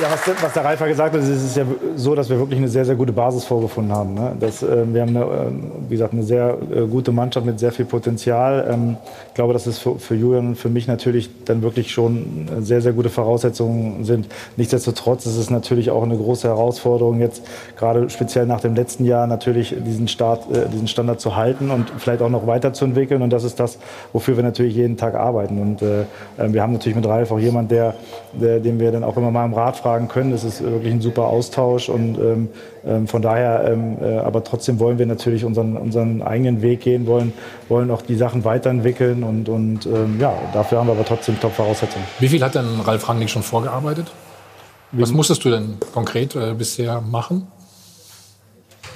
Ja, 0.00 0.10
was, 0.10 0.42
was 0.42 0.52
der 0.54 0.62
ja 0.62 0.86
gesagt 0.86 1.14
hat, 1.14 1.20
ist 1.20 1.28
es 1.28 1.44
ist 1.44 1.56
ja 1.56 1.64
so, 1.96 2.14
dass 2.14 2.30
wir 2.30 2.38
wirklich 2.38 2.58
eine 2.58 2.68
sehr, 2.68 2.84
sehr 2.86 2.94
gute 2.94 3.12
Basis 3.12 3.44
vorgefunden 3.44 3.94
haben. 3.94 4.14
Ne? 4.14 4.32
Das, 4.40 4.62
äh, 4.62 4.84
wir 4.92 5.02
haben, 5.02 5.14
eine, 5.14 5.24
äh, 5.24 5.50
wie 5.88 5.94
gesagt, 5.94 6.14
eine 6.14 6.22
sehr 6.22 6.56
äh, 6.74 6.86
gute 6.86 7.12
Mannschaft 7.12 7.44
mit 7.44 7.58
sehr 7.58 7.70
viel 7.70 7.84
Potenzial. 7.84 8.66
Ähm, 8.72 8.96
ich 9.30 9.34
glaube, 9.34 9.52
dass 9.52 9.66
es 9.66 9.78
für, 9.78 9.96
für 10.00 10.16
Julian 10.16 10.48
und 10.48 10.54
für 10.56 10.68
mich 10.68 10.88
natürlich 10.88 11.30
dann 11.44 11.62
wirklich 11.62 11.92
schon 11.92 12.48
sehr, 12.58 12.80
sehr 12.82 12.92
gute 12.92 13.10
Voraussetzungen 13.10 14.04
sind. 14.04 14.26
Nichtsdestotrotz 14.56 15.24
ist 15.24 15.36
es 15.36 15.50
natürlich 15.50 15.90
auch 15.90 16.02
eine 16.02 16.16
große 16.16 16.48
Herausforderung, 16.48 17.20
jetzt 17.20 17.44
gerade 17.76 18.10
speziell 18.10 18.46
nach 18.46 18.60
dem 18.60 18.74
letzten 18.74 19.04
Jahr 19.04 19.28
natürlich 19.28 19.72
diesen, 19.86 20.08
Start, 20.08 20.50
äh, 20.50 20.68
diesen 20.68 20.88
Standard 20.88 21.20
zu 21.20 21.36
halten 21.36 21.70
und 21.70 21.92
vielleicht 21.98 22.22
auch 22.22 22.28
noch 22.28 22.48
weiterzuentwickeln. 22.48 23.22
Und 23.22 23.30
das 23.30 23.44
ist 23.44 23.60
das, 23.60 23.78
wofür 24.12 24.36
wir 24.36 24.42
natürlich 24.42 24.74
jeden 24.74 24.96
Tag 24.96 25.14
arbeiten. 25.14 25.60
Und 25.60 25.80
äh, 25.80 26.06
wir 26.36 26.60
haben 26.60 26.72
natürlich 26.72 26.96
mit 26.96 27.06
Ralf 27.06 27.30
auch 27.30 27.38
jemand, 27.38 27.70
der, 27.70 27.94
der, 28.32 28.58
den 28.58 28.80
wir 28.80 28.90
dann 28.90 29.04
auch 29.04 29.16
immer 29.16 29.30
mal 29.30 29.44
im 29.44 29.54
Rat 29.54 29.76
fragen 29.76 30.08
können. 30.08 30.32
Das 30.32 30.42
ist 30.42 30.60
wirklich 30.60 30.92
ein 30.92 31.00
super 31.00 31.28
Austausch 31.28 31.88
und 31.88 32.18
ähm, 32.18 32.40
ähm, 32.40 32.48
von 33.06 33.22
daher, 33.22 33.64
ähm, 33.70 33.98
äh, 34.00 34.18
aber 34.18 34.42
trotzdem 34.42 34.78
wollen 34.78 34.98
wir 34.98 35.06
natürlich 35.06 35.44
unseren, 35.44 35.76
unseren 35.76 36.22
eigenen 36.22 36.62
Weg 36.62 36.80
gehen, 36.80 37.06
wollen, 37.06 37.32
wollen 37.68 37.90
auch 37.90 38.02
die 38.02 38.16
Sachen 38.16 38.44
weiterentwickeln 38.44 39.22
und, 39.22 39.48
und 39.48 39.86
ähm, 39.86 40.18
ja, 40.18 40.32
dafür 40.52 40.78
haben 40.78 40.86
wir 40.86 40.92
aber 40.92 41.04
trotzdem 41.04 41.38
Top-Voraussetzungen. 41.40 42.04
Wie 42.18 42.28
viel 42.28 42.42
hat 42.42 42.54
denn 42.54 42.80
Ralf 42.80 43.08
Rangnick 43.08 43.30
schon 43.30 43.42
vorgearbeitet? 43.42 44.06
Was 44.92 45.12
musstest 45.12 45.44
du 45.44 45.50
denn 45.50 45.76
konkret 45.92 46.34
äh, 46.34 46.54
bisher 46.54 47.00
machen? 47.00 47.46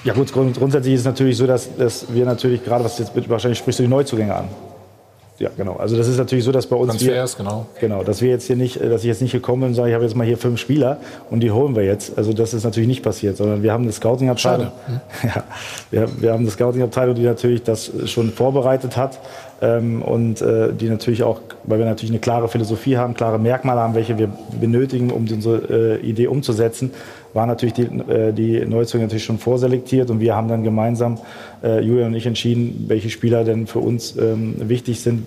Ja 0.03 0.13
gut, 0.13 0.33
grund 0.33 0.59
grundsätzlich 0.59 0.95
ist 0.95 1.01
es 1.01 1.07
natürlich 1.07 1.37
so, 1.37 1.47
dass, 1.47 1.77
dass 1.77 2.13
wir 2.13 2.25
natürlich 2.27 2.65
gerade, 2.65 2.85
was 2.85 2.99
jetzt 2.99 3.13
wahrscheinlich 3.29 3.59
sprichst 3.59 3.79
du 3.79 3.85
die 3.85 3.89
Neuzugänge 3.89 4.35
an. 4.35 4.49
Ja, 5.39 5.51
genau. 5.57 5.75
Also 5.77 5.97
das 5.97 6.07
ist 6.07 6.17
natürlich 6.17 6.45
so, 6.45 6.53
dass 6.53 6.67
bei 6.67 6.77
uns 6.77 6.91
Transfers, 6.91 7.39
wir, 7.39 7.45
genau. 7.45 7.67
genau, 7.81 8.05
dass 8.05 8.23
wir 8.23 8.31
jetzt 8.31 8.47
hier 8.47 8.55
nicht, 8.55 8.81
dass 8.81 9.01
ich 9.01 9.09
jetzt 9.09 9.21
nicht 9.21 9.33
gekommen 9.33 9.63
bin 9.63 9.69
und 9.71 9.75
sage, 9.75 9.89
ich 9.89 9.95
habe 9.95 10.05
jetzt 10.05 10.15
mal 10.15 10.25
hier 10.27 10.39
fünf 10.39 10.61
Spieler 10.61 10.99
und 11.29 11.41
die 11.41 11.51
holen 11.51 11.75
wir 11.75 11.83
jetzt. 11.83 12.17
Also 12.17 12.33
das 12.33 12.55
ist 12.55 12.63
natürlich 12.63 12.87
nicht 12.89 13.03
passiert, 13.03 13.37
sondern 13.37 13.63
wir 13.63 13.73
haben 13.73 13.83
eine 13.83 13.93
Scouting-Abteilung. 13.93 14.69
Ja, 15.23 15.45
wir, 15.91 16.09
wir 16.21 16.33
haben 16.33 16.41
eine 16.41 16.51
Scouting-Abteilung, 16.51 17.15
die 17.15 17.23
natürlich 17.23 17.63
das 17.63 17.91
schon 18.07 18.31
vorbereitet 18.31 18.97
hat 18.97 19.19
ähm, 19.63 20.03
und 20.03 20.41
äh, 20.43 20.73
die 20.73 20.89
natürlich 20.89 21.23
auch, 21.23 21.41
weil 21.65 21.79
wir 21.79 21.87
natürlich 21.87 22.11
eine 22.11 22.21
klare 22.21 22.49
Philosophie 22.49 22.97
haben, 22.97 23.15
klare 23.15 23.39
Merkmale 23.39 23.81
haben, 23.81 23.95
welche 23.95 24.19
wir 24.19 24.29
benötigen, 24.61 25.11
um 25.11 25.27
unsere 25.31 26.01
äh, 26.01 26.07
Idee 26.07 26.27
umzusetzen, 26.27 26.93
war 27.35 27.47
natürlich 27.47 27.75
die, 27.75 27.83
äh, 27.83 28.33
die 28.33 28.65
Neuzugänge 28.65 29.07
natürlich 29.07 29.25
schon 29.25 29.39
vorselektiert 29.39 30.11
und 30.11 30.21
wir 30.21 30.35
haben 30.35 30.49
dann 30.49 30.63
gemeinsam, 30.63 31.19
äh, 31.63 31.81
Julian 31.81 32.09
und 32.09 32.15
ich, 32.15 32.27
entschieden, 32.27 32.85
welche 32.89 33.11
Spieler 33.11 33.45
denn 33.45 33.67
für 33.67 33.81
uns 33.81 34.17
ähm, 34.17 34.55
wichtig 34.69 35.01
sind, 35.01 35.25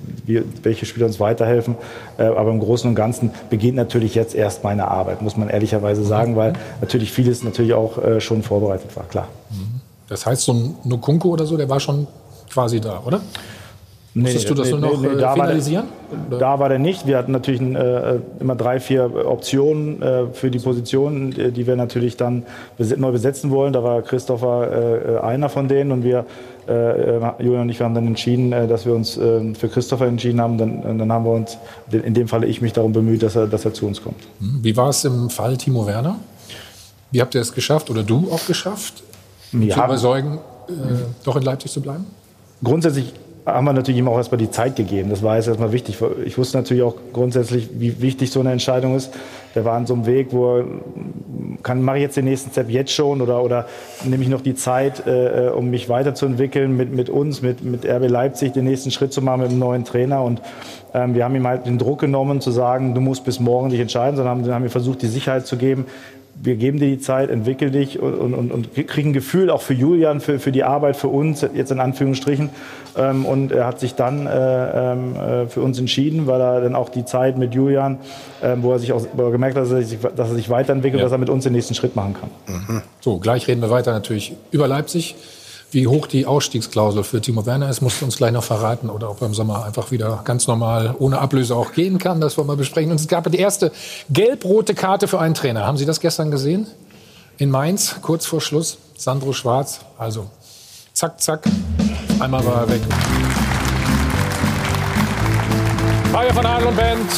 welche 0.63 0.85
Spieler 0.85 1.05
uns 1.05 1.19
weiterhelfen. 1.19 1.75
Äh, 2.17 2.23
aber 2.23 2.51
im 2.51 2.59
Großen 2.59 2.89
und 2.89 2.95
Ganzen 2.95 3.31
beginnt 3.49 3.75
natürlich 3.75 4.15
jetzt 4.15 4.33
erst 4.33 4.63
meine 4.63 4.87
Arbeit, 4.87 5.21
muss 5.21 5.37
man 5.37 5.49
ehrlicherweise 5.49 6.03
sagen, 6.03 6.35
weil 6.35 6.53
natürlich 6.81 7.11
vieles 7.11 7.43
natürlich 7.43 7.73
auch 7.73 7.97
schon 8.19 8.43
vorbereitet 8.43 8.95
war, 8.95 9.03
klar. 9.05 9.27
Das 10.07 10.25
heißt, 10.25 10.43
so 10.43 10.53
ein 10.53 10.75
Nukunku 10.83 11.29
oder 11.29 11.45
so, 11.45 11.57
der 11.57 11.69
war 11.69 11.79
schon 11.79 12.07
quasi 12.49 12.79
da, 12.79 13.01
oder? 13.05 13.21
Musstest 14.21 14.49
du 14.49 14.53
das 14.53 14.69
nur 14.71 14.79
noch 14.79 15.03
äh, 15.03 15.15
da 15.17 15.33
finalisieren? 15.33 15.85
War 16.09 16.29
der, 16.29 16.39
da 16.39 16.59
war 16.59 16.69
der 16.69 16.79
nicht. 16.79 17.05
Wir 17.05 17.17
hatten 17.17 17.31
natürlich 17.31 17.61
äh, 17.61 18.19
immer 18.39 18.55
drei, 18.55 18.79
vier 18.79 19.11
Optionen 19.27 20.01
äh, 20.01 20.27
für 20.33 20.49
die 20.49 20.59
Positionen, 20.59 21.31
die, 21.31 21.51
die 21.51 21.67
wir 21.67 21.75
natürlich 21.75 22.17
dann 22.17 22.43
neu 22.77 23.11
besetzen 23.11 23.51
wollen. 23.51 23.73
Da 23.73 23.83
war 23.83 24.01
Christopher 24.01 25.19
äh, 25.21 25.25
einer 25.25 25.49
von 25.49 25.67
denen 25.67 25.91
und 25.91 26.03
wir, 26.03 26.25
äh, 26.67 27.43
Julian 27.43 27.61
und 27.63 27.69
ich, 27.69 27.81
haben 27.81 27.93
dann 27.93 28.07
entschieden, 28.07 28.51
äh, 28.53 28.67
dass 28.67 28.85
wir 28.85 28.93
uns 28.93 29.17
äh, 29.17 29.53
für 29.53 29.69
Christopher 29.69 30.07
entschieden 30.07 30.41
haben. 30.41 30.57
Dann, 30.57 30.97
dann 30.97 31.11
haben 31.11 31.25
wir 31.25 31.31
uns, 31.31 31.57
in 31.91 32.13
dem 32.13 32.27
Falle 32.27 32.47
ich 32.47 32.61
mich 32.61 32.73
darum 32.73 32.93
bemüht, 32.93 33.21
dass 33.23 33.35
er, 33.35 33.47
dass 33.47 33.65
er 33.65 33.73
zu 33.73 33.85
uns 33.85 34.01
kommt. 34.01 34.21
Hm, 34.39 34.59
Wie 34.63 34.75
war 34.75 34.89
es 34.89 35.03
im 35.05 35.29
Fall 35.29 35.57
Timo 35.57 35.85
Werner? 35.85 36.15
Wie 37.11 37.21
habt 37.21 37.35
ihr 37.35 37.41
es 37.41 37.53
geschafft 37.53 37.89
oder 37.89 38.03
du 38.03 38.29
auch 38.31 38.45
geschafft, 38.47 39.03
ihn 39.53 39.61
zu 39.61 39.67
Ja. 39.77 39.85
überzeugen, 39.85 40.39
äh, 40.67 40.71
doch 41.23 41.35
in 41.35 41.43
Leipzig 41.43 41.71
zu 41.71 41.81
bleiben? 41.81 42.05
Grundsätzlich 42.63 43.13
haben 43.47 43.63
wir 43.63 43.71
natürlich 43.71 43.99
ihm 43.99 44.09
auch 44.09 44.17
erstmal 44.17 44.37
die 44.37 44.51
Zeit 44.51 44.75
gegeben. 44.75 45.09
Das 45.09 45.23
war 45.23 45.37
jetzt 45.37 45.47
erstmal 45.47 45.71
wichtig. 45.71 45.97
Ich 46.25 46.37
wusste 46.37 46.57
natürlich 46.57 46.83
auch 46.83 46.95
grundsätzlich, 47.13 47.69
wie 47.79 48.01
wichtig 48.01 48.29
so 48.29 48.41
eine 48.41 48.51
Entscheidung 48.51 48.95
ist. 48.95 49.13
Der 49.55 49.63
war 49.63 49.75
an 49.77 49.87
so 49.87 49.93
einem 49.93 50.05
Weg, 50.05 50.27
wo 50.31 50.57
er, 50.57 50.65
kann, 51.63 51.81
mache 51.81 51.97
ich 51.97 52.03
jetzt 52.03 52.17
den 52.17 52.25
nächsten 52.25 52.51
Step 52.51 52.69
jetzt 52.69 52.91
schon 52.91 53.21
oder, 53.21 53.41
oder 53.41 53.65
nehme 54.03 54.21
ich 54.21 54.29
noch 54.29 54.41
die 54.41 54.53
Zeit, 54.53 55.07
äh, 55.07 55.49
um 55.55 55.69
mich 55.69 55.87
weiterzuentwickeln 55.87 56.75
mit, 56.75 56.93
mit 56.93 57.09
uns, 57.09 57.41
mit, 57.41 57.63
mit 57.63 57.85
RB 57.85 58.09
Leipzig, 58.09 58.51
den 58.51 58.65
nächsten 58.65 58.91
Schritt 58.91 59.13
zu 59.13 59.21
machen 59.21 59.41
mit 59.41 59.49
einem 59.49 59.59
neuen 59.59 59.85
Trainer. 59.85 60.23
Und 60.23 60.41
ähm, 60.93 61.15
wir 61.15 61.23
haben 61.23 61.35
ihm 61.35 61.47
halt 61.47 61.65
den 61.65 61.77
Druck 61.77 62.01
genommen, 62.01 62.41
zu 62.41 62.51
sagen, 62.51 62.93
du 62.93 63.01
musst 63.01 63.23
bis 63.23 63.39
morgen 63.39 63.69
dich 63.69 63.79
entscheiden, 63.79 64.17
sondern 64.17 64.39
haben, 64.39 64.53
haben 64.53 64.63
wir 64.63 64.69
versucht, 64.69 65.01
die 65.01 65.07
Sicherheit 65.07 65.47
zu 65.47 65.55
geben, 65.55 65.85
wir 66.41 66.55
geben 66.55 66.79
dir 66.79 66.87
die 66.87 66.99
Zeit, 66.99 67.29
entwickel 67.29 67.71
dich 67.71 67.99
und, 67.99 68.33
und, 68.33 68.51
und 68.51 68.73
kriegen 68.87 69.09
ein 69.09 69.13
Gefühl 69.13 69.49
auch 69.49 69.61
für 69.61 69.73
Julian, 69.73 70.19
für, 70.19 70.39
für 70.39 70.51
die 70.51 70.63
Arbeit, 70.63 70.95
für 70.95 71.07
uns, 71.07 71.41
jetzt 71.41 71.71
in 71.71 71.79
Anführungsstrichen. 71.79 72.49
Ähm, 72.95 73.25
und 73.25 73.51
er 73.51 73.65
hat 73.65 73.79
sich 73.79 73.95
dann 73.95 74.27
äh, 74.27 74.31
ähm, 74.93 75.15
äh, 75.15 75.47
für 75.47 75.61
uns 75.61 75.79
entschieden, 75.79 76.27
weil 76.27 76.39
er 76.41 76.61
dann 76.61 76.75
auch 76.75 76.89
die 76.89 77.05
Zeit 77.05 77.37
mit 77.37 77.53
Julian, 77.53 77.97
ähm, 78.43 78.63
wo 78.63 78.71
er 78.71 78.79
sich 78.79 78.91
auch 78.93 79.05
wo 79.13 79.23
er 79.25 79.31
gemerkt 79.31 79.55
hat, 79.55 79.63
dass 79.63 79.71
er 79.71 79.81
sich, 79.81 79.99
dass 79.99 80.29
er 80.29 80.35
sich 80.35 80.49
weiterentwickelt, 80.49 80.99
Ja. 80.99 81.05
dass 81.05 81.11
er 81.11 81.17
mit 81.17 81.29
uns 81.29 81.43
den 81.43 81.53
nächsten 81.53 81.75
Schritt 81.75 81.95
machen 81.95 82.15
kann. 82.19 82.81
So, 83.01 83.17
gleich 83.17 83.47
reden 83.47 83.61
wir 83.61 83.69
weiter 83.69 83.91
natürlich 83.91 84.33
über 84.51 84.67
Leipzig. 84.67 85.15
Wie 85.69 85.85
hoch 85.85 86.07
die 86.07 86.25
Ausstiegsklausel 86.25 87.03
für 87.03 87.19
Timo 87.19 87.45
Werner 87.45 87.69
ist, 87.69 87.81
musst 87.81 87.99
du 88.01 88.05
uns 88.05 88.15
gleich 88.15 88.31
noch 88.31 88.43
verraten. 88.43 88.89
Oder 88.89 89.09
ob 89.09 89.21
er 89.21 89.27
im 89.27 89.33
Sommer 89.33 89.65
einfach 89.65 89.91
wieder 89.91 90.21
ganz 90.23 90.47
normal 90.47 90.95
ohne 90.97 91.19
Ablöse 91.19 91.55
auch 91.55 91.73
gehen 91.73 91.97
kann. 91.97 92.21
Das 92.21 92.37
wollen 92.37 92.47
wir 92.47 92.55
besprechen. 92.55 92.91
Und 92.91 92.99
es 92.99 93.07
gab 93.07 93.29
die 93.29 93.37
erste 93.37 93.71
gelb-rote 94.09 94.73
Karte 94.75 95.07
für 95.07 95.19
einen 95.19 95.33
Trainer. 95.33 95.65
Haben 95.65 95.77
Sie 95.77 95.85
das 95.85 95.99
gestern 95.99 96.31
gesehen? 96.31 96.67
In 97.37 97.51
Mainz, 97.51 97.97
kurz 98.01 98.25
vor 98.25 98.39
Schluss. 98.39 98.77
Sandro 98.95 99.33
Schwarz. 99.33 99.81
Also, 99.97 100.27
zack, 100.93 101.19
zack. 101.21 101.43
Einmal 102.19 102.45
war 102.45 102.61
er 102.61 102.69
weg. 102.69 102.81
Mario 106.13 106.33
von 106.33 106.45
Adel 106.45 106.67
und 106.67 106.75
Band, 106.77 107.11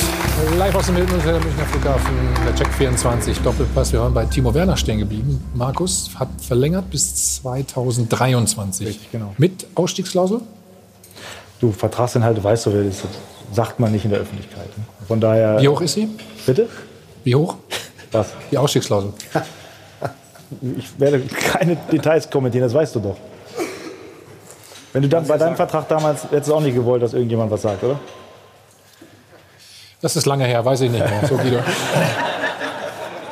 live 0.57 0.75
aus 0.75 0.85
dem 0.85 0.95
Hilton 0.95 1.17
Hotel 1.17 1.39
Münchner 1.39 1.65
Flughafen, 1.65 2.13
der 2.45 2.55
Check 2.55 2.73
24 2.73 3.39
Doppelpass. 3.39 3.91
Wir 3.91 4.01
waren 4.01 4.13
bei 4.13 4.25
Timo 4.25 4.53
Werner 4.53 4.77
stehen 4.77 4.99
geblieben. 4.99 5.43
Markus 5.53 6.11
hat 6.15 6.29
verlängert 6.41 6.89
bis 6.89 7.35
2023. 7.35 8.87
Richtig, 8.87 9.11
genau. 9.11 9.33
Mit 9.37 9.67
Ausstiegsklausel? 9.75 10.41
Du 11.59 11.71
Vertragsinhalte 11.71 12.43
weißt 12.43 12.67
du, 12.67 12.73
wer 12.73 12.83
das 12.83 12.95
ist. 12.95 13.05
sagt 13.51 13.79
man 13.79 13.91
nicht 13.91 14.05
in 14.05 14.11
der 14.11 14.19
Öffentlichkeit. 14.21 14.69
Von 15.07 15.19
daher. 15.19 15.59
Wie 15.61 15.67
hoch 15.67 15.81
ist 15.81 15.93
sie? 15.93 16.07
Bitte? 16.45 16.67
Wie 17.23 17.35
hoch? 17.35 17.55
Was? 18.11 18.27
Die 18.51 18.57
Ausstiegsklausel. 18.57 19.13
Ich 20.77 20.99
werde 20.99 21.19
keine 21.19 21.75
Details 21.75 22.29
kommentieren, 22.29 22.63
das 22.63 22.73
weißt 22.73 22.95
du 22.95 22.99
doch. 22.99 23.17
Wenn 24.93 25.03
du 25.03 25.09
dann 25.09 25.27
bei 25.27 25.37
deinem 25.37 25.55
Vertrag 25.55 25.87
damals 25.87 26.23
hättest 26.23 26.49
du 26.49 26.55
auch 26.55 26.61
nicht 26.61 26.73
gewollt, 26.73 27.03
dass 27.03 27.13
irgendjemand 27.13 27.51
was 27.51 27.61
sagt, 27.61 27.83
oder? 27.83 27.99
Das 30.01 30.15
ist 30.15 30.25
lange 30.25 30.45
her, 30.45 30.63
weiß 30.63 30.81
ich 30.81 30.91
nicht 30.91 31.03
mehr. 31.03 31.27
So, 31.27 31.37
Guido. 31.37 31.59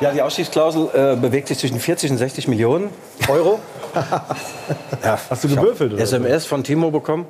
Ja, 0.00 0.12
die 0.12 0.22
Ausstiegsklausel 0.22 0.90
äh, 0.94 1.16
bewegt 1.16 1.48
sich 1.48 1.58
zwischen 1.58 1.80
40 1.80 2.12
und 2.12 2.18
60 2.18 2.46
Millionen 2.46 2.90
Euro. 3.26 3.58
ja, 5.04 5.18
Hast 5.30 5.44
du 5.44 5.48
gewürfelt, 5.48 5.94
oder? 5.94 6.02
SMS 6.02 6.46
von 6.46 6.64
Timo 6.64 6.90
bekommen. 6.90 7.26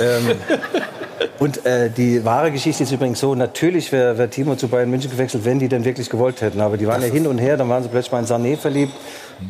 ähm, 0.00 0.36
und 1.38 1.64
äh, 1.66 1.90
die 1.90 2.24
wahre 2.24 2.50
Geschichte 2.50 2.82
ist 2.82 2.92
übrigens 2.92 3.20
so, 3.20 3.34
natürlich 3.34 3.92
wäre 3.92 4.18
wär 4.18 4.30
Timo 4.30 4.56
zu 4.56 4.68
Bayern 4.68 4.90
München 4.90 5.10
gewechselt, 5.10 5.44
wenn 5.44 5.58
die 5.58 5.68
denn 5.68 5.84
wirklich 5.84 6.10
gewollt 6.10 6.40
hätten. 6.40 6.60
Aber 6.60 6.76
die 6.76 6.86
waren 6.86 7.02
ja 7.02 7.08
hin 7.08 7.26
und 7.26 7.38
her, 7.38 7.56
dann 7.56 7.68
waren 7.68 7.82
sie 7.82 7.88
plötzlich 7.88 8.12
mal 8.12 8.20
in 8.20 8.26
Sané 8.26 8.56
verliebt. 8.56 8.92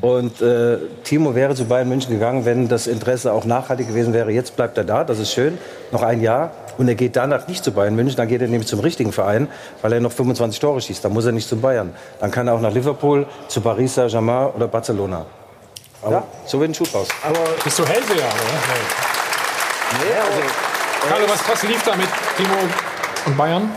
Und 0.01 0.41
äh, 0.41 0.79
Timo 1.05 1.35
wäre 1.35 1.55
zu 1.55 1.67
Bayern 1.67 1.89
München 1.89 2.13
gegangen, 2.13 2.45
wenn 2.45 2.69
das 2.69 2.87
Interesse 2.87 3.33
auch 3.33 3.45
nachhaltig 3.45 3.89
gewesen 3.89 4.15
wäre. 4.15 4.31
Jetzt 4.31 4.57
bleibt 4.57 4.79
er 4.79 4.85
da, 4.85 5.05
das 5.05 5.19
ist 5.19 5.33
schön, 5.33 5.59
noch 5.91 6.03
ein 6.03 6.21
Jahr. 6.21 6.53
Und 6.79 6.89
er 6.89 6.95
geht 6.95 7.17
danach 7.17 7.49
nicht 7.49 7.63
zu 7.63 7.73
Bayern 7.73 7.95
München, 7.95 8.17
dann 8.17 8.29
geht 8.29 8.41
er 8.41 8.49
nämlich 8.49 8.69
zum 8.69 8.81
richtigen 8.81 9.13
Verein, 9.13 9.49
weil 9.83 9.93
er 9.93 10.01
noch 10.01 10.13
25 10.13 10.59
Tore 10.59 10.81
schießt. 10.81 11.05
Dann 11.05 11.13
muss 11.13 11.27
er 11.27 11.33
nicht 11.33 11.49
zu 11.49 11.57
Bayern. 11.57 11.93
Dann 12.21 12.31
kann 12.31 12.49
er 12.49 12.55
auch 12.55 12.61
nach 12.61 12.73
Liverpool, 12.73 13.27
zu 13.49 13.61
Paris 13.61 13.95
Saint-Germain 13.95 14.53
oder 14.57 14.69
Barcelona. 14.69 15.27
Aber 16.03 16.27
so 16.47 16.59
wird 16.61 16.71
ein 16.71 16.75
Schuh 16.75 16.85
draus. 16.85 17.09
Aber 17.23 17.39
bist 17.63 17.79
du 17.79 17.87
Hellseher, 17.87 18.17
oder? 18.17 18.27
Nee, 20.05 20.19
also, 20.19 21.09
Carlo, 21.09 21.27
was, 21.29 21.49
was 21.49 21.63
lief 21.65 21.83
da 21.85 21.95
mit 21.97 22.09
Timo 22.37 22.55
und 23.27 23.37
Bayern? 23.37 23.71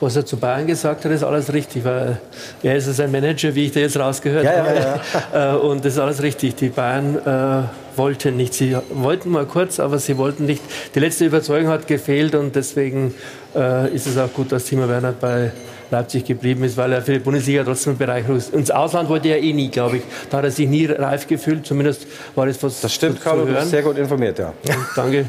Was 0.00 0.16
er 0.16 0.24
zu 0.24 0.38
Bayern 0.38 0.66
gesagt 0.66 1.04
hat, 1.04 1.12
ist 1.12 1.22
alles 1.22 1.52
richtig, 1.52 1.84
weil 1.84 2.18
er 2.62 2.76
ist 2.76 2.86
ja 2.86 2.92
sein 2.94 3.12
Manager, 3.12 3.54
wie 3.54 3.66
ich 3.66 3.72
da 3.72 3.80
jetzt 3.80 3.98
rausgehört 3.98 4.44
Ja, 4.44 4.64
ja, 4.74 5.00
habe. 5.32 5.58
Äh, 5.58 5.66
Und 5.66 5.84
das 5.84 5.92
ist 5.94 5.98
alles 5.98 6.22
richtig. 6.22 6.56
Die 6.56 6.70
Bayern 6.70 7.18
äh, 7.18 7.98
wollten 7.98 8.36
nicht. 8.38 8.54
Sie 8.54 8.74
wollten 8.94 9.30
mal 9.30 9.44
kurz, 9.44 9.78
aber 9.78 9.98
sie 9.98 10.16
wollten 10.16 10.46
nicht. 10.46 10.62
Die 10.94 11.00
letzte 11.00 11.26
Überzeugung 11.26 11.68
hat 11.70 11.86
gefehlt 11.86 12.34
und 12.34 12.56
deswegen 12.56 13.14
äh, 13.54 13.94
ist 13.94 14.06
es 14.06 14.16
auch 14.16 14.32
gut, 14.32 14.50
dass 14.52 14.64
Timo 14.64 14.88
Werner 14.88 15.12
bei 15.12 15.52
Leipzig 15.90 16.24
geblieben 16.24 16.64
ist, 16.64 16.76
weil 16.76 16.92
er 16.92 17.02
für 17.02 17.12
die 17.12 17.18
Bundesliga 17.18 17.64
trotzdem 17.64 17.96
Bereicherung 17.96 18.36
ist. 18.36 18.52
Ins 18.54 18.70
Ausland 18.70 19.08
wollte 19.08 19.28
er 19.28 19.42
eh 19.42 19.52
nie, 19.52 19.68
glaube 19.68 19.98
ich. 19.98 20.02
Da 20.30 20.38
hat 20.38 20.44
er 20.44 20.50
sich 20.50 20.68
nie 20.68 20.86
reif 20.86 21.26
gefühlt. 21.26 21.66
Zumindest 21.66 22.06
war 22.34 22.46
das 22.46 22.62
was 22.62 22.80
Das 22.80 22.94
stimmt, 22.94 23.22
Carlo, 23.22 23.44
du 23.44 23.52
bist 23.52 23.70
sehr 23.70 23.82
gut 23.82 23.98
informiert, 23.98 24.38
ja. 24.38 24.52
Danke. 24.94 25.26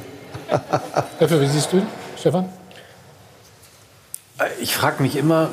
Effe, 1.20 1.42
wie 1.42 1.48
siehst 1.48 1.72
du, 1.74 1.82
Stefan? 2.20 2.50
Ich 4.60 4.76
frage 4.76 5.02
mich 5.04 5.16
immer, 5.16 5.50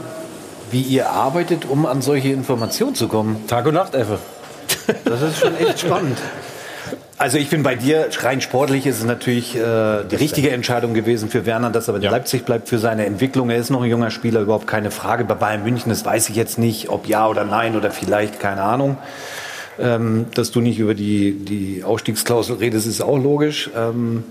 wie 0.70 0.82
ihr 0.82 1.10
arbeitet, 1.10 1.64
um 1.66 1.86
an 1.86 2.02
solche 2.02 2.28
Informationen 2.28 2.94
zu 2.94 3.08
kommen. 3.08 3.46
Tag 3.46 3.66
und 3.66 3.74
Nacht, 3.74 3.94
Effe. 3.94 4.18
Das 5.04 5.22
ist 5.22 5.38
schon 5.38 5.56
echt 5.56 5.80
spannend. 5.80 6.18
Also 7.20 7.36
ich 7.36 7.50
bin 7.50 7.64
bei 7.64 7.74
dir, 7.74 8.08
rein 8.20 8.40
sportlich 8.40 8.86
ist 8.86 8.98
es 8.98 9.04
natürlich 9.04 9.56
äh, 9.56 10.04
die 10.04 10.14
richtige 10.14 10.50
Entscheidung 10.50 10.94
gewesen 10.94 11.28
für 11.28 11.46
Werner, 11.46 11.70
dass 11.70 11.88
er 11.88 11.96
in 11.96 12.02
Leipzig 12.02 12.44
bleibt 12.44 12.68
für 12.68 12.78
seine 12.78 13.06
Entwicklung. 13.06 13.50
Er 13.50 13.56
ist 13.56 13.70
noch 13.70 13.82
ein 13.82 13.90
junger 13.90 14.12
Spieler, 14.12 14.40
überhaupt 14.40 14.68
keine 14.68 14.92
Frage. 14.92 15.24
Bei 15.24 15.34
Bayern 15.34 15.64
München, 15.64 15.88
das 15.88 16.04
weiß 16.04 16.28
ich 16.28 16.36
jetzt 16.36 16.58
nicht, 16.58 16.90
ob 16.90 17.08
ja 17.08 17.26
oder 17.26 17.44
nein 17.44 17.74
oder 17.74 17.90
vielleicht, 17.90 18.38
keine 18.38 18.62
Ahnung. 18.62 18.98
Ähm, 19.80 20.26
dass 20.34 20.52
du 20.52 20.60
nicht 20.60 20.78
über 20.78 20.94
die, 20.94 21.32
die 21.32 21.82
Ausstiegsklausel 21.82 22.58
redest, 22.58 22.86
ist 22.86 23.00
auch 23.00 23.18
logisch. 23.18 23.68
Ähm, 23.76 24.22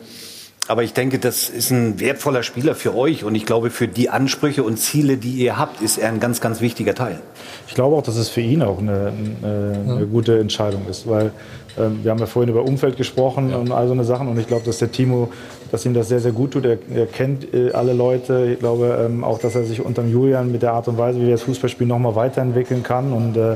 aber 0.67 0.83
ich 0.83 0.93
denke, 0.93 1.19
das 1.19 1.49
ist 1.49 1.71
ein 1.71 1.99
wertvoller 1.99 2.43
Spieler 2.43 2.75
für 2.75 2.95
euch 2.95 3.23
und 3.23 3.35
ich 3.35 3.45
glaube, 3.45 3.69
für 3.69 3.87
die 3.87 4.09
Ansprüche 4.09 4.63
und 4.63 4.77
Ziele, 4.77 5.17
die 5.17 5.31
ihr 5.31 5.57
habt, 5.57 5.81
ist 5.81 5.97
er 5.97 6.09
ein 6.09 6.19
ganz, 6.19 6.41
ganz 6.41 6.61
wichtiger 6.61 6.93
Teil. 6.93 7.19
Ich 7.67 7.73
glaube 7.73 7.95
auch, 7.95 8.03
dass 8.03 8.17
es 8.17 8.29
für 8.29 8.41
ihn 8.41 8.61
auch 8.61 8.79
eine, 8.79 9.13
eine, 9.41 9.93
eine 9.95 10.07
gute 10.07 10.39
Entscheidung 10.39 10.87
ist, 10.89 11.07
weil 11.07 11.31
ähm, 11.77 11.99
wir 12.03 12.11
haben 12.11 12.19
ja 12.19 12.25
vorhin 12.25 12.49
über 12.49 12.63
Umfeld 12.63 12.97
gesprochen 12.97 13.53
und 13.53 13.71
all 13.71 13.87
so 13.87 13.93
eine 13.93 14.03
Sachen 14.03 14.27
und 14.27 14.37
ich 14.39 14.47
glaube, 14.47 14.65
dass 14.65 14.79
der 14.79 14.91
Timo, 14.91 15.29
dass 15.71 15.85
ihm 15.85 15.93
das 15.93 16.09
sehr, 16.09 16.19
sehr 16.19 16.31
gut 16.31 16.51
tut. 16.51 16.65
Er, 16.65 16.77
er 16.93 17.05
kennt 17.05 17.53
äh, 17.53 17.71
alle 17.71 17.93
Leute. 17.93 18.49
Ich 18.53 18.59
glaube 18.59 19.05
ähm, 19.05 19.23
auch, 19.23 19.39
dass 19.39 19.55
er 19.55 19.63
sich 19.63 19.83
unter 19.83 20.01
dem 20.01 20.11
Julian 20.11 20.51
mit 20.51 20.63
der 20.63 20.73
Art 20.73 20.87
und 20.87 20.97
Weise, 20.97 21.21
wie 21.21 21.27
er 21.27 21.31
das 21.31 21.43
Fußballspiel 21.43 21.87
noch 21.87 21.99
mal 21.99 22.15
weiterentwickeln 22.15 22.83
kann 22.83 23.13
und 23.13 23.37
äh, 23.37 23.55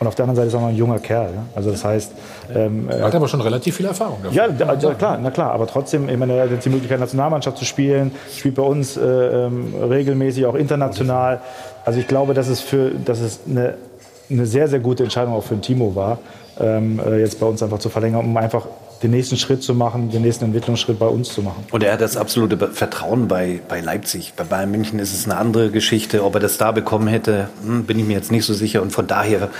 und 0.00 0.06
auf 0.06 0.14
der 0.14 0.24
anderen 0.24 0.36
Seite 0.36 0.48
ist 0.48 0.54
er 0.54 0.58
auch 0.58 0.62
noch 0.62 0.68
ein 0.70 0.76
junger 0.76 0.98
Kerl. 0.98 1.30
Ja? 1.34 1.44
Also 1.54 1.70
das 1.70 1.84
heißt, 1.84 2.12
ähm, 2.54 2.88
Er 2.88 3.04
hat 3.04 3.14
aber 3.14 3.28
schon 3.28 3.40
relativ 3.40 3.76
viel 3.76 3.86
Erfahrung. 3.86 4.18
dafür. 4.22 4.36
ja, 4.36 4.48
da, 4.48 4.74
ja, 4.74 4.94
klar, 4.94 5.18
na 5.22 5.30
klar, 5.30 5.52
aber 5.52 5.66
trotzdem, 5.66 6.08
ich 6.08 6.16
meine, 6.16 6.34
er 6.34 6.44
hat 6.44 6.50
jetzt 6.50 6.64
die 6.64 6.70
Möglichkeit, 6.70 7.00
Nationalmannschaft 7.00 7.58
zu 7.58 7.64
spielen, 7.64 8.10
spielt 8.36 8.56
bei 8.56 8.62
uns 8.62 8.96
äh, 8.96 9.00
ähm, 9.02 9.72
regelmäßig, 9.88 10.46
auch 10.46 10.54
international. 10.56 11.40
Also 11.84 12.00
ich 12.00 12.08
glaube, 12.08 12.34
dass 12.34 12.48
es, 12.48 12.60
für, 12.60 12.90
dass 12.90 13.20
es 13.20 13.40
eine, 13.48 13.74
eine 14.30 14.46
sehr, 14.46 14.68
sehr 14.68 14.80
gute 14.80 15.04
Entscheidung 15.04 15.34
auch 15.34 15.44
für 15.44 15.54
den 15.54 15.62
Timo 15.62 15.94
war, 15.94 16.18
ähm, 16.60 17.00
äh, 17.04 17.20
jetzt 17.20 17.40
bei 17.40 17.46
uns 17.46 17.62
einfach 17.62 17.78
zu 17.78 17.88
verlängern, 17.88 18.24
um 18.24 18.36
einfach 18.36 18.66
den 19.02 19.10
nächsten 19.10 19.36
Schritt 19.36 19.62
zu 19.62 19.74
machen, 19.74 20.10
den 20.10 20.22
nächsten 20.22 20.46
Entwicklungsschritt 20.46 20.98
bei 20.98 21.06
uns 21.06 21.32
zu 21.32 21.42
machen. 21.42 21.64
Und 21.70 21.82
er 21.82 21.92
hat 21.92 22.00
das 22.00 22.16
absolute 22.16 22.56
Vertrauen 22.68 23.28
bei, 23.28 23.60
bei 23.68 23.80
Leipzig. 23.80 24.34
Bei 24.36 24.44
Bayern 24.44 24.70
München 24.70 24.98
ist 24.98 25.12
es 25.12 25.24
eine 25.24 25.36
andere 25.36 25.70
Geschichte. 25.70 26.24
Ob 26.24 26.34
er 26.34 26.40
das 26.40 26.58
da 26.58 26.72
bekommen 26.72 27.08
hätte, 27.08 27.48
hm, 27.62 27.84
bin 27.84 27.98
ich 27.98 28.06
mir 28.06 28.14
jetzt 28.14 28.30
nicht 28.30 28.44
so 28.44 28.54
sicher. 28.54 28.82
Und 28.82 28.90
von 28.90 29.06
daher 29.06 29.50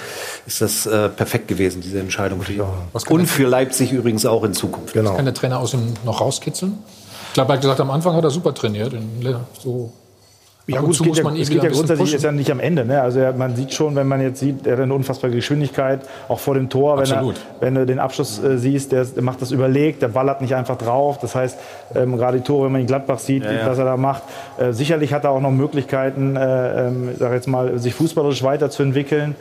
ist 0.46 0.60
das 0.60 0.86
äh, 0.86 1.08
perfekt 1.08 1.48
gewesen, 1.48 1.80
diese 1.80 2.00
Entscheidung 2.00 2.40
ihn. 2.48 2.62
Und 3.08 3.26
für 3.26 3.46
Leipzig 3.46 3.92
übrigens 3.92 4.24
auch 4.26 4.44
in 4.44 4.54
Zukunft. 4.54 4.94
Genau. 4.94 5.14
Kann 5.14 5.24
der 5.24 5.34
Trainer 5.34 5.58
aus 5.58 5.74
ihm 5.74 5.94
noch 6.04 6.20
rauskitzeln? 6.20 6.78
Ich 7.28 7.34
glaube, 7.34 7.52
er 7.52 7.54
hat 7.54 7.62
gesagt, 7.62 7.80
am 7.80 7.90
Anfang 7.90 8.14
hat 8.14 8.24
er 8.24 8.30
super 8.30 8.54
trainiert. 8.54 8.94
So 9.62 9.92
Ja 10.66 10.80
gut, 10.80 10.92
es 10.92 10.98
geht 10.98 11.08
muss 11.08 11.18
ja, 11.18 11.24
man 11.24 11.36
es 11.36 11.50
geht 11.50 11.62
ja 11.62 11.68
grundsätzlich 11.68 11.98
pushen. 11.98 12.16
ist 12.16 12.22
ja 12.22 12.32
nicht 12.32 12.50
am 12.50 12.60
Ende. 12.60 12.86
Ne? 12.86 13.00
Also 13.02 13.20
man 13.36 13.54
sieht 13.54 13.74
schon, 13.74 13.94
wenn 13.96 14.08
man 14.08 14.22
jetzt 14.22 14.40
sieht, 14.40 14.66
er 14.66 14.74
hat 14.74 14.80
eine 14.80 14.94
unfassbare 14.94 15.30
Geschwindigkeit, 15.34 16.00
auch 16.28 16.38
vor 16.40 16.54
dem 16.54 16.70
Tor, 16.70 16.98
wenn, 16.98 17.10
er, 17.10 17.34
wenn 17.60 17.74
du 17.74 17.84
den 17.84 17.98
Abschluss 17.98 18.42
äh, 18.42 18.56
siehst, 18.56 18.92
der, 18.92 19.04
der 19.04 19.22
macht 19.22 19.42
das 19.42 19.50
überlegt, 19.50 20.00
der 20.00 20.08
ballert 20.08 20.40
nicht 20.40 20.54
einfach 20.54 20.78
drauf. 20.78 21.18
Das 21.18 21.34
heißt, 21.34 21.58
ähm, 21.94 22.16
gerade 22.16 22.38
die 22.38 22.44
Tore, 22.44 22.66
wenn 22.66 22.72
man 22.72 22.80
in 22.80 22.86
Gladbach 22.86 23.18
sieht, 23.18 23.44
Ja, 23.44 23.52
ja. 23.52 23.66
was 23.66 23.76
er 23.76 23.84
da 23.84 23.98
macht, 23.98 24.22
äh, 24.56 24.72
sicherlich 24.72 25.12
hat 25.12 25.24
er 25.24 25.30
auch 25.30 25.40
noch 25.40 25.50
Möglichkeiten, 25.50 26.36
äh, 26.36 26.86
ähm, 26.86 27.10
ich 27.12 27.18
sag 27.18 27.32
jetzt 27.34 27.46
mal, 27.46 27.78
sich 27.78 27.92
fußballerisch 27.94 28.42
weiterzuentwickeln, 28.42 29.34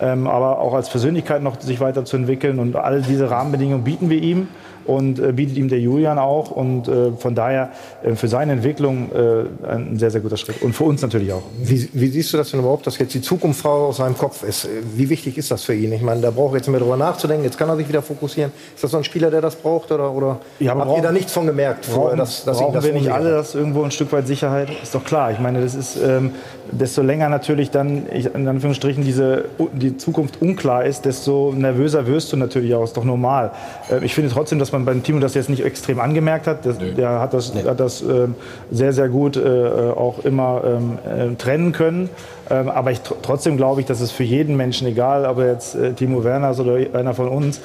ähm, 0.00 0.26
aber 0.26 0.60
auch 0.60 0.72
als 0.72 0.88
Persönlichkeit 0.88 1.42
noch 1.42 1.60
sich 1.60 1.80
weiterzuentwickeln. 1.80 2.58
Und 2.58 2.76
all 2.76 3.02
diese 3.02 3.30
Rahmenbedingungen 3.30 3.84
bieten 3.84 4.08
wir 4.08 4.22
ihm 4.22 4.48
und 4.90 5.18
äh, 5.18 5.32
bietet 5.32 5.56
ihm 5.56 5.68
der 5.68 5.78
Julian 5.80 6.18
auch. 6.18 6.50
Und 6.50 6.88
äh, 6.88 7.12
von 7.12 7.34
daher 7.34 7.70
äh, 8.02 8.14
für 8.14 8.28
seine 8.28 8.52
Entwicklung 8.52 9.10
äh, 9.12 9.66
ein 9.66 9.98
sehr, 9.98 10.10
sehr 10.10 10.20
guter 10.20 10.36
Schritt. 10.36 10.60
Und 10.62 10.74
für 10.74 10.84
uns 10.84 11.00
natürlich 11.02 11.32
auch. 11.32 11.42
Wie, 11.62 11.88
wie 11.92 12.08
siehst 12.08 12.32
du 12.32 12.36
das 12.36 12.50
denn 12.50 12.60
überhaupt, 12.60 12.86
dass 12.86 12.98
jetzt 12.98 13.14
die 13.14 13.22
Zukunft 13.22 13.60
frei 13.62 13.70
aus 13.70 13.98
seinem 13.98 14.16
Kopf 14.18 14.42
ist? 14.42 14.68
Wie 14.96 15.08
wichtig 15.08 15.38
ist 15.38 15.50
das 15.50 15.62
für 15.64 15.74
ihn? 15.74 15.92
Ich 15.92 16.02
meine, 16.02 16.20
da 16.20 16.30
braucht 16.30 16.52
er 16.54 16.58
jetzt 16.58 16.68
mehr 16.68 16.80
drüber 16.80 16.96
nachzudenken. 16.96 17.44
Jetzt 17.44 17.56
kann 17.58 17.68
er 17.68 17.76
sich 17.76 17.88
wieder 17.88 18.02
fokussieren. 18.02 18.52
Ist 18.74 18.82
das 18.84 18.90
so 18.90 18.96
ein 18.98 19.04
Spieler, 19.04 19.30
der 19.30 19.40
das 19.40 19.56
braucht? 19.56 19.90
Oder, 19.92 20.10
oder 20.12 20.40
Ja, 20.58 20.72
habt 20.72 20.80
ihr 20.80 20.84
brauchen- 20.86 21.02
da 21.02 21.12
nichts 21.12 21.32
von 21.32 21.46
gemerkt? 21.46 21.88
Brauchen, 21.90 22.18
dass, 22.18 22.44
dass 22.44 22.58
brauchen 22.58 22.74
das 22.74 22.84
wir 22.84 22.92
nicht 22.92 23.10
alle 23.10 23.30
das 23.30 23.54
irgendwo 23.54 23.82
ein 23.82 23.90
Stück 23.90 24.12
weit 24.12 24.26
Sicherheit? 24.26 24.68
Ist 24.82 24.94
doch 24.94 25.04
klar. 25.04 25.30
Ich 25.32 25.38
meine, 25.38 25.60
das 25.62 25.74
ist, 25.74 25.96
ähm, 26.02 26.32
desto 26.72 27.02
länger 27.02 27.28
natürlich 27.28 27.70
dann, 27.70 28.06
ich, 28.12 28.34
in 28.34 28.46
Anführungsstrichen, 28.46 29.04
diese, 29.04 29.44
die 29.72 29.96
Zukunft 29.96 30.40
unklar 30.42 30.84
ist, 30.84 31.04
desto 31.04 31.52
nervöser 31.56 32.06
wirst 32.06 32.32
du 32.32 32.36
natürlich 32.36 32.74
auch. 32.74 32.84
Ist 32.84 32.96
doch 32.96 33.04
normal. 33.04 33.50
Ähm, 33.90 34.02
ich 34.02 34.14
finde 34.14 34.30
trotzdem, 34.30 34.58
dass 34.58 34.72
man 34.72 34.79
beim 34.84 35.02
Timo 35.02 35.20
das 35.20 35.34
jetzt 35.34 35.48
nicht 35.50 35.64
extrem 35.64 36.00
angemerkt 36.00 36.46
hat. 36.46 36.66
Das, 36.66 36.76
Der 36.78 37.20
hat 37.20 37.34
das, 37.34 37.54
hat 37.54 37.80
das 37.80 38.02
ähm, 38.02 38.34
sehr, 38.70 38.92
sehr 38.92 39.08
gut 39.08 39.36
äh, 39.36 39.40
auch 39.40 40.24
immer 40.24 40.62
ähm, 40.64 40.98
äh, 41.32 41.34
trennen 41.36 41.72
können. 41.72 42.08
Ähm, 42.50 42.68
aber 42.68 42.90
ich, 42.92 42.98
tr- 42.98 43.14
trotzdem 43.22 43.56
glaube 43.56 43.80
ich, 43.80 43.86
dass 43.86 44.00
es 44.00 44.10
für 44.10 44.24
jeden 44.24 44.56
Menschen, 44.56 44.86
egal 44.86 45.24
ob 45.26 45.38
er 45.38 45.52
jetzt 45.52 45.74
äh, 45.74 45.92
Timo 45.92 46.24
Werner 46.24 46.50
ist 46.50 46.60
oder 46.60 46.78
einer 46.92 47.14
von 47.14 47.28
uns, 47.28 47.60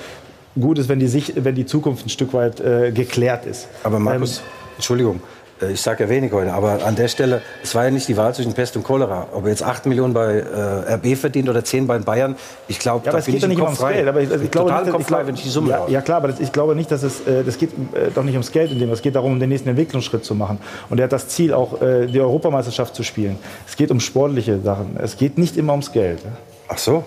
gut 0.60 0.80
ist, 0.80 0.88
wenn 0.90 1.00
die, 1.00 1.08
sich, 1.08 1.34
wenn 1.36 1.56
die 1.56 1.66
Zukunft 1.66 2.06
ein 2.06 2.10
Stück 2.10 2.34
weit 2.34 2.60
äh, 2.62 2.92
geklärt 2.92 3.46
ist. 3.46 3.68
Aber 3.84 4.00
Markus, 4.00 4.42
Entschuldigung, 4.76 5.16
äh, 5.18 5.20
ich 5.62 5.82
sage 5.82 6.04
ja 6.04 6.10
wenig 6.10 6.34
heute, 6.34 6.52
aber 6.54 6.86
an 6.86 6.96
der 6.96 7.08
Stelle, 7.08 7.42
es 7.64 7.74
war 7.76 7.86
ja 7.86 7.92
nicht 7.92 8.08
die 8.08 8.18
Wahl 8.18 8.34
zwischen 8.36 8.54
Pest 8.54 8.76
und 8.76 8.84
Cholera. 8.84 9.28
Ob 9.32 9.46
er 9.46 9.52
jetzt 9.52 9.64
8 9.64 9.86
Millionen 9.86 10.14
bei 10.14 10.40
äh, 10.40 10.94
RB 10.96 11.18
verdient 11.18 11.48
oder 11.48 11.64
10 11.64 11.88
bei 11.88 11.98
Bayern, 12.00 12.36
ich 12.68 12.78
glaube, 12.80 13.06
Ja, 13.06 13.12
da 13.12 13.18
bin 13.20 13.26
geht 13.26 13.36
ich 13.36 13.42
doch 13.42 13.48
nicht 13.48 13.62
ums 13.62 13.78
frei. 13.78 13.94
Geld. 13.94 14.08
Aber 14.10 14.22
ich, 14.22 14.30
also 14.32 14.44
ich 14.44 14.52
glaube 14.52 14.70
Total 14.70 14.84
nicht, 14.84 14.94
Kopf 14.94 15.08
frei, 15.08 15.28
wenn 15.28 15.36
ich 15.36 15.44
die 15.44 15.50
Summe 15.50 15.70
ja, 15.70 15.88
ja 15.88 16.02
klar, 16.02 16.18
aber 16.18 16.28
das, 16.28 16.40
ich 16.42 16.52
glaube 16.52 16.76
nicht, 16.76 16.92
dass 16.92 17.04
es, 17.04 17.26
äh, 17.26 17.44
das 17.44 17.58
geht 17.58 17.70
äh, 17.94 18.12
doch 18.14 18.24
nicht 18.24 18.34
ums 18.36 18.52
Geld 18.52 18.72
in 18.72 18.80
dem. 18.80 18.92
Es 18.92 19.02
geht 19.02 19.16
darum, 19.16 19.32
um 19.34 19.40
den 19.40 19.50
nächsten 19.50 19.70
Entwicklungsschritt 19.70 20.26
zu 20.26 20.36
machen. 20.36 20.60
Und 20.90 21.00
er 21.00 21.06
hat 21.06 21.14
das 21.14 21.30
Ziel, 21.30 21.54
auch 21.54 21.82
äh, 21.82 22.08
die 22.08 22.20
Europameisterschaft 22.20 22.96
zu 22.96 23.04
spielen. 23.04 23.38
Es 23.68 23.78
geht 23.78 23.92
um 23.92 24.00
sportliche 24.00 24.60
Sachen. 24.60 24.98
Es 25.02 25.16
geht 25.18 25.38
nicht 25.38 25.56
immer 25.58 25.72
ums 25.74 25.92
Geld. 25.92 26.20
Ach 26.68 26.78
so. 26.78 27.04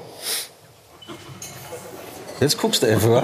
Jetzt 2.40 2.58
guckst 2.58 2.82
du 2.82 2.86
einfach. 2.86 3.22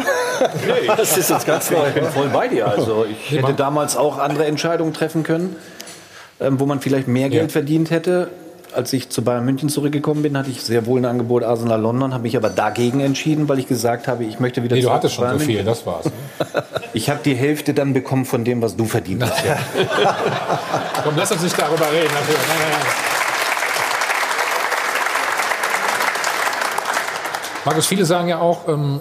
Nee, 0.66 0.89
das 0.97 1.16
ist 1.16 1.31
jetzt 1.31 1.47
ganz 1.47 1.70
neu. 1.70 1.86
Ich 1.89 1.95
bin 1.95 2.05
voll 2.05 2.28
bei 2.28 2.49
dir. 2.49 2.66
Also 2.66 3.07
ich 3.09 3.39
hätte 3.39 3.55
damals 3.55 3.97
auch 3.97 4.19
andere 4.19 4.47
Entscheidungen 4.47 4.93
treffen 4.93 5.23
können, 5.23 5.57
ähm, 6.41 6.59
wo 6.59 6.66
man 6.66 6.81
vielleicht 6.81 7.07
mehr 7.09 7.28
Geld 7.28 7.53
verdient 7.53 7.91
hätte. 7.91 8.31
als 8.74 8.93
ich 8.93 9.09
zu 9.09 9.23
Bayern 9.23 9.45
München 9.45 9.69
zurückgekommen 9.69 10.23
bin, 10.23 10.36
hatte 10.36 10.51
ich 10.51 10.61
sehr 10.62 10.85
wohl 10.86 11.01
ein 11.01 11.05
Angebot 11.05 11.45
Arsenal 11.45 11.81
London, 11.81 12.12
habe 12.12 12.24
mich 12.24 12.36
aber 12.36 12.51
dagegen 12.51 12.99
entschieden, 12.99 13.49
weil 13.49 13.61
ich 13.61 13.69
gesagt 13.69 14.09
habe, 14.09 14.24
ich 14.24 14.41
möchte 14.41 14.65
wieder 14.65 14.74
Nee, 14.74 14.82
du 14.82 14.91
hattest 14.91 15.15
zu 15.15 15.20
schon 15.23 15.39
so 15.39 15.45
viel, 15.45 15.62
das 15.62 15.86
war's. 15.86 16.07
Ne? 16.07 16.12
Ich 16.93 17.11
habe 17.11 17.20
die 17.24 17.35
Hälfte 17.35 17.74
dann 17.74 17.93
bekommen 17.93 18.24
von 18.24 18.45
dem, 18.45 18.62
was 18.62 18.77
du 18.77 18.85
verdient 18.85 19.23
hast. 19.24 19.45
Ja. 19.45 19.57
Komm, 21.05 21.15
lass 21.16 21.31
uns 21.32 21.43
nicht 21.43 21.57
darüber 21.59 21.91
reden. 21.93 22.11
Dafür. 22.12 22.35
Nein, 22.49 22.57
nein, 22.61 22.70
nein. 22.70 23.03
Markus, 27.65 27.86
viele 27.86 28.05
sagen 28.05 28.28
ja 28.28 28.41
auch, 28.41 28.69
ähm, 28.69 29.01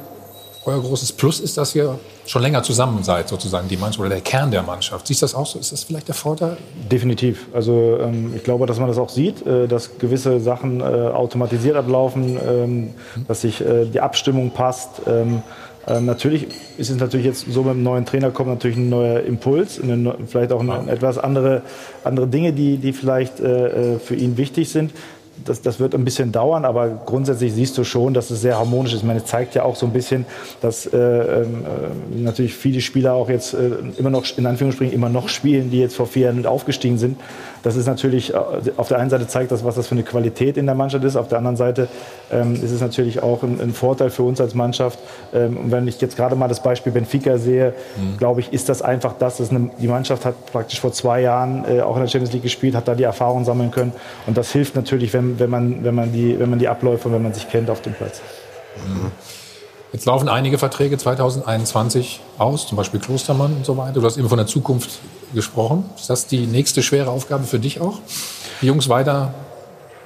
euer 0.65 0.81
großes 0.81 1.11
Plus 1.11 1.41
ist, 1.41 1.57
dass 1.57 1.75
ihr 1.75 1.99
schon 2.25 2.41
länger 2.41 2.63
zusammen 2.63 3.03
seid, 3.03 3.27
sozusagen 3.27 3.67
die 3.67 3.75
Mannschaft 3.75 3.99
oder 3.99 4.09
der 4.09 4.21
Kern 4.21 4.49
der 4.49 4.63
Mannschaft. 4.63 5.07
Siehst 5.07 5.21
du 5.21 5.25
das 5.25 5.35
auch 5.35 5.45
so? 5.45 5.59
Ist 5.59 5.73
das 5.73 5.83
vielleicht 5.83 6.07
der 6.07 6.15
Vorteil? 6.15 6.55
Definitiv. 6.89 7.47
Also 7.53 7.97
ähm, 7.99 8.31
ich 8.33 8.43
glaube, 8.43 8.65
dass 8.65 8.79
man 8.79 8.87
das 8.87 8.97
auch 8.97 9.09
sieht, 9.09 9.45
äh, 9.45 9.67
dass 9.67 9.97
gewisse 9.97 10.39
Sachen 10.39 10.79
äh, 10.79 10.83
automatisiert 10.83 11.75
ablaufen, 11.75 12.39
ähm, 12.47 12.93
dass 13.27 13.41
sich 13.41 13.59
äh, 13.59 13.85
die 13.85 13.99
Abstimmung 13.99 14.51
passt. 14.51 15.01
Ähm, 15.05 15.43
ähm, 15.85 16.05
natürlich 16.05 16.47
ist 16.77 16.89
es 16.89 16.97
natürlich 16.97 17.25
jetzt 17.25 17.45
so, 17.51 17.63
mit 17.63 17.73
dem 17.73 17.83
neuen 17.83 18.05
Trainer 18.05 18.31
kommt 18.31 18.49
natürlich 18.49 18.77
ein 18.77 18.87
neuer 18.87 19.19
Impuls, 19.21 19.81
eine, 19.81 20.15
vielleicht 20.27 20.53
auch 20.53 20.61
eine, 20.61 20.89
etwas 20.89 21.17
andere, 21.17 21.63
andere 22.05 22.27
Dinge, 22.27 22.53
die, 22.53 22.77
die 22.77 22.93
vielleicht 22.93 23.41
äh, 23.41 23.95
äh, 23.95 23.99
für 23.99 24.15
ihn 24.15 24.37
wichtig 24.37 24.69
sind. 24.69 24.91
Das, 25.45 25.61
das 25.61 25.79
wird 25.79 25.95
ein 25.95 26.05
bisschen 26.05 26.31
dauern, 26.31 26.63
aber 26.63 26.87
grundsätzlich 27.05 27.53
siehst 27.53 27.77
du 27.77 27.83
schon, 27.83 28.13
dass 28.13 28.29
es 28.29 28.41
sehr 28.41 28.57
harmonisch 28.57 28.93
ist. 28.93 28.99
Ich 28.99 29.05
meine, 29.05 29.19
es 29.19 29.25
zeigt 29.25 29.55
ja 29.55 29.63
auch 29.63 29.75
so 29.75 29.85
ein 29.85 29.91
bisschen, 29.91 30.25
dass 30.61 30.85
äh, 30.85 30.97
ähm, 30.97 31.65
äh, 31.65 32.21
natürlich 32.21 32.53
viele 32.53 32.81
Spieler 32.81 33.13
auch 33.13 33.29
jetzt 33.29 33.53
äh, 33.53 33.71
immer 33.97 34.11
noch, 34.11 34.25
in 34.37 34.45
Anführungsstrichen, 34.45 34.93
immer 34.93 35.09
noch 35.09 35.29
spielen, 35.29 35.71
die 35.71 35.79
jetzt 35.79 35.95
vor 35.95 36.05
vier 36.05 36.27
Jahren 36.27 36.45
aufgestiegen 36.45 36.97
sind. 36.97 37.17
Das 37.63 37.77
ist 37.77 37.87
natürlich, 37.87 38.33
äh, 38.33 38.37
auf 38.77 38.89
der 38.89 38.99
einen 38.99 39.09
Seite 39.09 39.25
zeigt 39.27 39.51
das, 39.51 39.63
was 39.63 39.75
das 39.75 39.87
für 39.87 39.95
eine 39.95 40.03
Qualität 40.03 40.57
in 40.57 40.65
der 40.65 40.75
Mannschaft 40.75 41.03
ist. 41.05 41.15
Auf 41.15 41.29
der 41.29 41.39
anderen 41.39 41.55
Seite 41.55 41.87
ähm, 42.31 42.55
ist 42.55 42.71
es 42.71 42.81
natürlich 42.81 43.23
auch 43.23 43.41
ein, 43.41 43.59
ein 43.59 43.73
Vorteil 43.73 44.09
für 44.09 44.23
uns 44.23 44.39
als 44.39 44.53
Mannschaft. 44.53 44.99
Ähm, 45.33 45.57
und 45.57 45.71
wenn 45.71 45.87
ich 45.87 45.99
jetzt 46.01 46.15
gerade 46.15 46.35
mal 46.35 46.47
das 46.47 46.61
Beispiel 46.61 46.91
Benfica 46.91 47.37
sehe, 47.37 47.73
glaube 48.17 48.41
ich, 48.41 48.53
ist 48.53 48.69
das 48.69 48.81
einfach 48.81 49.13
das. 49.17 49.37
dass 49.37 49.49
eine, 49.49 49.71
die 49.79 49.87
Mannschaft 49.87 50.25
hat 50.25 50.51
praktisch 50.51 50.79
vor 50.79 50.91
zwei 50.91 51.21
Jahren 51.21 51.65
äh, 51.65 51.81
auch 51.81 51.95
in 51.95 52.01
der 52.01 52.09
Champions 52.09 52.33
League 52.33 52.43
gespielt, 52.43 52.75
hat 52.75 52.87
da 52.87 52.95
die 52.95 53.03
Erfahrung 53.03 53.45
sammeln 53.45 53.71
können. 53.71 53.93
Und 54.27 54.37
das 54.37 54.51
hilft 54.51 54.75
natürlich, 54.75 55.13
wenn, 55.13 55.39
wenn, 55.39 55.49
man, 55.49 55.83
wenn, 55.83 55.95
man, 55.95 56.11
die, 56.11 56.37
wenn 56.37 56.49
man 56.49 56.59
die 56.59 56.67
Abläufe 56.67 57.07
und 57.07 57.13
wenn 57.13 57.23
man 57.23 57.33
sich 57.33 57.49
kennt 57.49 57.69
auf 57.69 57.81
dem 57.81 57.93
Platz. 57.93 58.21
Jetzt 59.93 60.05
laufen 60.05 60.27
einige 60.27 60.57
Verträge 60.57 60.97
2021 60.97 62.19
aus, 62.37 62.67
zum 62.67 62.77
Beispiel 62.77 62.99
Klostermann 62.99 63.53
und 63.53 63.65
so 63.65 63.77
weiter. 63.77 63.99
Du 63.99 64.03
hast 64.03 64.17
eben 64.17 64.27
von 64.27 64.39
der 64.39 64.47
Zukunft 64.47 64.99
gesprochen. 65.33 65.85
Ist 65.95 66.09
das 66.09 66.27
die 66.27 66.45
nächste 66.45 66.83
schwere 66.83 67.09
Aufgabe 67.09 67.43
für 67.43 67.59
dich 67.59 67.81
auch, 67.81 67.99
die 68.61 68.67
Jungs 68.67 68.89
weiter 68.89 69.33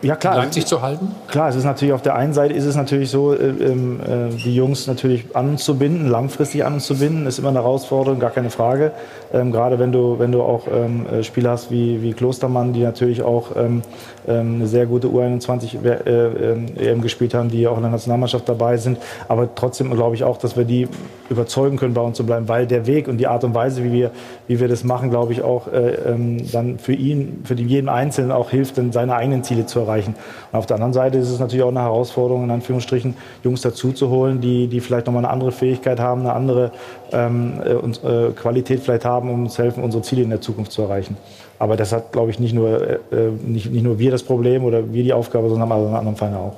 ja, 0.02 0.16
klar. 0.16 0.36
in 0.36 0.42
Leipzig 0.42 0.66
zu 0.66 0.82
halten? 0.82 1.16
Klar, 1.28 1.50
es 1.50 1.56
ist 1.56 1.64
natürlich 1.64 1.94
auf 1.94 2.02
der 2.02 2.16
einen 2.16 2.34
Seite 2.34 2.54
ist 2.54 2.66
es 2.66 2.76
natürlich 2.76 3.10
so, 3.10 3.34
äh, 3.34 3.48
ähm, 3.48 4.00
äh, 4.00 4.30
die 4.30 4.56
Jungs 4.56 4.88
natürlich 4.88 5.36
an 5.36 5.50
uns 5.50 5.64
zu 5.64 5.78
binden, 5.78 6.08
langfristig 6.08 6.66
an 6.66 6.74
uns 6.74 6.86
zu 6.86 6.98
binden, 6.98 7.26
ist 7.26 7.40
immer 7.40 7.50
eine 7.50 7.60
Herausforderung, 7.60 8.20
gar 8.20 8.30
keine 8.30 8.50
Frage. 8.50 8.92
Ähm, 9.34 9.52
gerade 9.52 9.80
wenn 9.80 9.92
du, 9.92 10.20
wenn 10.20 10.32
du 10.32 10.42
auch 10.44 10.68
ähm, 10.72 11.08
äh, 11.08 11.24
Spieler 11.24 11.52
hast 11.52 11.72
wie, 11.72 12.02
wie 12.02 12.14
Klostermann, 12.14 12.74
die 12.74 12.84
natürlich 12.84 13.24
auch 13.24 13.56
ähm, 13.56 13.82
eine 14.28 14.68
sehr 14.68 14.86
gute 14.86 15.08
U21 15.08 15.84
äh, 15.84 16.52
ähm, 16.52 16.66
EM 16.78 17.02
gespielt 17.02 17.34
haben, 17.34 17.50
die 17.50 17.68
auch 17.68 17.78
in 17.78 17.84
der 17.84 17.92
Nationalmannschaft 17.92 18.48
dabei 18.48 18.78
sind. 18.78 18.98
Aber 19.28 19.54
trotzdem 19.56 19.90
glaube 19.92 20.16
ich 20.16 20.24
auch, 20.24 20.38
dass 20.38 20.58
wir 20.58 20.66
die 20.66 20.88
überzeugen 21.30 21.78
können, 21.78 21.94
bei 21.94 22.02
uns 22.02 22.18
zu 22.18 22.26
bleiben, 22.26 22.48
weil 22.48 22.68
der 22.68 22.88
Weg 22.88 23.08
und 23.08 23.18
die 23.18 23.28
Art 23.28 23.44
und 23.44 23.54
Weise, 23.54 23.84
wie 23.84 23.92
wir, 23.92 24.12
wie 24.48 24.60
wir 24.60 24.68
das 24.68 24.84
machen, 24.84 25.10
glaube 25.10 25.34
ich 25.34 25.42
auch 25.42 25.68
äh, 25.68 25.96
ähm, 26.08 26.52
dann 26.52 26.80
für 26.80 26.94
ihn, 26.94 27.42
für 27.44 27.56
den 27.56 27.68
jeden 27.68 27.90
Einzelnen 27.90 28.32
auch 28.32 28.50
hilft, 28.50 28.78
dann 28.78 28.92
seine 28.92 29.16
eigenen 29.16 29.44
Ziele 29.44 29.66
zu 29.66 29.80
erreichen. 29.80 30.16
Und 30.52 30.60
auf 30.60 30.66
der 30.66 30.76
anderen 30.76 30.94
Seite 30.94 31.18
ist 31.18 31.30
es 31.30 31.40
natürlich 31.40 31.64
auch 31.64 31.70
eine 31.70 31.82
Herausforderung, 31.82 32.44
in 32.44 32.52
Anführungsstrichen, 32.52 33.16
Jungs 33.44 33.62
dazu 33.62 33.92
zu 33.92 34.10
holen, 34.10 34.42
die, 34.42 34.68
die 34.68 34.80
vielleicht 34.80 35.06
nochmal 35.08 35.24
eine 35.24 35.32
andere 35.32 35.52
Fähigkeit 35.52 36.00
haben, 36.00 36.22
eine 36.22 36.34
andere 36.34 36.72
ähm, 37.12 37.62
äh, 37.64 38.28
äh, 38.28 38.32
Qualität 38.32 38.82
vielleicht 38.82 39.06
haben, 39.06 39.30
um 39.30 39.44
uns 39.44 39.58
helfen, 39.58 39.84
unsere 39.84 40.04
Ziele 40.04 40.24
in 40.24 40.30
der 40.30 40.42
Zukunft 40.42 40.72
zu 40.72 40.82
erreichen. 40.82 41.18
Aber 41.60 41.76
das 41.76 41.92
hat, 41.92 42.12
glaube 42.12 42.32
ich, 42.32 42.40
nicht 42.40 42.54
nur, 42.54 42.82
äh, 42.82 42.98
nicht, 43.46 43.72
nicht 43.72 43.84
nur 43.84 43.98
wir 44.00 44.12
das 44.12 44.24
Problem 44.24 44.64
oder 44.64 44.94
wir 44.94 45.04
die 45.04 45.14
Aufgabe, 45.14 45.50
sondern 45.50 45.72
alle 45.72 45.98
anderen 45.98 46.16
Vereine 46.16 46.38
auch. 46.38 46.58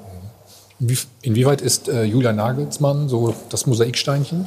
Wie, 0.79 0.97
inwieweit 1.21 1.61
ist 1.61 1.89
äh, 1.89 2.03
Julian 2.03 2.37
Nagelsmann 2.37 3.09
so 3.09 3.33
das 3.49 3.65
Mosaiksteinchen 3.65 4.45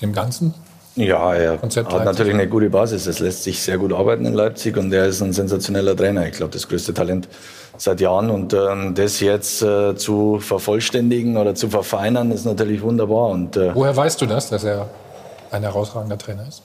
im 0.00 0.12
Ganzen? 0.12 0.54
Ja, 0.96 1.34
er 1.34 1.58
Konzept 1.58 1.88
hat 1.88 1.98
Leipzig. 1.98 2.06
natürlich 2.06 2.34
eine 2.34 2.48
gute 2.48 2.70
Basis. 2.70 3.06
Es 3.06 3.18
lässt 3.18 3.42
sich 3.42 3.60
sehr 3.60 3.76
gut 3.76 3.92
arbeiten 3.92 4.24
in 4.24 4.32
Leipzig 4.32 4.76
und 4.76 4.92
er 4.92 5.06
ist 5.06 5.20
ein 5.20 5.32
sensationeller 5.32 5.94
Trainer. 5.94 6.26
Ich 6.26 6.32
glaube, 6.32 6.52
das 6.52 6.66
größte 6.66 6.94
Talent 6.94 7.28
seit 7.76 8.00
Jahren. 8.00 8.30
Und 8.30 8.54
ähm, 8.54 8.94
das 8.94 9.20
jetzt 9.20 9.62
äh, 9.62 9.94
zu 9.94 10.38
vervollständigen 10.40 11.36
oder 11.36 11.54
zu 11.54 11.68
verfeinern, 11.68 12.30
ist 12.30 12.46
natürlich 12.46 12.82
wunderbar. 12.82 13.28
Und 13.28 13.56
äh, 13.56 13.74
Woher 13.74 13.94
weißt 13.94 14.20
du 14.22 14.26
das, 14.26 14.48
dass 14.48 14.64
er 14.64 14.88
ein 15.50 15.62
herausragender 15.62 16.16
Trainer 16.16 16.48
ist? 16.48 16.62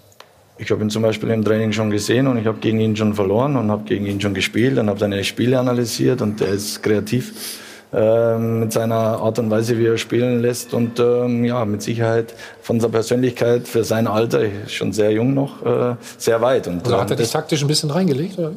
Ich 0.62 0.70
habe 0.70 0.84
ihn 0.84 0.92
zum 0.92 1.02
Beispiel 1.02 1.32
im 1.32 1.44
Training 1.44 1.72
schon 1.72 1.90
gesehen 1.90 2.28
und 2.28 2.38
ich 2.38 2.46
habe 2.46 2.60
gegen 2.60 2.80
ihn 2.80 2.96
schon 2.96 3.16
verloren 3.16 3.56
und 3.58 3.72
habe 3.72 3.84
gegen 3.84 4.06
ihn 4.06 4.22
schon 4.22 4.36
gespielt 4.36 4.78
und 4.78 4.90
habe 4.90 5.00
seine 5.00 5.24
Spiele 5.24 5.60
analysiert 5.60 6.22
und 6.22 6.40
er 6.40 6.50
ist 6.50 6.84
kreativ 6.84 7.60
ähm, 7.92 8.60
mit 8.60 8.72
seiner 8.72 8.96
Art 8.96 9.40
und 9.40 9.50
Weise, 9.50 9.80
wie 9.80 9.88
er 9.88 9.98
spielen 9.98 10.40
lässt 10.40 10.76
und 10.76 11.00
ähm, 11.00 11.44
ja, 11.44 11.66
mit 11.66 11.82
Sicherheit 11.82 12.36
von 12.62 12.80
seiner 12.80 12.92
Persönlichkeit 12.92 13.68
für 13.68 13.84
sein 13.84 14.06
Alter, 14.06 14.42
er 14.42 14.70
schon 14.70 14.94
sehr 14.94 15.12
jung 15.12 15.34
noch, 15.34 15.66
äh, 15.66 15.96
sehr 16.18 16.42
weit. 16.42 16.68
Und, 16.68 16.88
Oder 16.88 17.02
hat 17.02 17.10
er 17.10 17.18
ähm, 17.18 17.24
dich 17.24 17.32
taktisch 17.32 17.64
ein 17.64 17.68
bisschen 17.68 17.90
reingelegt? 17.90 18.38
Oder? 18.38 18.52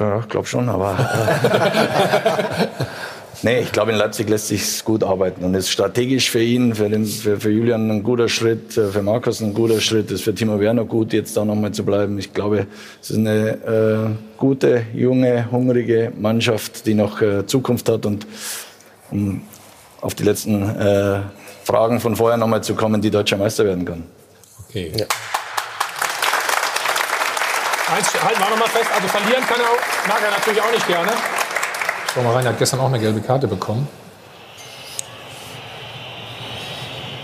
ja, 0.00 0.18
ich 0.18 0.28
glaube 0.28 0.48
schon, 0.48 0.68
aber. 0.68 0.98
Nee, 3.44 3.58
ich 3.58 3.72
glaube, 3.72 3.90
in 3.90 3.96
Leipzig 3.96 4.28
lässt 4.28 4.48
sich 4.48 4.84
gut 4.84 5.02
arbeiten. 5.02 5.44
Und 5.44 5.56
es 5.56 5.64
ist 5.64 5.72
strategisch 5.72 6.30
für 6.30 6.42
ihn, 6.42 6.76
für, 6.76 6.88
den, 6.88 7.04
für, 7.04 7.40
für 7.40 7.50
Julian 7.50 7.90
ein 7.90 8.02
guter 8.04 8.28
Schritt, 8.28 8.76
äh, 8.76 8.88
für 8.88 9.02
Markus 9.02 9.40
ein 9.40 9.52
guter 9.52 9.80
Schritt, 9.80 10.06
es 10.06 10.20
ist 10.20 10.22
für 10.22 10.34
Timo 10.34 10.60
Werner 10.60 10.84
gut, 10.84 11.12
jetzt 11.12 11.36
da 11.36 11.44
nochmal 11.44 11.72
zu 11.72 11.84
bleiben. 11.84 12.18
Ich 12.20 12.32
glaube, 12.32 12.68
es 13.00 13.10
ist 13.10 13.16
eine 13.16 13.50
äh, 13.50 14.38
gute, 14.38 14.86
junge, 14.94 15.50
hungrige 15.50 16.12
Mannschaft, 16.16 16.86
die 16.86 16.94
noch 16.94 17.20
äh, 17.20 17.44
Zukunft 17.44 17.88
hat. 17.88 18.06
Und 18.06 18.28
um 19.10 19.42
auf 20.00 20.14
die 20.14 20.22
letzten 20.22 20.62
äh, 20.62 21.20
Fragen 21.64 21.98
von 21.98 22.14
vorher 22.14 22.36
nochmal 22.36 22.62
zu 22.62 22.76
kommen, 22.76 23.00
die 23.00 23.10
deutscher 23.10 23.38
Meister 23.38 23.64
werden 23.64 23.84
kann. 23.84 24.04
Okay. 24.68 24.92
Eins 27.96 28.22
halten 28.22 28.38
wir 28.38 28.46
auch 28.46 28.50
noch 28.50 28.58
mal 28.58 28.68
fest. 28.68 28.90
Also 28.94 29.08
verlieren 29.08 29.44
kann 29.48 29.60
er 29.60 29.66
auch, 29.66 30.08
mag 30.08 30.22
er 30.22 30.30
natürlich 30.30 30.62
auch 30.62 30.70
nicht 30.70 30.86
gerne. 30.86 31.10
Schau 32.14 32.22
mal 32.22 32.34
rein, 32.34 32.44
er 32.44 32.52
hat 32.52 32.58
gestern 32.58 32.80
auch 32.80 32.88
eine 32.88 32.98
gelbe 32.98 33.20
Karte 33.22 33.48
bekommen. 33.48 33.88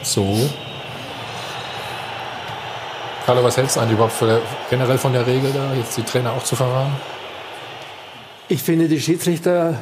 So. 0.03 0.49
Carlo, 3.27 3.45
was 3.45 3.59
hältst 3.59 3.77
du 3.77 3.81
eigentlich 3.81 3.93
überhaupt 3.93 4.19
der, 4.23 4.41
generell 4.71 4.97
von 4.97 5.13
der 5.13 5.27
Regel 5.27 5.53
da, 5.53 5.75
jetzt 5.75 5.95
die 5.99 6.03
Trainer 6.03 6.33
auch 6.33 6.43
zu 6.43 6.57
verwahren? 6.57 6.97
Ich 8.49 8.63
finde, 8.63 8.89
die 8.89 8.99
Schiedsrichter 8.99 9.79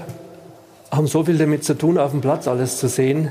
haben 0.91 1.07
so 1.07 1.23
viel 1.23 1.39
damit 1.39 1.65
zu 1.65 1.79
tun, 1.79 1.99
auf 1.99 2.11
dem 2.11 2.21
Platz 2.21 2.49
alles 2.49 2.79
zu 2.79 2.89
sehen, 2.89 3.31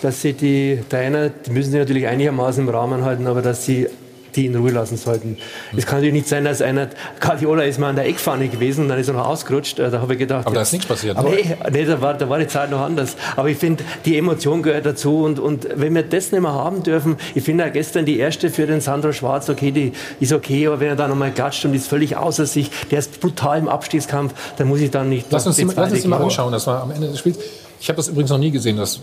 dass 0.00 0.22
sie 0.22 0.32
die 0.32 0.82
Trainer, 0.88 1.28
die 1.28 1.50
müssen 1.50 1.72
sie 1.72 1.78
natürlich 1.78 2.06
einigermaßen 2.06 2.66
im 2.66 2.74
Rahmen 2.74 3.04
halten, 3.04 3.26
aber 3.26 3.42
dass 3.42 3.66
sie 3.66 3.88
die 4.36 4.46
in 4.46 4.56
Ruhe 4.56 4.70
lassen 4.70 4.96
sollten. 4.96 5.36
Es 5.76 5.86
kann 5.86 5.96
natürlich 5.98 6.14
nicht 6.14 6.28
sein, 6.28 6.44
dass 6.44 6.62
einer, 6.62 6.88
Guardiola 7.20 7.62
ist 7.64 7.78
mal 7.78 7.90
an 7.90 7.96
der 7.96 8.06
Eckfahne 8.06 8.48
gewesen, 8.48 8.88
dann 8.88 8.98
ist 8.98 9.08
er 9.08 9.14
noch 9.14 9.26
ausgerutscht, 9.26 9.78
äh, 9.78 9.90
da 9.90 10.00
habe 10.00 10.14
ich 10.14 10.18
gedacht... 10.18 10.46
Aber 10.46 10.54
da 10.54 10.60
jetzt- 10.60 10.68
ist 10.68 10.72
nichts 10.72 10.86
passiert, 10.88 11.16
ne? 11.22 11.28
Nee, 11.30 11.56
nee 11.70 11.84
da, 11.84 12.00
war, 12.00 12.14
da 12.14 12.28
war 12.28 12.38
die 12.38 12.46
Zeit 12.46 12.70
noch 12.70 12.80
anders. 12.80 13.16
Aber 13.36 13.48
ich 13.48 13.58
finde, 13.58 13.84
die 14.04 14.16
Emotion 14.16 14.62
gehört 14.62 14.86
dazu 14.86 15.24
und, 15.24 15.38
und 15.38 15.66
wenn 15.74 15.94
wir 15.94 16.02
das 16.02 16.32
nicht 16.32 16.40
mehr 16.40 16.52
haben 16.52 16.82
dürfen, 16.82 17.16
ich 17.34 17.44
finde 17.44 17.66
auch 17.66 17.72
gestern 17.72 18.04
die 18.04 18.18
erste 18.18 18.50
für 18.50 18.66
den 18.66 18.80
Sandro 18.80 19.12
Schwarz, 19.12 19.48
okay, 19.48 19.70
die 19.70 19.92
ist 20.20 20.32
okay, 20.32 20.66
aber 20.66 20.80
wenn 20.80 20.88
er 20.88 20.96
da 20.96 21.08
nochmal 21.08 21.32
klatscht 21.32 21.64
und 21.64 21.74
ist 21.74 21.88
völlig 21.88 22.16
außer 22.16 22.46
sich, 22.46 22.70
der 22.90 22.98
ist 23.00 23.20
brutal 23.20 23.58
im 23.58 23.68
Abstiegskampf, 23.68 24.32
dann 24.56 24.68
muss 24.68 24.80
ich 24.80 24.90
dann 24.90 25.08
nicht... 25.08 25.26
Lass 25.30 25.46
uns 25.46 25.60
lass 25.60 25.92
uns 25.92 26.02
die 26.02 26.08
mal 26.08 26.22
anschauen. 26.22 26.52
Das 26.52 26.66
war 26.66 26.82
am 26.82 26.90
Ende 26.90 27.08
des 27.08 27.18
Spiels. 27.18 27.38
Ich 27.80 27.88
habe 27.88 27.96
das 27.96 28.08
übrigens 28.08 28.30
noch 28.30 28.38
nie 28.38 28.50
gesehen, 28.50 28.76
dass 28.76 29.00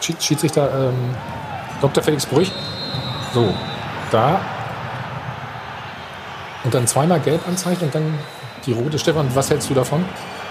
Schied- 0.00 0.22
Schiedsrichter 0.22 0.88
ähm, 0.90 0.94
Dr. 1.80 2.02
Felix 2.02 2.26
Brüch. 2.26 2.50
So, 3.34 3.52
da. 4.10 4.40
Und 6.62 6.72
dann 6.72 6.86
zweimal 6.86 7.20
gelb 7.20 7.46
anzeigen 7.46 7.82
und 7.82 7.94
dann 7.94 8.18
die 8.64 8.72
rote. 8.72 8.98
Stefan, 8.98 9.28
was 9.34 9.50
hältst 9.50 9.68
du 9.68 9.74
davon? 9.74 10.04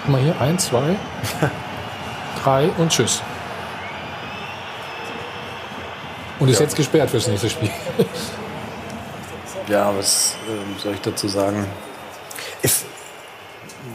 Guck 0.04 0.12
mal 0.12 0.22
hier, 0.22 0.40
eins, 0.40 0.66
zwei, 0.68 0.96
drei 2.44 2.70
und 2.78 2.90
tschüss. 2.92 3.22
Und 6.40 6.50
ist 6.50 6.60
Ja. 6.60 6.66
jetzt 6.66 6.76
gesperrt 6.76 7.10
fürs 7.10 7.28
nächste 7.28 7.50
Spiel. 7.50 7.70
Ja, 9.68 9.96
was 9.98 10.36
ähm, 10.50 10.76
soll 10.78 10.94
ich 10.94 11.02
dazu 11.02 11.28
sagen? 11.30 11.66
Es, 12.62 12.84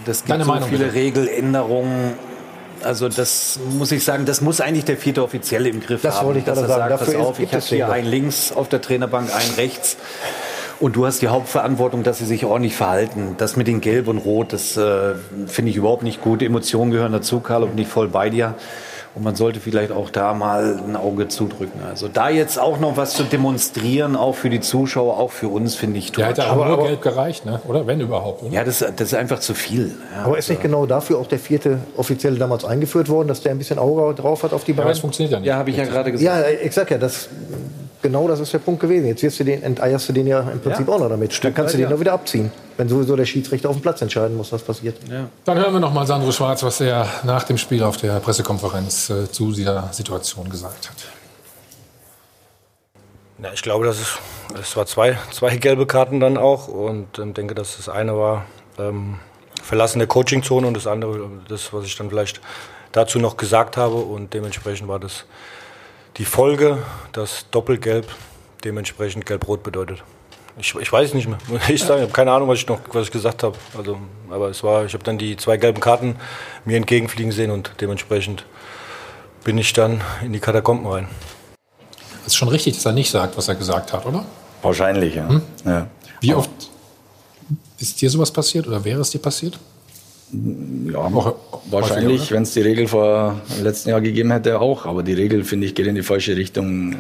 das 0.07 0.19
gibt 0.21 0.31
Deine 0.31 0.45
so 0.45 0.51
Meinung, 0.53 0.69
viele 0.71 0.85
bitte. 0.85 0.95
Regeländerungen. 0.97 2.15
Also 2.83 3.09
das 3.09 3.59
muss 3.77 3.93
ich 3.93 4.05
sagen, 4.05 4.25
das 4.27 4.41
muss 4.41 4.61
eigentlich 4.61 4.85
der 4.85 4.97
vierte 4.97 5.23
Offizielle 5.23 5.69
im 5.69 5.81
Griff 5.81 6.03
Das 6.03 6.17
haben. 6.19 6.27
wollte 6.27 6.41
ich 6.41 6.45
dass 6.45 6.59
gerade 6.59 6.73
er 6.73 6.77
sagen. 6.77 6.91
Sagt, 6.91 7.01
Dafür 7.03 7.15
pass 7.19 7.27
auf, 7.27 7.39
ich 7.41 7.53
habe 7.53 7.65
hier 7.65 7.91
einen 7.91 8.07
links 8.09 8.53
auf 8.53 8.69
der 8.69 8.81
Trainerbank, 8.81 9.35
einen 9.35 9.55
rechts. 9.55 9.97
Und 10.81 10.95
du 10.95 11.07
hast 11.07 11.23
die 11.23 11.29
Hauptverantwortung, 11.29 12.05
dass 12.05 12.19
sie 12.19 12.25
sich 12.25 12.45
ordentlich 12.45 12.77
verhalten. 12.77 13.35
Das 13.37 13.57
mit 13.57 13.67
den 13.67 13.81
Gelb 13.81 14.07
und 14.07 14.19
Rot, 14.19 14.53
das 14.53 14.77
äh, 14.77 15.15
finde 15.49 15.71
ich 15.73 15.77
überhaupt 15.77 16.05
nicht 16.05 16.21
gut. 16.21 16.41
Emotionen 16.41 16.93
gehören 16.93 17.11
dazu, 17.13 17.41
Karl, 17.41 17.65
und 17.65 17.75
nicht 17.75 17.91
voll 17.91 18.07
bei 18.09 18.31
dir. 18.31 18.55
Und 19.15 19.25
man 19.25 19.35
sollte 19.35 19.59
vielleicht 19.59 19.91
auch 19.91 20.11
da 20.11 20.33
mal 20.35 20.79
ein 20.87 20.95
Auge 20.95 21.29
zudrücken. 21.29 21.81
Also 21.89 22.09
da 22.09 22.29
jetzt 22.29 22.59
auch 22.59 22.79
noch 22.79 22.97
was 22.97 23.15
zu 23.15 23.25
demonstrieren, 23.25 24.15
auch 24.17 24.35
für 24.35 24.51
die 24.51 24.61
Zuschauer, 24.61 25.19
auch 25.19 25.31
für 25.33 25.49
uns, 25.49 25.75
finde 25.75 25.99
ich 25.99 26.13
Der 26.13 26.29
tot. 26.29 26.39
hätte 26.39 26.49
aber, 26.51 26.67
nur 26.67 26.85
gelb 26.85 27.03
gereicht, 27.03 27.45
ne? 27.45 27.61
oder? 27.67 27.87
Wenn 27.87 28.01
überhaupt. 28.01 28.43
Oder? 28.43 28.53
Ja, 28.53 28.65
das, 28.65 28.79
das 28.79 29.01
ist 29.01 29.15
einfach 29.15 29.41
zu 29.41 29.55
viel. 29.55 29.95
Ja, 30.15 30.25
Aber 30.25 30.39
ist 30.39 30.49
nicht 30.51 30.63
genau 30.63 30.87
dafür 30.87 31.19
auch 31.19 31.27
der 31.27 31.39
vierte 31.39 31.79
Offizielle 31.97 32.39
damals 32.39 32.65
eingeführt 32.65 33.09
worden, 33.09 33.29
dass 33.29 33.41
der 33.41 33.53
ein 33.53 33.59
bisschen 33.59 33.79
Auge 33.79 34.15
drauf 34.15 34.43
hat 34.43 34.53
auf 34.53 34.65
die 34.65 34.73
beiden? 34.73 34.89
das 34.89 35.01
funktioniert 35.01 35.33
ja 35.33 35.39
nicht. 35.41 35.49
Ja, 35.49 35.57
habe 35.57 35.71
ich 35.71 35.77
ja 35.77 35.85
gerade 35.85 36.13
gesagt. 36.13 36.45
Ja, 36.45 36.49
ich 36.65 36.73
sag 36.73 36.91
ja, 36.91 36.99
das, 36.99 37.29
genau 38.03 38.29
das 38.29 38.41
ist 38.41 38.53
der 38.53 38.59
Punkt 38.59 38.81
gewesen. 38.81 39.07
Jetzt 39.07 39.23
wirst 39.23 39.41
du 39.41 39.45
den, 39.45 39.63
enteierst 39.63 40.09
du 40.09 40.13
den 40.13 40.27
ja 40.27 40.41
im 40.41 40.61
Prinzip 40.61 40.87
Ja. 40.87 40.95
auch 40.95 41.01
noch 41.01 41.09
damit. 41.09 41.43
Dann 41.43 41.55
kannst 41.55 41.75
du 41.75 41.79
den 41.79 41.85
ja. 41.85 41.91
nur 41.91 42.01
wieder 42.01 42.13
abziehen, 42.13 42.53
wenn 42.79 42.89
sowieso 42.89 43.17
der 43.17 43.27
Schiedsrichter 43.27 43.69
auf 43.69 43.77
dem 43.77 43.83
Platz 43.83 44.01
entscheiden 44.01 44.37
muss, 44.37 44.53
was 44.53 44.63
passiert. 44.63 44.97
Dann 45.45 45.59
hören 45.59 45.73
wir 45.73 45.81
noch 45.81 45.93
mal 45.93 46.07
Sandro 46.07 46.31
Schwarz, 46.31 46.63
was 46.63 46.81
er 46.81 47.09
nach 47.25 47.43
dem 47.43 47.59
Spiel 47.59 47.83
auf 47.83 47.97
der 47.97 48.21
Pressekonferenz 48.21 49.11
äh, 49.11 49.31
zu 49.31 49.53
dieser 49.53 49.93
Situation 49.93 50.49
gesagt 50.49 50.89
hat. 50.89 50.97
Ja, 53.43 53.53
ich 53.53 53.63
glaube, 53.63 53.85
dass 53.85 54.01
es, 54.01 54.19
es 54.61 54.77
war 54.77 54.87
zwei, 54.87 55.19
zwei 55.33 55.57
gelbe 55.57 55.87
Karten 55.87 56.21
dann 56.21 56.39
auch 56.39 56.69
und 56.69 57.19
ähm, 57.19 57.35
denke, 57.35 57.55
dass 57.57 57.77
das 57.77 57.89
eine 57.89 58.17
war 58.17 58.47
ähm, 58.79 59.19
Verlassen 59.61 59.99
der 59.99 60.07
Coachingzone 60.07 60.67
und 60.67 60.75
das 60.75 60.87
andere 60.87 61.29
das, 61.49 61.73
was 61.73 61.85
ich 61.85 61.97
dann 61.97 62.11
vielleicht 62.11 62.41
dazu 62.93 63.19
noch 63.19 63.37
gesagt 63.37 63.77
habe 63.77 63.97
und 63.97 64.35
dementsprechend 64.35 64.87
war 64.87 65.01
das 65.01 65.25
die 66.17 66.25
Folge, 66.25 66.79
dass 67.11 67.47
Doppelgelb 67.51 68.07
dementsprechend 68.65 69.27
gelb-rot 69.27 69.65
bedeutet. 69.65 70.05
Ich, 70.59 70.75
ich 70.75 70.93
weiß 70.93 71.15
nicht 71.15 71.29
mehr, 71.29 71.39
ich 71.69 71.83
ich 71.83 71.89
habe 71.89 72.09
keine 72.09 72.33
Ahnung, 72.33 72.49
was 72.49 72.59
ich 72.59 72.69
noch 72.69 72.81
was 72.93 73.07
ich 73.07 73.13
gesagt 73.13 73.43
habe. 73.43 73.57
Also, 73.77 73.99
aber 74.31 74.49
es 74.51 74.63
war, 74.63 74.85
ich 74.85 74.95
habe 74.95 75.05
dann 75.05 75.19
die 75.19 75.37
zwei 75.37 75.57
gelben 75.57 75.81
Karten 75.81 76.17
mir 76.65 76.77
entgegenfliegen 76.77 77.33
sehen 77.33 77.51
und 77.51 77.73
dementsprechend 77.81 78.45
bin 79.45 79.57
ich 79.59 79.73
dann 79.73 80.01
in 80.23 80.33
die 80.33 80.41
Katakomben 80.41 80.87
rein. 80.87 81.09
Es 82.23 82.29
ist 82.29 82.37
schon 82.37 82.49
richtig, 82.49 82.75
dass 82.75 82.85
er 82.85 82.93
nicht 82.93 83.11
sagt, 83.11 83.37
was 83.37 83.49
er 83.49 83.55
gesagt 83.55 83.93
hat, 83.93 84.05
oder? 84.05 84.25
Wahrscheinlich, 84.63 85.15
ja. 85.15 85.29
Hm? 85.29 85.43
ja. 85.65 85.87
Wie 86.21 86.35
oft 86.35 86.51
ist 87.79 88.01
dir 88.01 88.11
sowas 88.11 88.31
passiert 88.31 88.67
oder 88.67 88.85
wäre 88.85 89.01
es 89.01 89.11
dir 89.11 89.21
passiert? 89.21 89.59
Ja, 90.31 91.11
wahrscheinlich, 91.71 92.31
wenn 92.33 92.43
es 92.43 92.53
die 92.53 92.61
Regel 92.61 92.87
vor 92.87 93.41
dem 93.57 93.65
letzten 93.65 93.89
Jahr 93.91 94.01
gegeben 94.03 94.31
hätte, 94.31 94.61
auch. 94.61 94.85
Aber 94.85 95.03
die 95.03 95.15
Regel, 95.15 95.43
finde 95.43 95.67
ich, 95.67 95.75
geht 95.75 95.87
in 95.87 95.95
die 95.95 96.03
falsche 96.03 96.37
Richtung. 96.37 96.97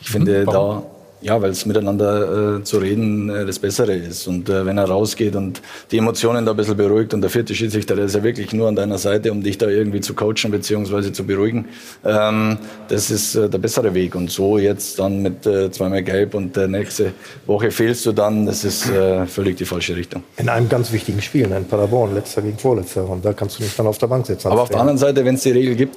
Ich 0.00 0.10
finde 0.10 0.44
da, 0.44 0.84
ja, 1.20 1.40
weil 1.42 1.50
es 1.50 1.66
miteinander 1.66 2.58
äh, 2.58 2.62
zu 2.62 2.78
reden 2.78 3.28
äh, 3.28 3.44
das 3.44 3.58
Bessere 3.58 3.94
ist. 3.94 4.26
Und 4.26 4.48
äh, 4.48 4.64
wenn 4.64 4.78
er 4.78 4.84
rausgeht 4.84 5.34
und 5.34 5.60
die 5.90 5.98
Emotionen 5.98 6.44
da 6.44 6.52
ein 6.52 6.56
bisschen 6.56 6.76
beruhigt 6.76 7.12
und 7.14 7.22
der 7.22 7.30
vierte 7.30 7.54
Schiedsrichter, 7.54 7.96
der 7.96 8.04
ist 8.04 8.14
ja 8.14 8.22
wirklich 8.22 8.52
nur 8.52 8.68
an 8.68 8.76
deiner 8.76 8.98
Seite, 8.98 9.32
um 9.32 9.42
dich 9.42 9.58
da 9.58 9.66
irgendwie 9.68 10.00
zu 10.00 10.14
coachen 10.14 10.50
bzw. 10.50 11.12
zu 11.12 11.24
beruhigen, 11.24 11.66
ähm, 12.04 12.58
das 12.88 13.10
ist 13.10 13.34
äh, 13.34 13.48
der 13.48 13.58
bessere 13.58 13.92
Weg. 13.94 14.14
Und 14.14 14.30
so 14.30 14.58
jetzt 14.58 14.98
dann 14.98 15.22
mit 15.22 15.44
äh, 15.46 15.70
zweimal 15.70 16.02
Gelb 16.02 16.34
und 16.34 16.56
äh, 16.56 16.68
nächste 16.68 17.12
Woche 17.46 17.70
fehlst 17.70 18.06
du 18.06 18.12
dann, 18.12 18.46
das 18.46 18.64
ist 18.64 18.88
äh, 18.88 19.26
völlig 19.26 19.56
die 19.56 19.64
falsche 19.64 19.96
Richtung. 19.96 20.22
In 20.36 20.48
einem 20.48 20.68
ganz 20.68 20.92
wichtigen 20.92 21.20
Spiel, 21.20 21.48
ne, 21.48 21.58
in 21.58 21.64
Paderborn, 21.64 22.14
letzter 22.14 22.42
gegen 22.42 22.58
vorletzter. 22.58 23.08
Und 23.08 23.24
da 23.24 23.32
kannst 23.32 23.58
du 23.58 23.62
nicht 23.64 23.78
dann 23.78 23.86
auf 23.86 23.98
der 23.98 24.06
Bank 24.06 24.26
sitzen. 24.26 24.48
Aber 24.48 24.62
auf 24.62 24.68
der 24.68 24.80
anderen 24.80 24.98
Seite, 24.98 25.24
wenn 25.24 25.34
es 25.34 25.42
die 25.42 25.50
Regel 25.50 25.74
gibt, 25.74 25.96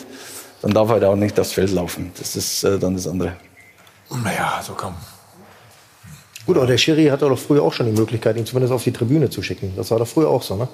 dann 0.62 0.72
darf 0.72 0.90
er 0.90 0.94
halt 0.94 1.04
auch 1.04 1.16
nicht 1.16 1.40
aufs 1.40 1.54
Feld 1.54 1.72
laufen. 1.72 2.12
Das 2.18 2.36
ist 2.36 2.64
äh, 2.64 2.78
dann 2.80 2.96
das 2.96 3.08
andere. 3.08 3.34
Naja, 4.24 4.62
so 4.62 4.74
komm. 4.74 4.94
Gut, 6.46 6.58
aber 6.58 6.66
der 6.68 6.78
Schiri 6.78 7.06
hatte 7.08 7.28
doch 7.28 7.38
früher 7.38 7.62
auch 7.64 7.74
schon 7.74 7.86
die 7.86 8.00
Möglichkeit, 8.00 8.36
ihn 8.38 8.46
zumindest 8.46 8.74
auf 8.74 8.84
die 8.84 8.92
Tribüne 8.92 9.30
zu 9.30 9.42
schicken. 9.42 9.74
Das 9.76 9.92
war 9.92 10.00
doch 10.00 10.08
früher 10.08 10.30
auch 10.30 10.42
so, 10.42 10.56
ne? 10.56 10.68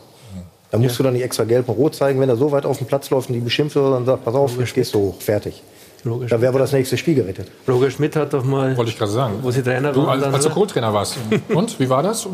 Da 0.70 0.78
musst 0.78 1.00
du 1.00 1.04
dann 1.04 1.14
nicht 1.14 1.24
extra 1.24 1.46
gelb 1.46 1.70
und 1.70 1.76
rot 1.76 1.96
zeigen, 1.96 2.20
wenn 2.20 2.28
er 2.28 2.36
so 2.36 2.52
weit 2.52 2.66
auf 2.66 2.78
dem 2.78 2.88
Platz 2.88 3.10
läuft 3.10 3.30
und 3.30 3.36
die 3.36 3.40
beschimpft 3.40 3.76
wird, 3.76 3.94
dann 3.94 4.06
sagt, 4.06 4.26
pass 4.26 4.36
auf, 4.36 4.60
jetzt 4.60 4.74
gehst 4.74 4.94
du 4.94 5.00
hoch, 5.00 5.16
fertig. 5.22 5.62
Logisch. 6.04 6.30
Da 6.30 6.40
wäre 6.42 6.50
aber 6.50 6.60
das 6.60 6.74
nächste 6.74 6.98
Spiel 6.98 7.16
gerettet. 7.16 7.48
Roger 7.68 7.90
Schmidt 7.90 8.16
hat 8.16 8.34
doch 8.34 8.44
mal. 8.44 8.76
Wollte 8.78 8.92
ich 8.92 8.98
gerade 8.98 9.12
sagen. 9.12 9.36
Wo 9.42 9.50
sie 9.52 9.64
Trainer 9.64 9.92
Du, 9.92 10.02
waren. 10.02 10.10
als, 10.12 10.22
dann, 10.24 10.34
als 10.34 10.44
du 10.44 10.50
oder? 10.50 10.60
Co-Trainer 10.60 10.94
warst. 10.94 11.18
Und, 11.54 11.80
wie 11.80 11.90
war 11.90 12.04
das? 12.04 12.28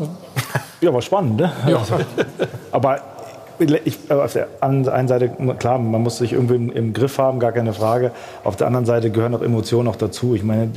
Ja, 0.80 0.92
war 0.92 1.00
spannend, 1.00 1.36
ne? 1.36 1.52
Ja. 1.68 1.82
Aber 2.72 3.00
ich, 3.58 3.98
äh, 4.10 4.14
auf 4.14 4.32
der 4.32 4.48
einen 4.60 4.84
Seite, 4.84 5.30
klar, 5.58 5.78
man 5.78 6.02
muss 6.02 6.18
sich 6.18 6.32
irgendwie 6.32 6.56
im, 6.56 6.72
im 6.72 6.92
Griff 6.92 7.18
haben, 7.18 7.38
gar 7.38 7.52
keine 7.52 7.72
Frage. 7.72 8.10
Auf 8.42 8.56
der 8.56 8.66
anderen 8.66 8.86
Seite 8.86 9.10
gehören 9.10 9.34
auch 9.34 9.42
Emotionen 9.42 9.86
noch 9.86 9.96
dazu. 9.96 10.34
Ich 10.34 10.42
meine, 10.42 10.68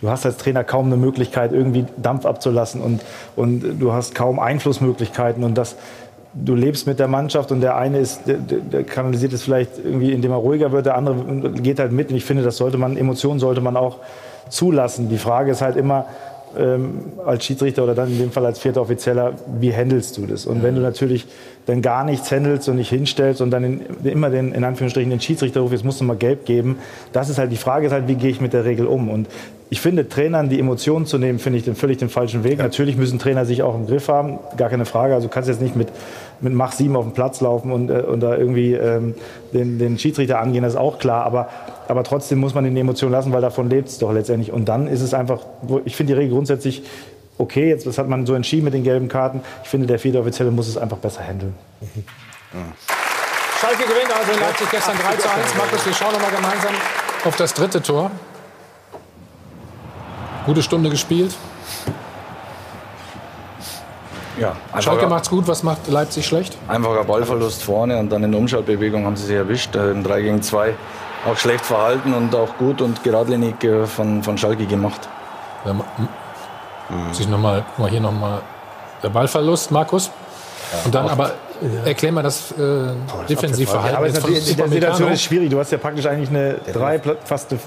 du 0.00 0.08
hast 0.08 0.26
als 0.26 0.36
Trainer 0.36 0.64
kaum 0.64 0.86
eine 0.86 0.96
Möglichkeit, 0.96 1.52
irgendwie 1.52 1.86
Dampf 1.96 2.26
abzulassen 2.26 2.80
und, 2.80 3.00
und 3.36 3.80
du 3.80 3.92
hast 3.92 4.14
kaum 4.14 4.38
Einflussmöglichkeiten 4.38 5.44
und 5.44 5.56
das, 5.56 5.76
du 6.34 6.54
lebst 6.54 6.86
mit 6.86 6.98
der 6.98 7.08
Mannschaft 7.08 7.52
und 7.52 7.60
der 7.60 7.76
eine 7.76 7.98
ist, 7.98 8.22
der 8.26 8.36
der 8.36 8.84
kanalisiert 8.84 9.32
es 9.32 9.42
vielleicht 9.42 9.78
irgendwie, 9.78 10.12
indem 10.12 10.32
er 10.32 10.38
ruhiger 10.38 10.72
wird, 10.72 10.86
der 10.86 10.96
andere 10.96 11.50
geht 11.52 11.78
halt 11.78 11.92
mit. 11.92 12.10
Und 12.10 12.16
ich 12.16 12.24
finde, 12.24 12.42
das 12.42 12.56
sollte 12.56 12.78
man, 12.78 12.96
Emotionen 12.96 13.40
sollte 13.40 13.60
man 13.60 13.76
auch 13.76 13.98
zulassen. 14.48 15.08
Die 15.08 15.18
Frage 15.18 15.50
ist 15.50 15.62
halt 15.62 15.76
immer, 15.76 16.06
ähm, 16.56 17.12
als 17.24 17.44
Schiedsrichter 17.44 17.84
oder 17.84 17.94
dann 17.94 18.08
in 18.08 18.18
dem 18.18 18.30
Fall 18.30 18.46
als 18.46 18.58
vierter 18.58 18.80
Offizieller, 18.80 19.34
wie 19.60 19.74
handelst 19.74 20.16
du 20.16 20.26
das? 20.26 20.46
Und 20.46 20.62
wenn 20.62 20.74
du 20.74 20.80
natürlich 20.80 21.26
dann 21.66 21.82
gar 21.82 22.04
nichts 22.04 22.30
handelst 22.30 22.68
und 22.68 22.76
nicht 22.76 22.88
hinstellst 22.88 23.40
und 23.40 23.50
dann 23.50 23.64
in, 23.64 23.82
immer 24.04 24.30
den, 24.30 24.52
in 24.52 24.64
Anführungsstrichen 24.64 25.10
den 25.10 25.20
Schiedsrichter 25.20 25.60
rufst, 25.60 25.72
jetzt 25.72 25.84
musst 25.84 26.00
du 26.00 26.04
mal 26.04 26.16
gelb 26.16 26.46
geben, 26.46 26.78
das 27.12 27.28
ist 27.28 27.38
halt 27.38 27.52
die 27.52 27.56
Frage, 27.56 27.86
ist 27.86 27.92
halt, 27.92 28.08
wie 28.08 28.14
gehe 28.14 28.30
ich 28.30 28.40
mit 28.40 28.52
der 28.52 28.64
Regel 28.64 28.86
um? 28.86 29.10
Und 29.10 29.28
ich 29.70 29.80
finde, 29.82 30.08
Trainern 30.08 30.48
die 30.48 30.58
Emotionen 30.58 31.04
zu 31.04 31.18
nehmen, 31.18 31.38
finde 31.38 31.58
ich 31.58 31.64
den, 31.64 31.74
völlig 31.74 31.98
den 31.98 32.08
falschen 32.08 32.42
Weg. 32.42 32.58
Natürlich 32.58 32.96
müssen 32.96 33.18
Trainer 33.18 33.44
sich 33.44 33.62
auch 33.62 33.74
im 33.74 33.86
Griff 33.86 34.08
haben, 34.08 34.38
gar 34.56 34.70
keine 34.70 34.86
Frage. 34.86 35.14
Also 35.14 35.28
du 35.28 35.34
kannst 35.34 35.48
jetzt 35.48 35.60
nicht 35.60 35.76
mit, 35.76 35.88
mit 36.40 36.54
Mach 36.54 36.72
7 36.72 36.96
auf 36.96 37.04
den 37.04 37.12
Platz 37.12 37.42
laufen 37.42 37.70
und, 37.70 37.90
äh, 37.90 38.00
und 38.00 38.20
da 38.20 38.36
irgendwie 38.36 38.72
ähm, 38.72 39.14
den, 39.52 39.78
den 39.78 39.98
Schiedsrichter 39.98 40.40
angehen, 40.40 40.62
das 40.62 40.72
ist 40.72 40.78
auch 40.78 40.98
klar. 40.98 41.24
Aber, 41.24 41.48
aber 41.88 42.04
trotzdem 42.04 42.38
muss 42.38 42.54
man 42.54 42.64
den 42.64 42.76
Emotionen 42.76 43.12
lassen, 43.12 43.32
weil 43.32 43.40
davon 43.40 43.68
lebt 43.68 43.88
es 43.88 43.98
doch 43.98 44.12
letztendlich. 44.12 44.52
Und 44.52 44.66
dann 44.66 44.86
ist 44.86 45.00
es 45.00 45.14
einfach, 45.14 45.40
ich 45.84 45.96
finde 45.96 46.12
die 46.14 46.18
Regel 46.18 46.34
grundsätzlich 46.34 46.82
okay, 47.38 47.68
jetzt 47.68 47.86
das 47.86 47.98
hat 47.98 48.08
man 48.08 48.26
so 48.26 48.34
entschieden 48.34 48.64
mit 48.64 48.74
den 48.74 48.84
gelben 48.84 49.08
Karten. 49.08 49.40
Ich 49.62 49.68
finde, 49.68 49.86
der 49.86 49.98
vierte 49.98 50.20
Offizielle 50.20 50.50
muss 50.50 50.68
es 50.68 50.76
einfach 50.76 50.98
besser 50.98 51.22
handeln. 51.22 51.54
Schalke 53.60 53.84
gewinnt 53.84 54.14
also 54.16 54.32
in 54.32 54.40
Leipzig 54.40 54.70
gestern 54.70 54.96
3 54.98 55.16
zu 55.16 55.30
1. 55.30 55.54
Markus, 55.56 55.86
wir 55.86 55.94
schauen 55.94 56.12
noch 56.12 56.20
mal 56.20 56.30
gemeinsam 56.30 56.74
auf 57.24 57.36
das 57.36 57.54
dritte 57.54 57.82
Tor. 57.82 58.10
Gute 60.46 60.62
Stunde 60.62 60.90
gespielt. 60.90 61.34
Ja, 64.40 64.56
Schalke 64.80 65.08
macht's 65.08 65.28
gut, 65.28 65.48
was 65.48 65.64
macht 65.64 65.88
Leipzig 65.88 66.24
schlecht? 66.24 66.56
einfacher 66.68 67.02
Ballverlust 67.02 67.62
vorne 67.62 67.98
und 67.98 68.10
dann 68.10 68.22
in 68.22 68.30
der 68.30 68.40
Umschaltbewegung 68.40 69.04
haben 69.04 69.16
sie 69.16 69.26
sich 69.26 69.34
erwischt. 69.34 69.74
äh, 69.74 69.90
Im 69.90 70.04
3 70.04 70.22
gegen 70.22 70.42
2 70.42 70.74
auch 71.28 71.36
schlecht 71.36 71.64
verhalten 71.64 72.14
und 72.14 72.34
auch 72.34 72.56
gut 72.58 72.80
und 72.80 73.02
geradlinig 73.04 73.62
äh, 73.64 73.86
von, 73.86 74.22
von 74.22 74.36
Schalke 74.38 74.66
gemacht. 74.66 75.08
Ja, 75.64 75.72
ma- 75.72 75.84
m- 75.98 77.12
Sich 77.14 77.28
noch 77.28 77.38
mal, 77.38 77.64
mal 77.76 77.90
hier 77.90 78.00
nochmal 78.00 78.40
der 79.02 79.10
Ballverlust, 79.10 79.70
Markus. 79.70 80.10
Und 80.84 80.94
dann 80.94 81.08
aber 81.08 81.32
erklär 81.84 82.12
mal 82.12 82.22
das 82.22 82.52
äh, 82.52 82.56
Defensivverhalten. 83.28 83.96
Aber 83.96 84.06
es 84.06 84.14
jetzt 84.14 84.24
ist 84.24 84.28
natürlich, 84.28 84.50
in 84.50 84.56
der 84.56 84.68
Situation 84.68 85.12
ist 85.12 85.22
schwierig. 85.22 85.50
Du 85.50 85.58
hast 85.58 85.72
ja 85.72 85.78
praktisch 85.78 86.06
eigentlich 86.06 86.30
eine 86.30 86.54
drei, 86.72 87.00
fast 87.24 87.50
eine 87.50 87.60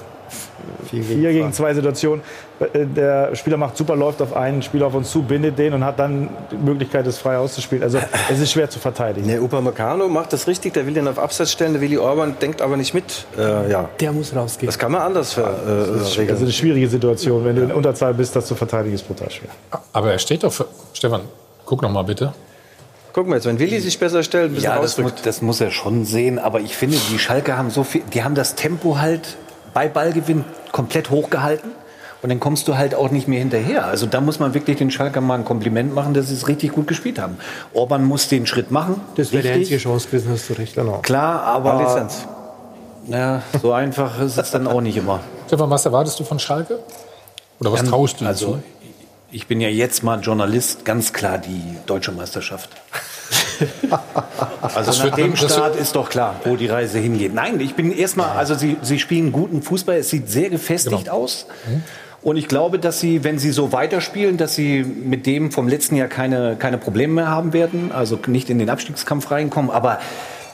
vier 0.90 1.32
gegen 1.32 1.52
zwei 1.52 1.74
Situation. 1.74 2.20
Äh, 2.60 2.86
Der 2.86 3.34
Spieler 3.34 3.56
macht 3.56 3.76
super, 3.76 3.96
läuft 3.96 4.20
auf 4.22 4.34
einen 4.36 4.62
Spieler 4.62 4.86
auf 4.86 4.94
uns 4.94 5.10
zu, 5.10 5.22
bindet 5.22 5.58
den 5.58 5.74
und 5.74 5.84
hat 5.84 5.98
dann 5.98 6.28
die 6.50 6.56
Möglichkeit, 6.56 7.06
das 7.06 7.18
frei 7.18 7.36
auszuspielen. 7.38 7.82
Also 7.82 7.98
es 8.30 8.38
ist 8.38 8.52
schwer 8.52 8.68
zu 8.70 8.78
verteidigen. 8.78 9.26
Der 9.28 9.42
Upamecano 9.42 10.08
macht 10.08 10.32
das 10.32 10.46
richtig, 10.46 10.74
der 10.74 10.86
will 10.86 10.94
den 10.94 11.08
auf 11.08 11.18
Abseits 11.18 11.52
stellen, 11.52 11.72
der 11.72 11.82
Willi 11.82 11.98
Orban 11.98 12.36
denkt 12.40 12.62
aber 12.62 12.76
nicht 12.76 12.94
mit. 12.94 13.24
Äh, 13.38 13.70
ja. 13.70 13.88
Der 14.00 14.12
muss 14.12 14.34
rausgehen. 14.34 14.66
Das 14.66 14.78
kann 14.78 14.92
man 14.92 15.02
anders 15.02 15.32
ver, 15.32 15.42
äh, 15.66 15.98
Das 15.98 16.08
ist 16.10 16.18
regeln. 16.18 16.38
eine 16.38 16.52
schwierige 16.52 16.88
Situation. 16.88 17.44
Wenn 17.44 17.56
du 17.56 17.62
in 17.62 17.72
Unterzahl 17.72 18.14
bist, 18.14 18.36
das 18.36 18.46
zu 18.46 18.54
verteidigen, 18.54 18.94
ist 18.94 19.06
brutal 19.06 19.30
schwer. 19.30 19.50
Aber 19.92 20.12
er 20.12 20.18
steht 20.18 20.42
doch 20.44 20.52
für. 20.52 20.66
Stefan, 20.92 21.22
guck 21.64 21.82
noch 21.82 21.90
mal 21.90 22.02
bitte. 22.02 22.32
Guck 23.14 23.26
mal 23.26 23.34
jetzt, 23.34 23.44
wenn 23.46 23.58
Willi 23.58 23.78
sich 23.78 23.98
besser 23.98 24.22
stellt, 24.22 24.52
ein 24.52 24.54
bisschen 24.54 24.70
Ja, 24.70 24.80
das 24.80 24.96
muss, 24.96 25.12
das 25.22 25.42
muss 25.42 25.60
er 25.60 25.70
schon 25.70 26.06
sehen. 26.06 26.38
Aber 26.38 26.60
ich 26.60 26.74
finde, 26.76 26.96
die 27.10 27.18
Schalke 27.18 27.58
haben 27.58 27.68
so 27.68 27.84
viel, 27.84 28.00
die 28.14 28.24
haben 28.24 28.34
das 28.34 28.54
Tempo 28.54 28.96
halt 28.98 29.36
bei 29.74 29.88
Ballgewinn 29.88 30.44
komplett 30.72 31.10
hochgehalten. 31.10 31.70
Und 32.22 32.28
dann 32.28 32.38
kommst 32.38 32.68
du 32.68 32.76
halt 32.78 32.94
auch 32.94 33.10
nicht 33.10 33.26
mehr 33.26 33.40
hinterher. 33.40 33.84
Also 33.86 34.06
da 34.06 34.20
muss 34.20 34.38
man 34.38 34.54
wirklich 34.54 34.76
den 34.76 34.92
Schalker 34.92 35.20
mal 35.20 35.34
ein 35.40 35.44
Kompliment 35.44 35.92
machen, 35.92 36.14
dass 36.14 36.28
sie 36.28 36.34
es 36.34 36.46
richtig 36.46 36.70
gut 36.70 36.86
gespielt 36.86 37.18
haben. 37.18 37.36
Orban 37.74 38.04
muss 38.04 38.28
den 38.28 38.46
Schritt 38.46 38.70
machen. 38.70 39.00
Das 39.16 39.32
wäre 39.32 39.42
die 39.42 39.48
einzige 39.50 39.78
Chance 39.78 40.06
gewesen, 40.06 40.30
hast 40.30 40.48
du 40.48 40.52
recht. 40.54 40.76
Genau. 40.76 40.98
Klar, 41.02 41.42
aber 41.42 41.82
Lizenz. 41.82 42.24
ja, 43.08 43.42
so 43.60 43.72
einfach 43.72 44.20
ist 44.20 44.38
es 44.38 44.52
dann 44.52 44.68
auch 44.68 44.80
nicht 44.80 44.96
immer. 44.96 45.18
Stefan, 45.48 45.68
was 45.68 45.84
erwartest 45.84 46.20
du 46.20 46.22
von 46.24 46.38
Schalke? 46.38 46.78
Oder 47.58 47.72
was 47.72 47.80
Ähm, 47.80 47.88
traust 47.88 48.20
du 48.20 48.26
also, 48.26 48.46
zu? 48.52 48.62
Ich 49.32 49.48
bin 49.48 49.60
ja 49.60 49.68
jetzt 49.68 50.04
mal 50.04 50.20
Journalist, 50.20 50.84
ganz 50.84 51.12
klar 51.12 51.38
die 51.38 51.76
deutsche 51.86 52.12
Meisterschaft. 52.12 52.68
also 54.62 54.76
Das 54.90 54.98
nach 55.04 55.14
dem 55.16 55.36
Start 55.36 55.76
ist 55.76 55.96
doch 55.96 56.08
klar, 56.08 56.36
wo 56.44 56.56
die 56.56 56.66
Reise 56.66 56.98
hingeht. 56.98 57.34
Nein, 57.34 57.60
ich 57.60 57.74
bin 57.74 57.92
erstmal, 57.96 58.36
also 58.36 58.54
sie, 58.54 58.76
sie 58.82 58.98
spielen 58.98 59.32
guten 59.32 59.62
Fußball, 59.62 59.96
es 59.96 60.10
sieht 60.10 60.28
sehr 60.30 60.50
gefestigt 60.50 61.04
Genau. 61.04 61.12
aus. 61.16 61.46
Und 62.22 62.36
ich 62.36 62.46
glaube, 62.46 62.78
dass 62.78 63.00
sie, 63.00 63.24
wenn 63.24 63.38
sie 63.38 63.50
so 63.50 63.72
weiterspielen, 63.72 64.36
dass 64.36 64.54
sie 64.54 64.84
mit 64.84 65.26
dem 65.26 65.50
vom 65.50 65.66
letzten 65.66 65.96
Jahr 65.96 66.06
keine, 66.08 66.54
keine 66.56 66.78
Probleme 66.78 67.14
mehr 67.14 67.28
haben 67.28 67.52
werden. 67.52 67.90
Also 67.92 68.18
nicht 68.28 68.48
in 68.48 68.58
den 68.60 68.70
Abstiegskampf 68.70 69.30
reinkommen. 69.32 69.70
Aber 69.72 69.98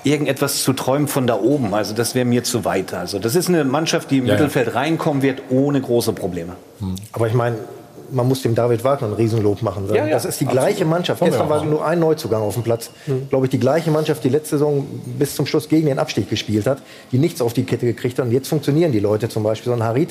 irgendetwas 0.05 0.63
zu 0.63 0.73
träumen 0.73 1.09
von 1.09 1.27
da 1.27 1.35
oben, 1.39 1.75
also 1.75 1.93
das 1.95 2.15
wäre 2.15 2.25
mir 2.25 2.43
zu 2.45 2.65
weit. 2.65 2.95
Also 2.95 3.19
das 3.19 3.35
ist 3.35 3.49
eine 3.49 3.65
Mannschaft, 3.65 4.11
die 4.11 4.19
im 4.19 4.25
Ja, 4.27 4.35
ja. 4.35 4.41
Mittelfeld 4.41 4.75
reinkommen 4.75 5.23
wird, 5.23 5.43
ohne 5.51 5.81
große 5.81 6.13
Probleme. 6.15 6.55
Aber 7.13 7.27
ich 7.27 7.35
meine, 7.35 7.57
man 8.11 8.29
muss 8.29 8.43
dem 8.43 8.55
David 8.55 8.85
Wagner 8.85 9.09
ein 9.09 9.15
Riesenlob 9.15 9.63
machen. 9.63 9.89
Ja, 9.89 10.07
ja, 10.07 10.11
das 10.11 10.25
ist 10.25 10.41
die 10.41 10.47
absolut. 10.47 10.65
gleiche 10.65 10.85
Mannschaft. 10.85 11.23
Gestern 11.23 11.49
war 11.49 11.65
nur 11.65 11.85
ein 11.85 11.99
Neuzugang 11.99 12.43
auf 12.43 12.55
dem 12.55 12.63
Platz. 12.63 12.91
Glaube 13.31 13.47
ich, 13.47 13.51
die 13.51 13.59
gleiche 13.59 13.91
Mannschaft, 13.91 14.25
die 14.25 14.29
letzte 14.29 14.51
Saison 14.51 14.87
bis 15.19 15.35
zum 15.35 15.47
Schluss 15.47 15.69
gegen 15.69 15.87
den 15.87 15.99
Abstieg 15.99 16.29
gespielt 16.29 16.67
hat, 16.67 16.79
die 17.13 17.19
nichts 17.19 17.41
auf 17.41 17.53
die 17.53 17.65
Kette 17.65 17.87
gekriegt 17.87 18.19
hat. 18.19 18.27
Und 18.27 18.33
jetzt 18.33 18.49
funktionieren 18.49 18.93
die 18.93 19.01
Leute 19.01 19.29
zum 19.29 19.43
Beispiel. 19.43 19.71
So 19.71 19.77
ein 19.77 19.83
Harit. 19.83 20.11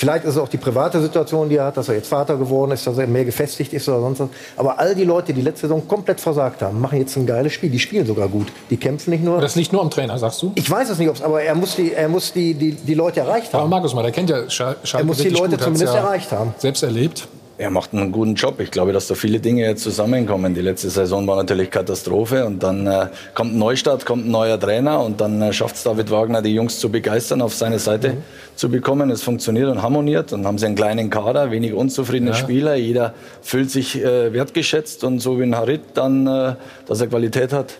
Vielleicht 0.00 0.24
ist 0.24 0.30
es 0.30 0.38
auch 0.38 0.48
die 0.48 0.56
private 0.56 0.98
Situation, 0.98 1.50
die 1.50 1.56
er 1.56 1.66
hat, 1.66 1.76
dass 1.76 1.90
er 1.90 1.94
jetzt 1.94 2.08
Vater 2.08 2.38
geworden 2.38 2.70
ist, 2.70 2.86
dass 2.86 2.96
er 2.96 3.06
mehr 3.06 3.26
gefestigt 3.26 3.74
ist 3.74 3.86
oder 3.86 4.00
sonst 4.00 4.20
was. 4.20 4.28
Aber 4.56 4.78
all 4.78 4.94
die 4.94 5.04
Leute, 5.04 5.34
die 5.34 5.42
letzte 5.42 5.66
Saison 5.66 5.86
komplett 5.86 6.22
versagt 6.22 6.62
haben, 6.62 6.80
machen 6.80 6.98
jetzt 6.98 7.14
ein 7.18 7.26
geiles 7.26 7.52
Spiel. 7.52 7.68
Die 7.68 7.78
spielen 7.78 8.06
sogar 8.06 8.26
gut. 8.28 8.46
Die 8.70 8.78
kämpfen 8.78 9.10
nicht 9.10 9.22
nur. 9.22 9.42
Das 9.42 9.56
liegt 9.56 9.74
nur 9.74 9.82
am 9.82 9.90
Trainer, 9.90 10.18
sagst 10.18 10.40
du? 10.40 10.52
Ich 10.54 10.70
weiß 10.70 10.88
es 10.88 10.98
nicht, 10.98 11.10
ob's, 11.10 11.20
aber 11.20 11.42
er 11.42 11.54
muss 11.54 11.76
die, 11.76 11.92
er 11.92 12.08
muss 12.08 12.32
die, 12.32 12.54
die, 12.54 12.72
die 12.72 12.94
Leute 12.94 13.20
erreicht 13.20 13.52
haben. 13.52 13.60
Aber 13.60 13.68
Markus 13.68 13.92
mal, 13.92 14.00
der 14.00 14.12
kennt 14.12 14.30
ja 14.30 14.48
Schal 14.48 14.76
Schalke 14.84 15.04
Er 15.04 15.06
muss 15.06 15.18
die 15.18 15.28
Leute 15.28 15.56
gut, 15.56 15.64
zumindest 15.64 15.92
ja 15.92 16.00
erreicht 16.00 16.32
haben. 16.32 16.54
Selbst 16.56 16.82
erlebt. 16.82 17.28
Er 17.60 17.68
macht 17.68 17.92
einen 17.92 18.10
guten 18.10 18.36
Job. 18.36 18.58
Ich 18.60 18.70
glaube, 18.70 18.94
dass 18.94 19.06
da 19.08 19.14
viele 19.14 19.38
Dinge 19.38 19.66
jetzt 19.66 19.82
zusammenkommen. 19.82 20.54
Die 20.54 20.62
letzte 20.62 20.88
Saison 20.88 21.26
war 21.26 21.36
natürlich 21.36 21.70
Katastrophe 21.70 22.46
und 22.46 22.62
dann 22.62 22.86
äh, 22.86 23.08
kommt 23.34 23.52
ein 23.52 23.58
Neustart, 23.58 24.06
kommt 24.06 24.24
ein 24.24 24.30
neuer 24.30 24.58
Trainer 24.58 25.00
und 25.00 25.20
dann 25.20 25.42
äh, 25.42 25.52
schafft 25.52 25.76
es 25.76 25.82
David 25.82 26.10
Wagner, 26.10 26.40
die 26.40 26.54
Jungs 26.54 26.78
zu 26.78 26.88
begeistern, 26.90 27.42
auf 27.42 27.52
seine 27.52 27.78
Seite 27.78 28.14
zu 28.56 28.70
bekommen. 28.70 29.10
Es 29.10 29.22
funktioniert 29.22 29.68
und 29.68 29.82
harmoniert. 29.82 30.32
Dann 30.32 30.46
haben 30.46 30.56
sie 30.56 30.64
einen 30.64 30.74
kleinen 30.74 31.10
Kader, 31.10 31.50
wenig 31.50 31.74
unzufriedene 31.74 32.30
Ja. 32.30 32.36
Spieler. 32.38 32.76
Jeder 32.76 33.12
fühlt 33.42 33.70
sich 33.70 34.02
äh, 34.02 34.32
wertgeschätzt 34.32 35.04
und 35.04 35.18
so 35.18 35.38
wie 35.38 35.42
ein 35.42 35.54
Harit 35.54 35.82
dann, 35.92 36.26
äh, 36.26 36.54
dass 36.86 37.02
er 37.02 37.08
Qualität 37.08 37.52
hat, 37.52 37.74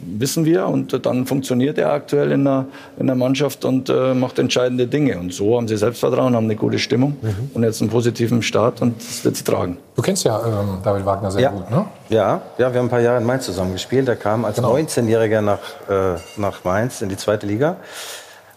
wissen 0.00 0.44
wir 0.44 0.66
und 0.66 1.04
dann 1.06 1.26
funktioniert 1.26 1.78
er 1.78 1.92
aktuell 1.92 2.32
in 2.32 2.44
der, 2.44 2.66
in 2.98 3.06
der 3.06 3.16
Mannschaft 3.16 3.64
und 3.64 3.88
äh, 3.88 4.14
macht 4.14 4.38
entscheidende 4.38 4.86
Dinge. 4.86 5.18
Und 5.18 5.32
so 5.32 5.56
haben 5.56 5.68
sie 5.68 5.76
Selbstvertrauen, 5.76 6.34
haben 6.34 6.44
eine 6.44 6.56
gute 6.56 6.78
Stimmung 6.78 7.16
und 7.54 7.62
jetzt 7.62 7.80
einen 7.80 7.90
positiven 7.90 8.42
Start 8.42 8.82
und 8.82 8.96
das 8.98 9.24
wird 9.24 9.36
sie 9.36 9.44
tragen. 9.44 9.78
Du 9.96 10.02
kennst 10.02 10.24
ja 10.24 10.38
ähm, 10.44 10.78
David 10.82 11.04
Wagner 11.06 11.30
sehr 11.30 11.42
Ja. 11.42 11.50
gut, 11.50 11.70
ne? 11.70 11.84
Ja, 12.08 12.40
ja, 12.58 12.72
wir 12.72 12.78
haben 12.78 12.86
ein 12.86 12.90
paar 12.90 13.00
Jahre 13.00 13.18
in 13.18 13.24
Mainz 13.26 13.44
zusammen 13.44 13.72
gespielt. 13.72 14.08
Er 14.08 14.16
kam 14.16 14.44
als 14.44 14.56
Genau. 14.56 14.74
19-Jähriger 14.74 15.40
nach, 15.40 15.58
äh, 15.88 16.18
nach 16.36 16.64
Mainz 16.64 17.02
in 17.02 17.08
die 17.08 17.16
zweite 17.16 17.46
Liga. 17.46 17.76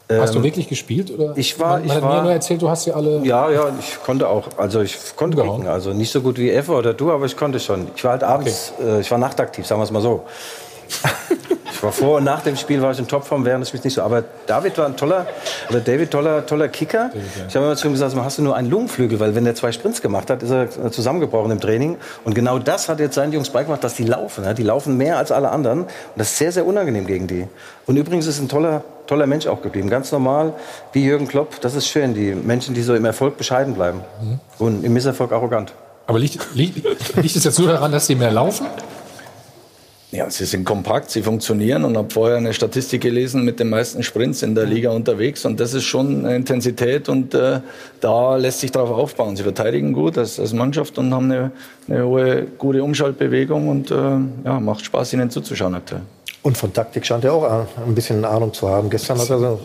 Hast 0.10 0.34
du 0.34 0.40
Ähm, 0.40 0.44
wirklich 0.44 0.68
gespielt? 0.68 1.10
Oder? 1.10 1.32
Ich 1.38 1.58
war, 1.58 1.70
Man, 1.78 1.82
ich 1.84 1.88
man 1.88 1.96
hat 1.98 2.04
war, 2.04 2.16
mir 2.18 2.22
nur 2.24 2.32
erzählt, 2.34 2.62
du 2.62 2.70
hast 2.70 2.86
ja 2.86 2.96
alle. 2.96 3.20
Ja, 3.24 3.50
ja, 3.50 3.68
ich 3.80 3.98
konnte 4.04 4.28
auch. 4.28 4.46
Also 4.58 4.82
ich 4.82 4.98
konnte 5.16 5.42
kicken. 5.42 5.68
Also 5.68 5.94
nicht 5.94 6.12
so 6.12 6.20
gut 6.20 6.38
wie 6.38 6.50
Effe 6.52 6.74
oder 6.74 6.94
du, 6.94 7.12
aber 7.14 7.26
ich 7.28 7.38
konnte 7.38 7.62
schon. 7.62 7.88
Ich 7.96 8.04
war 8.04 8.12
halt 8.12 8.24
abends, 8.24 8.74
äh, 8.86 9.00
ich 9.00 9.10
war 9.10 9.18
nachtaktiv, 9.18 9.66
sagen 9.66 9.80
wir 9.80 9.86
es 9.86 9.92
mal 9.92 10.02
so. 10.02 10.24
ich 11.72 11.84
war 11.84 11.92
vor 11.92 12.18
und 12.18 12.24
nach 12.24 12.42
dem 12.42 12.56
Spiel 12.56 12.82
war 12.82 12.92
ich 12.92 13.00
in 13.00 13.08
Topform, 13.08 13.46
während 13.46 13.62
des 13.62 13.70
Spiels 13.70 13.84
nicht 13.84 13.94
so. 13.94 14.02
Aber 14.02 14.24
David 14.46 14.78
war 14.78 14.86
ein 14.86 14.98
toller, 14.98 15.26
oder 15.70 15.80
David 15.80 16.12
toller, 16.12 16.46
toller 16.46 16.68
Kicker. 16.68 17.12
Ich 17.48 17.56
habe 17.56 17.66
immer 17.66 17.76
zu 17.76 17.88
ihm 17.88 17.94
gesagt, 17.94 18.16
hast 18.16 18.38
du 18.38 18.44
nur 18.44 18.56
einen 18.56 18.70
Lungenflügel, 18.70 19.20
weil 19.20 19.36
wenn 19.36 19.46
der 19.46 19.56
zwei 19.56 19.72
Sprints 19.72 20.02
gemacht 20.02 20.30
hat, 20.30 20.44
ist 20.44 20.52
er 20.52 20.92
zusammengebrochen 20.92 21.52
im 21.52 21.60
Training. 21.60 21.98
Und 22.24 22.36
genau 22.36 22.60
das 22.60 22.90
hat 22.90 23.00
jetzt 23.00 23.16
seinen 23.16 23.34
Jungs 23.34 23.50
beigemacht, 23.50 23.84
dass 23.84 23.96
die 23.96 24.04
laufen. 24.04 24.44
Die 24.56 24.64
laufen 24.64 24.98
mehr 24.98 25.18
als 25.18 25.32
alle 25.32 25.50
anderen. 25.50 25.82
Und 25.82 25.90
das 26.16 26.32
ist 26.32 26.38
sehr, 26.38 26.52
sehr 26.52 26.66
unangenehm 26.66 27.08
gegen 27.08 27.28
die. 27.28 27.48
Und 27.88 27.98
übrigens 27.98 28.28
ist 28.28 28.40
ein 28.40 28.50
toller, 28.50 28.84
toller 29.08 29.28
Mensch 29.28 29.48
auch 29.48 29.62
geblieben. 29.62 29.90
Ganz 29.90 30.12
normal, 30.12 30.54
wie 30.94 31.04
Jürgen 31.04 31.28
Klopp. 31.28 31.60
Das 31.62 31.76
ist 31.76 31.88
schön, 31.88 32.14
die 32.14 32.34
Menschen, 32.34 32.76
die 32.76 32.82
so 32.82 32.96
im 32.96 33.06
Erfolg 33.06 33.38
bescheiden 33.38 33.74
bleiben. 33.74 34.02
Und 34.60 34.84
im 34.84 34.94
Misserfolg 34.94 35.32
arrogant. 35.32 35.74
Aber 36.08 36.20
liegt, 36.20 36.56
liegt, 36.56 37.16
liegt 37.16 37.36
es 37.36 37.44
jetzt 37.44 37.60
nur 37.60 37.70
daran, 37.70 37.92
dass 37.92 38.08
sie 38.08 38.16
mehr 38.16 38.32
laufen? 38.32 38.68
Ja, 40.12 40.30
sie 40.30 40.44
sind 40.44 40.66
kompakt, 40.66 41.10
sie 41.10 41.24
funktionieren 41.24 41.86
und 41.86 41.96
habe 41.96 42.10
vorher 42.14 42.36
eine 42.36 42.54
Statistik 42.54 43.00
gelesen 43.02 43.46
mit 43.46 43.62
den 43.62 43.70
meisten 43.70 44.04
Sprints 44.04 44.44
in 44.44 44.56
der 44.56 44.66
Liga 44.66 44.92
unterwegs 44.92 45.46
und 45.46 45.58
das 45.58 45.74
ist 45.74 45.86
schon 45.86 46.26
eine 46.26 46.36
Intensität 46.36 47.08
und 47.08 47.34
äh, 47.34 47.62
da 48.02 48.36
lässt 48.36 48.60
sich 48.60 48.72
darauf 48.72 48.90
aufbauen. 48.90 49.38
Sie 49.38 49.44
verteidigen 49.44 49.94
gut 49.94 50.18
als, 50.18 50.38
als 50.38 50.52
Mannschaft 50.52 50.98
und 50.98 51.14
haben 51.14 51.32
eine, 51.32 51.52
eine 51.88 52.06
hohe, 52.06 52.46
gute 52.58 52.84
Umschaltbewegung 52.84 53.70
und 53.70 53.90
äh, 53.90 53.96
ja, 53.96 54.60
macht 54.60 54.84
Spaß, 54.84 55.14
ihnen 55.14 55.30
zuzuschauen 55.30 55.76
aktuell. 55.76 56.02
Und 56.44 56.58
von 56.58 56.74
Taktik 56.74 57.06
scheint 57.06 57.24
er 57.24 57.34
auch 57.34 57.46
äh, 57.46 57.82
ein 57.88 57.96
bisschen 57.96 58.26
Ahnung 58.26 58.54
zu 58.54 58.68
haben. 58.68 58.90
Gestern 58.90 59.18
hat 59.18 59.30
er 59.30 59.40
so 59.40 59.60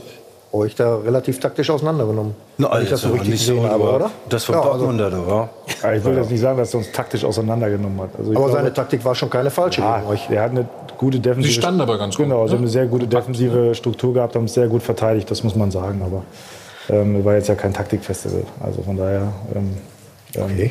euch 0.57 0.75
da 0.75 0.97
relativ 0.97 1.39
taktisch 1.41 1.71
auseinandergenommen. 1.71 2.35
Na, 2.59 2.73
Wenn 2.75 2.83
ich 2.85 2.91
das 2.91 3.01
so 3.01 3.07
also, 3.09 3.15
richtig 3.19 3.33
nicht 3.35 3.47
so, 3.47 3.55
gesehen 3.55 3.71
habe, 3.71 3.85
aber 3.85 3.97
oder? 3.97 4.11
das 4.29 4.45
von 4.45 4.55
Ja, 4.55 4.61
also- 4.63 4.73
Dortmunder, 4.73 5.11
du, 5.11 5.17
ja. 5.17 5.49
Ja, 5.83 5.93
ich 5.95 6.05
will 6.05 6.17
jetzt 6.17 6.31
nicht 6.31 6.41
sagen, 6.41 6.59
dass 6.59 6.73
er 6.75 6.79
uns 6.79 6.93
taktisch 6.93 7.25
auseinandergenommen 7.25 8.01
hat. 8.01 8.11
Also 8.19 8.31
Aber 8.31 8.41
glaube- 8.41 8.53
seine 8.53 8.73
Taktik 8.73 9.05
war 9.05 9.15
schon 9.15 9.31
keine 9.31 9.51
falsche 9.51 9.81
Ja, 9.81 9.99
gegen 9.99 10.11
euch. 10.11 10.31
er 10.31 10.43
hat 10.43 10.51
eine 10.51 10.69
gute 10.99 11.21
defensive. 11.21 11.53
Sie 11.53 11.59
standen 11.61 11.81
aber 11.81 11.99
ganz 11.99 12.17
gut, 12.17 12.25
Genau, 12.27 12.47
sie 12.47 12.53
ne? 12.53 12.57
haben 12.59 12.65
eine 12.65 12.71
sehr 12.71 12.87
gute 12.87 13.07
defensive 13.07 13.75
Struktur 13.75 14.15
gehabt, 14.15 14.35
haben 14.35 14.45
es 14.47 14.55
sehr 14.55 14.69
gut 14.69 14.83
verteidigt, 14.83 15.31
das 15.31 15.43
muss 15.45 15.55
man 15.55 15.71
sagen. 15.71 16.01
Aber 16.05 16.23
ähm, 16.89 17.25
war 17.25 17.35
jetzt 17.35 17.49
ja 17.49 17.55
kein 17.55 17.73
Taktikfestival. 17.75 18.43
Also 18.61 18.83
von 18.83 18.97
daher 18.97 19.33
ähm, 19.55 19.77
ähm, 20.35 20.71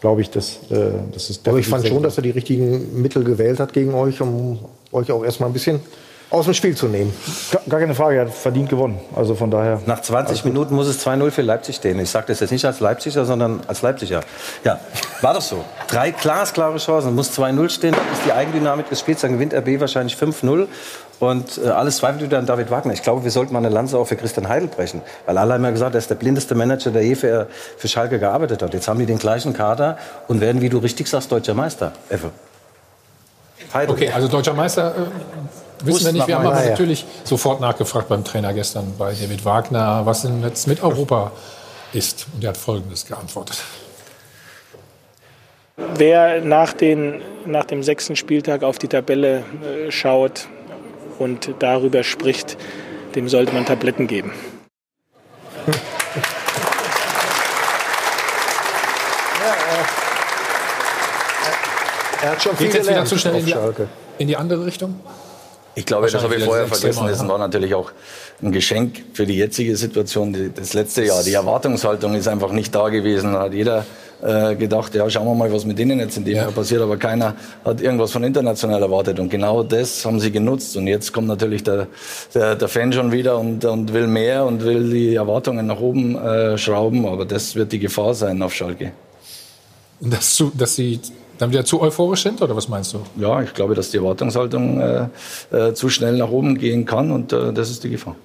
glaube 0.00 0.20
ich, 0.22 0.30
dass, 0.30 0.58
äh, 0.70 0.92
dass 1.12 1.30
es 1.30 1.40
Aber 1.46 1.58
ich 1.58 1.66
fand 1.66 1.86
schon, 1.86 2.02
dass 2.02 2.16
er 2.16 2.22
die 2.22 2.30
richtigen 2.30 3.00
Mittel 3.02 3.24
gewählt 3.24 3.60
hat 3.60 3.72
gegen 3.72 3.94
euch, 3.94 4.20
um 4.20 4.58
euch 4.92 5.10
auch 5.12 5.24
erstmal 5.24 5.48
ein 5.50 5.52
bisschen 5.52 5.80
aus 6.30 6.44
dem 6.44 6.54
Spiel 6.54 6.76
zu 6.76 6.86
nehmen. 6.86 7.12
Gar, 7.50 7.62
gar 7.68 7.80
keine 7.80 7.94
Frage, 7.94 8.16
er 8.16 8.26
hat 8.26 8.32
verdient 8.32 8.68
gewonnen. 8.68 9.00
Also 9.16 9.34
von 9.34 9.50
daher. 9.50 9.80
Nach 9.86 10.00
20 10.00 10.44
Minuten 10.44 10.74
muss 10.74 10.86
es 10.86 11.04
2-0 11.04 11.30
für 11.32 11.42
Leipzig 11.42 11.76
stehen. 11.76 11.98
Ich 11.98 12.10
sage 12.10 12.26
das 12.28 12.40
jetzt 12.40 12.52
nicht 12.52 12.64
als 12.64 12.78
Leipziger, 12.78 13.24
sondern 13.24 13.60
als 13.66 13.82
Leipziger. 13.82 14.20
Ja, 14.64 14.78
war 15.20 15.34
doch 15.34 15.42
so. 15.42 15.64
Drei 15.88 16.12
glasklare 16.12 16.78
Chancen. 16.78 17.14
Muss 17.14 17.36
2-0 17.36 17.68
stehen, 17.68 17.92
dann 17.92 18.12
ist 18.12 18.24
die 18.24 18.32
Eigendynamik 18.32 18.88
des 18.88 19.00
Spiels. 19.00 19.22
Dann 19.22 19.32
gewinnt 19.32 19.52
RB 19.54 19.80
wahrscheinlich 19.80 20.14
5-0. 20.14 20.68
Und 21.18 21.60
äh, 21.62 21.68
alles 21.68 21.98
zweifelt 21.98 22.22
wieder 22.22 22.38
an 22.38 22.46
David 22.46 22.70
Wagner. 22.70 22.92
Ich 22.92 23.02
glaube, 23.02 23.24
wir 23.24 23.30
sollten 23.30 23.52
mal 23.52 23.58
eine 23.58 23.68
Lanze 23.68 23.98
auch 23.98 24.06
für 24.06 24.16
Christian 24.16 24.48
Heidel 24.48 24.68
brechen. 24.68 25.02
Weil 25.26 25.36
alle 25.36 25.54
haben 25.54 25.64
ja 25.64 25.70
gesagt, 25.70 25.94
er 25.94 25.98
ist 25.98 26.10
der 26.10 26.14
blindeste 26.14 26.54
Manager, 26.54 26.92
der 26.92 27.02
je 27.04 27.16
für, 27.16 27.48
für 27.76 27.88
Schalke 27.88 28.18
gearbeitet 28.20 28.62
hat. 28.62 28.72
Jetzt 28.72 28.86
haben 28.88 29.00
die 29.00 29.06
den 29.06 29.18
gleichen 29.18 29.52
Kader 29.52 29.98
und 30.28 30.40
werden, 30.40 30.62
wie 30.62 30.68
du 30.68 30.78
richtig 30.78 31.08
sagst, 31.08 31.30
deutscher 31.32 31.54
Meister. 31.54 31.92
Effe. 32.08 32.30
Heidel. 33.74 33.94
Okay, 33.94 34.10
also 34.10 34.28
deutscher 34.28 34.54
Meister 34.54 34.94
äh, 34.96 35.00
wissen 35.86 36.06
wir 36.06 36.12
nicht. 36.12 36.26
Wir 36.26 36.36
haben 36.36 36.46
aber 36.46 36.54
nachher. 36.54 36.70
natürlich 36.70 37.04
sofort 37.24 37.60
nachgefragt 37.60 38.08
beim 38.08 38.24
Trainer 38.24 38.52
gestern 38.52 38.94
bei 38.98 39.12
David 39.12 39.44
Wagner, 39.44 40.02
was 40.04 40.22
denn 40.22 40.42
jetzt 40.42 40.66
mit 40.66 40.82
Europa 40.82 41.32
ist. 41.92 42.26
Und 42.34 42.44
er 42.44 42.50
hat 42.50 42.56
Folgendes 42.56 43.06
geantwortet. 43.06 43.58
Wer 45.96 46.42
nach, 46.42 46.72
den, 46.72 47.22
nach 47.46 47.64
dem 47.64 47.82
sechsten 47.82 48.14
Spieltag 48.14 48.62
auf 48.62 48.78
die 48.78 48.88
Tabelle 48.88 49.38
äh, 49.38 49.90
schaut 49.90 50.46
und 51.18 51.54
darüber 51.58 52.04
spricht, 52.04 52.56
dem 53.14 53.28
sollte 53.28 53.52
man 53.52 53.64
Tabletten 53.64 54.06
geben. 54.06 54.32
Er 62.22 62.32
hat 62.32 62.42
schon 62.42 62.56
viel 62.56 62.66
Geht 62.66 62.76
jetzt 62.76 62.90
wieder 62.90 63.04
zu 63.04 63.18
schnell 63.18 63.36
in 63.36 63.46
die, 63.46 63.54
in 64.18 64.28
die 64.28 64.36
andere 64.36 64.66
Richtung? 64.66 65.00
Ich 65.74 65.86
glaube, 65.86 66.10
das 66.10 66.22
habe 66.22 66.34
ich 66.34 66.44
vorher 66.44 66.66
vergessen. 66.66 67.06
Das 67.06 67.22
ja. 67.22 67.28
war 67.28 67.38
natürlich 67.38 67.74
auch 67.74 67.92
ein 68.42 68.50
Geschenk 68.52 69.02
für 69.12 69.24
die 69.24 69.36
jetzige 69.36 69.76
Situation, 69.76 70.52
das 70.54 70.74
letzte 70.74 71.04
Jahr. 71.04 71.22
Die 71.22 71.32
Erwartungshaltung 71.32 72.14
ist 72.14 72.26
einfach 72.26 72.52
nicht 72.52 72.74
da 72.74 72.88
gewesen. 72.88 73.34
Da 73.34 73.42
hat 73.42 73.54
jeder 73.54 73.86
äh, 74.22 74.56
gedacht, 74.56 74.94
ja, 74.94 75.08
schauen 75.08 75.26
wir 75.26 75.34
mal, 75.34 75.52
was 75.52 75.64
mit 75.64 75.78
denen 75.78 76.00
jetzt 76.00 76.16
in 76.16 76.24
dem 76.24 76.36
Jahr 76.36 76.50
passiert. 76.50 76.82
Aber 76.82 76.96
keiner 76.96 77.36
hat 77.64 77.80
irgendwas 77.80 78.10
von 78.10 78.24
international 78.24 78.82
erwartet. 78.82 79.20
Und 79.20 79.30
genau 79.30 79.62
das 79.62 80.04
haben 80.04 80.18
sie 80.18 80.32
genutzt. 80.32 80.76
Und 80.76 80.88
jetzt 80.88 81.12
kommt 81.12 81.28
natürlich 81.28 81.62
der, 81.62 81.86
der, 82.34 82.56
der 82.56 82.68
Fan 82.68 82.92
schon 82.92 83.12
wieder 83.12 83.38
und, 83.38 83.64
und 83.64 83.92
will 83.92 84.08
mehr 84.08 84.46
und 84.46 84.64
will 84.64 84.90
die 84.90 85.14
Erwartungen 85.14 85.66
nach 85.66 85.80
oben 85.80 86.16
äh, 86.16 86.58
schrauben. 86.58 87.06
Aber 87.06 87.24
das 87.24 87.54
wird 87.54 87.70
die 87.70 87.78
Gefahr 87.78 88.14
sein 88.14 88.42
auf 88.42 88.52
Schalke. 88.54 88.92
Und 90.00 90.12
dass, 90.12 90.42
dass 90.54 90.74
sie 90.74 91.00
dann 91.40 91.50
wieder 91.50 91.64
zu 91.64 91.80
euphorisch 91.80 92.22
sind, 92.22 92.42
oder 92.42 92.54
was 92.54 92.68
meinst 92.68 92.92
du? 92.92 93.00
Ja, 93.16 93.40
ich 93.42 93.54
glaube, 93.54 93.74
dass 93.74 93.90
die 93.90 93.96
Erwartungshaltung 93.96 94.80
äh, 94.80 95.06
äh, 95.50 95.74
zu 95.74 95.88
schnell 95.88 96.16
nach 96.16 96.30
oben 96.30 96.58
gehen 96.58 96.84
kann. 96.84 97.10
Und 97.10 97.32
äh, 97.32 97.52
das 97.52 97.70
ist 97.70 97.82
die 97.82 97.90
Gefahr. 97.90 98.16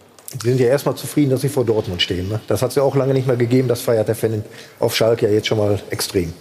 Sie 0.41 0.49
sind 0.49 0.59
ja 0.59 0.67
erstmal 0.67 0.95
zufrieden, 0.95 1.31
dass 1.31 1.41
Sie 1.41 1.49
vor 1.49 1.63
Dortmund 1.63 2.01
stehen. 2.01 2.27
Ne? 2.27 2.41
Das 2.47 2.61
hat 2.61 2.69
es 2.69 2.75
ja 2.75 2.83
auch 2.83 2.95
lange 2.95 3.13
nicht 3.13 3.25
mehr 3.25 3.37
gegeben. 3.37 3.69
Das 3.69 3.81
feiert 3.81 4.07
der 4.07 4.15
Fan 4.15 4.43
auf 4.79 4.95
Schalke 4.95 5.27
ja 5.27 5.31
jetzt 5.31 5.47
schon 5.47 5.57
mal 5.57 5.79
extrem. 5.89 6.33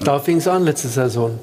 Da 0.00 0.18
fing 0.20 0.36
es 0.36 0.46
an 0.46 0.64
letzte 0.64 0.88
Saison. 0.88 1.38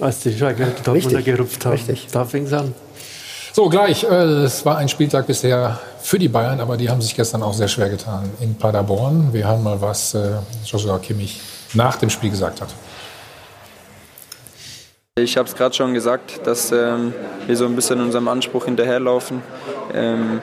Als 0.00 0.20
die 0.20 0.36
Schalke 0.36 0.64
Dortmunder 0.64 0.92
Richtig, 0.94 1.24
gerupft 1.24 1.64
haben. 1.64 1.72
richtig. 1.72 2.06
Da 2.10 2.24
fing 2.24 2.44
es 2.44 2.52
an. 2.52 2.74
So, 3.52 3.68
gleich. 3.68 4.04
Äh, 4.04 4.44
es 4.44 4.64
war 4.64 4.78
ein 4.78 4.88
Spieltag 4.88 5.26
bisher 5.26 5.78
für 6.00 6.18
die 6.18 6.28
Bayern, 6.28 6.60
aber 6.60 6.76
die 6.76 6.88
haben 6.88 7.02
sich 7.02 7.14
gestern 7.14 7.42
auch 7.42 7.54
sehr 7.54 7.68
schwer 7.68 7.90
getan 7.90 8.30
in 8.40 8.54
Paderborn. 8.54 9.32
Wir 9.32 9.46
hören 9.46 9.62
mal, 9.62 9.80
was 9.80 10.14
äh, 10.14 10.32
Joshua 10.64 10.98
Kimmich 10.98 11.40
nach 11.74 11.96
dem 11.96 12.08
Spiel 12.08 12.30
gesagt 12.30 12.60
hat. 12.60 12.68
Ich 15.18 15.38
habe 15.38 15.48
es 15.48 15.54
gerade 15.54 15.74
schon 15.74 15.94
gesagt, 15.94 16.46
dass 16.46 16.72
ähm, 16.72 17.14
wir 17.46 17.56
so 17.56 17.64
ein 17.64 17.74
bisschen 17.74 18.02
unserem 18.02 18.28
Anspruch 18.28 18.66
hinterherlaufen 18.66 19.42
Ähm, 19.94 20.42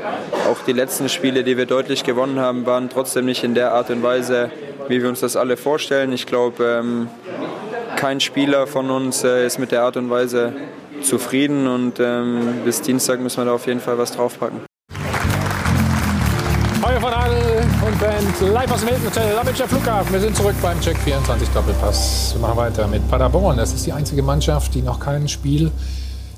auch 0.49 0.57
die 0.65 0.71
letzten 0.71 1.09
Spiele, 1.09 1.43
die 1.43 1.57
wir 1.57 1.67
deutlich 1.67 2.03
gewonnen 2.03 2.39
haben, 2.39 2.65
waren 2.65 2.89
trotzdem 2.89 3.25
nicht 3.25 3.43
in 3.43 3.53
der 3.53 3.73
Art 3.73 3.91
und 3.91 4.01
Weise, 4.01 4.49
wie 4.87 4.99
wir 4.99 5.09
uns 5.09 5.19
das 5.19 5.35
alle 5.35 5.57
vorstellen. 5.57 6.11
Ich 6.11 6.25
glaube, 6.25 6.81
ähm, 6.81 7.07
kein 7.97 8.19
Spieler 8.19 8.65
von 8.65 8.89
uns 8.89 9.23
äh, 9.23 9.45
ist 9.45 9.59
mit 9.59 9.71
der 9.71 9.83
Art 9.83 9.95
und 9.95 10.09
Weise 10.09 10.53
zufrieden 11.03 11.67
und 11.67 11.99
ähm, 11.99 12.61
bis 12.65 12.81
Dienstag 12.81 13.19
müssen 13.19 13.41
wir 13.41 13.45
da 13.45 13.53
auf 13.53 13.67
jeden 13.67 13.79
Fall 13.79 13.99
was 13.99 14.13
draufpacken. 14.13 14.61
Live 18.51 18.71
aus 18.71 18.81
dem 18.81 18.89
Hilton 18.89 19.05
Hotel 19.05 19.33
Lamitscher 19.35 19.67
Flughafen. 19.67 20.11
Wir 20.11 20.19
sind 20.19 20.35
zurück 20.35 20.55
beim 20.61 20.79
Check 20.81 20.97
24 20.97 21.47
Doppelpass. 21.49 22.33
Wir 22.33 22.41
machen 22.41 22.57
weiter 22.57 22.87
mit 22.87 23.07
Paderborn. 23.09 23.57
Das 23.57 23.73
ist 23.73 23.85
die 23.85 23.93
einzige 23.93 24.21
Mannschaft, 24.21 24.73
die 24.75 24.81
noch 24.81 24.99
kein 24.99 25.29
Spiel 25.29 25.71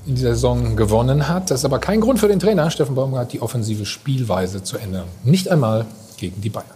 in 0.06 0.16
dieser 0.16 0.36
Saison 0.36 0.76
gewonnen 0.76 1.28
hat. 1.28 1.50
Das 1.50 1.62
ist 1.62 1.66
aber 1.66 1.80
kein 1.80 2.02
Grund 2.02 2.20
für 2.20 2.28
den 2.28 2.40
Trainer 2.40 2.70
Steffen 2.70 2.96
Baumgart, 2.96 3.34
die 3.34 3.42
offensive 3.42 3.86
Spielweise 3.86 4.62
zu 4.62 4.78
ändern. 4.78 5.06
Nicht 5.24 5.50
einmal 5.50 5.86
gegen 6.18 6.40
die 6.42 6.50
Bayern. 6.50 6.68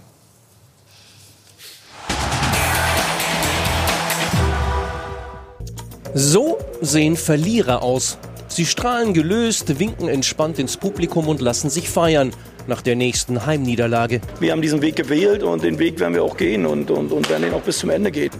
So 6.16 6.58
sehen 6.82 7.16
Verlierer 7.16 7.84
aus. 7.84 8.18
Sie 8.48 8.66
strahlen 8.66 9.14
gelöst, 9.14 9.80
winken 9.80 10.10
entspannt 10.10 10.58
ins 10.58 10.76
Publikum 10.76 11.28
und 11.28 11.40
lassen 11.40 11.70
sich 11.70 11.88
feiern 11.88 12.34
nach 12.68 12.82
der 12.82 12.96
nächsten 12.96 13.46
Heimniederlage. 13.46 14.22
Wir 14.40 14.52
haben 14.52 14.62
diesen 14.62 14.82
Weg 14.82 14.96
gewählt 14.96 15.44
und 15.44 15.64
den 15.64 15.80
Weg 15.80 16.00
werden 16.00 16.14
wir 16.14 16.24
auch 16.24 16.38
gehen 16.38 16.66
und, 16.66 16.92
und, 16.92 17.12
und 17.12 17.30
werden 17.30 17.48
ihn 17.48 17.54
auch 17.54 17.62
bis 17.62 17.80
zum 17.80 17.90
Ende 17.90 18.12
gehen. 18.12 18.32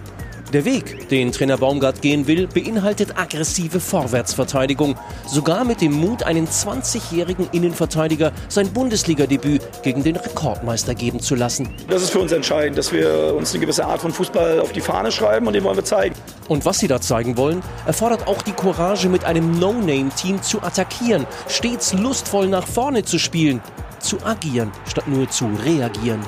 Der 0.52 0.66
Weg, 0.66 1.08
den 1.10 1.32
Trainer 1.32 1.58
Baumgart 1.60 2.02
gehen 2.02 2.26
will, 2.26 2.48
beinhaltet 2.48 3.20
aggressive 3.20 3.80
Vorwärtsverteidigung. 3.80 4.96
Sogar 5.28 5.64
mit 5.64 5.80
dem 5.80 5.94
Mut, 5.94 6.24
einen 6.24 6.48
20-jährigen 6.48 7.48
Innenverteidiger 7.52 8.32
sein 8.48 8.74
Bundesligadebüt 8.74 9.62
gegen 9.84 10.02
den 10.02 10.16
Rekordmeister 10.16 10.96
geben 10.96 11.20
zu 11.20 11.36
lassen. 11.36 11.70
Das 11.88 12.02
ist 12.02 12.10
für 12.10 12.20
uns 12.20 12.32
entscheidend, 12.32 12.80
dass 12.80 12.92
wir 12.92 13.36
uns 13.38 13.52
eine 13.52 13.60
gewisse 13.60 13.86
Art 13.86 14.02
von 14.02 14.12
Fußball 14.12 14.60
auf 14.60 14.72
die 14.72 14.82
Fahne 14.82 15.12
schreiben 15.12 15.46
und 15.46 15.54
den 15.54 15.64
wollen 15.64 15.78
wir 15.78 15.86
zeigen. 15.86 16.16
Und 16.48 16.66
was 16.66 16.80
sie 16.80 16.88
da 16.88 17.00
zeigen 17.00 17.38
wollen, 17.38 17.62
erfordert 17.86 18.28
auch 18.28 18.42
die 18.42 18.54
Courage, 18.54 19.08
mit 19.08 19.26
einem 19.26 19.60
No-Name-Team 19.60 20.42
zu 20.42 20.64
attackieren, 20.64 21.28
stets 21.48 21.94
lustvoll 21.94 22.48
nach 22.48 22.66
vorne 22.66 23.04
zu 23.04 23.20
spielen, 23.20 23.62
zu 24.00 24.24
agieren, 24.26 24.72
statt 24.88 25.08
nur 25.08 25.30
zu 25.30 25.50
reagieren. 25.64 26.22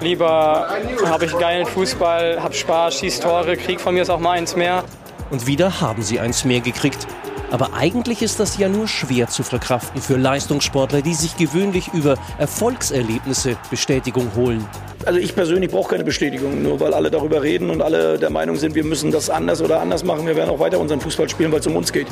Lieber 0.00 0.68
habe 1.06 1.24
ich 1.24 1.36
geilen 1.38 1.66
Fußball, 1.66 2.40
hab 2.40 2.54
Spaß, 2.54 2.98
schieß 2.98 3.20
Tore, 3.20 3.56
krieg 3.56 3.80
von 3.80 3.94
mir 3.94 4.02
ist 4.02 4.10
auch 4.10 4.20
mal 4.20 4.32
eins 4.32 4.54
mehr. 4.54 4.84
Und 5.30 5.46
wieder 5.46 5.80
haben 5.80 6.02
sie 6.02 6.20
eins 6.20 6.44
mehr 6.44 6.60
gekriegt. 6.60 7.06
Aber 7.50 7.72
eigentlich 7.72 8.20
ist 8.22 8.40
das 8.40 8.58
ja 8.58 8.68
nur 8.68 8.86
schwer 8.86 9.28
zu 9.28 9.42
verkraften 9.42 10.02
für 10.02 10.16
Leistungssportler, 10.16 11.00
die 11.00 11.14
sich 11.14 11.36
gewöhnlich 11.36 11.90
über 11.94 12.16
Erfolgserlebnisse 12.36 13.56
Bestätigung 13.70 14.30
holen. 14.36 14.64
Also 15.06 15.18
ich 15.18 15.34
persönlich 15.34 15.70
brauche 15.70 15.90
keine 15.90 16.04
Bestätigung, 16.04 16.62
nur 16.62 16.78
weil 16.78 16.92
alle 16.92 17.10
darüber 17.10 17.42
reden 17.42 17.70
und 17.70 17.80
alle 17.80 18.18
der 18.18 18.28
Meinung 18.28 18.56
sind, 18.56 18.74
wir 18.74 18.84
müssen 18.84 19.10
das 19.10 19.30
anders 19.30 19.62
oder 19.62 19.80
anders 19.80 20.04
machen. 20.04 20.26
Wir 20.26 20.36
werden 20.36 20.50
auch 20.50 20.58
weiter 20.58 20.78
unseren 20.78 21.00
Fußball 21.00 21.28
spielen, 21.28 21.50
weil 21.50 21.60
es 21.60 21.66
um 21.66 21.76
uns 21.76 21.90
geht. 21.90 22.08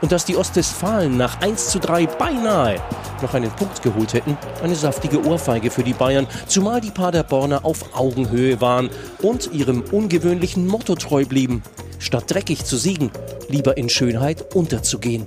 Und 0.00 0.12
dass 0.12 0.24
die 0.24 0.36
Ostwestfalen 0.36 1.16
nach 1.16 1.40
1 1.40 1.70
zu 1.70 1.80
3 1.80 2.06
beinahe 2.06 2.80
noch 3.20 3.34
einen 3.34 3.50
Punkt 3.50 3.82
geholt 3.82 4.14
hätten, 4.14 4.38
eine 4.62 4.76
saftige 4.76 5.24
Ohrfeige 5.24 5.70
für 5.70 5.82
die 5.82 5.92
Bayern, 5.92 6.26
zumal 6.46 6.80
die 6.80 6.90
Paderborner 6.90 7.64
auf 7.64 7.96
Augenhöhe 7.96 8.60
waren 8.60 8.90
und 9.22 9.52
ihrem 9.52 9.82
ungewöhnlichen 9.82 10.66
Motto 10.66 10.94
treu 10.94 11.24
blieben. 11.24 11.62
Statt 11.98 12.24
dreckig 12.28 12.64
zu 12.64 12.76
siegen, 12.76 13.10
lieber 13.48 13.76
in 13.76 13.88
Schönheit 13.88 14.54
unterzugehen. 14.54 15.26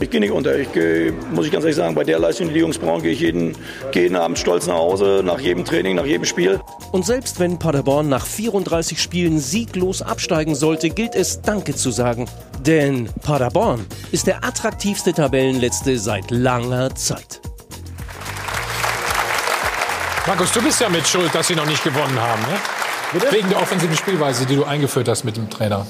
Ich 0.00 0.08
gehe 0.08 0.20
nicht 0.20 0.32
unter. 0.32 0.58
Ich 0.58 0.72
gehe, 0.72 1.12
muss 1.30 1.44
ich 1.44 1.52
ganz 1.52 1.64
ehrlich 1.64 1.76
sagen, 1.76 1.94
bei 1.94 2.04
der 2.04 2.18
Leistung, 2.18 2.48
die 2.48 2.54
die 2.54 2.60
Jungs 2.60 2.78
brauchen, 2.78 3.02
gehe 3.02 3.12
ich 3.12 3.20
jeden, 3.20 3.54
jeden 3.92 4.16
Abend 4.16 4.38
stolz 4.38 4.66
nach 4.66 4.74
Hause, 4.74 5.20
nach 5.22 5.38
jedem 5.38 5.64
Training, 5.64 5.94
nach 5.96 6.06
jedem 6.06 6.24
Spiel. 6.24 6.58
Und 6.90 7.04
selbst 7.04 7.38
wenn 7.38 7.58
Paderborn 7.58 8.08
nach 8.08 8.24
34 8.24 9.00
Spielen 9.00 9.38
sieglos 9.38 10.00
absteigen 10.00 10.54
sollte, 10.54 10.88
gilt 10.88 11.14
es 11.14 11.42
Danke 11.42 11.74
zu 11.74 11.90
sagen. 11.90 12.26
Denn 12.64 13.10
Paderborn 13.22 13.84
ist 14.10 14.26
der 14.26 14.42
attraktivste 14.42 15.12
Tabellenletzte 15.12 15.98
seit 15.98 16.30
langer 16.30 16.94
Zeit. 16.94 17.40
Markus, 20.26 20.52
du 20.52 20.62
bist 20.62 20.80
ja 20.80 20.88
mit 20.88 21.06
schuld, 21.06 21.34
dass 21.34 21.48
sie 21.48 21.54
noch 21.54 21.66
nicht 21.66 21.84
gewonnen 21.84 22.18
haben. 22.18 22.42
Ne? 22.42 23.22
Wegen 23.32 23.50
der 23.50 23.60
offensiven 23.60 23.96
Spielweise, 23.96 24.46
die 24.46 24.56
du 24.56 24.64
eingeführt 24.64 25.08
hast 25.08 25.24
mit 25.24 25.36
dem 25.36 25.50
Trainer. 25.50 25.86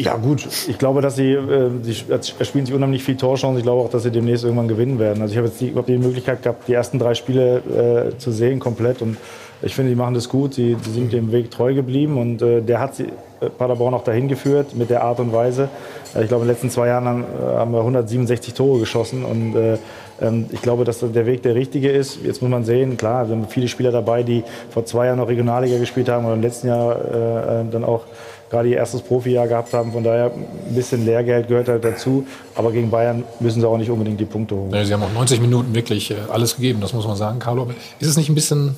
Ja 0.00 0.16
gut, 0.16 0.46
ich 0.66 0.78
glaube, 0.78 1.02
dass 1.02 1.16
sie, 1.16 1.32
äh, 1.32 1.70
sie 1.82 2.04
erspielen 2.10 2.64
sich 2.64 2.74
unheimlich 2.74 3.04
viel 3.04 3.16
Torchancen. 3.16 3.58
Ich 3.58 3.64
glaube 3.64 3.82
auch, 3.82 3.90
dass 3.90 4.02
sie 4.02 4.10
demnächst 4.10 4.44
irgendwann 4.44 4.66
gewinnen 4.66 4.98
werden. 4.98 5.20
Also 5.20 5.32
ich 5.32 5.36
habe 5.36 5.48
jetzt 5.48 5.60
die, 5.60 5.74
hab 5.74 5.84
die 5.84 5.98
Möglichkeit 5.98 6.42
gehabt, 6.42 6.66
die 6.68 6.72
ersten 6.72 6.98
drei 6.98 7.14
Spiele 7.14 8.10
äh, 8.14 8.18
zu 8.18 8.30
sehen 8.32 8.60
komplett 8.60 9.02
und 9.02 9.18
ich 9.62 9.74
finde, 9.74 9.90
die 9.90 9.96
machen 9.96 10.14
das 10.14 10.30
gut. 10.30 10.54
Sie, 10.54 10.74
sie 10.82 10.90
sind 10.90 11.12
dem 11.12 11.32
Weg 11.32 11.50
treu 11.50 11.74
geblieben 11.74 12.16
und 12.16 12.40
äh, 12.40 12.62
der 12.62 12.80
hat 12.80 12.94
sie 12.94 13.08
äh, 13.40 13.50
Paderborn 13.50 13.92
auch 13.92 14.04
dahin 14.04 14.26
geführt 14.26 14.74
mit 14.74 14.88
der 14.88 15.02
Art 15.02 15.20
und 15.20 15.34
Weise. 15.34 15.68
Äh, 16.14 16.22
ich 16.22 16.28
glaube, 16.28 16.44
in 16.44 16.48
den 16.48 16.54
letzten 16.54 16.70
zwei 16.70 16.86
Jahren 16.86 17.04
haben, 17.04 17.24
äh, 17.24 17.56
haben 17.58 17.72
wir 17.72 17.80
167 17.80 18.54
Tore 18.54 18.80
geschossen 18.80 19.22
und 19.22 19.54
äh, 19.54 19.76
ähm, 20.22 20.46
ich 20.50 20.62
glaube, 20.62 20.84
dass 20.84 21.00
der 21.00 21.26
Weg 21.26 21.42
der 21.42 21.54
richtige 21.54 21.90
ist. 21.90 22.20
Jetzt 22.24 22.40
muss 22.40 22.50
man 22.50 22.64
sehen, 22.64 22.96
klar, 22.96 23.28
wir 23.28 23.36
haben 23.36 23.48
viele 23.48 23.68
Spieler 23.68 23.92
dabei, 23.92 24.22
die 24.22 24.44
vor 24.70 24.86
zwei 24.86 25.06
Jahren 25.06 25.18
noch 25.18 25.28
Regionalliga 25.28 25.76
gespielt 25.76 26.08
haben 26.08 26.24
oder 26.24 26.34
im 26.34 26.42
letzten 26.42 26.68
Jahr 26.68 26.96
äh, 26.96 27.64
dann 27.70 27.84
auch 27.84 28.04
gerade 28.50 28.68
ihr 28.68 28.76
erstes 28.76 29.00
Profijahr 29.00 29.46
gehabt 29.48 29.72
haben. 29.72 29.92
Von 29.92 30.02
daher 30.04 30.32
ein 30.32 30.74
bisschen 30.74 31.04
Lehrgeld 31.06 31.48
gehört 31.48 31.68
halt 31.68 31.84
dazu. 31.84 32.26
Aber 32.54 32.72
gegen 32.72 32.90
Bayern 32.90 33.24
müssen 33.38 33.60
sie 33.60 33.68
auch 33.68 33.78
nicht 33.78 33.90
unbedingt 33.90 34.20
die 34.20 34.24
Punkte 34.24 34.56
holen. 34.56 34.72
Ja, 34.74 34.84
sie 34.84 34.92
haben 34.92 35.02
auch 35.02 35.12
90 35.12 35.40
Minuten 35.40 35.74
wirklich 35.74 36.10
äh, 36.10 36.16
alles 36.30 36.56
gegeben, 36.56 36.80
das 36.80 36.92
muss 36.92 37.06
man 37.06 37.16
sagen, 37.16 37.38
Carlo. 37.38 37.70
Ist 38.00 38.08
es 38.08 38.16
nicht 38.16 38.28
ein 38.28 38.34
bisschen 38.34 38.74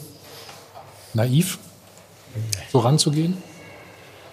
naiv, 1.15 1.59
so 2.71 2.79
ranzugehen? 2.81 3.37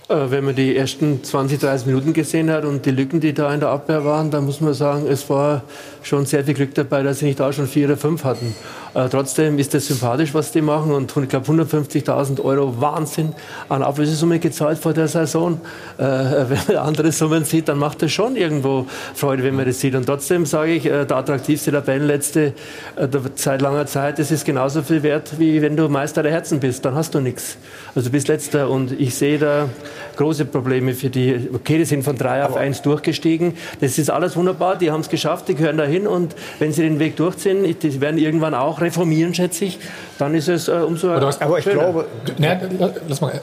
Äh, 0.09 0.31
Wenn 0.31 0.43
man 0.43 0.55
die 0.55 0.75
ersten 0.75 1.23
20, 1.23 1.59
30 1.59 1.87
Minuten 1.87 2.13
gesehen 2.13 2.49
hat 2.49 2.65
und 2.65 2.85
die 2.85 2.91
Lücken, 2.91 3.19
die 3.19 3.33
da 3.33 3.53
in 3.53 3.59
der 3.59 3.69
Abwehr 3.69 4.03
waren, 4.03 4.31
dann 4.31 4.45
muss 4.45 4.59
man 4.59 4.73
sagen, 4.73 5.07
es 5.07 5.29
war 5.29 5.63
schon 6.03 6.25
sehr 6.25 6.43
viel 6.43 6.53
Glück 6.53 6.73
dabei, 6.75 7.03
dass 7.03 7.19
sie 7.19 7.25
nicht 7.25 7.39
da 7.39 7.51
schon 7.51 7.67
vier 7.67 7.87
oder 7.87 7.97
fünf 7.97 8.23
hatten. 8.23 8.55
Äh, 8.93 9.07
trotzdem 9.09 9.59
ist 9.59 9.73
das 9.73 9.87
sympathisch, 9.87 10.33
was 10.33 10.51
die 10.51 10.61
machen. 10.61 10.91
Und 10.91 11.15
ich 11.15 11.29
glaube, 11.29 11.51
150.000 11.51 12.43
Euro 12.43 12.81
Wahnsinn 12.81 13.33
an 13.67 13.83
Ablösesumme 13.83 14.39
gezahlt 14.39 14.79
vor 14.79 14.93
der 14.93 15.07
Saison. 15.07 15.61
Äh, 15.97 16.03
wenn 16.03 16.59
man 16.67 16.77
andere 16.77 17.11
Summen 17.11 17.43
sieht, 17.43 17.67
dann 17.67 17.77
macht 17.77 18.01
das 18.01 18.11
schon 18.11 18.35
irgendwo 18.35 18.87
Freude, 19.13 19.43
wenn 19.43 19.55
man 19.55 19.65
das 19.65 19.79
sieht. 19.79 19.95
Und 19.95 20.05
trotzdem 20.05 20.45
sage 20.45 20.73
ich, 20.73 20.85
äh, 20.85 21.05
der 21.05 21.17
attraktivste 21.17 21.71
Tabellenletzte 21.71 22.53
äh, 22.95 23.07
seit 23.35 23.61
langer 23.61 23.85
Zeit, 23.85 24.19
das 24.19 24.31
ist 24.31 24.45
genauso 24.45 24.81
viel 24.81 25.03
wert, 25.03 25.37
wie 25.37 25.61
wenn 25.61 25.77
du 25.77 25.87
Meister 25.87 26.23
der 26.23 26.31
Herzen 26.31 26.59
bist. 26.59 26.83
Dann 26.85 26.95
hast 26.95 27.13
du 27.13 27.19
nichts. 27.19 27.57
Also 27.95 28.09
du 28.09 28.11
bist 28.11 28.27
Letzter. 28.27 28.69
Und 28.69 28.91
ich 28.99 29.15
sehe 29.15 29.37
da 29.37 29.69
große 30.15 30.45
Probleme 30.45 30.93
für 30.93 31.09
die. 31.09 31.49
Okay, 31.53 31.77
die 31.77 31.85
sind 31.85 32.03
von 32.03 32.17
drei 32.17 32.43
auf 32.43 32.55
eins 32.55 32.81
durchgestiegen. 32.81 33.53
Das 33.81 33.97
ist 33.97 34.09
alles 34.09 34.35
wunderbar. 34.35 34.77
Die 34.77 34.91
haben 34.91 35.01
es 35.01 35.09
geschafft, 35.09 35.47
die 35.47 35.55
gehören 35.55 35.77
dahin. 35.77 35.98
Und 36.07 36.35
wenn 36.59 36.71
sie 36.71 36.81
den 36.81 36.99
Weg 36.99 37.15
durchziehen, 37.17 37.63
die 37.63 38.01
werden 38.01 38.17
irgendwann 38.17 38.53
auch 38.53 38.81
reformieren, 38.81 39.33
schätze 39.33 39.65
ich, 39.65 39.79
dann 40.17 40.33
ist 40.33 40.47
es 40.47 40.67
äh, 40.67 40.71
umso 40.71 41.11
Aber, 41.11 41.27
hast, 41.27 41.63
schöner. 41.63 42.05
Ne, 42.37 42.69
lass 43.07 43.21
mal, 43.21 43.41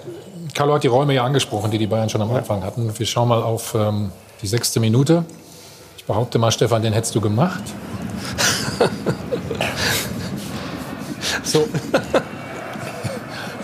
Carlo 0.55 0.75
hat 0.75 0.83
die 0.83 0.89
Räume 0.89 1.15
ja 1.15 1.25
angesprochen, 1.25 1.71
die 1.71 1.79
die 1.79 1.87
Bayern 1.87 2.09
schon 2.09 2.23
am 2.23 2.33
Anfang 2.35 2.65
hatten. 2.65 2.91
Wir 2.99 3.07
schauen 3.07 3.29
mal 3.29 3.43
auf 3.43 3.75
ähm, 3.75 4.11
die 4.43 4.47
sechste 4.47 4.81
Minute. 4.81 5.25
Ich 5.97 6.05
behaupte 6.05 6.39
mal, 6.39 6.51
Stefan, 6.51 6.83
den 6.83 6.93
hättest 6.93 7.15
du 7.15 7.21
gemacht. 7.21 7.63
so. 11.43 11.69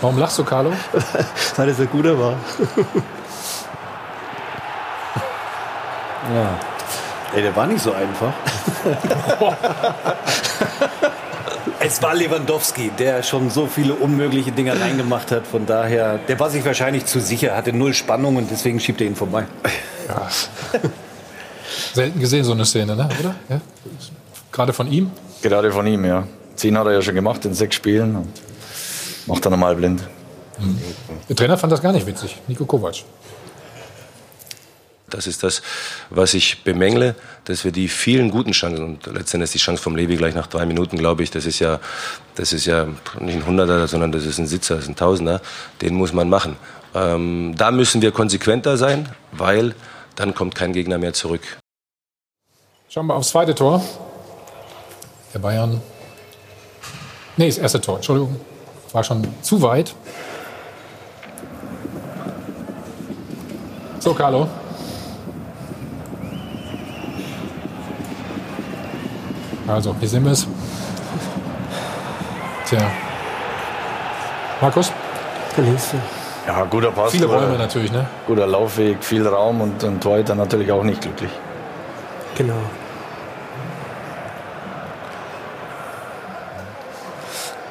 Warum 0.01 0.17
lachst 0.17 0.37
du, 0.37 0.43
Carlo? 0.43 0.71
Weil 1.55 1.69
es 1.69 1.79
ein 1.79 1.89
guter 1.89 2.19
war. 2.19 2.35
Ja. 6.33 6.72
Ey, 7.35 7.41
der 7.41 7.55
war 7.55 7.65
nicht 7.65 7.81
so 7.81 7.91
einfach. 7.93 8.33
es 11.79 12.01
war 12.01 12.13
Lewandowski, 12.13 12.91
der 12.97 13.23
schon 13.23 13.49
so 13.49 13.65
viele 13.65 13.95
unmögliche 13.95 14.51
Dinge 14.51 14.79
reingemacht 14.79 15.31
hat. 15.31 15.47
Von 15.47 15.65
daher, 15.65 16.19
der 16.19 16.39
war 16.39 16.49
sich 16.49 16.63
wahrscheinlich 16.63 17.05
zu 17.05 17.19
sicher, 17.19 17.55
hatte 17.55 17.73
null 17.73 17.93
Spannung 17.93 18.35
und 18.35 18.51
deswegen 18.51 18.79
schiebt 18.79 19.01
er 19.01 19.07
ihn 19.07 19.15
vorbei. 19.15 19.45
Ja. 20.07 20.27
Selten 21.93 22.19
gesehen, 22.19 22.43
so 22.43 22.51
eine 22.51 22.65
Szene, 22.65 22.95
ne? 22.95 23.09
oder? 23.19 23.35
Ja? 23.49 23.61
Gerade 24.51 24.73
von 24.73 24.91
ihm? 24.91 25.11
Gerade 25.41 25.71
von 25.71 25.87
ihm, 25.87 26.05
ja. 26.05 26.27
Zehn 26.55 26.77
hat 26.77 26.85
er 26.85 26.93
ja 26.93 27.01
schon 27.01 27.15
gemacht 27.15 27.43
in 27.45 27.53
sechs 27.53 27.75
Spielen. 27.75 28.15
Und 28.15 28.27
macht 29.25 29.45
er 29.45 29.51
nochmal 29.51 29.75
blind. 29.75 30.03
Der 31.29 31.35
Trainer 31.35 31.57
fand 31.57 31.73
das 31.73 31.81
gar 31.81 31.91
nicht 31.91 32.05
witzig, 32.05 32.39
Nico 32.47 32.65
Kovac. 32.65 33.03
Das 35.13 35.27
ist 35.27 35.43
das, 35.43 35.61
was 36.09 36.33
ich 36.33 36.63
bemängle, 36.63 37.15
dass 37.45 37.63
wir 37.63 37.71
die 37.71 37.87
vielen 37.87 38.31
guten 38.31 38.51
Chancen 38.51 38.83
und 38.83 39.05
letztendlich 39.05 39.51
die 39.51 39.59
Chance 39.59 39.81
vom 39.81 39.95
Levi 39.95 40.15
gleich 40.15 40.33
nach 40.33 40.47
drei 40.47 40.65
Minuten, 40.65 40.97
glaube 40.97 41.21
ich, 41.21 41.29
das 41.29 41.45
ist 41.45 41.59
ja, 41.59 41.79
das 42.35 42.51
ist 42.51 42.65
ja 42.65 42.87
nicht 43.19 43.35
ein 43.35 43.45
Hunderter, 43.45 43.87
sondern 43.87 44.11
das 44.11 44.25
ist 44.25 44.39
ein 44.39 44.47
Sitzer, 44.47 44.75
das 44.75 44.85
ist 44.85 44.89
ein 44.89 44.95
Tausender, 44.95 45.39
den 45.81 45.93
muss 45.93 46.13
man 46.13 46.29
machen. 46.29 46.55
Ähm, 46.95 47.53
da 47.55 47.69
müssen 47.71 48.01
wir 48.01 48.11
konsequenter 48.11 48.75
sein, 48.77 49.07
weil 49.31 49.75
dann 50.15 50.33
kommt 50.33 50.55
kein 50.55 50.73
Gegner 50.73 50.97
mehr 50.97 51.13
zurück. 51.13 51.41
Schauen 52.89 53.07
wir 53.07 53.15
aufs 53.15 53.29
zweite 53.29 53.53
Tor. 53.53 53.83
der 55.33 55.39
Bayern. 55.39 55.81
Nee, 57.37 57.47
das 57.47 57.57
erste 57.57 57.81
Tor, 57.81 57.97
Entschuldigung. 57.97 58.39
War 58.91 59.03
schon 59.03 59.27
zu 59.41 59.61
weit. 59.61 59.95
So, 63.99 64.13
Carlo. 64.13 64.47
Also, 69.67 69.95
hier 69.99 70.09
sehen 70.09 70.25
wir 70.25 70.31
es. 70.33 70.47
Tja. 72.67 72.79
Markus? 74.61 74.91
Der 75.57 75.63
nächste. 75.63 75.97
Ja, 76.47 76.63
guter 76.65 76.91
Pass. 76.91 77.11
Viele 77.11 77.27
guter- 77.27 77.39
Räume 77.45 77.57
natürlich, 77.57 77.91
ne? 77.91 78.05
Guter 78.27 78.47
Laufweg, 78.47 79.03
viel 79.03 79.25
Raum 79.27 79.61
und 79.61 79.83
ein 79.83 79.99
Torhüter 79.99 80.35
natürlich 80.35 80.71
auch 80.71 80.83
nicht 80.83 81.01
glücklich. 81.01 81.31
Genau. 82.37 82.53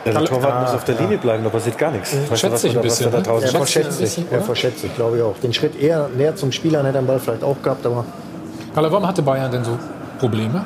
Ja, 0.05 0.13
der 0.13 0.25
Torwart 0.25 0.53
Ah, 0.53 0.61
muss 0.63 0.71
auf 0.75 0.85
der 0.85 0.97
ja. 0.97 1.01
Linie 1.03 1.19
bleiben, 1.19 1.45
da 1.45 1.51
passiert 1.51 1.79
gar 1.79 1.91
nichts. 1.93 2.11
Du, 2.11 2.37
Schätze 2.37 2.67
ich 2.67 2.75
er 2.75 2.81
ein 2.81 2.83
da- 2.83 2.83
bisschen, 2.83 3.07
er 3.07 3.11
da 3.13 3.19
ne? 3.19 3.23
draußen 3.23 3.45
Er 3.49 3.53
verschätzt 3.53 3.99
sich, 3.99 4.25
er 4.33 4.41
verschätzt 4.43 4.81
sich, 4.81 4.95
glaube 4.97 5.17
ich 5.19 5.23
auch. 5.23 5.37
Den 5.39 5.53
Schritt 5.53 5.81
eher 5.81 6.09
näher 6.09 6.35
zum 6.35 6.51
Spieler 6.51 6.81
hätte 6.81 6.89
er 6.99 7.03
den 7.03 7.07
Ball 7.07 7.21
vielleicht 7.21 7.45
auch 7.45 7.61
gehabt, 7.63 7.87
aber 7.87 8.05
Carlo, 8.75 8.91
warum 8.91 9.07
hatte 9.07 9.23
Bayern 9.23 9.53
denn 9.53 9.65
so 9.65 9.79
Probleme 10.19 10.65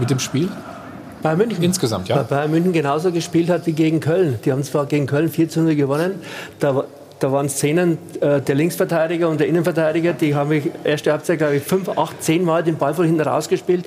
mit 0.00 0.10
dem 0.10 0.18
Spiel? 0.18 0.48
Bayern 1.22 1.38
München. 1.38 1.62
Insgesamt, 1.62 2.08
ja. 2.08 2.16
Weil 2.16 2.24
Bayern 2.24 2.50
München 2.50 2.72
genauso 2.72 3.10
gespielt 3.10 3.48
hat 3.48 3.66
wie 3.66 3.72
gegen 3.72 4.00
Köln. 4.00 4.38
Die 4.44 4.52
haben 4.52 4.62
zwar 4.62 4.86
gegen 4.86 5.06
Köln 5.06 5.28
4 5.28 5.48
zu 5.48 5.60
0 5.60 5.74
gewonnen. 5.74 6.20
Da, 6.60 6.84
da 7.18 7.32
waren 7.32 7.48
Szenen, 7.48 7.98
äh, 8.20 8.40
der 8.40 8.54
Linksverteidiger 8.54 9.28
und 9.28 9.40
der 9.40 9.48
Innenverteidiger, 9.48 10.12
die 10.12 10.34
haben 10.34 10.50
mich 10.50 10.70
erste 10.84 11.12
Halbzeit, 11.12 11.38
glaube 11.38 11.56
ich, 11.56 11.62
5, 11.62 11.88
8, 11.98 12.22
10 12.22 12.44
Mal 12.44 12.62
den 12.62 12.76
Ball 12.76 12.94
von 12.94 13.06
hinten 13.06 13.22
rausgespielt. 13.22 13.86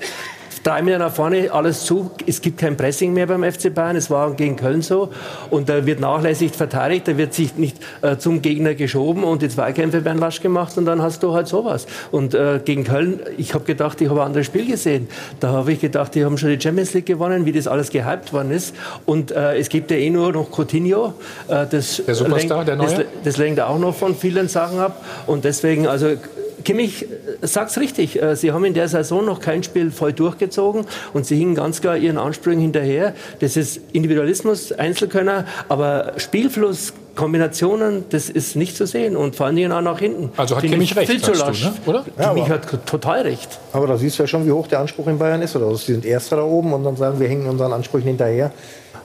Drei 0.63 0.81
Meter 0.81 0.99
nach 0.99 1.13
vorne, 1.13 1.51
alles 1.51 1.85
zu. 1.85 2.11
Es 2.25 2.41
gibt 2.41 2.59
kein 2.59 2.75
Pressing 2.75 3.13
mehr 3.13 3.27
beim 3.27 3.43
FC 3.43 3.73
Bayern. 3.73 3.95
Es 3.95 4.09
war 4.09 4.33
gegen 4.33 4.55
Köln 4.55 4.81
so. 4.81 5.09
Und 5.49 5.69
da 5.69 5.85
wird 5.85 5.99
nachlässig 5.99 6.51
verteidigt. 6.51 7.07
Da 7.07 7.17
wird 7.17 7.33
sich 7.33 7.55
nicht 7.55 7.77
äh, 8.01 8.17
zum 8.17 8.41
Gegner 8.41 8.75
geschoben 8.75 9.23
und 9.23 9.41
die 9.41 9.49
Zweikämpfe 9.49 10.03
werden 10.03 10.19
lasch 10.19 10.41
gemacht 10.41 10.77
und 10.77 10.85
dann 10.85 11.01
hast 11.01 11.23
du 11.23 11.33
halt 11.33 11.47
sowas. 11.47 11.87
Und 12.11 12.33
äh, 12.33 12.59
gegen 12.63 12.83
Köln, 12.83 13.21
ich 13.37 13.53
habe 13.53 13.63
gedacht, 13.63 14.01
ich 14.01 14.09
habe 14.09 14.21
ein 14.21 14.27
anderes 14.27 14.47
Spiel 14.47 14.65
gesehen. 14.65 15.07
Da 15.39 15.49
habe 15.49 15.71
ich 15.71 15.79
gedacht, 15.79 16.15
die 16.15 16.25
haben 16.25 16.37
schon 16.37 16.49
die 16.49 16.59
Champions 16.59 16.93
League 16.93 17.05
gewonnen, 17.05 17.45
wie 17.45 17.51
das 17.51 17.67
alles 17.67 17.89
gehypt 17.89 18.33
worden 18.33 18.51
ist. 18.51 18.75
Und 19.05 19.31
äh, 19.31 19.57
es 19.57 19.69
gibt 19.69 19.91
ja 19.91 19.97
eh 19.97 20.09
nur 20.09 20.33
noch 20.33 20.49
Coutinho. 20.51 21.13
Äh, 21.47 21.65
das 21.69 22.01
Der 22.05 22.15
Superstar, 22.15 22.65
der 22.65 22.75
das, 22.75 22.95
Neue? 22.95 23.05
das 23.23 23.37
lenkt 23.37 23.61
auch 23.61 23.79
noch 23.79 23.95
von 23.95 24.15
vielen 24.15 24.47
Sachen 24.47 24.79
ab. 24.79 25.03
Und 25.25 25.45
deswegen, 25.45 25.87
also 25.87 26.15
Kimmich 26.63 27.03
äh, 27.03 27.07
sagt's 27.47 27.77
richtig. 27.79 28.21
äh, 28.21 28.35
Sie 28.35 28.51
haben 28.51 28.65
in 28.65 28.73
der 28.73 28.87
Saison 28.87 29.25
noch 29.25 29.39
kein 29.39 29.63
Spiel 29.63 29.91
voll 29.91 30.13
durchgezogen 30.13 30.85
und 31.13 31.25
sie 31.25 31.37
hingen 31.37 31.55
ganz 31.55 31.81
klar 31.81 31.97
ihren 31.97 32.17
Ansprüchen 32.17 32.59
hinterher. 32.61 33.13
Das 33.39 33.57
ist 33.57 33.79
Individualismus, 33.93 34.71
Einzelkönner, 34.71 35.45
aber 35.69 36.13
Spielfluss, 36.17 36.93
Kombinationen, 37.15 38.05
das 38.09 38.29
ist 38.29 38.55
nicht 38.55 38.77
zu 38.77 38.85
sehen 38.87 39.17
und 39.17 39.35
vor 39.35 39.45
allen 39.47 39.55
Dingen 39.57 39.71
auch 39.71 39.81
nach 39.81 39.99
hinten. 39.99 40.31
Also 40.37 40.55
hat 40.55 40.61
Finde 40.61 40.75
Kimmich 40.77 40.91
ich 40.91 40.97
recht, 40.97 41.11
Viel 41.11 41.21
zu 41.21 41.33
lasch. 41.33 41.63
ne? 41.65 41.73
oder? 41.85 42.05
Kimmich 42.17 42.49
hat 42.49 42.85
total 42.85 43.21
recht. 43.23 43.59
Aber 43.73 43.87
da 43.87 43.97
siehst 43.97 44.17
du 44.19 44.23
ja 44.23 44.27
schon, 44.27 44.45
wie 44.47 44.51
hoch 44.51 44.67
der 44.67 44.79
Anspruch 44.79 45.07
in 45.07 45.17
Bayern 45.19 45.41
ist. 45.41 45.55
Oder? 45.55 45.75
Sie 45.75 45.91
sind 45.91 46.05
Erster 46.05 46.37
da 46.37 46.43
oben 46.43 46.71
und 46.73 46.83
dann 46.83 46.95
sagen, 46.95 47.19
wir 47.19 47.27
hängen 47.27 47.47
unseren 47.47 47.73
Ansprüchen 47.73 48.07
hinterher. 48.07 48.51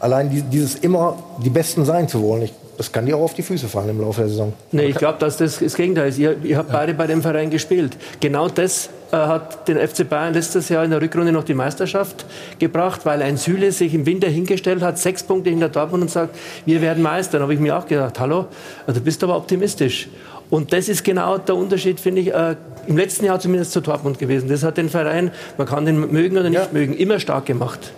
Allein 0.01 0.31
die- 0.31 0.43
dieses 0.43 0.77
immer 0.77 1.17
die 1.45 1.51
Besten 1.51 1.85
sein 1.85 2.09
zu 2.09 2.23
wollen, 2.23 2.43
ich, 2.43 2.53
das 2.77 2.91
kann 2.91 3.07
dir 3.07 3.17
auch 3.17 3.23
auf 3.23 3.35
die 3.35 3.43
Füße 3.43 3.69
fallen 3.69 3.91
im 3.91 4.01
Laufe 4.01 4.23
der 4.23 4.29
Saison. 4.29 4.53
Nee, 4.73 4.87
ich 4.87 4.97
glaube, 4.97 5.19
dass 5.19 5.37
das 5.37 5.59
das 5.59 5.75
Gegenteil 5.75 6.09
ist. 6.09 6.19
Ihr, 6.19 6.37
ihr 6.43 6.59
habt 6.59 6.73
beide 6.73 6.95
bei 6.95 7.07
dem 7.07 7.23
Verein 7.23 7.51
gespielt. 7.51 7.97
Genau 8.21 8.49
das 8.49 8.89
äh, 9.13 9.17
hat 9.17 9.69
den 9.69 9.77
FC 9.77 10.09
Bayern 10.09 10.35
letztes 10.35 10.69
Jahr 10.69 10.85
in 10.85 10.91
der 10.91 11.01
Rückrunde 11.01 11.33
noch 11.33 11.45
die 11.45 11.55
Meisterschaft 11.55 12.27
gebracht, 12.59 13.03
weil 13.05 13.23
ein 13.23 13.37
Süle 13.37 13.71
sich 13.73 13.95
im 13.95 14.07
Winter 14.07 14.29
hingestellt 14.29 14.83
hat, 14.83 14.99
sechs 14.99 15.23
Punkte 15.23 15.51
hinter 15.51 15.69
Dortmund 15.69 16.03
und 16.03 16.11
sagt, 16.11 16.37
wir 16.67 16.81
werden 16.81 17.03
Meister. 17.03 17.33
Dann 17.33 17.43
habe 17.43 17.55
ich 17.55 17.61
mir 17.61 17.77
auch 17.79 17.87
gedacht, 17.87 18.19
hallo, 18.19 18.47
du 18.87 19.01
bist 19.01 19.23
aber 19.23 19.37
optimistisch. 19.37 20.09
Und 20.51 20.73
das 20.73 20.89
ist 20.89 21.05
genau 21.05 21.39
der 21.39 21.57
Unterschied, 21.57 22.01
finde 22.01 22.23
ich, 22.23 22.33
äh, 22.33 22.57
im 22.87 22.97
letzten 22.97 23.25
Jahr 23.25 23.41
zumindest 23.41 23.73
zu 23.73 23.81
Dortmund 23.81 24.19
gewesen. 24.19 24.49
Das 24.49 24.63
hat 24.63 24.77
den 24.77 24.89
Verein, 24.89 25.31
man 25.57 25.67
kann 25.67 25.87
den 25.87 26.11
mögen 26.13 26.37
oder 26.37 26.51
nicht 26.51 26.73
mögen, 26.73 26.95
immer 26.95 27.19
stark 27.19 27.47
gemacht. 27.47 27.93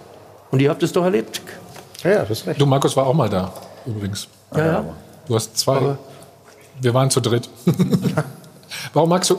Und 0.51 0.61
ihr 0.61 0.71
habt 0.71 0.83
das 0.83 0.93
doch 0.93 1.05
erlebt. 1.05 1.41
Ja, 2.05 2.21
das 2.21 2.31
ist 2.31 2.47
recht. 2.47 2.61
Du, 2.61 2.67
Markus, 2.67 2.97
war 2.97 3.07
auch 3.07 3.15
mal 3.15 3.29
da, 3.29 3.53
übrigens. 3.85 4.29
Ja, 4.55 4.67
ja. 4.67 4.85
Du 5.27 5.35
hast 5.35 5.57
zwei. 5.57 5.97
wir 6.81 6.95
waren 6.95 7.11
zu 7.11 7.21
dritt. 7.21 7.49
Warum 8.93 9.09
magst 9.09 9.31
du. 9.31 9.39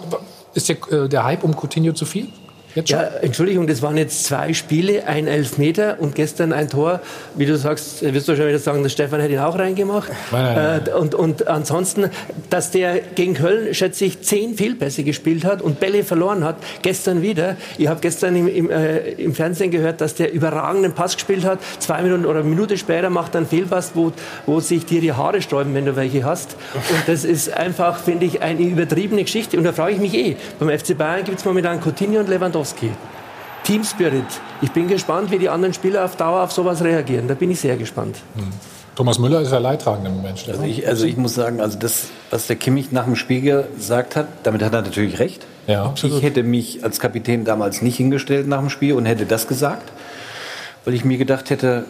Ist 0.53 0.69
der, 0.69 0.91
äh, 0.91 1.07
der 1.07 1.23
Hype 1.23 1.43
um 1.43 1.55
Coutinho 1.55 1.93
zu 1.93 2.05
viel? 2.05 2.29
Jetzt 2.77 2.89
schon? 2.89 2.99
Ja, 2.99 3.07
Entschuldigung, 3.21 3.65
das 3.65 3.81
waren 3.81 3.97
jetzt 3.97 4.25
zwei 4.25 4.53
Spiele, 4.53 5.07
ein 5.07 5.25
Elfmeter 5.25 5.95
und 5.99 6.13
gestern 6.13 6.53
ein 6.53 6.69
Tor. 6.69 7.01
Wie 7.33 7.47
du 7.47 7.57
sagst, 7.57 8.03
wirst 8.03 8.27
du 8.27 8.35
schon 8.35 8.47
wieder 8.47 8.59
sagen, 8.59 8.83
der 8.83 8.89
Stefan 8.89 9.19
hätte 9.19 9.33
ihn 9.33 9.39
auch 9.39 9.57
reingemacht. 9.57 10.11
Nein, 10.31 10.55
nein, 10.55 10.81
Äh, 10.85 10.93
und, 10.93 11.15
und 11.15 11.47
ansonsten, 11.47 12.11
dass 12.51 12.69
der 12.69 12.99
gegen 13.15 13.33
Köln, 13.33 13.73
schätze 13.73 14.05
ich, 14.05 14.21
zehn 14.21 14.53
Fehlpässe 14.55 15.03
gespielt 15.03 15.43
hat 15.43 15.63
und 15.63 15.79
Bälle 15.79 16.03
verloren 16.03 16.43
hat, 16.43 16.57
gestern 16.83 17.23
wieder. 17.23 17.57
Ich 17.79 17.87
habe 17.87 17.99
gestern 17.99 18.35
im, 18.35 18.47
im, 18.47 18.69
äh, 18.69 18.97
im 19.13 19.33
Fernsehen 19.33 19.71
gehört, 19.71 19.99
dass 19.99 20.13
der 20.13 20.31
überragenden 20.31 20.93
Pass 20.93 21.15
gespielt 21.15 21.45
hat. 21.45 21.57
Zwei 21.79 22.03
Minuten 22.03 22.27
oder 22.27 22.41
eine 22.41 22.49
Minute 22.49 22.77
später 22.77 23.09
macht 23.09 23.33
er 23.33 23.39
einen 23.39 23.47
Fehlpass, 23.47 23.93
wo, 23.95 24.11
wo 24.45 24.59
sich 24.59 24.85
dir 24.85 25.01
die 25.01 25.13
Haare 25.13 25.41
sträuben, 25.41 25.73
wenn 25.73 25.85
du 25.85 25.95
welche 25.95 26.23
hast. 26.23 26.55
Und 26.75 27.07
das 27.07 27.25
ist 27.25 27.51
einfach, 27.51 27.97
finde 28.03 28.27
ich, 28.27 28.43
eine 28.43 28.61
übertriebene 28.61 29.23
Geschichte. 29.23 29.57
Und 29.57 29.63
da 29.63 29.73
frage 29.73 29.93
ich 29.93 29.99
mich 29.99 30.13
eh, 30.13 30.35
beim 30.59 30.69
FC 30.69 30.95
Bayern 30.95 31.23
gibt 31.23 31.39
es 31.39 31.45
momentan 31.45 31.79
Coutinho 31.81 32.19
und 32.19 32.29
Lewandowski. 32.29 32.66
Team 33.63 33.83
Spirit. 33.83 34.25
Ich 34.61 34.71
bin 34.71 34.87
gespannt, 34.87 35.29
wie 35.31 35.37
die 35.37 35.49
anderen 35.49 35.73
Spieler 35.73 36.05
auf 36.05 36.15
Dauer 36.15 36.43
auf 36.43 36.51
sowas 36.51 36.83
reagieren. 36.83 37.27
Da 37.27 37.33
bin 37.33 37.51
ich 37.51 37.59
sehr 37.59 37.75
gespannt. 37.75 38.17
Thomas 38.95 39.19
Müller 39.19 39.41
ist 39.41 39.51
ja 39.51 39.59
leidtragend 39.59 40.07
im 40.07 40.15
Moment. 40.15 40.43
Also 40.47 40.63
ich, 40.63 40.87
also 40.87 41.05
ich 41.05 41.17
muss 41.17 41.35
sagen, 41.35 41.61
also 41.61 41.77
das, 41.77 42.07
was 42.31 42.47
der 42.47 42.55
Kimmich 42.55 42.91
nach 42.91 43.05
dem 43.05 43.15
Spiel 43.15 43.65
gesagt 43.75 44.15
hat, 44.15 44.27
damit 44.43 44.63
hat 44.63 44.73
er 44.73 44.81
natürlich 44.81 45.19
recht. 45.19 45.45
Ja, 45.67 45.85
absolut. 45.85 46.17
Ich 46.17 46.23
hätte 46.23 46.43
mich 46.43 46.83
als 46.83 46.99
Kapitän 46.99 47.45
damals 47.45 47.81
nicht 47.81 47.97
hingestellt 47.97 48.47
nach 48.47 48.59
dem 48.59 48.69
Spiel 48.69 48.93
und 48.93 49.05
hätte 49.05 49.25
das 49.25 49.47
gesagt, 49.47 49.91
weil 50.85 50.93
ich 50.93 51.05
mir 51.05 51.17
gedacht 51.17 51.49
hätte, 51.49 51.85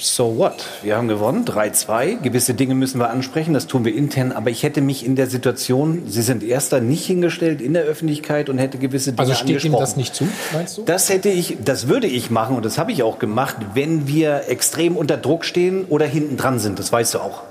so 0.00 0.36
what? 0.36 0.64
Wir 0.82 0.96
haben 0.96 1.08
gewonnen, 1.08 1.44
3-2. 1.44 2.20
Gewisse 2.22 2.54
Dinge 2.54 2.74
müssen 2.74 3.00
wir 3.00 3.10
ansprechen, 3.10 3.54
das 3.54 3.66
tun 3.66 3.84
wir 3.84 3.94
intern. 3.94 4.32
Aber 4.32 4.50
ich 4.50 4.62
hätte 4.62 4.80
mich 4.80 5.04
in 5.04 5.16
der 5.16 5.26
Situation, 5.26 6.02
Sie 6.06 6.22
sind 6.22 6.42
Erster, 6.42 6.80
nicht 6.80 7.06
hingestellt 7.06 7.60
in 7.60 7.74
der 7.74 7.84
Öffentlichkeit 7.84 8.48
und 8.48 8.58
hätte 8.58 8.78
gewisse 8.78 9.12
Dinge 9.12 9.20
Also 9.20 9.34
steht 9.34 9.56
angesprochen. 9.56 9.80
das 9.80 9.96
nicht 9.96 10.14
zu, 10.14 10.26
meinst 10.52 10.78
du? 10.78 10.82
Das 10.84 11.08
hätte 11.08 11.28
ich, 11.28 11.58
das 11.64 11.88
würde 11.88 12.06
ich 12.06 12.30
machen 12.30 12.56
und 12.56 12.64
das 12.64 12.78
habe 12.78 12.92
ich 12.92 13.02
auch 13.02 13.18
gemacht, 13.18 13.56
wenn 13.74 14.06
wir 14.08 14.48
extrem 14.48 14.96
unter 14.96 15.16
Druck 15.16 15.44
stehen 15.44 15.84
oder 15.88 16.06
hinten 16.06 16.36
dran 16.36 16.58
sind. 16.58 16.78
Das 16.78 16.92
weißt 16.92 17.14
du 17.14 17.18
auch. 17.20 17.42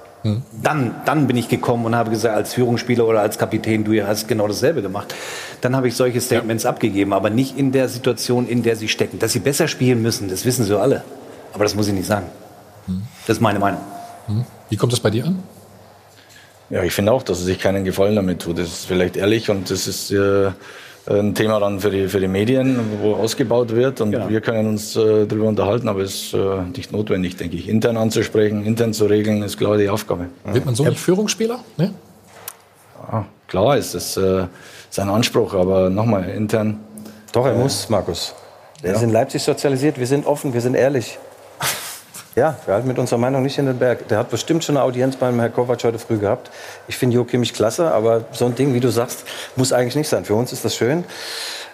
Dann, 0.61 0.93
dann 1.05 1.27
bin 1.27 1.37
ich 1.37 1.47
gekommen 1.47 1.85
und 1.85 1.95
habe 1.95 2.09
gesagt, 2.09 2.35
als 2.35 2.53
Führungsspieler 2.53 3.07
oder 3.07 3.21
als 3.21 3.37
Kapitän, 3.37 3.85
du 3.85 4.05
hast 4.05 4.27
genau 4.27 4.47
dasselbe 4.47 4.81
gemacht. 4.81 5.15
Dann 5.61 5.73
habe 5.73 5.87
ich 5.87 5.95
solche 5.95 6.19
Statements 6.19 6.65
abgegeben, 6.65 7.13
aber 7.13 7.29
nicht 7.29 7.57
in 7.57 7.71
der 7.71 7.87
Situation, 7.87 8.45
in 8.45 8.61
der 8.61 8.75
sie 8.75 8.89
stecken. 8.89 9.19
Dass 9.19 9.31
sie 9.31 9.39
besser 9.39 9.69
spielen 9.69 10.01
müssen, 10.01 10.27
das 10.27 10.43
wissen 10.43 10.65
sie 10.65 10.77
alle. 10.77 11.03
Aber 11.53 11.63
das 11.63 11.75
muss 11.75 11.87
ich 11.87 11.93
nicht 11.93 12.07
sagen. 12.07 12.27
Das 13.25 13.37
ist 13.37 13.41
meine 13.41 13.59
Meinung. 13.59 13.81
Wie 14.69 14.77
kommt 14.77 14.93
das 14.93 14.99
bei 14.99 15.09
dir 15.09 15.25
an? 15.25 15.43
Ja, 16.69 16.83
ich 16.83 16.93
finde 16.93 17.13
auch, 17.13 17.23
dass 17.23 17.39
er 17.39 17.45
sich 17.45 17.59
keinen 17.59 17.85
Gefallen 17.85 18.15
damit 18.15 18.41
tut. 18.41 18.57
Das 18.57 18.67
ist 18.67 18.85
vielleicht 18.85 19.15
ehrlich 19.15 19.49
und 19.49 19.69
das 19.69 19.87
ist 19.87 20.11
äh, 20.11 20.51
ein 21.09 21.33
Thema 21.33 21.59
dann 21.59 21.79
für 21.79 21.89
die, 21.89 22.09
für 22.09 22.19
die 22.19 22.27
Medien, 22.27 22.79
wo 23.01 23.15
ausgebaut 23.15 23.73
wird 23.73 24.01
und 24.01 24.11
wir 24.11 24.41
können 24.41 24.67
uns 24.67 24.95
äh, 24.95 25.25
darüber 25.25 25.47
unterhalten, 25.47 25.87
aber 25.87 26.01
es 26.01 26.15
ist 26.15 26.33
äh, 26.33 26.63
nicht 26.75 26.91
notwendig, 26.91 27.37
denke 27.37 27.55
ich. 27.55 27.69
Intern 27.69 27.95
anzusprechen, 27.95 28.65
intern 28.65 28.93
zu 28.93 29.05
regeln, 29.05 29.43
ist 29.43 29.57
klar 29.57 29.77
die 29.77 29.87
Aufgabe. 29.87 30.27
Wird 30.43 30.65
man 30.65 30.75
so 30.75 30.83
nicht 30.83 30.99
Führungsspieler? 30.99 31.59
Ne? 31.77 31.93
Ja, 33.11 33.25
klar 33.47 33.77
ist 33.77 33.95
das 33.95 34.17
äh, 34.17 34.47
sein 34.89 35.07
Anspruch, 35.07 35.53
aber 35.53 35.89
nochmal 35.89 36.29
intern. 36.29 36.79
Doch, 37.31 37.45
er 37.45 37.53
muss, 37.53 37.87
Markus. 37.87 38.33
Er 38.83 38.95
ist 38.95 39.03
in 39.03 39.09
Leipzig 39.09 39.41
sozialisiert, 39.41 39.97
wir 39.97 40.07
sind 40.07 40.25
offen, 40.25 40.53
wir 40.53 40.61
sind 40.61 40.75
ehrlich. 40.75 41.17
Ja, 42.37 42.55
wir 42.67 42.75
halten 42.75 42.87
mit 42.87 42.99
unserer 42.99 43.17
Meinung 43.17 43.41
nicht 43.41 43.57
in 43.57 43.65
den 43.65 43.79
Berg. 43.79 44.09
Der 44.09 44.19
hat 44.19 44.29
bestimmt 44.29 44.63
schon 44.63 44.77
eine 44.77 44.85
Audienz 44.85 45.15
beim 45.15 45.39
Herrn 45.39 45.51
Kovac 45.51 45.83
heute 45.83 45.97
früh 45.97 46.19
gehabt. 46.19 46.51
Ich 46.87 46.95
finde 46.95 47.15
Jo 47.15 47.23
Kimmich 47.23 47.51
klasse, 47.51 47.91
aber 47.91 48.25
so 48.31 48.45
ein 48.45 48.53
Ding, 48.53 48.75
wie 48.75 48.79
du 48.79 48.89
sagst, 48.89 49.23
muss 49.55 49.73
eigentlich 49.73 49.95
nicht 49.95 50.07
sein. 50.07 50.23
Für 50.23 50.35
uns 50.35 50.53
ist 50.53 50.63
das 50.63 50.75
schön. 50.75 51.03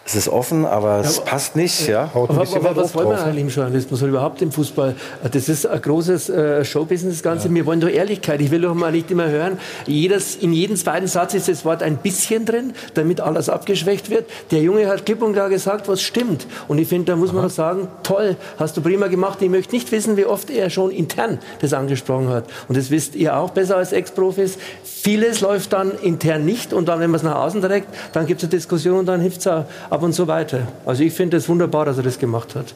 Es 0.05 0.15
ist 0.15 0.27
offen, 0.27 0.65
aber 0.65 0.99
es 0.99 1.21
passt 1.21 1.55
nicht. 1.55 1.87
Ja. 1.87 2.11
Aber, 2.13 2.29
aber 2.29 2.75
was 2.75 2.93
wollen 2.93 3.07
wir 3.07 3.23
eigentlich 3.23 3.43
im 3.43 3.47
Journalismus 3.47 4.01
oder 4.01 4.09
überhaupt 4.09 4.41
im 4.41 4.51
Fußball? 4.51 4.95
Das 5.31 5.47
ist 5.47 5.65
ein 5.65 5.81
großes 5.81 6.29
äh, 6.29 6.65
Showbusiness, 6.65 7.15
das 7.15 7.23
Ganze. 7.23 7.53
Wir 7.53 7.65
wollen 7.65 7.79
doch 7.79 7.87
Ehrlichkeit. 7.87 8.41
Ich 8.41 8.51
will 8.51 8.59
doch 8.59 8.73
mal 8.73 8.91
nicht 8.91 9.09
immer 9.11 9.29
hören, 9.29 9.57
jedes, 9.85 10.35
in 10.35 10.51
jedem 10.51 10.75
zweiten 10.75 11.07
Satz 11.07 11.33
ist 11.35 11.47
das 11.47 11.63
Wort 11.63 11.81
ein 11.81 11.97
bisschen 11.97 12.45
drin, 12.45 12.73
damit 12.95 13.21
alles 13.21 13.47
abgeschwächt 13.47 14.09
wird. 14.09 14.25
Der 14.51 14.59
Junge 14.59 14.87
hat 14.87 15.05
klipp 15.05 15.21
und 15.21 15.33
klar 15.33 15.47
gesagt, 15.47 15.87
was 15.87 16.01
stimmt. 16.01 16.47
Und 16.67 16.79
ich 16.79 16.89
finde, 16.89 17.13
da 17.13 17.15
muss 17.15 17.31
man 17.31 17.43
doch 17.43 17.49
sagen, 17.49 17.87
toll, 18.03 18.35
hast 18.59 18.75
du 18.75 18.81
prima 18.81 19.07
gemacht. 19.07 19.41
Ich 19.41 19.49
möchte 19.49 19.73
nicht 19.73 19.89
wissen, 19.93 20.17
wie 20.17 20.25
oft 20.25 20.49
er 20.49 20.69
schon 20.69 20.91
intern 20.91 21.39
das 21.61 21.71
angesprochen 21.71 22.27
hat. 22.27 22.43
Und 22.67 22.75
das 22.75 22.91
wisst 22.91 23.15
ihr 23.15 23.37
auch 23.37 23.51
besser 23.51 23.77
als 23.77 23.93
Ex-Profis. 23.93 24.57
Vieles 24.83 25.39
läuft 25.39 25.71
dann 25.71 25.91
intern 26.01 26.43
nicht 26.43 26.73
und 26.73 26.89
dann, 26.89 26.99
wenn 26.99 27.09
man 27.09 27.17
es 27.17 27.23
nach 27.23 27.35
außen 27.35 27.61
trägt, 27.61 27.87
dann 28.11 28.25
gibt 28.25 28.41
es 28.41 28.49
eine 28.49 28.51
Diskussion 28.51 28.99
und 28.99 29.05
dann 29.05 29.21
hilft 29.21 29.45
es 29.45 29.47
ab 29.93 30.01
und 30.01 30.13
so 30.13 30.27
weiter. 30.27 30.67
Also 30.87 31.03
ich 31.03 31.13
finde 31.13 31.37
es 31.37 31.47
wunderbar, 31.47 31.85
dass 31.85 31.97
er 31.97 32.03
das 32.03 32.17
gemacht 32.17 32.55
hat. 32.55 32.73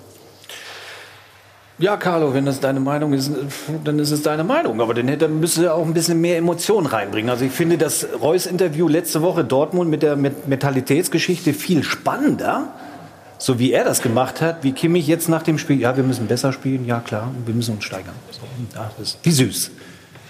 Ja, 1.79 1.97
Carlo, 1.97 2.33
wenn 2.33 2.45
das 2.45 2.59
deine 2.59 2.79
Meinung 2.79 3.13
ist, 3.13 3.31
dann 3.83 3.97
ist 3.97 4.11
es 4.11 4.21
deine 4.21 4.43
Meinung. 4.43 4.81
Aber 4.81 4.93
dann 4.93 5.07
hätte, 5.07 5.27
müsste 5.27 5.65
er 5.65 5.75
auch 5.75 5.85
ein 5.85 5.93
bisschen 5.93 6.21
mehr 6.21 6.37
Emotionen 6.37 6.85
reinbringen. 6.85 7.29
Also 7.31 7.45
ich 7.45 7.51
finde 7.51 7.79
das 7.79 8.07
Reus-Interview 8.21 8.87
letzte 8.87 9.23
Woche 9.23 9.43
Dortmund 9.43 9.89
mit 9.89 10.03
der 10.03 10.15
Mentalitätsgeschichte 10.15 11.53
viel 11.53 11.83
spannender. 11.83 12.69
So 13.39 13.57
wie 13.59 13.71
er 13.71 13.83
das 13.83 14.01
gemacht 14.01 14.41
hat, 14.41 14.63
wie 14.63 14.71
Kimmich 14.71 15.07
jetzt 15.07 15.27
nach 15.27 15.43
dem 15.43 15.57
Spiel. 15.57 15.79
Ja, 15.79 15.97
wir 15.97 16.03
müssen 16.03 16.27
besser 16.27 16.53
spielen, 16.53 16.85
ja 16.85 16.99
klar, 16.99 17.31
wir 17.45 17.53
müssen 17.53 17.75
uns 17.75 17.83
steigern. 17.83 18.15
So, 18.31 18.41
ja, 18.75 18.91
das 18.97 19.09
ist, 19.09 19.19
wie 19.23 19.31
süß. 19.31 19.71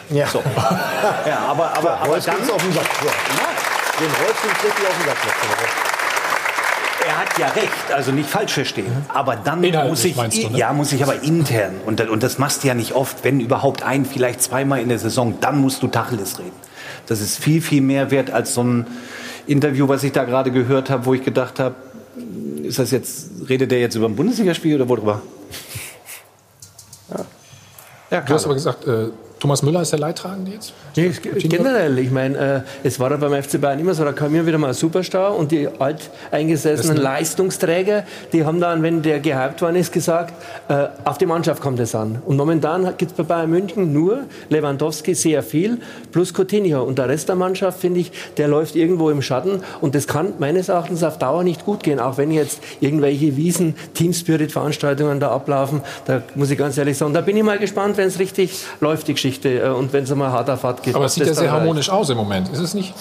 Ja. 0.10 0.28
So. 0.28 0.40
ja, 1.26 1.40
aber, 1.48 1.78
aber, 1.78 1.98
aber 2.02 2.14
Reus 2.14 2.26
dann, 2.26 2.36
ging's 2.38 2.50
auf 2.50 2.62
den 2.62 2.74
Sack. 2.74 2.90
Ja. 3.04 3.12
Den 4.00 4.12
Reus 4.12 4.44
richtig 4.44 4.88
auf 4.88 4.98
den 4.98 5.06
Sack. 5.06 5.87
Er 7.18 7.22
hat 7.22 7.40
ja 7.40 7.48
recht, 7.48 7.92
also 7.94 8.12
nicht 8.12 8.30
falsch 8.30 8.54
verstehen. 8.54 8.92
Aber 9.10 9.36
dann 9.36 9.64
Inhaltlich 9.64 10.16
muss 10.16 10.36
ich, 10.36 10.44
du, 10.44 10.50
ne? 10.52 10.58
ja, 10.58 10.74
muss 10.74 10.94
ich 10.94 11.02
aber 11.02 11.24
intern 11.24 11.76
und, 11.86 12.00
und 12.02 12.24
das 12.24 12.38
machst 12.38 12.64
du 12.64 12.68
ja 12.68 12.74
nicht 12.74 12.94
oft, 12.94 13.24
wenn 13.24 13.40
überhaupt 13.40 13.84
ein, 13.84 14.06
vielleicht 14.06 14.42
zweimal 14.42 14.82
in 14.82 14.90
der 14.90 15.00
Saison, 15.00 15.36
dann 15.42 15.60
musst 15.60 15.82
du 15.82 15.88
Tacheles 15.88 16.40
reden. 16.40 16.52
Das 17.08 17.22
ist 17.22 17.40
viel, 17.40 17.62
viel 17.62 17.82
mehr 17.82 18.12
wert 18.12 18.32
als 18.32 18.54
so 18.54 18.64
ein 18.64 18.88
Interview, 19.48 19.88
was 19.88 20.04
ich 20.04 20.12
da 20.12 20.26
gerade 20.26 20.52
gehört 20.52 20.90
habe, 20.90 21.06
wo 21.06 21.14
ich 21.14 21.24
gedacht 21.24 21.60
habe, 21.60 21.76
ist 22.64 22.80
das 22.80 22.92
jetzt, 22.92 23.30
redet 23.50 23.72
der 23.72 23.80
jetzt 23.80 23.96
über 23.96 24.08
ein 24.08 24.16
Bundesligaspiel 24.16 24.76
oder 24.76 24.90
worüber? 24.90 25.22
Ja, 28.12 28.22
du 28.22 28.34
hast 28.34 28.46
aber 28.46 28.54
gesagt, 28.54 28.88
äh, 28.88 29.10
Thomas 29.40 29.62
Müller 29.62 29.84
ist 29.84 29.92
der 29.92 30.00
Leidtragende 30.00 30.52
jetzt? 30.52 30.74
Nee, 30.96 31.12
generell, 31.44 32.00
ich 32.00 32.10
meine, 32.10 32.38
äh, 32.38 32.62
es 32.84 33.00
war 33.00 33.12
ja 33.12 33.18
beim 33.18 33.32
FC 33.42 33.62
Bayern 33.62 33.80
immer 33.80 33.94
so, 33.94 34.04
da 34.04 34.12
kam 34.12 34.34
immer 34.34 34.48
wieder 34.48 34.58
mal 34.58 34.70
ein 34.70 34.74
Superstar 34.74 35.36
und 35.36 35.52
die 35.52 35.68
alteingesessenen 35.68 36.98
Leistungsträger, 36.98 38.04
die 38.34 38.44
haben 38.46 38.60
dann, 38.60 38.82
wenn 38.82 39.04
der 39.04 39.20
gehypt 39.20 39.62
worden 39.62 39.76
ist, 39.76 39.92
gesagt, 39.92 40.34
äh, 40.70 40.88
auf 41.04 41.20
die 41.20 41.28
Mannschaft 41.28 41.62
kommt 41.62 41.80
es 41.80 41.94
an. 41.94 42.20
Und 42.26 42.36
momentan 42.36 42.86
gibt 42.98 43.12
es 43.12 43.18
bei 43.18 43.24
Bayern 43.24 43.52
München 43.52 43.94
nur 43.94 44.24
Lewandowski 44.50 45.14
sehr 45.14 45.44
viel, 45.44 45.78
plus 46.12 46.34
Coutinho. 46.34 46.82
Und 46.82 46.98
der 46.98 47.08
Rest 47.08 47.30
der 47.30 47.36
Mannschaft, 47.36 47.80
finde 47.80 48.00
ich, 48.00 48.12
der 48.38 48.48
läuft 48.48 48.76
irgendwo 48.76 49.12
im 49.12 49.22
Schatten 49.22 49.62
und 49.82 49.94
das 49.94 50.08
kann 50.08 50.34
meines 50.40 50.70
Erachtens 50.70 51.04
auf 51.04 51.20
Dauer 51.20 51.44
nicht 51.44 51.64
gut 51.64 51.84
gehen, 51.84 52.00
auch 52.00 52.18
wenn 52.18 52.32
jetzt 52.32 52.60
irgendwelche 52.80 53.38
Wiesen, 53.38 53.76
Team-Spirit-Veranstaltungen 53.94 55.20
da 55.20 55.30
ablaufen, 55.30 55.82
da 56.06 56.24
muss 56.34 56.50
ich 56.50 56.58
ganz 56.58 56.76
ehrlich 56.78 56.98
sagen, 56.98 57.14
da 57.14 57.22
bin 57.22 57.38
ich 57.38 57.44
mal 57.44 57.60
gespannt, 57.60 57.98
wenn 57.98 58.08
es 58.08 58.18
richtig 58.18 58.64
läuft, 58.80 59.08
die 59.08 59.14
Geschichte, 59.14 59.27
äh, 59.46 59.70
und 59.70 59.94
wenn 59.94 60.04
es 60.04 60.14
mal 60.16 60.32
hart 60.32 60.50
auf 60.50 60.64
hart 60.64 60.84
geht. 60.84 60.96
Aber 60.96 61.06
es 61.06 61.14
sieht 61.16 61.28
ja 61.28 61.34
sehr 61.34 61.52
harmonisch 61.52 61.90
aus 61.90 62.10
im 62.10 62.18
Moment. 62.18 62.50
Ist 62.52 62.60
es 62.60 62.74
nicht 62.74 62.94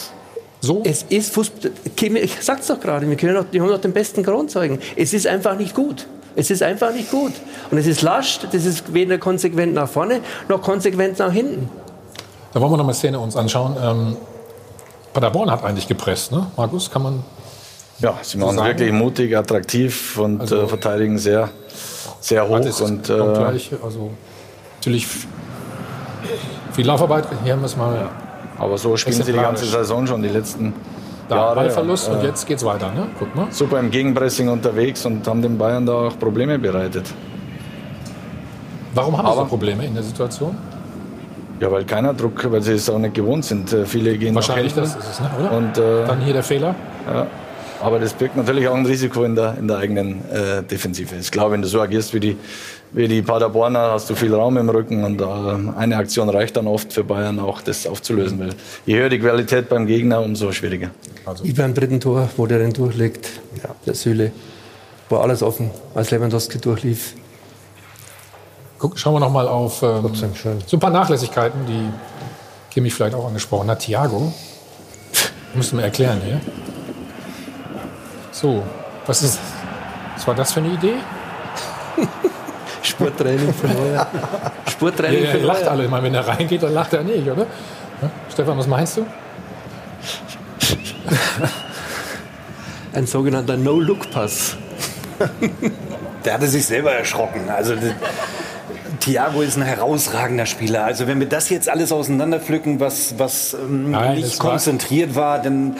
so? 0.60 0.82
Es 0.84 1.02
ist 1.08 1.32
Fußball. 1.32 1.70
Ich 2.14 2.36
sag's 2.40 2.66
doch 2.66 2.80
gerade, 2.80 3.08
wir 3.08 3.16
können 3.16 3.34
doch, 3.34 3.44
die 3.52 3.60
haben 3.60 3.68
doch 3.68 3.80
den 3.80 3.92
besten 3.92 4.22
Grundzeugen. 4.22 4.78
Es 4.96 5.12
ist 5.12 5.26
einfach 5.26 5.56
nicht 5.56 5.74
gut. 5.74 6.06
Es 6.34 6.50
ist 6.50 6.62
einfach 6.62 6.92
nicht 6.92 7.10
gut. 7.10 7.32
Und 7.70 7.78
es 7.78 7.86
ist 7.86 8.02
lasch, 8.02 8.40
das 8.52 8.64
ist 8.66 8.92
weder 8.92 9.16
konsequent 9.18 9.72
nach 9.74 9.88
vorne 9.88 10.20
noch 10.48 10.60
konsequent 10.60 11.18
nach 11.18 11.32
hinten. 11.32 11.70
Da 12.52 12.60
wollen 12.60 12.72
wir 12.72 12.76
noch 12.78 12.84
mal 12.84 12.90
eine 12.90 12.94
Szene 12.94 13.18
uns 13.18 13.36
anschauen. 13.36 13.76
Ähm, 13.82 14.16
Paderborn 15.12 15.50
hat 15.50 15.64
eigentlich 15.64 15.88
gepresst, 15.88 16.32
ne? 16.32 16.46
Markus, 16.56 16.90
kann 16.90 17.02
man. 17.02 17.24
Ja, 18.00 18.18
sie 18.20 18.38
So 18.38 18.46
sagen? 18.46 18.66
wirklich 18.66 18.92
mutig, 18.92 19.34
attraktiv 19.36 20.18
und 20.18 20.40
Also- 20.42 20.62
äh, 20.62 20.66
verteidigen 20.68 21.16
sehr, 21.16 21.48
sehr 22.20 22.46
hoch. 22.46 22.80
Und, 22.82 23.08
äh, 23.08 23.14
gleich, 23.16 23.70
also 23.82 24.10
natürlich 24.78 25.06
viel 26.72 26.86
Laufarbeit. 26.86 27.24
Hier 27.44 27.56
müssen 27.56 27.78
wir. 27.80 28.08
aber 28.58 28.78
so 28.78 28.96
spielen 28.96 29.22
sie 29.22 29.32
die 29.32 29.38
ganze 29.38 29.64
Saison 29.66 30.06
schon, 30.06 30.22
die 30.22 30.28
letzten 30.28 30.72
Da, 31.28 31.36
Jahre. 31.36 31.54
Ballverlust 31.56 32.08
und 32.08 32.22
Äh, 32.22 32.26
jetzt 32.26 32.46
geht's 32.46 32.64
weiter, 32.64 32.90
ne? 32.92 33.06
Guck 33.18 33.34
mal. 33.34 33.46
super 33.50 33.80
im 33.80 33.90
Gegenpressing 33.90 34.48
unterwegs 34.48 35.04
und 35.06 35.26
haben 35.26 35.42
den 35.42 35.58
Bayern 35.58 35.84
da 35.84 35.92
auch 35.92 36.18
Probleme 36.18 36.58
bereitet. 36.58 37.04
Warum 38.94 39.16
haben 39.18 39.26
sie 39.26 39.32
Aber- 39.32 39.42
so 39.42 39.48
Probleme 39.48 39.84
in 39.84 39.94
der 39.94 40.02
Situation? 40.02 40.56
Ja, 41.60 41.70
weil 41.72 41.84
keiner 41.84 42.12
Druck, 42.12 42.50
weil 42.50 42.60
sie 42.62 42.72
es 42.72 42.88
auch 42.90 42.98
nicht 42.98 43.14
gewohnt 43.14 43.44
sind. 43.44 43.72
Äh, 43.72 43.86
Viele 43.86 44.16
gehen 44.18 44.34
Wahrscheinlich 44.34 44.76
nach 44.76 44.82
das 44.84 44.96
ist 44.96 45.10
es, 45.10 45.20
ne? 45.20 45.30
oder? 45.40 45.52
Und, 45.56 45.78
äh, 45.78 46.06
Dann 46.06 46.20
hier 46.20 46.34
der 46.34 46.42
Fehler. 46.42 46.74
Ja. 47.12 47.26
Aber 47.82 47.98
das 47.98 48.12
birgt 48.14 48.36
natürlich 48.36 48.68
auch 48.68 48.74
ein 48.74 48.86
Risiko 48.86 49.22
in 49.24 49.34
der, 49.34 49.56
in 49.58 49.68
der 49.68 49.78
eigenen 49.78 50.22
äh, 50.30 50.62
Defensive. 50.62 51.14
Ich 51.16 51.30
glaube, 51.30 51.52
wenn 51.52 51.62
du 51.62 51.68
so 51.68 51.80
agierst 51.80 52.12
wie 52.14 52.20
die, 52.20 52.36
wie 52.96 53.08
die 53.08 53.20
Paderborner, 53.20 53.92
hast 53.92 54.08
du 54.08 54.14
viel 54.14 54.34
Raum 54.34 54.56
im 54.56 54.70
Rücken 54.70 55.04
und 55.04 55.20
äh, 55.20 55.24
eine 55.78 55.98
Aktion 55.98 56.30
reicht 56.30 56.56
dann 56.56 56.66
oft 56.66 56.94
für 56.94 57.04
Bayern 57.04 57.38
auch, 57.38 57.60
das 57.60 57.86
aufzulösen. 57.86 58.40
Weil 58.40 58.54
je 58.86 58.98
höher 58.98 59.10
die 59.10 59.18
Qualität 59.18 59.68
beim 59.68 59.86
Gegner, 59.86 60.22
umso 60.22 60.50
schwieriger. 60.50 60.90
Wie 61.42 61.52
beim 61.52 61.74
dritten 61.74 62.00
Tor, 62.00 62.30
wo 62.38 62.46
der 62.46 62.58
den 62.58 62.72
durchlegt, 62.72 63.28
der 63.84 63.94
Süle. 63.94 64.32
War 65.10 65.20
alles 65.20 65.42
offen, 65.42 65.70
als 65.94 66.10
Lewandowski 66.10 66.58
durchlief. 66.58 67.14
Guck, 68.78 68.98
schauen 68.98 69.14
wir 69.14 69.20
noch 69.20 69.30
mal 69.30 69.46
auf 69.46 69.82
ähm, 69.82 70.10
so 70.66 70.76
ein 70.76 70.80
paar 70.80 70.90
Nachlässigkeiten, 70.90 71.66
die 71.66 72.72
Kimmich 72.72 72.94
vielleicht 72.94 73.14
auch 73.14 73.26
angesprochen 73.26 73.70
hat. 73.70 73.80
Thiago, 73.80 74.32
müssen 75.54 75.76
wir 75.76 75.84
erklären 75.84 76.22
hier. 76.24 76.40
So, 78.32 78.62
was 79.06 79.22
ist, 79.22 79.38
was 80.14 80.26
war 80.26 80.34
das 80.34 80.54
für 80.54 80.60
eine 80.60 80.72
Idee? 80.72 80.94
Spurtraining 82.86 83.52
für 83.52 83.66
Neuer. 83.68 84.06
Spurtraining 84.70 85.22
Der 85.22 85.30
für 85.32 85.38
lacht 85.38 85.62
Neuer. 85.62 85.70
alle 85.72 85.84
immer, 85.84 86.02
wenn 86.02 86.14
er 86.14 86.26
reingeht, 86.26 86.62
dann 86.62 86.72
lacht 86.74 86.92
er 86.92 87.02
nicht, 87.02 87.28
oder? 87.28 87.42
Ja? 88.02 88.10
Stefan, 88.32 88.56
was 88.58 88.66
meinst 88.66 88.96
du? 88.98 89.06
Ein 92.92 93.06
sogenannter 93.06 93.56
No-Look-Pass. 93.56 94.56
Der 96.24 96.34
hatte 96.34 96.46
sich 96.46 96.64
selber 96.66 96.92
erschrocken. 96.92 97.48
Also 97.50 97.74
Thiago 99.00 99.42
ist 99.42 99.56
ein 99.56 99.62
herausragender 99.62 100.46
Spieler. 100.46 100.84
Also 100.84 101.06
wenn 101.06 101.20
wir 101.20 101.28
das 101.28 101.50
jetzt 101.50 101.68
alles 101.68 101.92
auseinanderpflücken, 101.92 102.80
was, 102.80 103.18
was 103.18 103.54
ähm, 103.54 103.90
Nein, 103.90 104.14
nicht 104.16 104.26
das 104.32 104.38
war- 104.40 104.50
konzentriert 104.50 105.14
war, 105.14 105.40
dann 105.40 105.76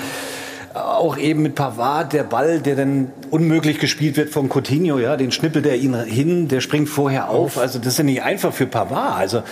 auch 0.76 1.16
eben 1.16 1.42
mit 1.42 1.54
Pavard, 1.54 2.12
der 2.12 2.24
Ball, 2.24 2.60
der 2.60 2.76
dann 2.76 3.10
unmöglich 3.30 3.78
gespielt 3.78 4.16
wird 4.16 4.30
von 4.30 4.48
Coutinho, 4.48 4.98
ja, 4.98 5.16
den 5.16 5.32
schnippelt 5.32 5.66
er 5.66 5.76
ihn 5.76 5.94
hin, 6.04 6.48
der 6.48 6.60
springt 6.60 6.88
vorher 6.88 7.30
auf. 7.30 7.58
Also 7.58 7.78
das 7.78 7.88
ist 7.88 7.98
ja 7.98 8.04
nicht 8.04 8.22
einfach 8.22 8.52
für 8.52 8.66
Pavard. 8.66 9.18
Also 9.18 9.42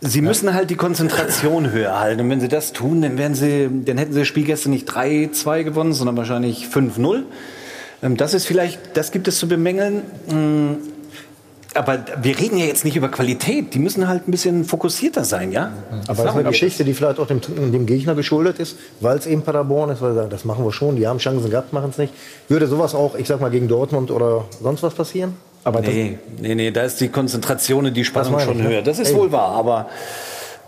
Sie 0.00 0.20
müssen 0.20 0.52
halt 0.52 0.68
die 0.68 0.76
Konzentration 0.76 1.70
höher 1.72 1.98
halten. 1.98 2.20
Und 2.22 2.30
wenn 2.30 2.40
Sie 2.40 2.48
das 2.48 2.74
tun, 2.74 3.00
dann, 3.00 3.16
werden 3.16 3.34
Sie, 3.34 3.70
dann 3.86 3.96
hätten 3.96 4.12
Sie 4.12 4.18
das 4.18 4.28
Spiel 4.28 4.44
gestern 4.44 4.70
nicht 4.70 4.88
3-2 4.90 5.62
gewonnen, 5.62 5.94
sondern 5.94 6.16
wahrscheinlich 6.16 6.66
5-0. 6.66 7.22
Ähm, 8.02 8.16
Das 8.18 8.34
ist 8.34 8.46
vielleicht, 8.46 8.80
das 8.94 9.12
gibt 9.12 9.28
es 9.28 9.38
zu 9.38 9.48
bemängeln. 9.48 10.02
Aber 11.74 11.98
wir 12.22 12.38
reden 12.38 12.56
ja 12.56 12.66
jetzt 12.66 12.84
nicht 12.84 12.96
über 12.96 13.08
Qualität. 13.08 13.74
Die 13.74 13.80
müssen 13.80 14.06
halt 14.06 14.28
ein 14.28 14.30
bisschen 14.30 14.64
fokussierter 14.64 15.24
sein, 15.24 15.50
ja? 15.50 15.72
Aber 16.06 16.22
das 16.22 16.32
ist 16.32 16.38
eine 16.38 16.44
Geschichte, 16.48 16.84
die 16.84 16.94
vielleicht 16.94 17.18
auch 17.18 17.26
dem, 17.26 17.40
dem 17.40 17.84
Gegner 17.86 18.14
geschuldet 18.14 18.60
ist, 18.60 18.76
weil 19.00 19.18
es 19.18 19.26
eben 19.26 19.42
Paderborn 19.42 19.90
ist, 19.90 20.00
weil 20.00 20.12
sie 20.12 20.16
sagen, 20.18 20.30
das 20.30 20.44
machen 20.44 20.64
wir 20.64 20.72
schon, 20.72 20.94
die 20.96 21.06
haben 21.06 21.18
Chancen 21.18 21.50
gehabt, 21.50 21.72
machen 21.72 21.90
es 21.90 21.98
nicht. 21.98 22.12
Würde 22.48 22.68
sowas 22.68 22.94
auch, 22.94 23.16
ich 23.16 23.26
sag 23.26 23.40
mal, 23.40 23.50
gegen 23.50 23.66
Dortmund 23.66 24.10
oder 24.12 24.44
sonst 24.62 24.82
was 24.84 24.94
passieren? 24.94 25.34
Aber 25.64 25.80
das- 25.80 25.90
nee, 25.92 26.18
nee, 26.40 26.54
nee, 26.54 26.70
da 26.70 26.82
ist 26.82 27.00
die 27.00 27.08
Konzentration 27.08 27.86
und 27.86 27.94
die 27.96 28.04
Spannung 28.04 28.38
schon 28.38 28.58
ich, 28.58 28.62
ne? 28.62 28.68
höher. 28.68 28.82
Das 28.82 28.98
ist 28.98 29.10
Ey. 29.10 29.16
wohl 29.16 29.32
wahr, 29.32 29.48
aber 29.56 29.88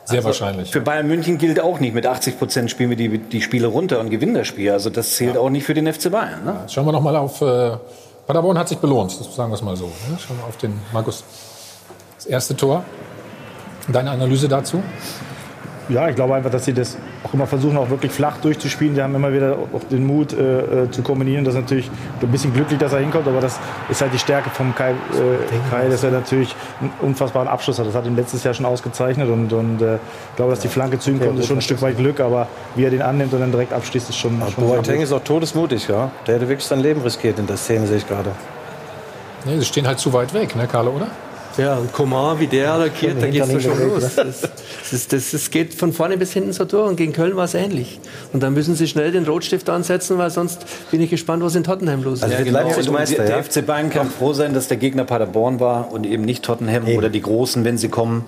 Sehr 0.06 0.16
also 0.16 0.28
wahrscheinlich. 0.28 0.70
Für 0.72 0.80
Bayern 0.80 1.06
München 1.06 1.36
gilt 1.38 1.60
auch 1.60 1.78
nicht, 1.80 1.94
mit 1.94 2.06
80 2.06 2.38
Prozent 2.38 2.70
spielen 2.70 2.90
wir 2.90 2.96
die, 2.96 3.18
die 3.18 3.42
Spiele 3.42 3.66
runter 3.68 4.00
und 4.00 4.10
gewinnen 4.10 4.34
das 4.34 4.48
Spiel. 4.48 4.70
Also 4.72 4.88
das 4.90 5.14
zählt 5.14 5.36
auch 5.36 5.50
nicht 5.50 5.66
für 5.66 5.74
den 5.74 5.86
FC 5.92 6.10
Bayern. 6.10 6.44
Ne? 6.44 6.56
Jetzt 6.62 6.74
Schauen 6.74 6.86
wir 6.86 6.92
noch 6.92 7.02
mal 7.02 7.14
auf. 7.14 7.42
Äh, 7.42 7.76
Paderborn 8.26 8.58
hat 8.58 8.68
sich 8.68 8.78
belohnt, 8.78 9.18
das 9.18 9.34
sagen 9.34 9.50
wir 9.50 9.54
es 9.54 9.62
mal 9.62 9.76
so. 9.76 9.86
Ne? 9.86 10.18
Wir 10.28 10.44
auf 10.48 10.56
den 10.56 10.80
Markus. 10.92 11.22
Das 12.16 12.26
erste 12.26 12.56
Tor. 12.56 12.84
Deine 13.88 14.10
Analyse 14.10 14.48
dazu? 14.48 14.82
Ja, 15.88 16.08
ich 16.08 16.16
glaube 16.16 16.34
einfach, 16.34 16.50
dass 16.50 16.64
sie 16.64 16.72
das 16.72 16.96
auch 17.22 17.32
immer 17.32 17.46
versuchen, 17.46 17.76
auch 17.76 17.90
wirklich 17.90 18.10
flach 18.10 18.38
durchzuspielen. 18.38 18.94
Die 18.94 19.02
haben 19.02 19.14
immer 19.14 19.32
wieder 19.32 19.56
auch 19.72 19.84
den 19.90 20.04
Mut 20.04 20.32
äh, 20.32 20.84
äh, 20.84 20.90
zu 20.90 21.02
kombinieren. 21.02 21.44
Das 21.44 21.54
ist 21.54 21.60
natürlich 21.60 21.90
ein 22.20 22.28
bisschen 22.28 22.52
glücklich, 22.52 22.78
dass 22.78 22.92
er 22.92 22.98
hinkommt, 22.98 23.28
aber 23.28 23.40
das 23.40 23.58
ist 23.88 24.00
halt 24.00 24.12
die 24.12 24.18
Stärke 24.18 24.50
vom 24.50 24.74
Kai, 24.74 24.90
äh, 24.90 24.94
Kai 25.70 25.88
dass 25.88 26.02
er 26.02 26.10
natürlich 26.10 26.54
einen 26.80 26.90
unfassbaren 27.02 27.48
Abschluss 27.48 27.78
hat. 27.78 27.86
Das 27.86 27.94
hat 27.94 28.04
ihn 28.06 28.16
letztes 28.16 28.42
Jahr 28.42 28.52
schon 28.54 28.66
ausgezeichnet 28.66 29.28
und, 29.28 29.52
und 29.52 29.80
äh, 29.80 29.94
ich 29.96 30.36
glaube, 30.36 30.50
dass 30.50 30.60
die 30.60 30.68
Flanke 30.68 30.98
zu 30.98 31.10
ihm 31.10 31.20
kommt, 31.20 31.38
ist 31.38 31.46
schon 31.46 31.58
ein 31.58 31.62
Stück 31.62 31.80
weit 31.82 31.96
Glück, 31.96 32.18
aber 32.20 32.48
wie 32.74 32.84
er 32.84 32.90
den 32.90 33.02
annimmt 33.02 33.32
und 33.32 33.40
dann 33.40 33.52
direkt 33.52 33.72
abschließt, 33.72 34.10
ist 34.10 34.16
schon, 34.16 34.42
schon 34.52 34.64
Boateng 34.64 35.00
ist 35.00 35.12
auch 35.12 35.22
todesmutig, 35.22 35.86
ja. 35.88 36.10
Der 36.26 36.34
hätte 36.34 36.48
wirklich 36.48 36.66
sein 36.66 36.80
Leben 36.80 37.00
riskiert 37.02 37.38
in 37.38 37.46
der 37.46 37.56
Szene, 37.56 37.86
sehe 37.86 37.98
ich 37.98 38.08
gerade. 38.08 38.30
Nee, 39.44 39.58
sie 39.58 39.64
stehen 39.64 39.86
halt 39.86 40.00
zu 40.00 40.12
weit 40.12 40.34
weg, 40.34 40.56
ne, 40.56 40.66
Carlo, 40.66 40.90
oder? 40.90 41.06
Ja, 41.58 41.76
und 41.76 41.92
Coman, 41.92 42.38
wie 42.38 42.46
der 42.46 42.72
attackiert, 42.72 43.20
da 43.20 43.28
geht's 43.28 43.48
doch 43.48 43.60
schon 43.60 43.88
los. 43.88 44.16
weg, 44.16 44.26
Das, 44.26 44.40
das, 44.90 45.08
das, 45.08 45.30
das 45.30 45.50
geht 45.50 45.74
von 45.74 45.92
vorne 45.92 46.18
bis 46.18 46.32
hinten 46.32 46.52
so 46.52 46.64
durch 46.64 46.88
und 46.88 46.96
gegen 46.96 47.12
Köln 47.12 47.36
war 47.36 47.44
es 47.44 47.54
ähnlich. 47.54 47.98
Und 48.32 48.42
dann 48.42 48.54
müssen 48.54 48.74
sie 48.74 48.86
schnell 48.86 49.10
den 49.10 49.24
Rotstift 49.24 49.68
ansetzen, 49.70 50.18
weil 50.18 50.30
sonst 50.30 50.66
bin 50.90 51.00
ich 51.00 51.10
gespannt, 51.10 51.42
was 51.42 51.54
in 51.54 51.64
Tottenham 51.64 52.02
los 52.02 52.18
ist. 52.18 52.24
Also 52.24 52.44
genau. 52.44 52.66
und 52.66 53.10
der, 53.10 53.26
der 53.26 53.42
FC 53.42 53.64
Bayern 53.64 53.90
kann 53.90 54.10
froh 54.10 54.32
sein, 54.32 54.54
dass 54.54 54.68
der 54.68 54.76
Gegner 54.76 55.04
Paderborn 55.04 55.58
war 55.58 55.92
und 55.92 56.06
eben 56.06 56.24
nicht 56.24 56.44
Tottenham 56.44 56.86
oder 56.88 57.08
die 57.08 57.22
Großen, 57.22 57.64
wenn 57.64 57.78
sie 57.78 57.88
kommen. 57.88 58.26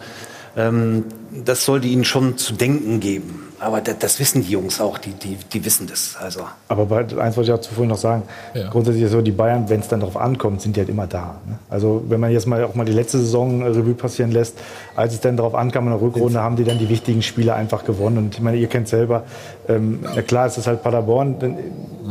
Ähm, 0.58 1.04
das 1.44 1.64
sollte 1.64 1.86
ihnen 1.86 2.04
schon 2.04 2.36
zu 2.36 2.52
denken 2.54 2.98
geben. 3.00 3.44
Aber 3.60 3.80
das, 3.80 3.98
das, 3.98 4.20
wissen 4.20 4.42
die 4.42 4.52
Jungs 4.52 4.80
auch, 4.80 4.98
die, 4.98 5.10
die, 5.10 5.36
die 5.52 5.64
wissen 5.64 5.88
das. 5.88 6.16
Also. 6.20 6.40
Aber 6.68 6.86
bei, 6.86 6.98
eins 6.98 7.36
wollte 7.36 7.50
ich 7.50 7.52
auch 7.52 7.60
zuvor 7.60 7.86
noch 7.86 7.96
sagen. 7.96 8.22
Ja. 8.54 8.68
Grundsätzlich 8.70 9.04
ist 9.04 9.12
so, 9.12 9.20
die 9.20 9.32
Bayern, 9.32 9.68
wenn 9.68 9.80
es 9.80 9.88
dann 9.88 10.00
darauf 10.00 10.16
ankommt, 10.16 10.62
sind 10.62 10.76
die 10.76 10.80
halt 10.80 10.88
immer 10.88 11.06
da. 11.06 11.40
Ne? 11.46 11.58
Also 11.68 12.04
wenn 12.08 12.20
man 12.20 12.30
jetzt 12.30 12.46
mal 12.46 12.62
auch 12.64 12.74
mal 12.76 12.84
die 12.84 12.92
letzte 12.92 13.18
Saison 13.18 13.62
Revue 13.62 13.94
passieren 13.94 14.30
lässt, 14.30 14.58
als 14.94 15.14
es 15.14 15.20
dann 15.20 15.36
darauf 15.36 15.54
ankam 15.54 15.84
in 15.84 15.90
der 15.90 16.00
Rückrunde, 16.00 16.40
haben 16.40 16.54
die 16.54 16.64
dann 16.64 16.78
die 16.78 16.88
wichtigen 16.88 17.22
Spiele 17.22 17.54
einfach 17.54 17.84
gewonnen. 17.84 18.18
Und 18.18 18.34
ich 18.34 18.40
meine, 18.40 18.58
ihr 18.58 18.68
kennt 18.68 18.88
selber, 18.88 19.24
ähm, 19.68 20.00
ja 20.14 20.22
klar, 20.22 20.46
es 20.46 20.56
ist 20.56 20.68
halt 20.68 20.82
Paderborn, 20.82 21.40
dann 21.40 21.58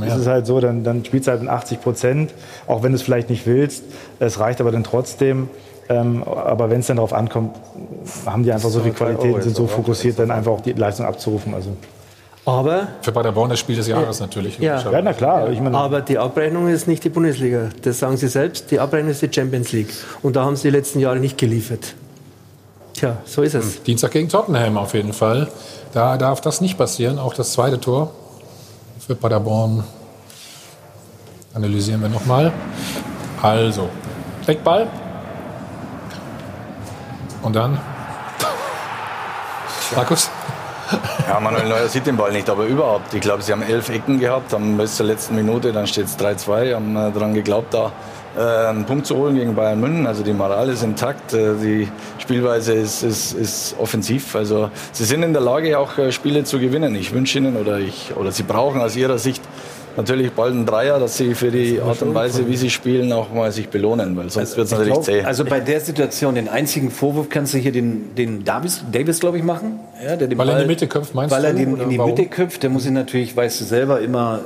ja. 0.02 0.08
ist 0.08 0.16
es 0.16 0.28
halt 0.28 0.46
so, 0.46 0.60
dann, 0.60 0.84
dann 0.84 1.06
spielst 1.06 1.28
du 1.28 1.32
halt 1.32 1.42
in 1.42 1.50
80 1.50 1.82
Prozent, 1.82 2.34
auch 2.68 2.84
wenn 2.84 2.92
du 2.92 2.98
es 2.98 3.02
vielleicht 3.02 3.30
nicht 3.30 3.46
willst. 3.46 3.84
Es 4.20 4.40
reicht 4.40 4.60
aber 4.60 4.72
dann 4.72 4.84
trotzdem. 4.84 5.50
Ähm, 5.90 6.24
aber 6.24 6.70
wenn 6.70 6.82
es 6.82 6.88
dann 6.88 6.98
darauf 6.98 7.14
ankommt, 7.14 7.56
haben 8.26 8.44
die 8.44 8.52
einfach 8.52 8.70
so 8.70 8.82
viel 8.82 8.92
Qualität 8.92 9.34
und 9.34 9.42
sind 9.42 9.56
so 9.56 9.68
fokussiert, 9.68 10.20
dann 10.20 10.32
einfach 10.32 10.52
auch 10.52 10.62
die 10.62 10.74
Leistung 10.74 11.06
abzurufen. 11.06 11.54
Also. 11.54 11.70
Aber 12.46 12.88
für 13.02 13.12
Paderborn 13.12 13.50
das 13.50 13.60
Spiel 13.60 13.76
des 13.76 13.88
Jahres 13.88 14.20
natürlich. 14.20 14.58
Ja, 14.60 14.82
ja 14.82 15.02
na 15.02 15.14
klar. 15.14 15.50
Ich 15.50 15.60
meine, 15.60 15.78
aber 15.78 16.02
die 16.02 16.18
Abrechnung 16.18 16.68
ist 16.68 16.88
nicht 16.88 17.04
die 17.04 17.10
Bundesliga. 17.10 17.70
Das 17.82 18.00
sagen 18.00 18.18
Sie 18.18 18.28
selbst. 18.28 18.72
Die 18.72 18.80
Abrechnung 18.80 19.12
ist 19.12 19.22
die 19.22 19.32
Champions 19.32 19.72
League. 19.72 19.94
Und 20.22 20.36
da 20.36 20.46
haben 20.46 20.56
Sie 20.56 20.70
die 20.70 20.76
letzten 20.76 21.00
Jahre 21.00 21.20
nicht 21.20 21.38
geliefert. 21.38 21.96
Tja, 22.94 23.18
so 23.26 23.42
ist 23.42 23.54
es. 23.54 23.84
Dienstag 23.84 24.12
gegen 24.12 24.28
Tottenham 24.28 24.78
auf 24.78 24.94
jeden 24.94 25.14
Fall. 25.14 25.50
Da 25.94 26.18
darf 26.18 26.42
das 26.42 26.62
nicht 26.62 26.78
passieren. 26.78 27.20
Auch 27.20 27.34
das 27.34 27.54
zweite 27.54 27.80
Tor 27.80 28.12
für 29.06 29.16
Paderborn 29.16 29.84
analysieren 31.54 32.02
wir 32.02 32.10
nochmal. 32.10 32.52
Also, 33.42 33.90
Eckball. 34.48 34.88
Und 37.48 37.56
dann? 37.56 37.80
Markus? 39.96 40.30
Ja, 41.30 41.40
Manuel 41.40 41.70
Neuer 41.70 41.88
sieht 41.88 42.06
den 42.06 42.18
Ball 42.18 42.34
nicht, 42.34 42.50
aber 42.50 42.66
überhaupt. 42.66 43.14
Ich 43.14 43.22
glaube, 43.22 43.42
sie 43.42 43.54
haben 43.54 43.62
elf 43.62 43.88
Ecken 43.88 44.20
gehabt, 44.20 44.52
haben 44.52 44.76
bis 44.76 44.98
zur 44.98 45.06
letzten 45.06 45.34
Minute, 45.36 45.72
dann 45.72 45.88
steht 45.88 46.08
es 46.08 46.20
3-2, 46.20 46.76
haben 46.76 46.98
äh, 46.98 47.10
daran 47.14 47.34
geglaubt, 47.34 47.74
da 47.74 47.94
äh, 48.38 48.68
einen 48.68 48.84
Punkt 48.84 49.06
zu 49.06 49.16
holen 49.16 49.36
gegen 49.36 49.56
Bayern 49.56 49.80
München. 49.80 50.08
Also 50.08 50.24
die 50.24 50.34
Moral 50.34 50.68
ist 50.68 50.84
intakt, 50.84 51.34
äh, 51.34 51.54
die 51.56 51.88
Spielweise 52.18 52.74
ist, 52.74 53.04
ist, 53.04 53.32
ist 53.32 53.76
offensiv. 53.80 54.36
Also 54.36 54.70
sie 54.92 55.06
sind 55.06 55.24
in 55.24 55.32
der 55.32 55.42
Lage, 55.42 55.80
auch 55.80 55.98
äh, 55.98 56.12
Spiele 56.12 56.44
zu 56.44 56.60
gewinnen. 56.60 56.96
Ich 56.96 57.14
wünsche 57.14 57.38
ihnen 57.38 57.56
oder, 57.56 57.80
ich, 57.80 58.12
oder 58.18 58.34
sie 58.34 58.44
brauchen 58.44 58.82
aus 58.82 58.98
ihrer 58.98 59.20
Sicht 59.20 59.42
natürlich 59.98 60.32
bald 60.32 60.54
ein 60.54 60.66
Dreier, 60.66 61.00
dass 61.00 61.18
sie 61.18 61.36
für 61.36 61.52
die 61.52 61.82
Art 61.82 62.02
und 62.02 62.14
Weise, 62.14 62.48
wie 62.48 62.56
sie 62.56 62.70
spielen, 62.70 63.12
auch 63.12 63.32
mal 63.32 63.52
sich 63.52 63.70
belohnen, 63.70 64.16
weil 64.16 64.30
sonst 64.30 64.38
also, 64.38 64.58
wird 64.58 64.66
es 64.66 64.72
natürlich 64.72 64.94
glaub, 64.94 65.04
zäh. 65.04 65.24
Also 65.24 65.46
bei 65.46 65.60
der 65.60 65.80
Situation, 65.82 66.36
den 66.36 66.48
einzigen 66.48 66.92
Vorwurf 66.92 67.30
kannst 67.30 67.54
du 67.54 67.58
hier 67.58 67.72
den, 67.72 68.16
den 68.16 68.44
Davis, 68.44 68.84
Davis 68.92 69.20
glaube 69.20 69.38
ich, 69.38 69.44
machen. 69.44 69.80
Ja, 70.04 70.16
der 70.16 70.28
den 70.28 70.38
weil 70.38 70.48
Ball, 70.48 70.56
er 70.56 70.62
in 70.62 70.68
die 70.68 70.74
Mitte 70.74 70.88
köpft, 70.88 71.16
meinst 71.16 71.34
weil 71.34 71.42
du? 71.42 71.48
Weil 71.48 71.58
er 71.58 71.66
den 71.66 71.80
in 71.80 71.90
die 71.90 71.98
warum? 71.98 72.12
Mitte 72.12 72.28
köpft, 72.28 72.64
der 72.64 72.70
muss 72.70 72.86
ihn 72.86 72.94
natürlich, 72.94 73.36
weißt 73.36 73.60
du 73.62 73.66
selber, 73.66 74.00
immer 74.02 74.42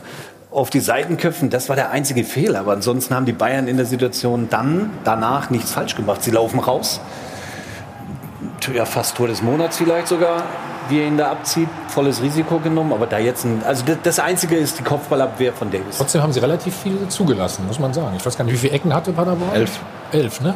auf 0.50 0.70
die 0.70 0.80
Seiten 0.80 1.16
köpfen. 1.16 1.50
Das 1.50 1.68
war 1.68 1.76
der 1.76 1.90
einzige 1.90 2.24
Fehler. 2.24 2.60
Aber 2.60 2.72
ansonsten 2.72 3.14
haben 3.14 3.26
die 3.26 3.32
Bayern 3.32 3.68
in 3.68 3.76
der 3.76 3.86
Situation 3.86 4.48
dann, 4.50 4.90
danach 5.04 5.50
nichts 5.50 5.72
falsch 5.72 5.96
gemacht. 5.96 6.22
Sie 6.22 6.30
laufen 6.30 6.60
raus. 6.60 7.00
Ja, 8.74 8.84
fast 8.84 9.16
Tor 9.16 9.26
des 9.26 9.42
Monats 9.42 9.78
vielleicht 9.78 10.08
sogar 10.08 10.44
wie 10.92 11.00
er 11.00 11.06
ihn 11.06 11.16
da 11.16 11.30
abzieht, 11.30 11.68
volles 11.88 12.22
Risiko 12.22 12.58
genommen. 12.58 12.92
Aber 12.92 13.06
da 13.06 13.18
jetzt 13.18 13.44
ein, 13.44 13.62
also 13.66 13.84
das, 13.84 13.96
das 14.02 14.18
Einzige 14.18 14.56
ist 14.56 14.78
die 14.78 14.82
Kopfballabwehr 14.82 15.52
von 15.52 15.70
Davis. 15.70 15.96
Trotzdem 15.96 16.22
haben 16.22 16.32
sie 16.32 16.40
relativ 16.40 16.76
viel 16.76 17.08
zugelassen, 17.08 17.66
muss 17.66 17.78
man 17.78 17.92
sagen. 17.92 18.14
Ich 18.16 18.24
weiß 18.24 18.36
gar 18.36 18.44
nicht, 18.44 18.54
wie 18.54 18.58
viele 18.58 18.74
Ecken 18.74 18.94
hatte 18.94 19.12
Paderborn? 19.12 19.54
Elf. 19.54 19.80
Elf, 20.12 20.40
ne? 20.40 20.54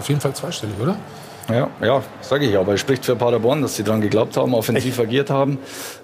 auf 0.00 0.08
jeden 0.08 0.20
Fall 0.20 0.32
zweistellig, 0.32 0.74
oder? 0.80 0.96
Ja, 1.52 1.68
ja 1.82 2.02
sage 2.20 2.46
ich. 2.46 2.56
Aber 2.56 2.74
es 2.74 2.80
spricht 2.80 3.04
für 3.04 3.16
Paderborn, 3.16 3.62
dass 3.62 3.76
sie 3.76 3.82
daran 3.82 4.00
geglaubt 4.00 4.36
haben, 4.36 4.54
offensiv 4.54 4.98
Echt? 4.98 5.08
agiert 5.08 5.30
haben. 5.30 5.58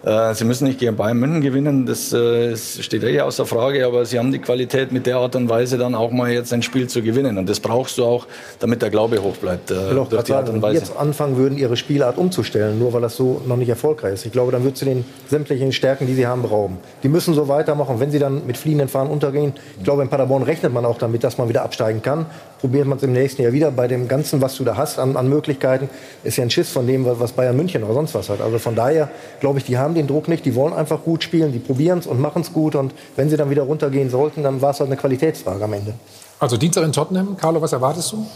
Äh, 0.04 0.34
sie 0.34 0.44
müssen 0.44 0.66
nicht 0.66 0.78
gegen 0.78 0.96
Bayern 0.96 1.18
München 1.18 1.40
gewinnen, 1.40 1.86
das 1.86 2.12
äh, 2.12 2.56
steht 2.56 3.02
eh 3.04 3.20
außer 3.20 3.46
Frage. 3.46 3.86
Aber 3.86 4.04
sie 4.04 4.18
haben 4.18 4.32
die 4.32 4.38
Qualität, 4.38 4.92
mit 4.92 5.06
der 5.06 5.16
Art 5.16 5.36
und 5.36 5.48
Weise 5.48 5.78
dann 5.78 5.94
auch 5.94 6.10
mal 6.10 6.30
jetzt 6.30 6.52
ein 6.52 6.62
Spiel 6.62 6.88
zu 6.88 7.02
gewinnen. 7.02 7.38
Und 7.38 7.48
das 7.48 7.60
brauchst 7.60 7.98
du 7.98 8.04
auch, 8.04 8.26
damit 8.58 8.82
der 8.82 8.90
Glaube 8.90 9.22
hoch 9.22 9.36
bleibt. 9.36 9.70
Äh, 9.70 9.94
durch 9.94 10.24
die 10.24 10.32
Art 10.32 10.48
und 10.48 10.62
Weise. 10.62 10.80
Wenn 10.80 10.88
jetzt 10.88 10.96
anfangen 10.96 11.36
würden, 11.36 11.58
ihre 11.58 11.76
Spielart 11.76 12.18
umzustellen, 12.18 12.78
nur 12.78 12.92
weil 12.92 13.00
das 13.00 13.16
so 13.16 13.42
noch 13.46 13.56
nicht 13.56 13.68
erfolgreich 13.68 14.14
ist. 14.14 14.26
Ich 14.26 14.32
glaube, 14.32 14.52
dann 14.52 14.64
wird 14.64 14.76
sie 14.76 14.84
den 14.84 15.04
sämtlichen 15.28 15.72
Stärken, 15.72 16.06
die 16.06 16.14
sie 16.14 16.26
haben, 16.26 16.42
berauben. 16.42 16.78
Die 17.02 17.08
müssen 17.08 17.34
so 17.34 17.48
weitermachen. 17.48 18.00
Wenn 18.00 18.10
sie 18.10 18.18
dann 18.18 18.46
mit 18.46 18.56
fliehenden 18.56 18.88
Fahnen 18.88 19.10
untergehen, 19.10 19.54
ich 19.78 19.84
glaube, 19.84 20.02
in 20.02 20.08
Paderborn 20.08 20.42
rechnet 20.42 20.72
man 20.72 20.84
auch 20.84 20.98
damit, 20.98 21.24
dass 21.24 21.38
man 21.38 21.48
wieder 21.48 21.62
absteigen 21.62 22.02
kann. 22.02 22.26
Probiert 22.60 22.86
man 22.86 22.98
es 22.98 23.04
im 23.04 23.12
nächsten 23.12 23.42
Jahr 23.42 23.52
wieder 23.52 23.70
bei 23.70 23.86
dem 23.86 24.08
Ganzen, 24.08 24.40
was 24.40 24.56
du 24.56 24.64
da 24.64 24.76
hast 24.76 24.98
an, 24.98 25.16
an 25.16 25.28
Möglichkeiten 25.36 25.88
ist 26.24 26.36
ja 26.36 26.44
ein 26.44 26.50
Schiss 26.50 26.70
von 26.70 26.86
dem, 26.86 27.04
was 27.06 27.32
Bayern 27.32 27.56
München 27.56 27.84
oder 27.84 27.94
sonst 27.94 28.14
was 28.14 28.28
hat. 28.28 28.40
Also 28.40 28.58
von 28.58 28.74
daher 28.74 29.08
glaube 29.40 29.58
ich, 29.58 29.64
die 29.64 29.78
haben 29.78 29.94
den 29.94 30.06
Druck 30.06 30.28
nicht, 30.28 30.44
die 30.44 30.54
wollen 30.54 30.72
einfach 30.72 31.02
gut 31.02 31.22
spielen, 31.22 31.52
die 31.52 31.58
probieren 31.58 31.98
es 31.98 32.06
und 32.06 32.20
machen 32.20 32.42
es 32.42 32.52
gut 32.52 32.74
und 32.74 32.92
wenn 33.16 33.28
sie 33.30 33.36
dann 33.36 33.50
wieder 33.50 33.62
runtergehen 33.62 34.10
sollten, 34.10 34.42
dann 34.42 34.60
war 34.62 34.70
es 34.70 34.80
halt 34.80 34.88
eine 34.88 34.96
Qualitätsfrage 34.96 35.64
am 35.64 35.72
Ende. 35.72 35.94
Also 36.38 36.56
Dienstag 36.56 36.84
in 36.84 36.92
Tottenham, 36.92 37.36
Carlo, 37.36 37.60
was 37.62 37.72
erwartest 37.72 38.12
du? 38.12 38.26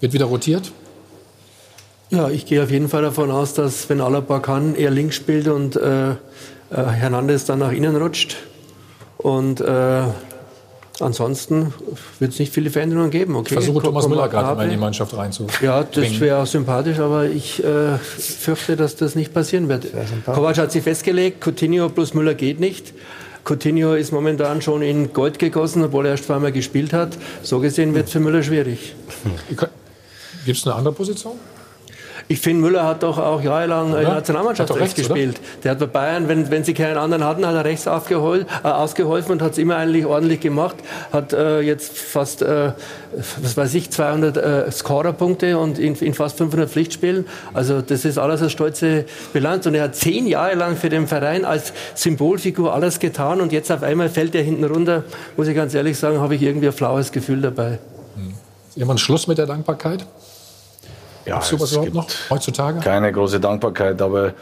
Wird 0.00 0.12
wieder 0.12 0.26
rotiert? 0.26 0.72
Ja, 2.10 2.28
ich 2.28 2.46
gehe 2.46 2.62
auf 2.62 2.70
jeden 2.70 2.88
Fall 2.88 3.02
davon 3.02 3.30
aus, 3.30 3.54
dass 3.54 3.88
wenn 3.88 4.00
Alaba 4.00 4.38
kann, 4.38 4.74
er 4.76 4.90
links 4.90 5.16
spielt 5.16 5.48
und 5.48 5.76
äh, 5.76 6.10
äh 6.10 6.14
Hernandez 6.70 7.44
dann 7.44 7.58
nach 7.58 7.72
innen 7.72 7.96
rutscht. 7.96 8.36
Und 9.18 9.60
äh, 9.60 10.02
Ansonsten 11.00 11.74
wird 12.20 12.32
es 12.32 12.38
nicht 12.38 12.52
viele 12.52 12.70
Veränderungen 12.70 13.10
geben. 13.10 13.34
Okay, 13.34 13.48
ich 13.48 13.52
versuche 13.54 13.82
Thomas 13.82 14.08
Müller 14.08 14.28
gerade 14.28 14.54
mal 14.54 14.64
in 14.64 14.70
die 14.70 14.76
Mannschaft 14.76 15.16
reinzubringen. 15.16 15.64
Ja, 15.64 15.82
das 15.82 16.20
wäre 16.20 16.38
auch 16.38 16.46
sympathisch, 16.46 17.00
aber 17.00 17.24
ich 17.24 17.62
äh, 17.64 17.98
fürchte, 17.98 18.76
dass 18.76 18.94
das 18.94 19.16
nicht 19.16 19.34
passieren 19.34 19.68
wird. 19.68 19.86
Kovac 20.24 20.56
hat 20.58 20.70
sich 20.70 20.84
festgelegt, 20.84 21.44
Coutinho 21.44 21.88
plus 21.88 22.14
Müller 22.14 22.34
geht 22.34 22.60
nicht. 22.60 22.94
Coutinho 23.44 23.94
ist 23.94 24.12
momentan 24.12 24.62
schon 24.62 24.82
in 24.82 25.12
Gold 25.12 25.38
gegossen, 25.38 25.82
obwohl 25.82 26.06
er 26.06 26.12
erst 26.12 26.26
zweimal 26.26 26.52
gespielt 26.52 26.92
hat. 26.92 27.18
So 27.42 27.58
gesehen 27.58 27.94
wird 27.94 28.06
es 28.06 28.12
für 28.12 28.20
Müller 28.20 28.42
schwierig. 28.42 28.94
Gibt 30.46 30.58
es 30.58 30.66
eine 30.66 30.76
andere 30.76 30.94
Position? 30.94 31.34
Ich 32.26 32.40
finde, 32.40 32.62
Müller 32.62 32.86
hat 32.86 33.02
doch 33.02 33.18
auch 33.18 33.42
jahrelang 33.42 33.92
ja, 33.92 33.98
in 33.98 34.04
der 34.06 34.14
Nationalmannschaft 34.14 34.70
rechts, 34.70 34.82
rechts 34.82 34.94
gespielt. 34.96 35.38
Oder? 35.38 35.62
Der 35.62 35.70
hat 35.72 35.78
bei 35.80 35.86
Bayern, 35.86 36.28
wenn, 36.28 36.50
wenn 36.50 36.64
sie 36.64 36.72
keinen 36.72 36.96
anderen 36.96 37.22
hatten, 37.22 37.46
hat 37.46 37.54
er 37.54 37.64
rechts 37.64 37.86
aufgehol, 37.86 38.46
äh, 38.62 38.68
ausgeholfen 38.68 39.32
und 39.32 39.42
hat 39.42 39.52
es 39.52 39.58
immer 39.58 39.76
eigentlich 39.76 40.06
ordentlich 40.06 40.40
gemacht. 40.40 40.76
Hat 41.12 41.34
äh, 41.34 41.60
jetzt 41.60 41.98
fast, 41.98 42.40
äh, 42.40 42.72
was 43.42 43.56
weiß 43.56 43.74
ich, 43.74 43.90
200 43.90 44.36
äh, 44.36 44.70
Scorerpunkte 44.72 45.58
und 45.58 45.78
in, 45.78 45.94
in, 45.96 46.14
fast 46.14 46.38
500 46.38 46.70
Pflichtspielen. 46.70 47.26
Also 47.52 47.82
das 47.82 48.06
ist 48.06 48.16
alles 48.16 48.40
eine 48.40 48.50
stolze 48.50 49.04
Bilanz. 49.34 49.66
Und 49.66 49.74
er 49.74 49.84
hat 49.84 49.94
zehn 49.94 50.26
Jahre 50.26 50.54
lang 50.54 50.76
für 50.76 50.88
den 50.88 51.06
Verein 51.06 51.44
als 51.44 51.74
Symbolfigur 51.94 52.72
alles 52.72 53.00
getan 53.00 53.42
und 53.42 53.52
jetzt 53.52 53.70
auf 53.70 53.82
einmal 53.82 54.08
fällt 54.08 54.34
er 54.34 54.42
hinten 54.42 54.64
runter. 54.64 55.04
Muss 55.36 55.46
ich 55.46 55.54
ganz 55.54 55.74
ehrlich 55.74 55.98
sagen, 55.98 56.20
habe 56.20 56.34
ich 56.34 56.42
irgendwie 56.42 56.68
ein 56.68 56.72
flaues 56.72 57.12
Gefühl 57.12 57.42
dabei. 57.42 57.78
Hm. 58.16 58.34
Irgendwann 58.76 58.98
Schluss 58.98 59.26
mit 59.26 59.36
der 59.36 59.46
Dankbarkeit? 59.46 60.06
Ja, 61.26 61.36
Hast 61.36 61.52
du 61.52 61.60
was 61.60 61.72
überhaupt 61.72 61.94
noch 61.94 62.08
heutzutage? 62.30 62.80
Keine 62.80 63.10
große 63.12 63.40
Dankbarkeit, 63.40 64.00
aber 64.02 64.34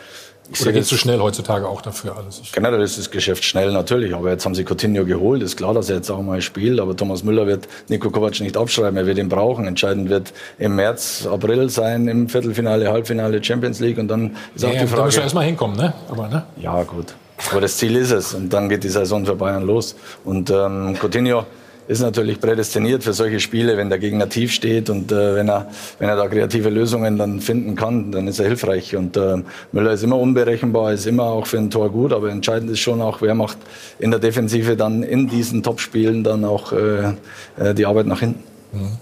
ich 0.52 0.60
Oder 0.60 0.72
geht 0.72 0.84
zu 0.84 0.96
schnell 0.96 1.20
heutzutage 1.20 1.66
auch 1.66 1.80
dafür 1.80 2.16
alles? 2.16 2.40
Ich 2.42 2.52
generell 2.52 2.80
ist 2.82 2.98
das 2.98 3.10
Geschäft 3.10 3.44
schnell 3.44 3.72
natürlich, 3.72 4.14
aber 4.14 4.30
jetzt 4.30 4.44
haben 4.44 4.54
sie 4.54 4.64
Coutinho 4.64 5.04
geholt. 5.04 5.42
Ist 5.42 5.56
klar, 5.56 5.72
dass 5.72 5.88
er 5.88 5.96
jetzt 5.96 6.10
auch 6.10 6.20
mal 6.20 6.42
spielt, 6.42 6.80
aber 6.80 6.96
Thomas 6.96 7.22
Müller 7.22 7.46
wird 7.46 7.68
Nico 7.88 8.10
Kovac 8.10 8.38
nicht 8.40 8.56
abschreiben. 8.56 8.96
Er 8.96 9.06
wird 9.06 9.18
ihn 9.18 9.28
brauchen. 9.28 9.66
Entscheidend 9.66 10.10
wird 10.10 10.32
im 10.58 10.76
März, 10.76 11.26
April 11.30 11.70
sein 11.70 12.08
im 12.08 12.28
Viertelfinale, 12.28 12.90
Halbfinale 12.90 13.42
Champions 13.42 13.80
League 13.80 13.98
und 13.98 14.08
dann 14.08 14.36
ist 14.54 14.62
ja, 14.62 14.68
auch 14.68 14.72
die 14.72 14.78
Frage. 14.80 14.96
Da 14.96 15.04
müssen 15.04 15.16
wir 15.16 15.22
erstmal 15.22 15.44
hinkommen, 15.44 15.76
ne? 15.76 15.94
Aber, 16.10 16.28
ne? 16.28 16.44
Ja, 16.60 16.82
gut. 16.82 17.14
Aber 17.50 17.60
das 17.60 17.76
Ziel 17.76 17.96
ist 17.96 18.10
es 18.10 18.34
und 18.34 18.52
dann 18.52 18.68
geht 18.68 18.84
die 18.84 18.88
Saison 18.88 19.24
für 19.24 19.36
Bayern 19.36 19.64
los. 19.64 19.94
Und 20.24 20.50
ähm, 20.50 20.96
Coutinho 21.00 21.44
ist 21.92 22.00
natürlich 22.00 22.40
prädestiniert 22.40 23.04
für 23.04 23.12
solche 23.12 23.38
Spiele, 23.38 23.76
wenn 23.76 23.90
der 23.90 23.98
Gegner 23.98 24.28
tief 24.28 24.52
steht 24.52 24.90
und 24.90 25.12
äh, 25.12 25.34
wenn, 25.36 25.48
er, 25.48 25.68
wenn 25.98 26.08
er 26.08 26.16
da 26.16 26.26
kreative 26.26 26.70
Lösungen 26.70 27.18
dann 27.18 27.40
finden 27.40 27.76
kann, 27.76 28.10
dann 28.10 28.26
ist 28.26 28.40
er 28.40 28.46
hilfreich. 28.46 28.96
Und 28.96 29.16
äh, 29.16 29.42
Müller 29.72 29.92
ist 29.92 30.02
immer 30.02 30.18
unberechenbar, 30.18 30.92
ist 30.92 31.06
immer 31.06 31.24
auch 31.24 31.46
für 31.46 31.58
ein 31.58 31.70
Tor 31.70 31.90
gut, 31.90 32.12
aber 32.12 32.30
entscheidend 32.30 32.70
ist 32.70 32.80
schon 32.80 33.00
auch, 33.02 33.20
wer 33.20 33.34
macht 33.34 33.58
in 33.98 34.10
der 34.10 34.20
Defensive 34.20 34.76
dann 34.76 35.02
in 35.02 35.28
diesen 35.28 35.62
Topspielen 35.62 36.24
dann 36.24 36.44
auch 36.44 36.72
äh, 36.72 37.12
äh 37.58 37.74
die 37.74 37.86
Arbeit 37.86 38.06
nach 38.06 38.20
hinten. 38.20 38.42
Mhm. 38.72 38.98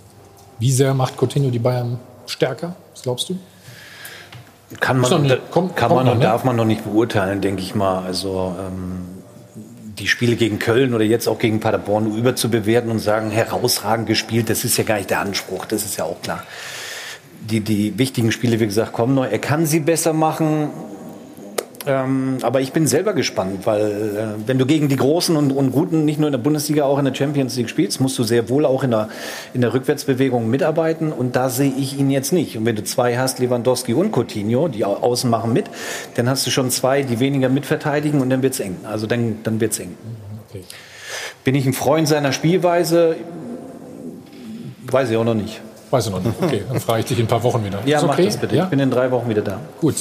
Wie 0.59 0.73
sehr 0.73 0.93
macht 0.93 1.17
Coutinho 1.17 1.51
die 1.51 1.59
Bayern 1.59 1.99
stärker? 2.27 2.75
Was 2.93 3.03
glaubst 3.03 3.29
du? 3.31 3.39
Kann 4.79 4.99
man, 5.01 5.23
nicht, 5.23 5.51
kommt, 5.51 5.75
kann 5.75 5.91
man 5.91 6.09
und 6.09 6.19
ne? 6.19 6.25
darf 6.25 6.45
man 6.45 6.55
noch 6.55 6.65
nicht 6.65 6.85
beurteilen, 6.85 7.41
denke 7.41 7.63
ich 7.63 7.75
mal. 7.75 8.05
Also 8.05 8.55
ähm 8.59 9.20
die 10.01 10.09
Spiele 10.09 10.37
gegen 10.37 10.59
Köln 10.59 10.95
oder 10.95 11.05
jetzt 11.05 11.29
auch 11.29 11.39
gegen 11.39 11.61
Paderborn 11.61 12.17
überzubewerten 12.17 12.91
und 12.91 12.99
sagen, 12.99 13.31
herausragend 13.31 14.07
gespielt, 14.07 14.51
das 14.51 14.65
ist 14.65 14.77
ja 14.77 14.85
gar 14.85 14.97
nicht 14.97 15.11
der 15.11 15.21
Anspruch, 15.21 15.67
das 15.67 15.85
ist 15.85 15.97
ja 15.97 16.05
auch 16.05 16.21
klar. 16.23 16.43
Die, 17.43 17.61
die 17.61 17.99
wichtigen 17.99 18.33
Spiele, 18.33 18.61
wie 18.61 18.67
gesagt, 18.67 18.93
kommen 18.93 19.15
noch. 19.15 19.25
Er 19.25 19.39
kann 19.39 19.67
sie 19.67 19.81
besser 19.81 20.13
machen. 20.13 20.71
Ähm, 21.87 22.37
aber 22.43 22.61
ich 22.61 22.73
bin 22.73 22.87
selber 22.87 23.15
gespannt, 23.15 23.65
weil 23.65 23.81
äh, 23.81 24.47
wenn 24.47 24.59
du 24.59 24.67
gegen 24.67 24.89
die 24.89 24.97
Großen 24.97 25.35
und, 25.35 25.51
und 25.51 25.73
Guten 25.73 26.05
nicht 26.05 26.19
nur 26.21 26.29
in 26.29 26.33
der 26.33 26.39
Bundesliga, 26.39 26.85
auch 26.85 26.99
in 26.99 27.07
der 27.07 27.15
Champions 27.15 27.57
League 27.57 27.71
spielst, 27.71 28.03
musst 28.03 28.19
du 28.19 28.23
sehr 28.23 28.51
wohl 28.51 28.67
auch 28.67 28.85
in 28.85 28.91
der, 28.91 29.09
in 29.55 29.63
der 29.63 29.73
Rückwärtsbewegung 29.73 30.51
mitarbeiten. 30.51 31.11
Und 31.11 31.37
da 31.37 31.49
sehe 31.49 31.73
ich 31.79 31.99
ihn 31.99 32.11
jetzt 32.11 32.35
nicht. 32.35 32.59
Und 32.59 32.67
wenn 32.67 32.77
du 32.77 32.85
zwei 32.85 33.17
hast, 33.17 33.39
Lewandowski 33.39 33.95
und 33.95 34.13
Coutinho, 34.15 34.69
die 34.69 34.85
au- 34.85 34.97
außen 34.97 35.31
machen 35.31 35.55
mit, 35.55 35.67
dann 36.17 36.29
hast 36.29 36.47
du 36.47 36.51
schon 36.51 36.71
zwei, 36.71 37.03
die 37.03 37.19
weniger 37.19 37.49
mitverteidigen 37.49 38.21
und 38.21 38.29
dann 38.29 38.43
wird's 38.43 38.61
eng. 38.61 38.77
Also 38.85 39.07
dann, 39.07 39.39
dann 39.43 39.59
wird's 39.61 39.79
eng. 39.79 39.97
Okay. 40.51 40.65
Bin 41.45 41.55
ich 41.55 41.65
ein 41.65 41.73
Freund 41.73 42.07
seiner 42.09 42.33
Spielweise? 42.33 43.17
Weiß 44.91 45.09
ich 45.09 45.17
auch 45.17 45.25
noch 45.25 45.35
nicht. 45.35 45.63
Weiß 45.91 46.07
ich 46.07 46.13
noch 46.13 46.21
nicht. 46.21 46.35
Okay, 46.41 46.63
dann 46.69 46.79
frage 46.81 47.01
ich 47.01 47.07
dich 47.07 47.19
in 47.19 47.25
ein 47.25 47.29
paar 47.29 47.43
Wochen 47.43 47.65
wieder. 47.65 47.81
Ja, 47.85 47.99
Ist 47.99 48.07
mach 48.07 48.15
okay? 48.15 48.27
das 48.27 48.37
bitte. 48.37 48.55
Ja? 48.57 48.65
Ich 48.65 48.71
bin 48.71 48.79
in 48.79 48.91
drei 48.91 49.11
Wochen 49.11 49.29
wieder 49.29 49.43
da. 49.43 49.59
Gut, 49.81 49.97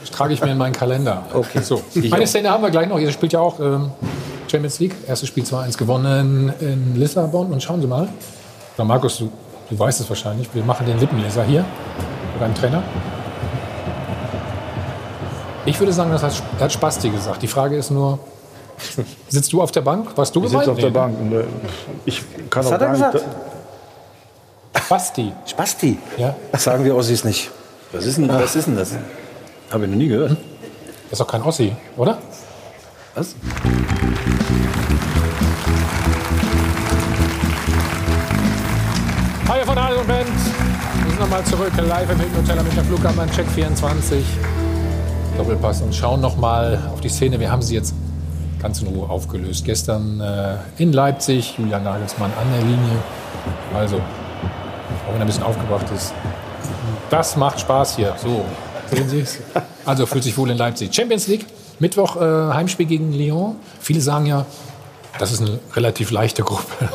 das 0.00 0.10
trage 0.10 0.32
ich 0.32 0.40
mir 0.42 0.52
in 0.52 0.58
meinen 0.58 0.72
Kalender. 0.72 1.22
Okay. 1.34 1.60
So, 1.60 1.82
Ich 1.94 2.12
eine 2.12 2.24
auch. 2.24 2.26
Szene 2.28 2.50
haben 2.50 2.62
wir 2.62 2.70
gleich 2.70 2.88
noch. 2.88 2.98
Ihr 2.98 3.12
spielt 3.12 3.32
ja 3.34 3.40
auch 3.40 3.60
ähm, 3.60 3.90
Champions 4.50 4.78
League. 4.80 4.94
Erstes 5.06 5.28
Spiel 5.28 5.44
2-1 5.44 5.76
gewonnen 5.76 6.52
in 6.60 6.96
Lissabon. 6.96 7.52
Und 7.52 7.62
schauen 7.62 7.80
Sie 7.82 7.86
mal. 7.86 8.08
Na, 8.78 8.84
Markus, 8.84 9.18
du, 9.18 9.30
du 9.68 9.78
weißt 9.78 10.00
es 10.00 10.08
wahrscheinlich. 10.08 10.48
Wir 10.54 10.64
machen 10.64 10.86
den 10.86 10.98
Lippenleser 10.98 11.44
hier 11.44 11.64
beim 12.40 12.54
Trainer. 12.54 12.82
Ich 15.66 15.78
würde 15.78 15.92
sagen, 15.92 16.10
das 16.10 16.22
hat, 16.22 16.42
hat 16.60 16.72
Spasti 16.72 17.08
gesagt. 17.10 17.42
Die 17.42 17.48
Frage 17.48 17.76
ist 17.76 17.90
nur, 17.90 18.18
sitzt 19.28 19.52
du 19.52 19.62
auf 19.62 19.72
der 19.72 19.80
Bank? 19.82 20.08
Warst 20.16 20.34
du 20.36 20.42
Ich 20.44 20.50
sitze 20.50 20.64
gemeint? 20.64 20.70
auf 20.70 20.76
der 20.78 20.86
ne? 20.86 20.90
Bank. 20.92 21.32
Äh, 21.32 21.44
ich 22.04 22.22
kann 22.50 22.64
Was 22.64 22.66
auch 22.70 22.72
hat 22.74 22.80
er 22.82 22.96
gar 22.98 23.12
nicht. 23.14 23.24
Spasti. 24.76 25.32
Spasti? 25.46 25.98
Ja. 26.16 26.34
Das 26.52 26.64
sagen 26.64 26.84
wir 26.84 26.94
Ossis 26.94 27.24
nicht. 27.24 27.50
Was 27.92 28.06
ist 28.06 28.18
denn, 28.18 28.28
was 28.28 28.56
ist 28.56 28.66
denn 28.66 28.76
das? 28.76 28.94
Habe 29.70 29.84
ich 29.84 29.90
noch 29.90 29.96
nie 29.96 30.08
gehört. 30.08 30.32
Das 30.32 31.12
ist 31.12 31.20
doch 31.20 31.26
kein 31.26 31.42
Ossi, 31.42 31.74
oder? 31.96 32.18
Was? 33.14 33.34
Hi 39.48 39.64
von 39.64 39.78
Radio 39.78 40.00
und 40.00 40.08
Band. 40.08 40.26
Wir 40.26 41.10
sind 41.10 41.20
nochmal 41.20 41.44
zurück, 41.44 41.72
live 41.76 42.10
im 42.10 42.18
Hilton 42.18 42.42
Hotel 42.42 42.58
am 42.58 42.64
Münchner 42.64 42.84
Flughafen 42.84 43.20
an 43.20 43.30
Check 43.30 43.46
24. 43.48 44.24
Doppelpass 45.38 45.82
und 45.82 45.94
schauen 45.94 46.20
nochmal 46.20 46.78
auf 46.92 47.00
die 47.00 47.08
Szene. 47.08 47.38
Wir 47.38 47.50
haben 47.50 47.62
sie 47.62 47.74
jetzt 47.74 47.94
ganz 48.60 48.80
in 48.82 48.88
Ruhe 48.88 49.08
aufgelöst. 49.08 49.64
Gestern 49.64 50.20
äh, 50.20 50.56
in 50.78 50.92
Leipzig, 50.92 51.56
Julian 51.58 51.84
Nagelsmann 51.84 52.32
an 52.40 52.52
der 52.52 52.62
Linie. 52.62 52.98
Also, 53.74 54.00
auch 55.06 55.12
wenn 55.12 55.16
er 55.16 55.20
ein 55.22 55.26
bisschen 55.26 55.42
aufgebracht 55.42 55.86
ist. 55.94 56.12
Das 57.10 57.36
macht 57.36 57.60
Spaß 57.60 57.96
hier. 57.96 58.14
So, 58.22 58.44
sehen 58.90 59.08
Sie 59.08 59.20
es? 59.20 59.38
Also 59.84 60.06
fühlt 60.06 60.24
sich 60.24 60.36
wohl 60.36 60.50
in 60.50 60.56
Leipzig. 60.56 60.94
Champions 60.94 61.26
League, 61.26 61.46
Mittwoch 61.78 62.16
äh, 62.16 62.54
Heimspiel 62.54 62.86
gegen 62.86 63.12
Lyon. 63.12 63.56
Viele 63.80 64.00
sagen 64.00 64.26
ja, 64.26 64.46
das 65.18 65.32
ist 65.32 65.42
eine 65.42 65.60
relativ 65.74 66.10
leichte 66.10 66.42
Gruppe. 66.42 66.88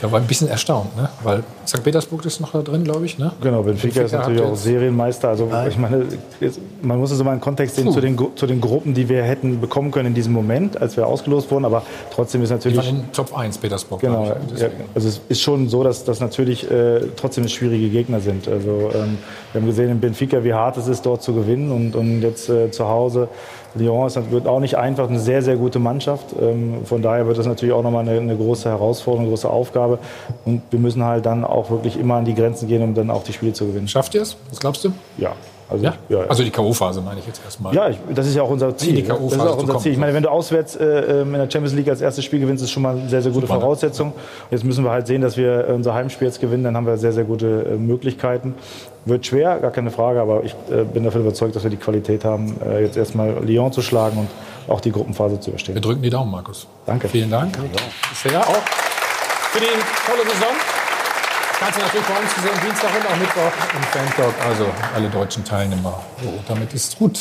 Da 0.00 0.10
war 0.10 0.20
ein 0.20 0.26
bisschen 0.26 0.48
erstaunt, 0.48 0.96
ne? 0.96 1.10
weil 1.22 1.42
St. 1.66 1.82
Petersburg 1.84 2.24
ist 2.24 2.40
noch 2.40 2.52
da 2.52 2.62
drin, 2.62 2.84
glaube 2.84 3.04
ich. 3.04 3.18
Ne? 3.18 3.32
Genau, 3.42 3.62
Benfica, 3.62 3.88
ist 3.88 4.12
Benfica 4.12 4.18
natürlich 4.18 4.42
hat 4.42 4.52
auch 4.52 4.56
Serienmeister. 4.56 5.28
Also 5.28 5.50
ich 5.68 5.76
meine, 5.76 6.06
jetzt, 6.40 6.58
man 6.80 6.98
muss 6.98 7.10
es 7.10 7.20
immer 7.20 7.32
in 7.34 7.40
Kontext 7.40 7.76
sehen 7.76 7.84
Puh. 7.86 7.92
zu 7.92 8.00
den, 8.00 8.18
zu 8.34 8.46
den 8.46 8.60
Gruppen, 8.60 8.94
die 8.94 9.08
wir 9.08 9.22
hätten 9.22 9.60
bekommen 9.60 9.90
können 9.90 10.08
in 10.08 10.14
diesem 10.14 10.32
Moment, 10.32 10.80
als 10.80 10.96
wir 10.96 11.06
ausgelost 11.06 11.50
wurden. 11.50 11.66
Aber 11.66 11.82
trotzdem 12.14 12.42
ist 12.42 12.48
Die 12.48 12.54
natürlich 12.54 12.78
waren 12.78 13.00
in 13.00 13.12
Top 13.12 13.36
1 13.36 13.58
Petersburg. 13.58 14.00
Genau, 14.00 14.24
ja, 14.56 14.68
also 14.94 15.08
es 15.08 15.20
ist 15.28 15.42
schon 15.42 15.68
so, 15.68 15.84
dass 15.84 16.04
das 16.04 16.20
natürlich 16.20 16.70
äh, 16.70 17.00
trotzdem 17.16 17.46
schwierige 17.48 17.90
Gegner 17.90 18.20
sind. 18.20 18.48
Also 18.48 18.90
ähm, 18.94 19.18
wir 19.52 19.60
haben 19.60 19.66
gesehen 19.66 19.90
in 19.90 20.00
Benfica, 20.00 20.42
wie 20.44 20.54
hart 20.54 20.78
es 20.78 20.88
ist, 20.88 21.04
dort 21.04 21.22
zu 21.22 21.34
gewinnen 21.34 21.70
und, 21.70 21.94
und 21.94 22.22
jetzt 22.22 22.48
äh, 22.48 22.70
zu 22.70 22.88
Hause. 22.88 23.28
Lyon 23.74 24.06
ist, 24.06 24.30
wird 24.30 24.46
auch 24.46 24.60
nicht 24.60 24.76
einfach, 24.76 25.08
eine 25.08 25.18
sehr, 25.20 25.42
sehr 25.42 25.56
gute 25.56 25.78
Mannschaft. 25.78 26.26
Ähm, 26.40 26.84
von 26.84 27.02
daher 27.02 27.26
wird 27.26 27.38
das 27.38 27.46
natürlich 27.46 27.74
auch 27.74 27.82
nochmal 27.82 28.08
eine, 28.08 28.18
eine 28.18 28.36
große 28.36 28.68
Herausforderung, 28.68 29.20
eine 29.26 29.30
große 29.30 29.48
Aufgabe. 29.48 29.98
Und 30.44 30.62
wir 30.70 30.78
müssen 30.78 31.04
halt 31.04 31.26
dann 31.26 31.44
auch 31.44 31.70
wirklich 31.70 31.98
immer 31.98 32.16
an 32.16 32.24
die 32.24 32.34
Grenzen 32.34 32.68
gehen, 32.68 32.82
um 32.82 32.94
dann 32.94 33.10
auch 33.10 33.22
die 33.24 33.32
Spiele 33.32 33.52
zu 33.52 33.66
gewinnen. 33.66 33.88
Schafft 33.88 34.14
ihr 34.14 34.22
es? 34.22 34.36
Was 34.50 34.60
glaubst 34.60 34.84
du? 34.84 34.92
Ja. 35.18 35.32
Also, 35.68 35.84
Ja? 35.84 35.94
ja, 36.08 36.18
ja. 36.22 36.26
Also 36.26 36.42
die 36.42 36.50
K.O.-Phase 36.50 37.00
meine 37.00 37.20
ich 37.20 37.26
jetzt 37.28 37.40
erstmal. 37.44 37.72
Ja, 37.72 37.88
ich, 37.88 37.96
das 38.12 38.26
ist 38.26 38.34
ja 38.34 38.42
auch 38.42 38.50
unser 38.50 38.70
In 38.70 38.76
Ziel. 38.78 38.94
die 38.96 39.02
ne? 39.02 39.08
K.O.-Phase 39.08 39.30
Das 39.36 39.44
ist 39.44 39.50
auch 39.52 39.58
unser. 39.58 39.78
Ziel. 39.78 39.92
Ich 39.92 39.98
meine, 39.98 40.12
wenn 40.14 40.24
du 40.24 40.28
auswärts 40.28 40.74
äh, 40.74 40.84
ähm, 40.84 41.28
in 41.32 41.40
der 41.40 41.48
Champions 41.48 41.74
League 41.74 41.88
als 41.88 42.00
erstes 42.00 42.24
Spiel 42.24 42.40
gewinnst, 42.40 42.64
ist 42.64 42.72
schon 42.72 42.82
mal 42.82 42.96
eine 42.96 43.08
sehr, 43.08 43.22
sehr 43.22 43.30
gute 43.30 43.46
Super, 43.46 43.54
ne? 43.54 43.60
Voraussetzung. 43.60 44.12
Jetzt 44.50 44.64
müssen 44.64 44.82
wir 44.82 44.90
halt 44.90 45.06
sehen, 45.06 45.22
dass 45.22 45.36
wir 45.36 45.68
äh, 45.68 45.72
unser 45.72 45.94
Heimspiel 45.94 46.26
jetzt 46.26 46.40
gewinnen, 46.40 46.64
dann 46.64 46.76
haben 46.76 46.86
wir 46.86 46.96
sehr, 46.96 47.12
sehr 47.12 47.22
gute 47.22 47.66
äh, 47.70 47.76
Möglichkeiten. 47.76 48.56
Wird 49.06 49.26
schwer, 49.26 49.58
gar 49.58 49.70
keine 49.70 49.90
Frage, 49.90 50.20
aber 50.20 50.44
ich 50.44 50.54
äh, 50.70 50.84
bin 50.84 51.04
davon 51.04 51.22
überzeugt, 51.22 51.56
dass 51.56 51.62
wir 51.62 51.70
die 51.70 51.78
Qualität 51.78 52.24
haben, 52.24 52.56
äh, 52.64 52.82
jetzt 52.82 52.96
erstmal 52.96 53.42
Lyon 53.44 53.72
zu 53.72 53.80
schlagen 53.80 54.18
und 54.18 54.28
auch 54.70 54.80
die 54.80 54.92
Gruppenphase 54.92 55.40
zu 55.40 55.50
überstehen. 55.50 55.74
Wir 55.74 55.82
drücken 55.82 56.02
die 56.02 56.10
Daumen, 56.10 56.30
Markus. 56.30 56.66
Danke. 56.84 57.08
Vielen 57.08 57.30
Dank. 57.30 57.56
Bisher 58.10 58.40
auch 58.40 58.54
für 59.52 59.60
die 59.60 59.66
tolle 60.06 60.22
Saison. 60.30 60.54
Kannst 61.58 61.78
du 61.78 61.82
natürlich 61.82 62.06
bei 62.06 62.18
uns 62.18 62.34
zu 62.34 62.40
sehen, 62.40 62.60
Dienstag 62.64 62.90
und 62.94 63.06
auch 63.06 63.16
Mittwoch 63.16 63.52
im 63.74 63.82
Fantalk. 63.82 64.34
Also 64.46 64.66
alle 64.94 65.08
deutschen 65.08 65.44
Teilnehmer. 65.44 66.00
So, 66.22 66.32
damit 66.48 66.72
ist 66.72 66.98
gut. 66.98 67.20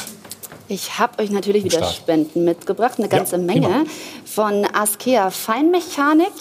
Ich 0.69 0.99
habe 0.99 1.21
euch 1.23 1.31
natürlich 1.31 1.63
wieder 1.63 1.79
Start. 1.79 1.95
Spenden 1.95 2.45
mitgebracht, 2.45 2.99
eine 2.99 3.09
ganze 3.09 3.39
Menge. 3.39 3.67
prima. 3.67 3.83
Von 4.23 4.67
Askea 4.71 5.31
Feinmechanik, 5.31 6.31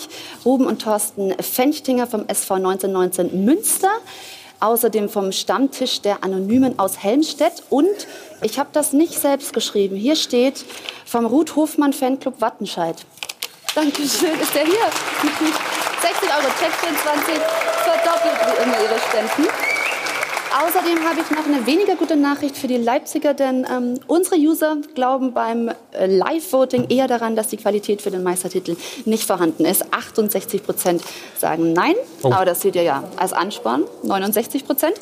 Ruben 0.44 0.66
und 0.66 0.82
Thorsten 0.82 1.34
Fenchtinger 1.40 2.06
vom 2.06 2.28
SV 2.28 2.54
1919 2.54 3.44
Münster. 3.44 3.90
Außerdem 4.60 5.08
vom 5.08 5.32
Stammtisch 5.32 6.00
der 6.00 6.24
Anonymen 6.24 6.78
aus 6.78 7.02
Helmstedt. 7.02 7.62
Und 7.70 8.06
ich 8.42 8.58
habe 8.58 8.70
das 8.72 8.92
nicht 8.92 9.14
selbst 9.14 9.52
geschrieben. 9.52 9.96
Hier 9.96 10.16
steht 10.16 10.64
vom 11.04 11.26
Ruth 11.26 11.56
Hofmann 11.56 11.92
Fanclub 11.92 12.40
Wattenscheid. 12.40 12.96
Dankeschön, 13.74 14.38
ist 14.40 14.54
der 14.54 14.64
hier? 14.64 14.74
60 16.00 16.28
Euro 16.30 16.48
Check 16.58 16.72
24, 16.72 17.34
verdoppelt 17.84 18.38
wie 18.46 18.62
immer 18.62 18.80
ihre 18.80 18.98
Spenden. 18.98 19.77
Außerdem 20.50 20.98
habe 21.06 21.20
ich 21.20 21.30
noch 21.30 21.44
eine 21.46 21.66
weniger 21.66 21.94
gute 21.94 22.16
Nachricht 22.16 22.56
für 22.56 22.68
die 22.68 22.78
Leipziger, 22.78 23.34
denn 23.34 23.66
ähm, 23.70 24.00
unsere 24.06 24.36
User 24.36 24.78
glauben 24.94 25.34
beim 25.34 25.68
äh, 25.92 26.06
Live-Voting 26.06 26.88
eher 26.88 27.06
daran, 27.06 27.36
dass 27.36 27.48
die 27.48 27.58
Qualität 27.58 28.00
für 28.00 28.10
den 28.10 28.22
Meistertitel 28.22 28.76
nicht 29.04 29.24
vorhanden 29.24 29.66
ist. 29.66 29.84
68 29.92 30.62
Prozent 30.64 31.02
sagen 31.36 31.74
nein, 31.74 31.94
Oh. 32.22 32.32
aber 32.32 32.44
das 32.46 32.62
seht 32.62 32.74
ihr 32.76 32.82
ja 32.82 33.04
als 33.16 33.32
Ansporn, 33.32 33.84
69 34.02 34.66
Prozent. 34.66 34.94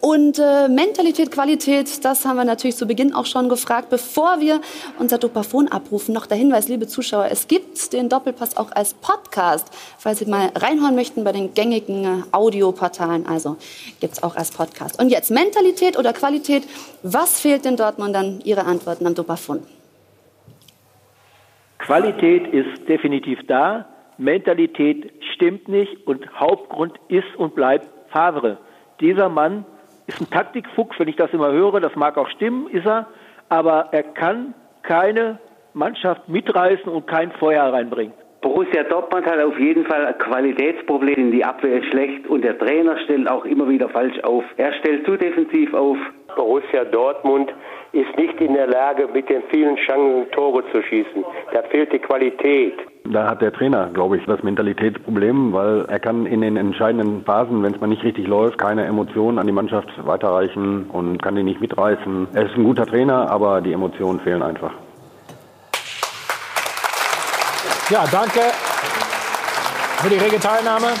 Und 0.00 0.38
äh, 0.38 0.68
Mentalität, 0.68 1.32
Qualität, 1.32 2.04
das 2.04 2.24
haben 2.24 2.36
wir 2.36 2.44
natürlich 2.44 2.76
zu 2.76 2.86
Beginn 2.86 3.12
auch 3.14 3.26
schon 3.26 3.48
gefragt. 3.48 3.88
Bevor 3.90 4.40
wir 4.40 4.60
unser 4.98 5.18
Dopafon 5.18 5.66
abrufen, 5.68 6.14
noch 6.14 6.26
der 6.26 6.36
Hinweis, 6.36 6.68
liebe 6.68 6.86
Zuschauer, 6.86 7.26
es 7.30 7.48
gibt 7.48 7.92
den 7.92 8.08
Doppelpass 8.08 8.56
auch 8.56 8.70
als 8.72 8.94
Podcast, 8.94 9.66
falls 9.98 10.20
Sie 10.20 10.26
mal 10.26 10.52
reinhören 10.54 10.94
möchten 10.94 11.24
bei 11.24 11.32
den 11.32 11.54
gängigen 11.54 12.04
äh, 12.04 12.22
Audioportalen. 12.32 13.26
Also 13.26 13.56
gibt 13.98 14.12
es 14.12 14.22
auch 14.22 14.36
als 14.36 14.50
Podcast. 14.50 14.89
Und 14.98 15.10
jetzt 15.10 15.30
Mentalität 15.30 15.98
oder 15.98 16.12
Qualität, 16.12 16.64
was 17.02 17.40
fehlt 17.40 17.64
den 17.64 17.76
Dortmundern? 17.76 18.40
Ihre 18.44 18.64
Antworten 18.64 19.06
am 19.06 19.14
Dopafon. 19.14 19.62
Qualität 21.78 22.46
ist 22.52 22.88
definitiv 22.88 23.40
da, 23.46 23.86
Mentalität 24.18 25.10
stimmt 25.34 25.68
nicht 25.68 26.06
und 26.06 26.30
Hauptgrund 26.38 26.92
ist 27.08 27.34
und 27.36 27.54
bleibt 27.54 27.88
Favre. 28.10 28.58
Dieser 29.00 29.30
Mann 29.30 29.64
ist 30.06 30.20
ein 30.20 30.28
Taktikfuchs, 30.28 30.98
wenn 30.98 31.08
ich 31.08 31.16
das 31.16 31.32
immer 31.32 31.50
höre, 31.50 31.80
das 31.80 31.96
mag 31.96 32.18
auch 32.18 32.28
stimmen, 32.28 32.68
ist 32.68 32.86
er, 32.86 33.06
aber 33.48 33.88
er 33.92 34.02
kann 34.02 34.54
keine 34.82 35.38
Mannschaft 35.72 36.28
mitreißen 36.28 36.90
und 36.90 37.06
kein 37.06 37.32
Feuer 37.32 37.72
reinbringen. 37.72 38.12
Borussia 38.42 38.84
Dortmund 38.84 39.26
hat 39.26 39.38
auf 39.38 39.58
jeden 39.58 39.84
Fall 39.84 40.06
ein 40.06 40.18
Qualitätsproblem. 40.18 41.30
Die 41.30 41.44
Abwehr 41.44 41.82
ist 41.82 41.88
schlecht 41.88 42.26
und 42.26 42.42
der 42.42 42.58
Trainer 42.58 42.96
stellt 43.00 43.28
auch 43.28 43.44
immer 43.44 43.68
wieder 43.68 43.88
falsch 43.90 44.18
auf. 44.22 44.44
Er 44.56 44.72
stellt 44.74 45.04
zu 45.04 45.16
defensiv 45.16 45.74
auf. 45.74 45.98
Borussia 46.36 46.84
Dortmund 46.84 47.52
ist 47.92 48.16
nicht 48.16 48.40
in 48.40 48.54
der 48.54 48.68
Lage, 48.68 49.08
mit 49.12 49.28
den 49.28 49.42
vielen 49.50 49.76
Chancen 49.76 50.30
Tore 50.30 50.62
zu 50.72 50.82
schießen. 50.82 51.22
Da 51.52 51.62
fehlt 51.64 51.92
die 51.92 51.98
Qualität. 51.98 52.74
Da 53.04 53.28
hat 53.28 53.42
der 53.42 53.52
Trainer, 53.52 53.90
glaube 53.92 54.16
ich, 54.16 54.24
das 54.24 54.42
Mentalitätsproblem, 54.42 55.52
weil 55.52 55.84
er 55.88 55.98
kann 55.98 56.24
in 56.24 56.40
den 56.40 56.56
entscheidenden 56.56 57.22
Phasen, 57.24 57.62
wenn 57.62 57.74
es 57.74 57.80
mal 57.80 57.88
nicht 57.88 58.04
richtig 58.04 58.26
läuft, 58.26 58.58
keine 58.58 58.84
Emotionen 58.84 59.38
an 59.38 59.46
die 59.46 59.52
Mannschaft 59.52 59.88
weiterreichen 60.06 60.88
und 60.90 61.20
kann 61.20 61.36
die 61.36 61.42
nicht 61.42 61.60
mitreißen. 61.60 62.28
Er 62.32 62.46
ist 62.46 62.56
ein 62.56 62.64
guter 62.64 62.86
Trainer, 62.86 63.30
aber 63.30 63.60
die 63.60 63.72
Emotionen 63.72 64.20
fehlen 64.20 64.42
einfach. 64.42 64.72
Ja, 67.90 68.04
danke 68.06 68.40
für 70.00 70.08
die 70.08 70.16
rege 70.16 70.38
Teilnahme. 70.38 70.92